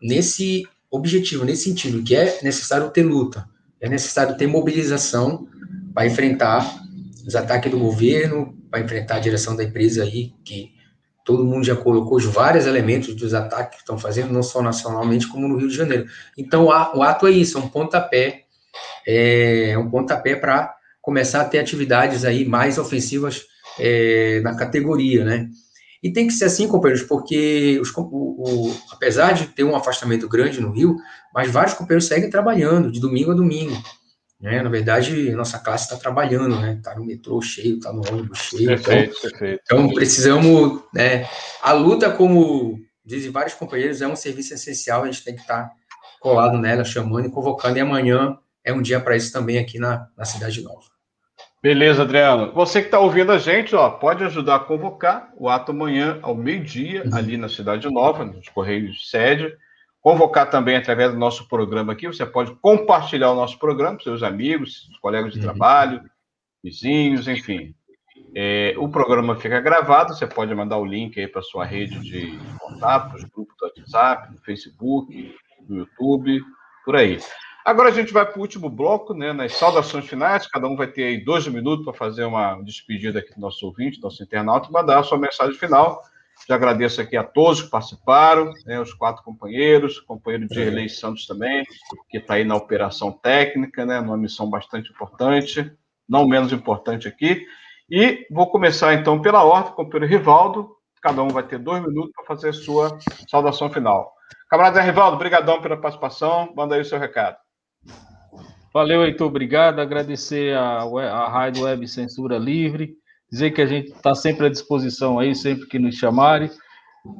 nesse 0.00 0.64
objetivo, 0.90 1.44
nesse 1.44 1.64
sentido, 1.64 2.02
que 2.02 2.14
é 2.14 2.38
necessário 2.42 2.90
ter 2.90 3.02
luta, 3.02 3.48
é 3.80 3.88
necessário 3.88 4.36
ter 4.36 4.46
mobilização 4.46 5.48
para 5.92 6.06
enfrentar 6.06 6.80
os 7.26 7.34
ataques 7.34 7.70
do 7.70 7.78
governo, 7.78 8.56
para 8.70 8.80
enfrentar 8.80 9.16
a 9.16 9.20
direção 9.20 9.56
da 9.56 9.64
empresa 9.64 10.04
aí, 10.04 10.32
que 10.44 10.72
todo 11.24 11.44
mundo 11.44 11.64
já 11.64 11.74
colocou 11.74 12.16
os 12.16 12.24
vários 12.24 12.66
elementos 12.66 13.14
dos 13.14 13.34
ataques 13.34 13.76
que 13.76 13.82
estão 13.82 13.98
fazendo, 13.98 14.32
não 14.32 14.42
só 14.42 14.62
nacionalmente, 14.62 15.26
como 15.28 15.48
no 15.48 15.56
Rio 15.56 15.68
de 15.68 15.76
Janeiro. 15.76 16.06
Então, 16.36 16.66
o 16.66 17.02
ato 17.02 17.26
é 17.26 17.30
isso, 17.30 17.58
é 17.58 17.60
um 17.60 17.68
pontapé, 17.68 18.41
é 19.06 19.76
um 19.78 19.90
pontapé 19.90 20.36
para 20.36 20.74
começar 21.00 21.40
a 21.40 21.44
ter 21.44 21.58
atividades 21.58 22.24
aí 22.24 22.44
mais 22.44 22.78
ofensivas 22.78 23.44
é, 23.78 24.40
na 24.40 24.56
categoria, 24.56 25.24
né? 25.24 25.48
E 26.02 26.12
tem 26.12 26.26
que 26.26 26.32
ser 26.32 26.46
assim, 26.46 26.66
companheiros, 26.66 27.06
porque 27.06 27.78
os, 27.80 27.94
o, 27.96 28.02
o, 28.02 28.76
apesar 28.90 29.32
de 29.32 29.46
ter 29.46 29.62
um 29.62 29.76
afastamento 29.76 30.28
grande 30.28 30.60
no 30.60 30.72
Rio, 30.72 30.96
mas 31.32 31.50
vários 31.50 31.74
companheiros 31.74 32.06
seguem 32.06 32.28
trabalhando 32.28 32.90
de 32.90 33.00
domingo 33.00 33.30
a 33.30 33.34
domingo. 33.34 33.80
Né? 34.40 34.60
Na 34.60 34.68
verdade, 34.68 35.30
nossa 35.30 35.60
classe 35.60 35.84
está 35.84 35.96
trabalhando, 35.96 36.58
né? 36.58 36.74
Está 36.74 36.96
no 36.96 37.04
metrô 37.04 37.40
cheio, 37.40 37.76
está 37.76 37.92
no 37.92 38.02
ônibus 38.10 38.38
cheio. 38.38 38.66
Perfeito, 38.66 39.16
então, 39.16 39.30
perfeito. 39.30 39.62
Então, 39.64 39.94
precisamos, 39.94 40.82
né? 40.92 41.28
A 41.62 41.72
luta, 41.72 42.10
como 42.10 42.80
dizem 43.04 43.30
vários 43.30 43.54
companheiros, 43.54 44.02
é 44.02 44.08
um 44.08 44.16
serviço 44.16 44.54
essencial, 44.54 45.04
a 45.04 45.06
gente 45.06 45.22
tem 45.22 45.36
que 45.36 45.42
estar 45.42 45.68
tá 45.68 45.72
colado 46.20 46.58
nela, 46.58 46.84
chamando 46.84 47.26
e 47.26 47.30
convocando, 47.30 47.78
e 47.78 47.80
amanhã 47.80 48.36
é 48.64 48.72
um 48.72 48.82
dia 48.82 49.00
para 49.00 49.16
isso 49.16 49.32
também 49.32 49.58
aqui 49.58 49.78
na, 49.78 50.08
na 50.16 50.24
Cidade 50.24 50.62
Nova. 50.62 50.92
Beleza, 51.62 52.02
Adriano. 52.02 52.52
Você 52.52 52.80
que 52.80 52.88
está 52.88 52.98
ouvindo 52.98 53.30
a 53.30 53.38
gente, 53.38 53.74
ó, 53.76 53.88
pode 53.88 54.24
ajudar 54.24 54.56
a 54.56 54.60
convocar 54.60 55.32
o 55.36 55.48
ato 55.48 55.70
amanhã 55.70 56.18
ao 56.20 56.34
meio-dia, 56.34 57.04
uhum. 57.06 57.14
ali 57.14 57.36
na 57.36 57.48
Cidade 57.48 57.88
Nova, 57.88 58.24
nos 58.24 58.48
Correios 58.48 59.08
Sede. 59.08 59.54
Convocar 60.00 60.50
também 60.50 60.74
através 60.74 61.12
do 61.12 61.18
nosso 61.18 61.48
programa 61.48 61.92
aqui. 61.92 62.08
Você 62.08 62.26
pode 62.26 62.52
compartilhar 62.56 63.30
o 63.30 63.36
nosso 63.36 63.60
programa 63.60 63.96
com 63.96 64.02
seus 64.02 64.24
amigos, 64.24 64.86
seus 64.86 64.98
colegas 64.98 65.32
de 65.32 65.38
uhum. 65.38 65.44
trabalho, 65.44 66.02
vizinhos, 66.64 67.28
enfim. 67.28 67.72
É, 68.34 68.74
o 68.78 68.88
programa 68.88 69.36
fica 69.36 69.60
gravado, 69.60 70.14
você 70.14 70.26
pode 70.26 70.52
mandar 70.54 70.78
o 70.78 70.84
link 70.84 71.20
aí 71.20 71.28
para 71.28 71.42
sua 71.42 71.64
rede 71.64 72.00
de 72.00 72.38
contatos, 72.58 73.22
grupo 73.24 73.54
do 73.56 73.66
WhatsApp, 73.66 74.32
no 74.32 74.38
Facebook, 74.38 75.36
no 75.68 75.78
YouTube, 75.78 76.42
por 76.84 76.96
aí. 76.96 77.20
Agora 77.64 77.90
a 77.90 77.92
gente 77.92 78.12
vai 78.12 78.26
para 78.26 78.38
o 78.38 78.40
último 78.40 78.68
bloco, 78.68 79.14
né, 79.14 79.32
nas 79.32 79.52
saudações 79.52 80.06
finais. 80.06 80.48
Cada 80.48 80.66
um 80.66 80.76
vai 80.76 80.88
ter 80.88 81.04
aí 81.04 81.24
dois 81.24 81.46
minutos 81.46 81.84
para 81.84 81.94
fazer 81.94 82.24
uma 82.24 82.60
despedida 82.62 83.20
aqui 83.20 83.34
do 83.34 83.40
nosso 83.40 83.64
ouvinte, 83.66 84.00
do 84.00 84.04
nosso 84.04 84.22
internauta, 84.22 84.68
e 84.68 84.72
mandar 84.72 84.98
a 84.98 85.02
sua 85.04 85.16
mensagem 85.16 85.54
final. 85.54 86.02
Já 86.48 86.56
agradeço 86.56 87.00
aqui 87.00 87.16
a 87.16 87.22
todos 87.22 87.62
que 87.62 87.70
participaram, 87.70 88.52
né, 88.66 88.80
os 88.80 88.92
quatro 88.92 89.22
companheiros, 89.22 89.98
o 89.98 90.06
companheiro 90.06 90.48
de 90.48 90.60
Erlei 90.60 90.88
Santos 90.88 91.24
também, 91.24 91.64
que 92.08 92.18
está 92.18 92.34
aí 92.34 92.44
na 92.44 92.56
operação 92.56 93.12
técnica, 93.12 93.86
né, 93.86 94.00
numa 94.00 94.16
missão 94.16 94.50
bastante 94.50 94.90
importante, 94.90 95.72
não 96.08 96.26
menos 96.26 96.52
importante 96.52 97.06
aqui. 97.06 97.46
E 97.88 98.26
vou 98.28 98.50
começar 98.50 98.94
então 98.94 99.20
pela 99.22 99.44
ordem, 99.44 99.72
com 99.72 99.82
o 99.82 99.84
companheiro 99.84 100.12
Rivaldo. 100.12 100.74
Cada 101.00 101.22
um 101.22 101.28
vai 101.28 101.44
ter 101.44 101.58
dois 101.58 101.80
minutos 101.80 102.12
para 102.16 102.24
fazer 102.24 102.48
a 102.48 102.52
sua 102.52 102.98
saudação 103.28 103.70
final. 103.70 104.12
Camarada 104.48 104.80
Rivaldo, 104.80 105.16
brigadão 105.16 105.60
pela 105.60 105.76
participação. 105.76 106.52
Manda 106.56 106.74
aí 106.74 106.80
o 106.80 106.84
seu 106.84 106.98
recado. 106.98 107.36
Valeu, 108.72 109.04
Heitor, 109.04 109.26
obrigado. 109.26 109.80
Agradecer 109.80 110.56
a, 110.56 110.82
a 110.82 111.28
Rádio 111.28 111.64
Web 111.64 111.86
Censura 111.86 112.38
Livre, 112.38 112.96
dizer 113.30 113.50
que 113.50 113.60
a 113.60 113.66
gente 113.66 113.90
está 113.90 114.14
sempre 114.14 114.46
à 114.46 114.48
disposição 114.48 115.18
aí, 115.18 115.34
sempre 115.34 115.66
que 115.66 115.78
nos 115.78 115.96
chamarem, 115.96 116.50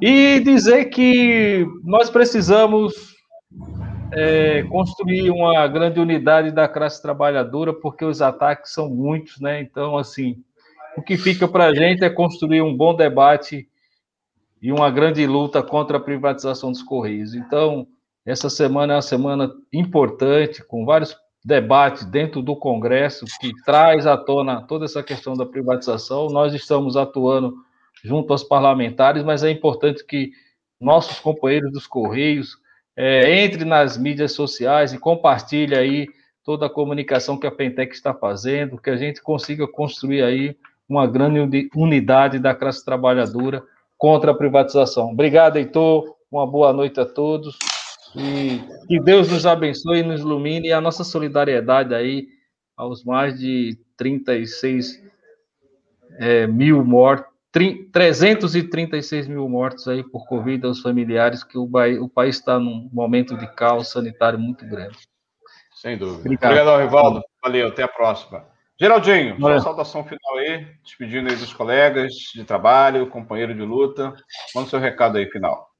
e 0.01 0.39
dizer 0.39 0.85
que 0.85 1.63
nós 1.83 2.09
precisamos 2.09 3.13
é, 4.11 4.63
construir 4.63 5.29
uma 5.29 5.67
grande 5.67 5.99
unidade 5.99 6.49
da 6.49 6.67
classe 6.67 6.99
trabalhadora, 6.99 7.71
porque 7.71 8.03
os 8.03 8.19
ataques 8.19 8.73
são 8.73 8.89
muitos, 8.89 9.39
né? 9.39 9.61
Então, 9.61 9.95
assim, 9.95 10.43
o 10.97 11.03
que 11.03 11.17
fica 11.17 11.47
para 11.47 11.65
a 11.65 11.75
gente 11.75 12.03
é 12.03 12.09
construir 12.09 12.63
um 12.63 12.75
bom 12.75 12.95
debate 12.95 13.67
e 14.59 14.71
uma 14.71 14.89
grande 14.89 15.27
luta 15.27 15.61
contra 15.61 15.97
a 15.97 16.01
privatização 16.01 16.71
dos 16.71 16.81
Correios. 16.81 17.35
Então, 17.35 17.85
essa 18.25 18.49
semana 18.49 18.93
é 18.93 18.95
uma 18.95 19.01
semana 19.03 19.51
importante, 19.71 20.63
com 20.63 20.83
vários 20.83 21.15
debate 21.43 22.05
dentro 22.05 22.41
do 22.41 22.55
Congresso 22.55 23.25
que 23.39 23.51
traz 23.65 24.07
à 24.07 24.15
tona 24.15 24.61
toda 24.61 24.85
essa 24.85 25.03
questão 25.03 25.33
da 25.33 25.45
privatização. 25.45 26.27
Nós 26.27 26.53
estamos 26.53 26.95
atuando 26.95 27.55
junto 28.03 28.31
aos 28.31 28.43
parlamentares, 28.43 29.23
mas 29.23 29.43
é 29.43 29.49
importante 29.49 30.05
que 30.05 30.31
nossos 30.79 31.19
companheiros 31.19 31.71
dos 31.71 31.87
Correios 31.87 32.57
é, 32.95 33.43
entre 33.43 33.65
nas 33.65 33.97
mídias 33.97 34.33
sociais 34.33 34.93
e 34.93 34.99
compartilhe 34.99 35.75
aí 35.75 36.07
toda 36.43 36.65
a 36.65 36.69
comunicação 36.69 37.37
que 37.37 37.47
a 37.47 37.51
Pentec 37.51 37.93
está 37.93 38.13
fazendo, 38.13 38.77
que 38.77 38.89
a 38.89 38.97
gente 38.97 39.21
consiga 39.21 39.67
construir 39.67 40.21
aí 40.23 40.55
uma 40.87 41.07
grande 41.07 41.69
unidade 41.75 42.37
da 42.37 42.53
classe 42.53 42.83
trabalhadora 42.83 43.63
contra 43.97 44.31
a 44.31 44.35
privatização. 44.35 45.11
Obrigado, 45.11 45.57
Heitor. 45.57 46.15
Uma 46.29 46.45
boa 46.45 46.73
noite 46.73 46.99
a 46.99 47.05
todos. 47.05 47.57
E 48.15 48.61
que 48.87 48.99
Deus 48.99 49.29
nos 49.29 49.45
abençoe 49.45 49.99
e 49.99 50.03
nos 50.03 50.21
ilumine 50.21 50.67
e 50.67 50.73
a 50.73 50.81
nossa 50.81 51.03
solidariedade 51.03 51.93
aí 51.95 52.27
aos 52.77 53.03
mais 53.03 53.39
de 53.39 53.77
36 53.97 55.01
é, 56.19 56.47
mil 56.47 56.83
mortos, 56.83 57.31
336 57.51 59.27
mil 59.27 59.47
mortos 59.47 59.87
aí 59.87 60.03
por 60.03 60.27
Covid 60.27 60.65
aos 60.65 60.81
familiares, 60.81 61.43
que 61.43 61.57
o, 61.57 61.69
o 62.01 62.09
país 62.09 62.37
está 62.37 62.59
num 62.59 62.89
momento 62.91 63.37
de 63.37 63.47
caos 63.55 63.91
sanitário 63.91 64.39
muito 64.39 64.65
grande. 64.65 64.97
Sem 65.75 65.97
dúvida. 65.97 66.19
Obrigado, 66.19 66.51
Obrigado 66.51 66.81
Rivaldo. 66.81 67.21
Valeu, 67.43 67.67
até 67.67 67.83
a 67.83 67.87
próxima. 67.87 68.45
Geraldinho, 68.79 69.39
sua 69.39 69.59
saudação 69.59 70.03
final 70.03 70.37
aí, 70.37 70.65
despedindo 70.83 71.29
aí 71.29 71.35
dos 71.35 71.53
colegas 71.53 72.13
de 72.33 72.43
trabalho, 72.43 73.07
companheiro 73.07 73.53
de 73.53 73.61
luta. 73.61 74.13
Manda 74.55 74.69
seu 74.69 74.79
recado 74.79 75.17
aí 75.17 75.29
final. 75.29 75.72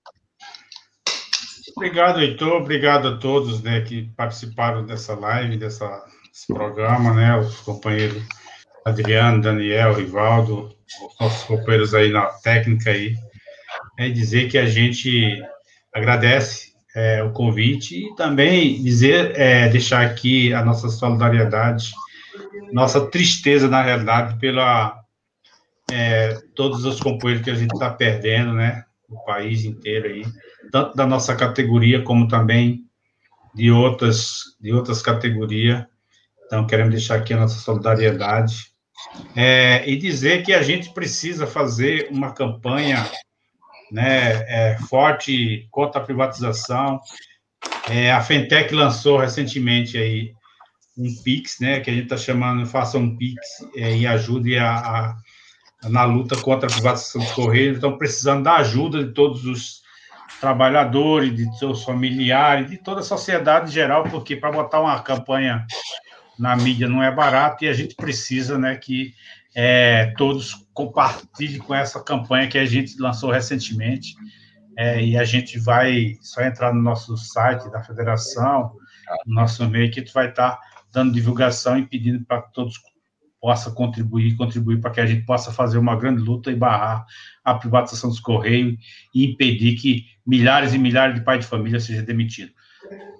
Obrigado, 1.75 2.19
Heitor. 2.19 2.61
Obrigado 2.61 3.07
a 3.07 3.17
todos 3.17 3.61
né, 3.61 3.81
que 3.81 4.11
participaram 4.15 4.85
dessa 4.85 5.15
live, 5.15 5.57
dessa, 5.57 5.87
desse 6.31 6.47
programa, 6.47 7.13
né? 7.13 7.37
Os 7.37 7.59
companheiros 7.61 8.23
Adriano, 8.85 9.41
Daniel, 9.41 9.93
Rivaldo, 9.93 10.75
os 11.07 11.19
nossos 11.19 11.43
companheiros 11.45 11.93
aí 11.93 12.11
na 12.11 12.25
técnica 12.25 12.91
aí. 12.91 13.15
É 13.97 14.09
dizer 14.09 14.49
que 14.49 14.57
a 14.57 14.65
gente 14.65 15.41
agradece 15.93 16.73
é, 16.95 17.23
o 17.23 17.31
convite 17.31 17.95
e 17.95 18.15
também 18.15 18.81
dizer, 18.83 19.39
é, 19.39 19.69
deixar 19.69 20.05
aqui 20.05 20.53
a 20.53 20.63
nossa 20.63 20.89
solidariedade, 20.89 21.91
nossa 22.71 23.05
tristeza, 23.07 23.67
na 23.67 23.81
realidade, 23.81 24.37
pela 24.39 24.99
é, 25.91 26.39
todos 26.55 26.85
os 26.85 26.99
companheiros 26.99 27.43
que 27.43 27.51
a 27.51 27.55
gente 27.55 27.73
está 27.73 27.89
perdendo, 27.89 28.53
né? 28.53 28.83
O 29.13 29.25
país 29.25 29.63
inteiro 29.63 30.07
aí 30.07 30.23
tanto 30.71 30.95
da 30.95 31.05
nossa 31.05 31.35
categoria 31.35 32.01
como 32.01 32.27
também 32.27 32.85
de 33.53 33.71
outras, 33.71 34.55
de 34.59 34.73
outras 34.73 35.01
categorias. 35.01 35.85
Então, 36.45 36.65
queremos 36.65 36.93
deixar 36.93 37.15
aqui 37.15 37.33
a 37.33 37.37
nossa 37.37 37.59
solidariedade 37.59 38.67
é, 39.35 39.87
e 39.87 39.95
dizer 39.95 40.43
que 40.43 40.53
a 40.53 40.61
gente 40.61 40.93
precisa 40.93 41.45
fazer 41.45 42.09
uma 42.11 42.33
campanha 42.33 43.05
né, 43.91 44.43
é, 44.47 44.77
forte 44.89 45.67
contra 45.71 46.01
a 46.01 46.03
privatização. 46.03 46.99
É, 47.89 48.11
a 48.11 48.21
Fentec 48.21 48.73
lançou 48.73 49.19
recentemente 49.19 49.97
aí 49.97 50.33
um 50.97 51.07
Pix, 51.23 51.59
né, 51.59 51.79
que 51.79 51.89
a 51.89 51.93
gente 51.93 52.03
está 52.03 52.17
chamando 52.17 52.65
Faça 52.65 52.97
um 52.97 53.15
Pix 53.15 53.39
é, 53.75 53.95
e 53.95 54.07
ajude 54.07 54.57
a, 54.57 54.75
a, 54.75 55.15
na 55.89 56.03
luta 56.03 56.35
contra 56.37 56.67
a 56.67 56.71
privatização 56.71 57.21
dos 57.21 57.31
Correios. 57.31 57.77
Então, 57.77 57.97
precisando 57.97 58.43
da 58.43 58.55
ajuda 58.55 59.03
de 59.03 59.13
todos 59.13 59.45
os 59.45 59.81
trabalhadores, 60.39 61.35
de 61.35 61.57
seus 61.57 61.83
familiares, 61.83 62.69
de 62.69 62.77
toda 62.77 63.01
a 63.01 63.03
sociedade 63.03 63.69
em 63.69 63.73
geral, 63.73 64.03
porque 64.03 64.35
para 64.35 64.51
botar 64.51 64.81
uma 64.81 64.99
campanha 65.01 65.65
na 66.37 66.55
mídia 66.55 66.89
não 66.89 67.01
é 67.01 67.11
barato 67.11 67.63
e 67.63 67.67
a 67.67 67.73
gente 67.73 67.95
precisa 67.95 68.57
né, 68.57 68.75
que 68.75 69.13
é, 69.55 70.13
todos 70.17 70.67
compartilhem 70.73 71.59
com 71.59 71.73
essa 71.73 72.03
campanha 72.03 72.47
que 72.47 72.57
a 72.57 72.65
gente 72.65 72.99
lançou 72.99 73.31
recentemente. 73.31 74.15
É, 74.75 75.03
e 75.03 75.15
a 75.15 75.23
gente 75.23 75.59
vai 75.59 76.17
só 76.19 76.41
entrar 76.41 76.73
no 76.73 76.81
nosso 76.81 77.15
site 77.15 77.69
da 77.71 77.83
federação, 77.83 78.73
no 79.25 79.35
nosso 79.35 79.67
meio, 79.69 79.91
que 79.91 79.99
gente 79.99 80.13
vai 80.13 80.29
estar 80.29 80.59
dando 80.91 81.13
divulgação 81.13 81.77
e 81.77 81.85
pedindo 81.85 82.25
para 82.25 82.41
todos 82.41 82.77
possa 83.43 83.69
contribuir, 83.69 84.37
contribuir 84.37 84.79
para 84.79 84.89
que 84.89 85.01
a 85.01 85.05
gente 85.05 85.25
possa 85.25 85.51
fazer 85.51 85.77
uma 85.77 85.97
grande 85.97 86.21
luta 86.21 86.49
e 86.49 86.55
barrar 86.55 87.05
a 87.43 87.53
privatização 87.53 88.09
dos 88.09 88.21
Correios 88.21 88.77
e 89.13 89.25
impedir 89.25 89.75
que 89.75 90.05
milhares 90.25 90.73
e 90.73 90.77
milhares 90.77 91.15
de 91.15 91.25
pais 91.25 91.41
de 91.41 91.47
família 91.47 91.77
sejam 91.77 92.05
demitidos. 92.05 92.53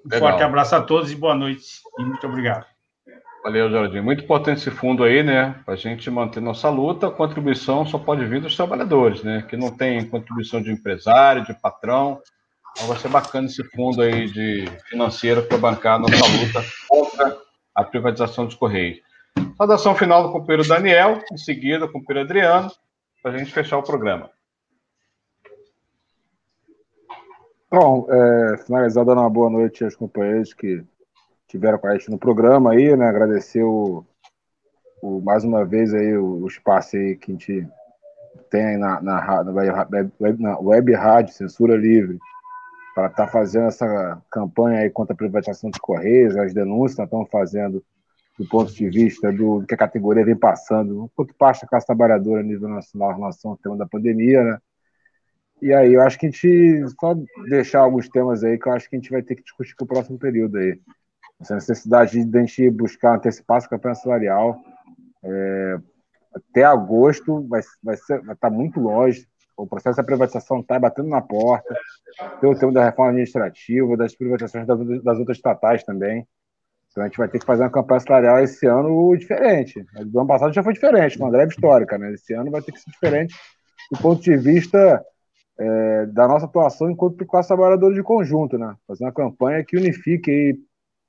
Um 0.02 0.08
Legal. 0.10 0.30
forte 0.30 0.42
abraço 0.42 0.74
a 0.76 0.80
todos 0.80 1.12
e 1.12 1.14
boa 1.14 1.34
noite 1.34 1.66
e 1.98 2.02
muito 2.02 2.26
obrigado. 2.26 2.64
Valeu, 3.42 3.70
Jardim. 3.70 4.00
Muito 4.00 4.24
importante 4.24 4.60
esse 4.60 4.70
fundo 4.70 5.04
aí, 5.04 5.22
né? 5.22 5.56
Para 5.62 5.74
a 5.74 5.76
gente 5.76 6.10
manter 6.10 6.40
nossa 6.40 6.70
luta, 6.70 7.08
a 7.08 7.10
contribuição 7.10 7.84
só 7.84 7.98
pode 7.98 8.24
vir 8.24 8.40
dos 8.40 8.56
trabalhadores, 8.56 9.22
né? 9.22 9.44
Que 9.46 9.58
não 9.58 9.76
tem 9.76 10.08
contribuição 10.08 10.62
de 10.62 10.70
empresário, 10.70 11.44
de 11.44 11.52
patrão. 11.52 12.18
Então 12.72 12.88
vai 12.88 12.96
ser 12.96 13.08
bacana 13.08 13.46
esse 13.46 13.62
fundo 13.62 14.00
aí 14.00 14.26
de 14.30 14.64
financeiro 14.88 15.42
para 15.42 15.58
bancar 15.58 16.00
nossa 16.00 16.16
luta 16.16 16.64
contra 16.88 17.36
a 17.74 17.84
privatização 17.84 18.46
dos 18.46 18.54
Correios. 18.54 19.00
Saudação 19.56 19.94
final 19.94 20.22
do 20.22 20.32
companheiro 20.32 20.68
Daniel, 20.68 21.20
em 21.32 21.36
seguida, 21.36 21.84
o 21.84 21.92
companheiro 21.92 22.28
Adriano, 22.28 22.70
para 23.22 23.32
a 23.32 23.38
gente 23.38 23.52
fechar 23.52 23.78
o 23.78 23.82
programa. 23.82 24.30
Bom, 27.70 28.06
é, 28.08 28.56
finalizar 28.58 29.04
dando 29.04 29.20
uma 29.20 29.30
boa 29.30 29.50
noite 29.50 29.82
aos 29.82 29.96
companheiros 29.96 30.52
que 30.52 30.84
tiveram 31.48 31.78
com 31.78 31.86
a 31.86 31.92
gente 31.92 32.10
no 32.10 32.18
programa 32.18 32.72
aí, 32.72 32.96
né? 32.96 33.08
Agradecer 33.08 33.62
o, 33.62 34.04
o 35.02 35.20
mais 35.20 35.44
uma 35.44 35.64
vez 35.64 35.92
aí 35.94 36.16
o, 36.16 36.42
o, 36.42 36.46
espaço 36.46 36.96
aí 36.96 37.16
que 37.16 37.30
a 37.30 37.34
gente 37.34 37.68
tem 38.50 38.64
aí 38.64 38.76
na, 38.76 39.00
na, 39.00 39.44
na, 39.44 39.52
web, 39.52 40.42
na 40.42 40.58
web 40.58 40.92
rádio 40.94 41.34
Censura 41.34 41.76
Livre 41.76 42.18
para 42.94 43.06
estar 43.06 43.26
tá 43.26 43.32
fazendo 43.32 43.66
essa 43.66 44.22
campanha 44.30 44.80
aí 44.80 44.90
contra 44.90 45.12
a 45.12 45.16
privatização 45.16 45.70
dos 45.70 45.80
Correios, 45.80 46.36
as 46.36 46.54
denúncias 46.54 46.96
que 46.96 47.02
estamos 47.02 47.28
fazendo 47.30 47.84
do 48.38 48.48
ponto 48.48 48.72
de 48.72 48.88
vista 48.88 49.32
do, 49.32 49.64
que 49.66 49.74
a 49.74 49.78
categoria 49.78 50.24
vem 50.24 50.36
passando, 50.36 51.10
quanto 51.14 51.34
parte 51.34 51.62
da 51.62 51.68
classe 51.68 51.86
trabalhadora 51.86 52.40
a 52.40 52.44
nível 52.44 52.68
nacional 52.68 53.12
em 53.12 53.16
relação 53.16 53.52
ao 53.52 53.56
tema 53.56 53.76
da 53.76 53.86
pandemia, 53.86 54.42
né? 54.42 54.58
E 55.62 55.72
aí 55.72 55.94
eu 55.94 56.02
acho 56.02 56.18
que 56.18 56.26
a 56.26 56.30
gente 56.30 56.84
só 57.00 57.14
deixar 57.48 57.80
alguns 57.80 58.08
temas 58.08 58.42
aí 58.42 58.58
que 58.58 58.68
eu 58.68 58.72
acho 58.72 58.90
que 58.90 58.96
a 58.96 58.98
gente 58.98 59.10
vai 59.10 59.22
ter 59.22 59.36
que 59.36 59.42
discutir 59.42 59.74
com 59.76 59.84
o 59.84 59.88
próximo 59.88 60.18
período 60.18 60.58
aí. 60.58 60.78
Essa 61.40 61.54
necessidade 61.54 62.24
de 62.24 62.38
a 62.38 62.40
gente 62.40 62.70
buscar 62.70 63.16
antecipar 63.16 63.58
essa 63.58 63.68
campanha 63.68 63.94
salarial. 63.94 64.60
É, 65.22 65.78
até 66.34 66.64
agosto 66.64 67.46
vai, 67.48 67.62
vai, 67.82 67.96
ser, 67.96 68.20
vai 68.20 68.34
estar 68.34 68.50
tá 68.50 68.54
muito 68.54 68.80
longe. 68.80 69.26
O 69.56 69.66
processo 69.66 69.96
da 69.96 70.02
privatização 70.02 70.60
está 70.60 70.78
batendo 70.78 71.08
na 71.08 71.22
porta. 71.22 71.74
Tem 72.40 72.50
o 72.50 72.58
tema 72.58 72.72
da 72.72 72.84
reforma 72.84 73.12
administrativa, 73.12 73.96
das 73.96 74.14
privatizações 74.14 74.66
das, 74.66 75.02
das 75.02 75.18
outras 75.18 75.38
estatais 75.38 75.84
também. 75.84 76.26
Então 76.94 77.02
a 77.02 77.08
gente 77.08 77.18
vai 77.18 77.28
ter 77.28 77.40
que 77.40 77.44
fazer 77.44 77.64
uma 77.64 77.70
campanha 77.70 77.98
salarial 77.98 78.38
esse 78.38 78.64
ano 78.66 79.16
diferente. 79.16 79.84
Do 80.06 80.20
ano 80.20 80.28
passado 80.28 80.54
já 80.54 80.62
foi 80.62 80.74
diferente, 80.74 81.18
uma 81.18 81.28
greve 81.28 81.52
histórica, 81.52 81.98
né? 81.98 82.12
Esse 82.12 82.32
ano 82.34 82.52
vai 82.52 82.62
ter 82.62 82.70
que 82.70 82.78
ser 82.78 82.88
diferente 82.88 83.34
do 83.90 83.98
ponto 83.98 84.22
de 84.22 84.36
vista 84.36 85.04
é, 85.58 86.06
da 86.06 86.28
nossa 86.28 86.46
atuação 86.46 86.88
enquanto 86.88 87.26
classe 87.26 87.48
trabalhadora 87.48 87.92
de 87.92 88.02
conjunto, 88.02 88.56
né? 88.56 88.76
Fazer 88.86 89.02
uma 89.02 89.12
campanha 89.12 89.64
que 89.64 89.76
unifique 89.76 90.30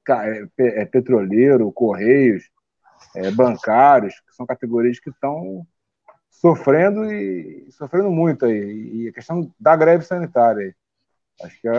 aí, 0.10 0.50
é, 0.58 0.82
é, 0.82 0.86
petroleiro, 0.86 1.72
correios, 1.72 2.50
é, 3.16 3.30
bancários, 3.30 4.16
que 4.22 4.36
são 4.36 4.44
categorias 4.48 5.00
que 5.00 5.12
estão 5.12 5.68
sofrendo 6.32 7.06
e 7.12 7.72
sofrendo 7.74 8.10
muito 8.10 8.48
aí. 8.48 9.04
E 9.04 9.10
a 9.10 9.14
questão 9.14 9.54
da 9.60 9.76
greve 9.76 10.04
sanitária 10.04 10.64
aí. 10.64 10.74
Acho 11.44 11.62
que 11.62 11.68
é 11.68 11.74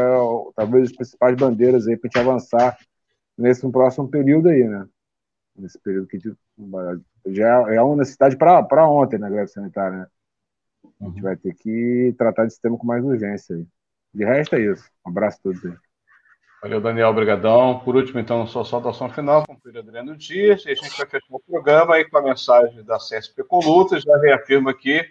talvez 0.55 0.91
as 0.91 0.97
principais 0.97 1.35
bandeiras 1.35 1.89
aí 1.89 1.97
para 1.97 2.07
a 2.07 2.17
gente 2.17 2.29
avançar 2.29 2.79
nesse 3.37 3.69
próximo 3.71 4.09
período 4.09 4.49
aí, 4.49 4.65
né? 4.65 4.87
Nesse 5.57 5.79
período 5.79 6.07
que 6.07 6.19
já 7.27 7.73
é 7.73 7.81
uma 7.81 7.97
necessidade 7.97 8.37
para 8.37 8.89
ontem 8.89 9.19
na 9.19 9.29
greve 9.29 9.49
sanitária, 9.49 9.99
né? 9.99 10.07
A 11.01 11.05
gente 11.05 11.21
vai 11.21 11.37
ter 11.37 11.55
que 11.55 12.15
tratar 12.17 12.45
desse 12.45 12.61
tema 12.61 12.79
com 12.79 12.87
mais 12.87 13.05
urgência 13.05 13.57
aí. 13.57 13.67
De 14.15 14.25
resto 14.25 14.55
é 14.57 14.61
isso. 14.61 14.91
Um 15.05 15.11
abraço 15.11 15.39
a 15.39 15.43
todos 15.43 15.65
aí. 15.65 15.75
Valeu, 16.63 16.81
Daniel, 16.81 17.11
obrigadão. 17.11 17.81
Por 17.81 17.95
último, 17.97 18.19
então, 18.19 18.47
sua 18.47 18.65
saudação 18.65 19.11
final 19.11 19.45
com 19.47 19.53
o 19.53 19.79
Adriano 19.79 20.17
Dias, 20.17 20.65
e 20.65 20.71
a 20.71 20.75
gente 20.75 20.97
vai 20.97 21.07
fechar 21.07 21.27
o 21.29 21.41
programa 21.41 21.97
aí 21.97 22.09
com 22.09 22.17
a 22.17 22.23
mensagem 22.23 22.83
da 22.83 22.97
CSP 22.97 23.45
Colutas, 23.45 24.03
já 24.03 24.17
reafirma 24.19 24.71
aqui 24.71 25.03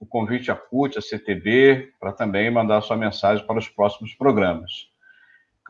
o 0.00 0.06
convite 0.06 0.50
à 0.50 0.56
CUT, 0.56 0.98
à 0.98 1.00
CTB, 1.00 1.92
para 2.00 2.12
também 2.12 2.50
mandar 2.50 2.80
sua 2.80 2.96
mensagem 2.96 3.46
para 3.46 3.58
os 3.58 3.68
próximos 3.68 4.14
programas. 4.14 4.90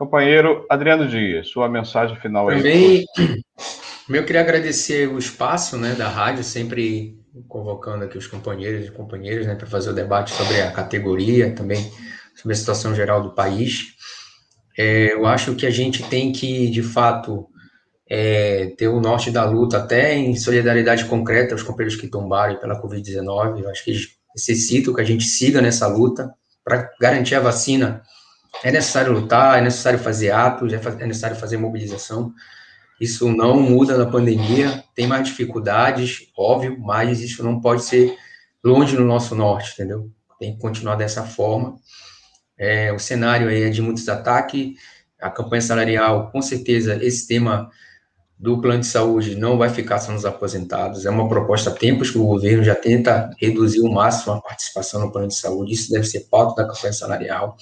Companheiro 0.01 0.65
Adriano 0.67 1.07
Dias, 1.07 1.49
sua 1.49 1.69
mensagem 1.69 2.15
final 2.15 2.49
aí. 2.49 2.57
Também, 2.57 3.05
eu 4.09 4.25
queria 4.25 4.41
agradecer 4.41 5.07
o 5.07 5.19
espaço 5.19 5.77
né, 5.77 5.93
da 5.93 6.09
rádio, 6.09 6.43
sempre 6.43 7.19
convocando 7.47 8.03
aqui 8.03 8.17
os 8.17 8.25
companheiros 8.25 8.87
e 8.87 8.91
companheiras 8.91 9.45
né, 9.45 9.53
para 9.53 9.67
fazer 9.67 9.91
o 9.91 9.93
debate 9.93 10.31
sobre 10.31 10.59
a 10.59 10.71
categoria, 10.71 11.53
também 11.53 11.91
sobre 12.35 12.53
a 12.53 12.55
situação 12.55 12.95
geral 12.95 13.21
do 13.21 13.35
país. 13.35 13.89
É, 14.75 15.13
eu 15.13 15.27
acho 15.27 15.53
que 15.53 15.67
a 15.67 15.71
gente 15.71 16.01
tem 16.09 16.31
que, 16.31 16.71
de 16.71 16.81
fato, 16.81 17.45
é, 18.09 18.73
ter 18.75 18.87
o 18.87 18.99
norte 18.99 19.29
da 19.29 19.45
luta, 19.45 19.77
até 19.77 20.15
em 20.15 20.35
solidariedade 20.35 21.05
concreta 21.05 21.53
aos 21.53 21.61
companheiros 21.61 22.01
que 22.01 22.07
tombaram 22.07 22.59
pela 22.59 22.81
Covid-19. 22.81 23.59
Eu 23.59 23.69
acho 23.69 23.85
que 23.85 23.93
necessito 24.35 24.95
que 24.95 25.01
a 25.01 25.05
gente 25.05 25.25
siga 25.25 25.61
nessa 25.61 25.85
luta 25.85 26.33
para 26.63 26.89
garantir 26.99 27.35
a 27.35 27.39
vacina. 27.39 28.01
É 28.63 28.71
necessário 28.71 29.11
lutar, 29.11 29.57
é 29.57 29.61
necessário 29.61 29.99
fazer 29.99 30.31
atos, 30.31 30.71
é 30.71 31.05
necessário 31.05 31.35
fazer 31.35 31.57
mobilização. 31.57 32.33
Isso 32.99 33.31
não 33.31 33.59
muda 33.59 33.97
na 33.97 34.05
pandemia, 34.05 34.83
tem 34.93 35.07
mais 35.07 35.27
dificuldades, 35.27 36.27
óbvio, 36.37 36.77
mas 36.79 37.19
isso 37.19 37.43
não 37.43 37.59
pode 37.59 37.83
ser 37.83 38.15
longe 38.63 38.95
no 38.95 39.05
nosso 39.05 39.33
norte, 39.33 39.73
entendeu? 39.73 40.11
Tem 40.39 40.53
que 40.53 40.61
continuar 40.61 40.95
dessa 40.95 41.23
forma. 41.23 41.77
É, 42.55 42.93
o 42.93 42.99
cenário 42.99 43.49
aí 43.49 43.63
é 43.63 43.69
de 43.69 43.81
muitos 43.81 44.07
ataques, 44.07 44.75
a 45.19 45.31
campanha 45.31 45.61
salarial, 45.61 46.29
com 46.31 46.41
certeza, 46.43 47.03
esse 47.03 47.27
tema 47.27 47.71
do 48.37 48.61
plano 48.61 48.81
de 48.81 48.87
saúde 48.87 49.35
não 49.35 49.57
vai 49.57 49.69
ficar 49.69 49.99
só 49.99 50.11
nos 50.11 50.25
aposentados, 50.25 51.05
é 51.05 51.09
uma 51.09 51.27
proposta 51.27 51.71
há 51.71 51.73
tempos 51.73 52.09
que 52.09 52.17
o 52.17 52.25
governo 52.25 52.63
já 52.63 52.75
tenta 52.75 53.29
reduzir 53.39 53.81
o 53.81 53.91
máximo 53.91 54.33
a 54.33 54.41
participação 54.41 54.99
no 55.01 55.11
plano 55.11 55.27
de 55.27 55.35
saúde, 55.35 55.73
isso 55.73 55.91
deve 55.91 56.05
ser 56.05 56.21
pauta 56.21 56.61
da 56.61 56.67
campanha 56.67 56.93
salarial. 56.93 57.55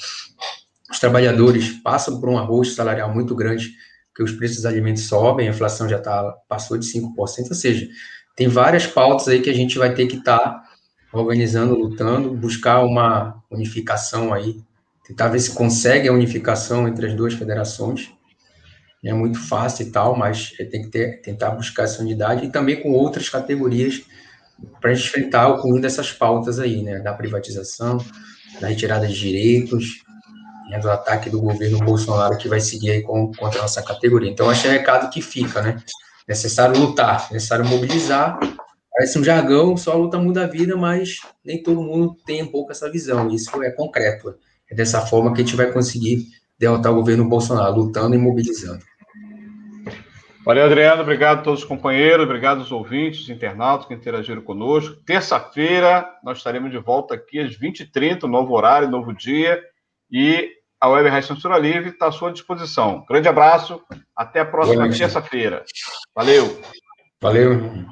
Os 0.90 1.00
trabalhadores 1.00 1.70
passam 1.82 2.20
por 2.20 2.30
um 2.30 2.38
arroz 2.38 2.74
salarial 2.74 3.14
muito 3.14 3.36
grande, 3.36 3.72
que 4.16 4.24
os 4.24 4.32
preços 4.32 4.58
dos 4.58 4.66
alimentos 4.66 5.04
sobem, 5.08 5.48
a 5.48 5.52
inflação 5.52 5.88
já 5.88 6.00
tá, 6.00 6.34
passou 6.48 6.78
de 6.78 6.86
5%, 6.86 7.50
ou 7.50 7.56
seja, 7.56 7.88
tem 8.36 8.48
várias 8.48 8.88
pautas 8.88 9.28
aí 9.28 9.42
que 9.42 9.50
a 9.50 9.54
gente 9.54 9.78
vai 9.78 9.94
ter 9.94 10.08
que 10.08 10.18
estar 10.18 10.38
tá 10.38 10.64
organizando, 11.14 11.76
lutando, 11.76 12.34
buscar 12.34 12.84
uma 12.84 13.42
unificação 13.50 14.34
aí, 14.34 14.62
tentar 15.06 15.30
ver 15.30 15.40
se 15.40 15.52
consegue 15.52 16.08
a 16.08 16.14
unificação 16.14 16.88
entre 16.88 17.08
as 17.08 17.14
duas 17.14 17.34
federações. 17.34 18.12
É 19.04 19.14
muito 19.14 19.40
fácil 19.40 19.88
e 19.88 19.92
tal, 19.92 20.18
mas 20.18 20.52
tem 20.70 20.84
que 20.84 20.90
ter, 20.90 21.22
tentar 21.22 21.52
buscar 21.52 21.84
essa 21.84 22.02
unidade 22.02 22.46
e 22.46 22.52
também 22.52 22.82
com 22.82 22.92
outras 22.92 23.30
categorias 23.30 24.04
para 24.82 24.92
enfrentar 24.92 25.48
o 25.48 25.62
cunho 25.62 25.82
dessas 25.82 26.12
pautas 26.12 26.60
aí, 26.60 26.84
né, 26.84 27.00
da 27.00 27.14
privatização, 27.14 27.98
da 28.60 28.68
retirada 28.68 29.08
de 29.08 29.18
direitos, 29.18 30.04
né, 30.70 30.80
do 30.80 30.90
ataque 30.90 31.30
do 31.30 31.42
governo 31.42 31.80
Bolsonaro 31.80 32.38
que 32.38 32.48
vai 32.48 32.60
seguir 32.60 32.92
aí 32.92 33.02
com, 33.02 33.32
contra 33.34 33.60
a 33.60 33.62
nossa 33.64 33.82
categoria. 33.82 34.30
Então, 34.30 34.50
acho 34.50 34.62
que 34.62 34.68
é 34.68 34.72
recado 34.72 35.10
que 35.10 35.22
fica, 35.22 35.62
né? 35.62 35.78
Necessário 36.28 36.80
lutar, 36.80 37.28
necessário 37.32 37.66
mobilizar. 37.66 38.40
Parece 38.92 39.18
um 39.18 39.24
jargão, 39.24 39.76
só 39.76 39.94
a 39.94 39.96
luta 39.96 40.18
muda 40.20 40.44
a 40.44 40.48
vida, 40.48 40.76
mas 40.78 41.22
nem 41.44 41.62
todo 41.62 41.82
mundo 41.82 42.16
tem 42.26 42.44
um 42.44 42.48
pouco 42.48 42.72
essa 42.72 42.92
visão. 42.92 43.30
Isso 43.30 43.64
é 43.64 43.72
concreto. 43.72 44.36
É 44.70 44.76
dessa 44.76 45.02
forma 45.02 45.34
que 45.34 45.42
a 45.42 45.44
gente 45.44 45.56
vai 45.56 45.72
conseguir 45.72 46.28
derrotar 46.58 46.92
o 46.92 46.96
governo 46.96 47.28
Bolsonaro, 47.28 47.76
lutando 47.76 48.14
e 48.14 48.18
mobilizando. 48.18 48.84
Valeu, 50.46 50.66
Adriano. 50.66 51.02
Obrigado 51.02 51.40
a 51.40 51.42
todos 51.42 51.62
os 51.62 51.66
companheiros, 51.66 52.26
obrigado 52.26 52.60
aos 52.60 52.72
ouvintes, 52.72 53.30
internautas 53.30 53.88
que 53.88 53.94
interagiram 53.94 54.42
conosco. 54.42 54.96
Terça-feira, 55.06 56.08
nós 56.24 56.38
estaremos 56.38 56.72
de 56.72 56.78
volta 56.78 57.16
aqui 57.16 57.40
às 57.40 57.58
20h30, 57.58 58.24
novo 58.24 58.54
horário, 58.54 58.90
novo 58.90 59.14
dia. 59.14 59.62
E 60.12 60.59
a 60.80 60.88
Web 60.88 61.10
Rádio 61.10 61.28
Censura 61.28 61.58
Livre 61.58 61.90
está 61.90 62.08
à 62.08 62.12
sua 62.12 62.32
disposição. 62.32 63.06
Grande 63.08 63.28
abraço, 63.28 63.82
até 64.16 64.40
a 64.40 64.46
próxima 64.46 64.90
terça-feira. 64.90 65.66
Valeu. 66.16 66.62
Valeu. 67.22 67.86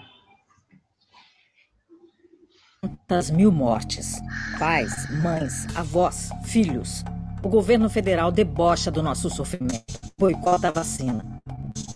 Quantas 2.79 3.29
mil 3.29 3.51
mortes? 3.51 4.19
Pais, 4.57 5.09
mães, 5.21 5.67
avós, 5.75 6.29
filhos. 6.45 7.03
O 7.43 7.49
governo 7.49 7.89
federal 7.89 8.31
debocha 8.31 8.89
do 8.89 9.03
nosso 9.03 9.29
sofrimento, 9.29 9.99
boicota 10.17 10.69
a 10.69 10.71
vacina. 10.71 11.25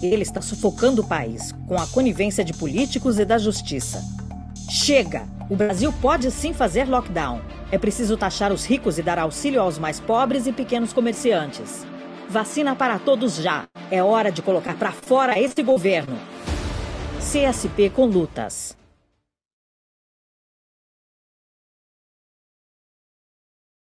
Ele 0.02 0.24
está 0.24 0.42
sufocando 0.42 1.02
o 1.02 1.08
país 1.08 1.52
com 1.68 1.80
a 1.80 1.88
conivência 1.88 2.44
de 2.44 2.54
políticos 2.54 3.18
e 3.18 3.26
da 3.26 3.38
justiça. 3.38 4.02
Chega! 4.70 5.41
O 5.52 5.56
Brasil 5.58 5.94
pode 6.02 6.32
sim 6.32 6.54
fazer 6.54 6.88
lockdown. 6.88 7.42
É 7.74 7.78
preciso 7.78 8.16
taxar 8.16 8.54
os 8.54 8.64
ricos 8.64 8.98
e 8.98 9.04
dar 9.04 9.20
auxílio 9.20 9.60
aos 9.60 9.78
mais 9.78 10.00
pobres 10.00 10.48
e 10.48 10.54
pequenos 10.54 10.94
comerciantes. 10.94 11.86
Vacina 12.30 12.74
para 12.74 12.98
todos 12.98 13.36
já. 13.36 13.66
É 13.92 14.02
hora 14.02 14.32
de 14.32 14.42
colocar 14.42 14.76
para 14.76 14.94
fora 14.94 15.38
esse 15.38 15.62
governo. 15.62 16.18
CSP 17.20 17.90
com 17.90 18.06
lutas. 18.06 18.78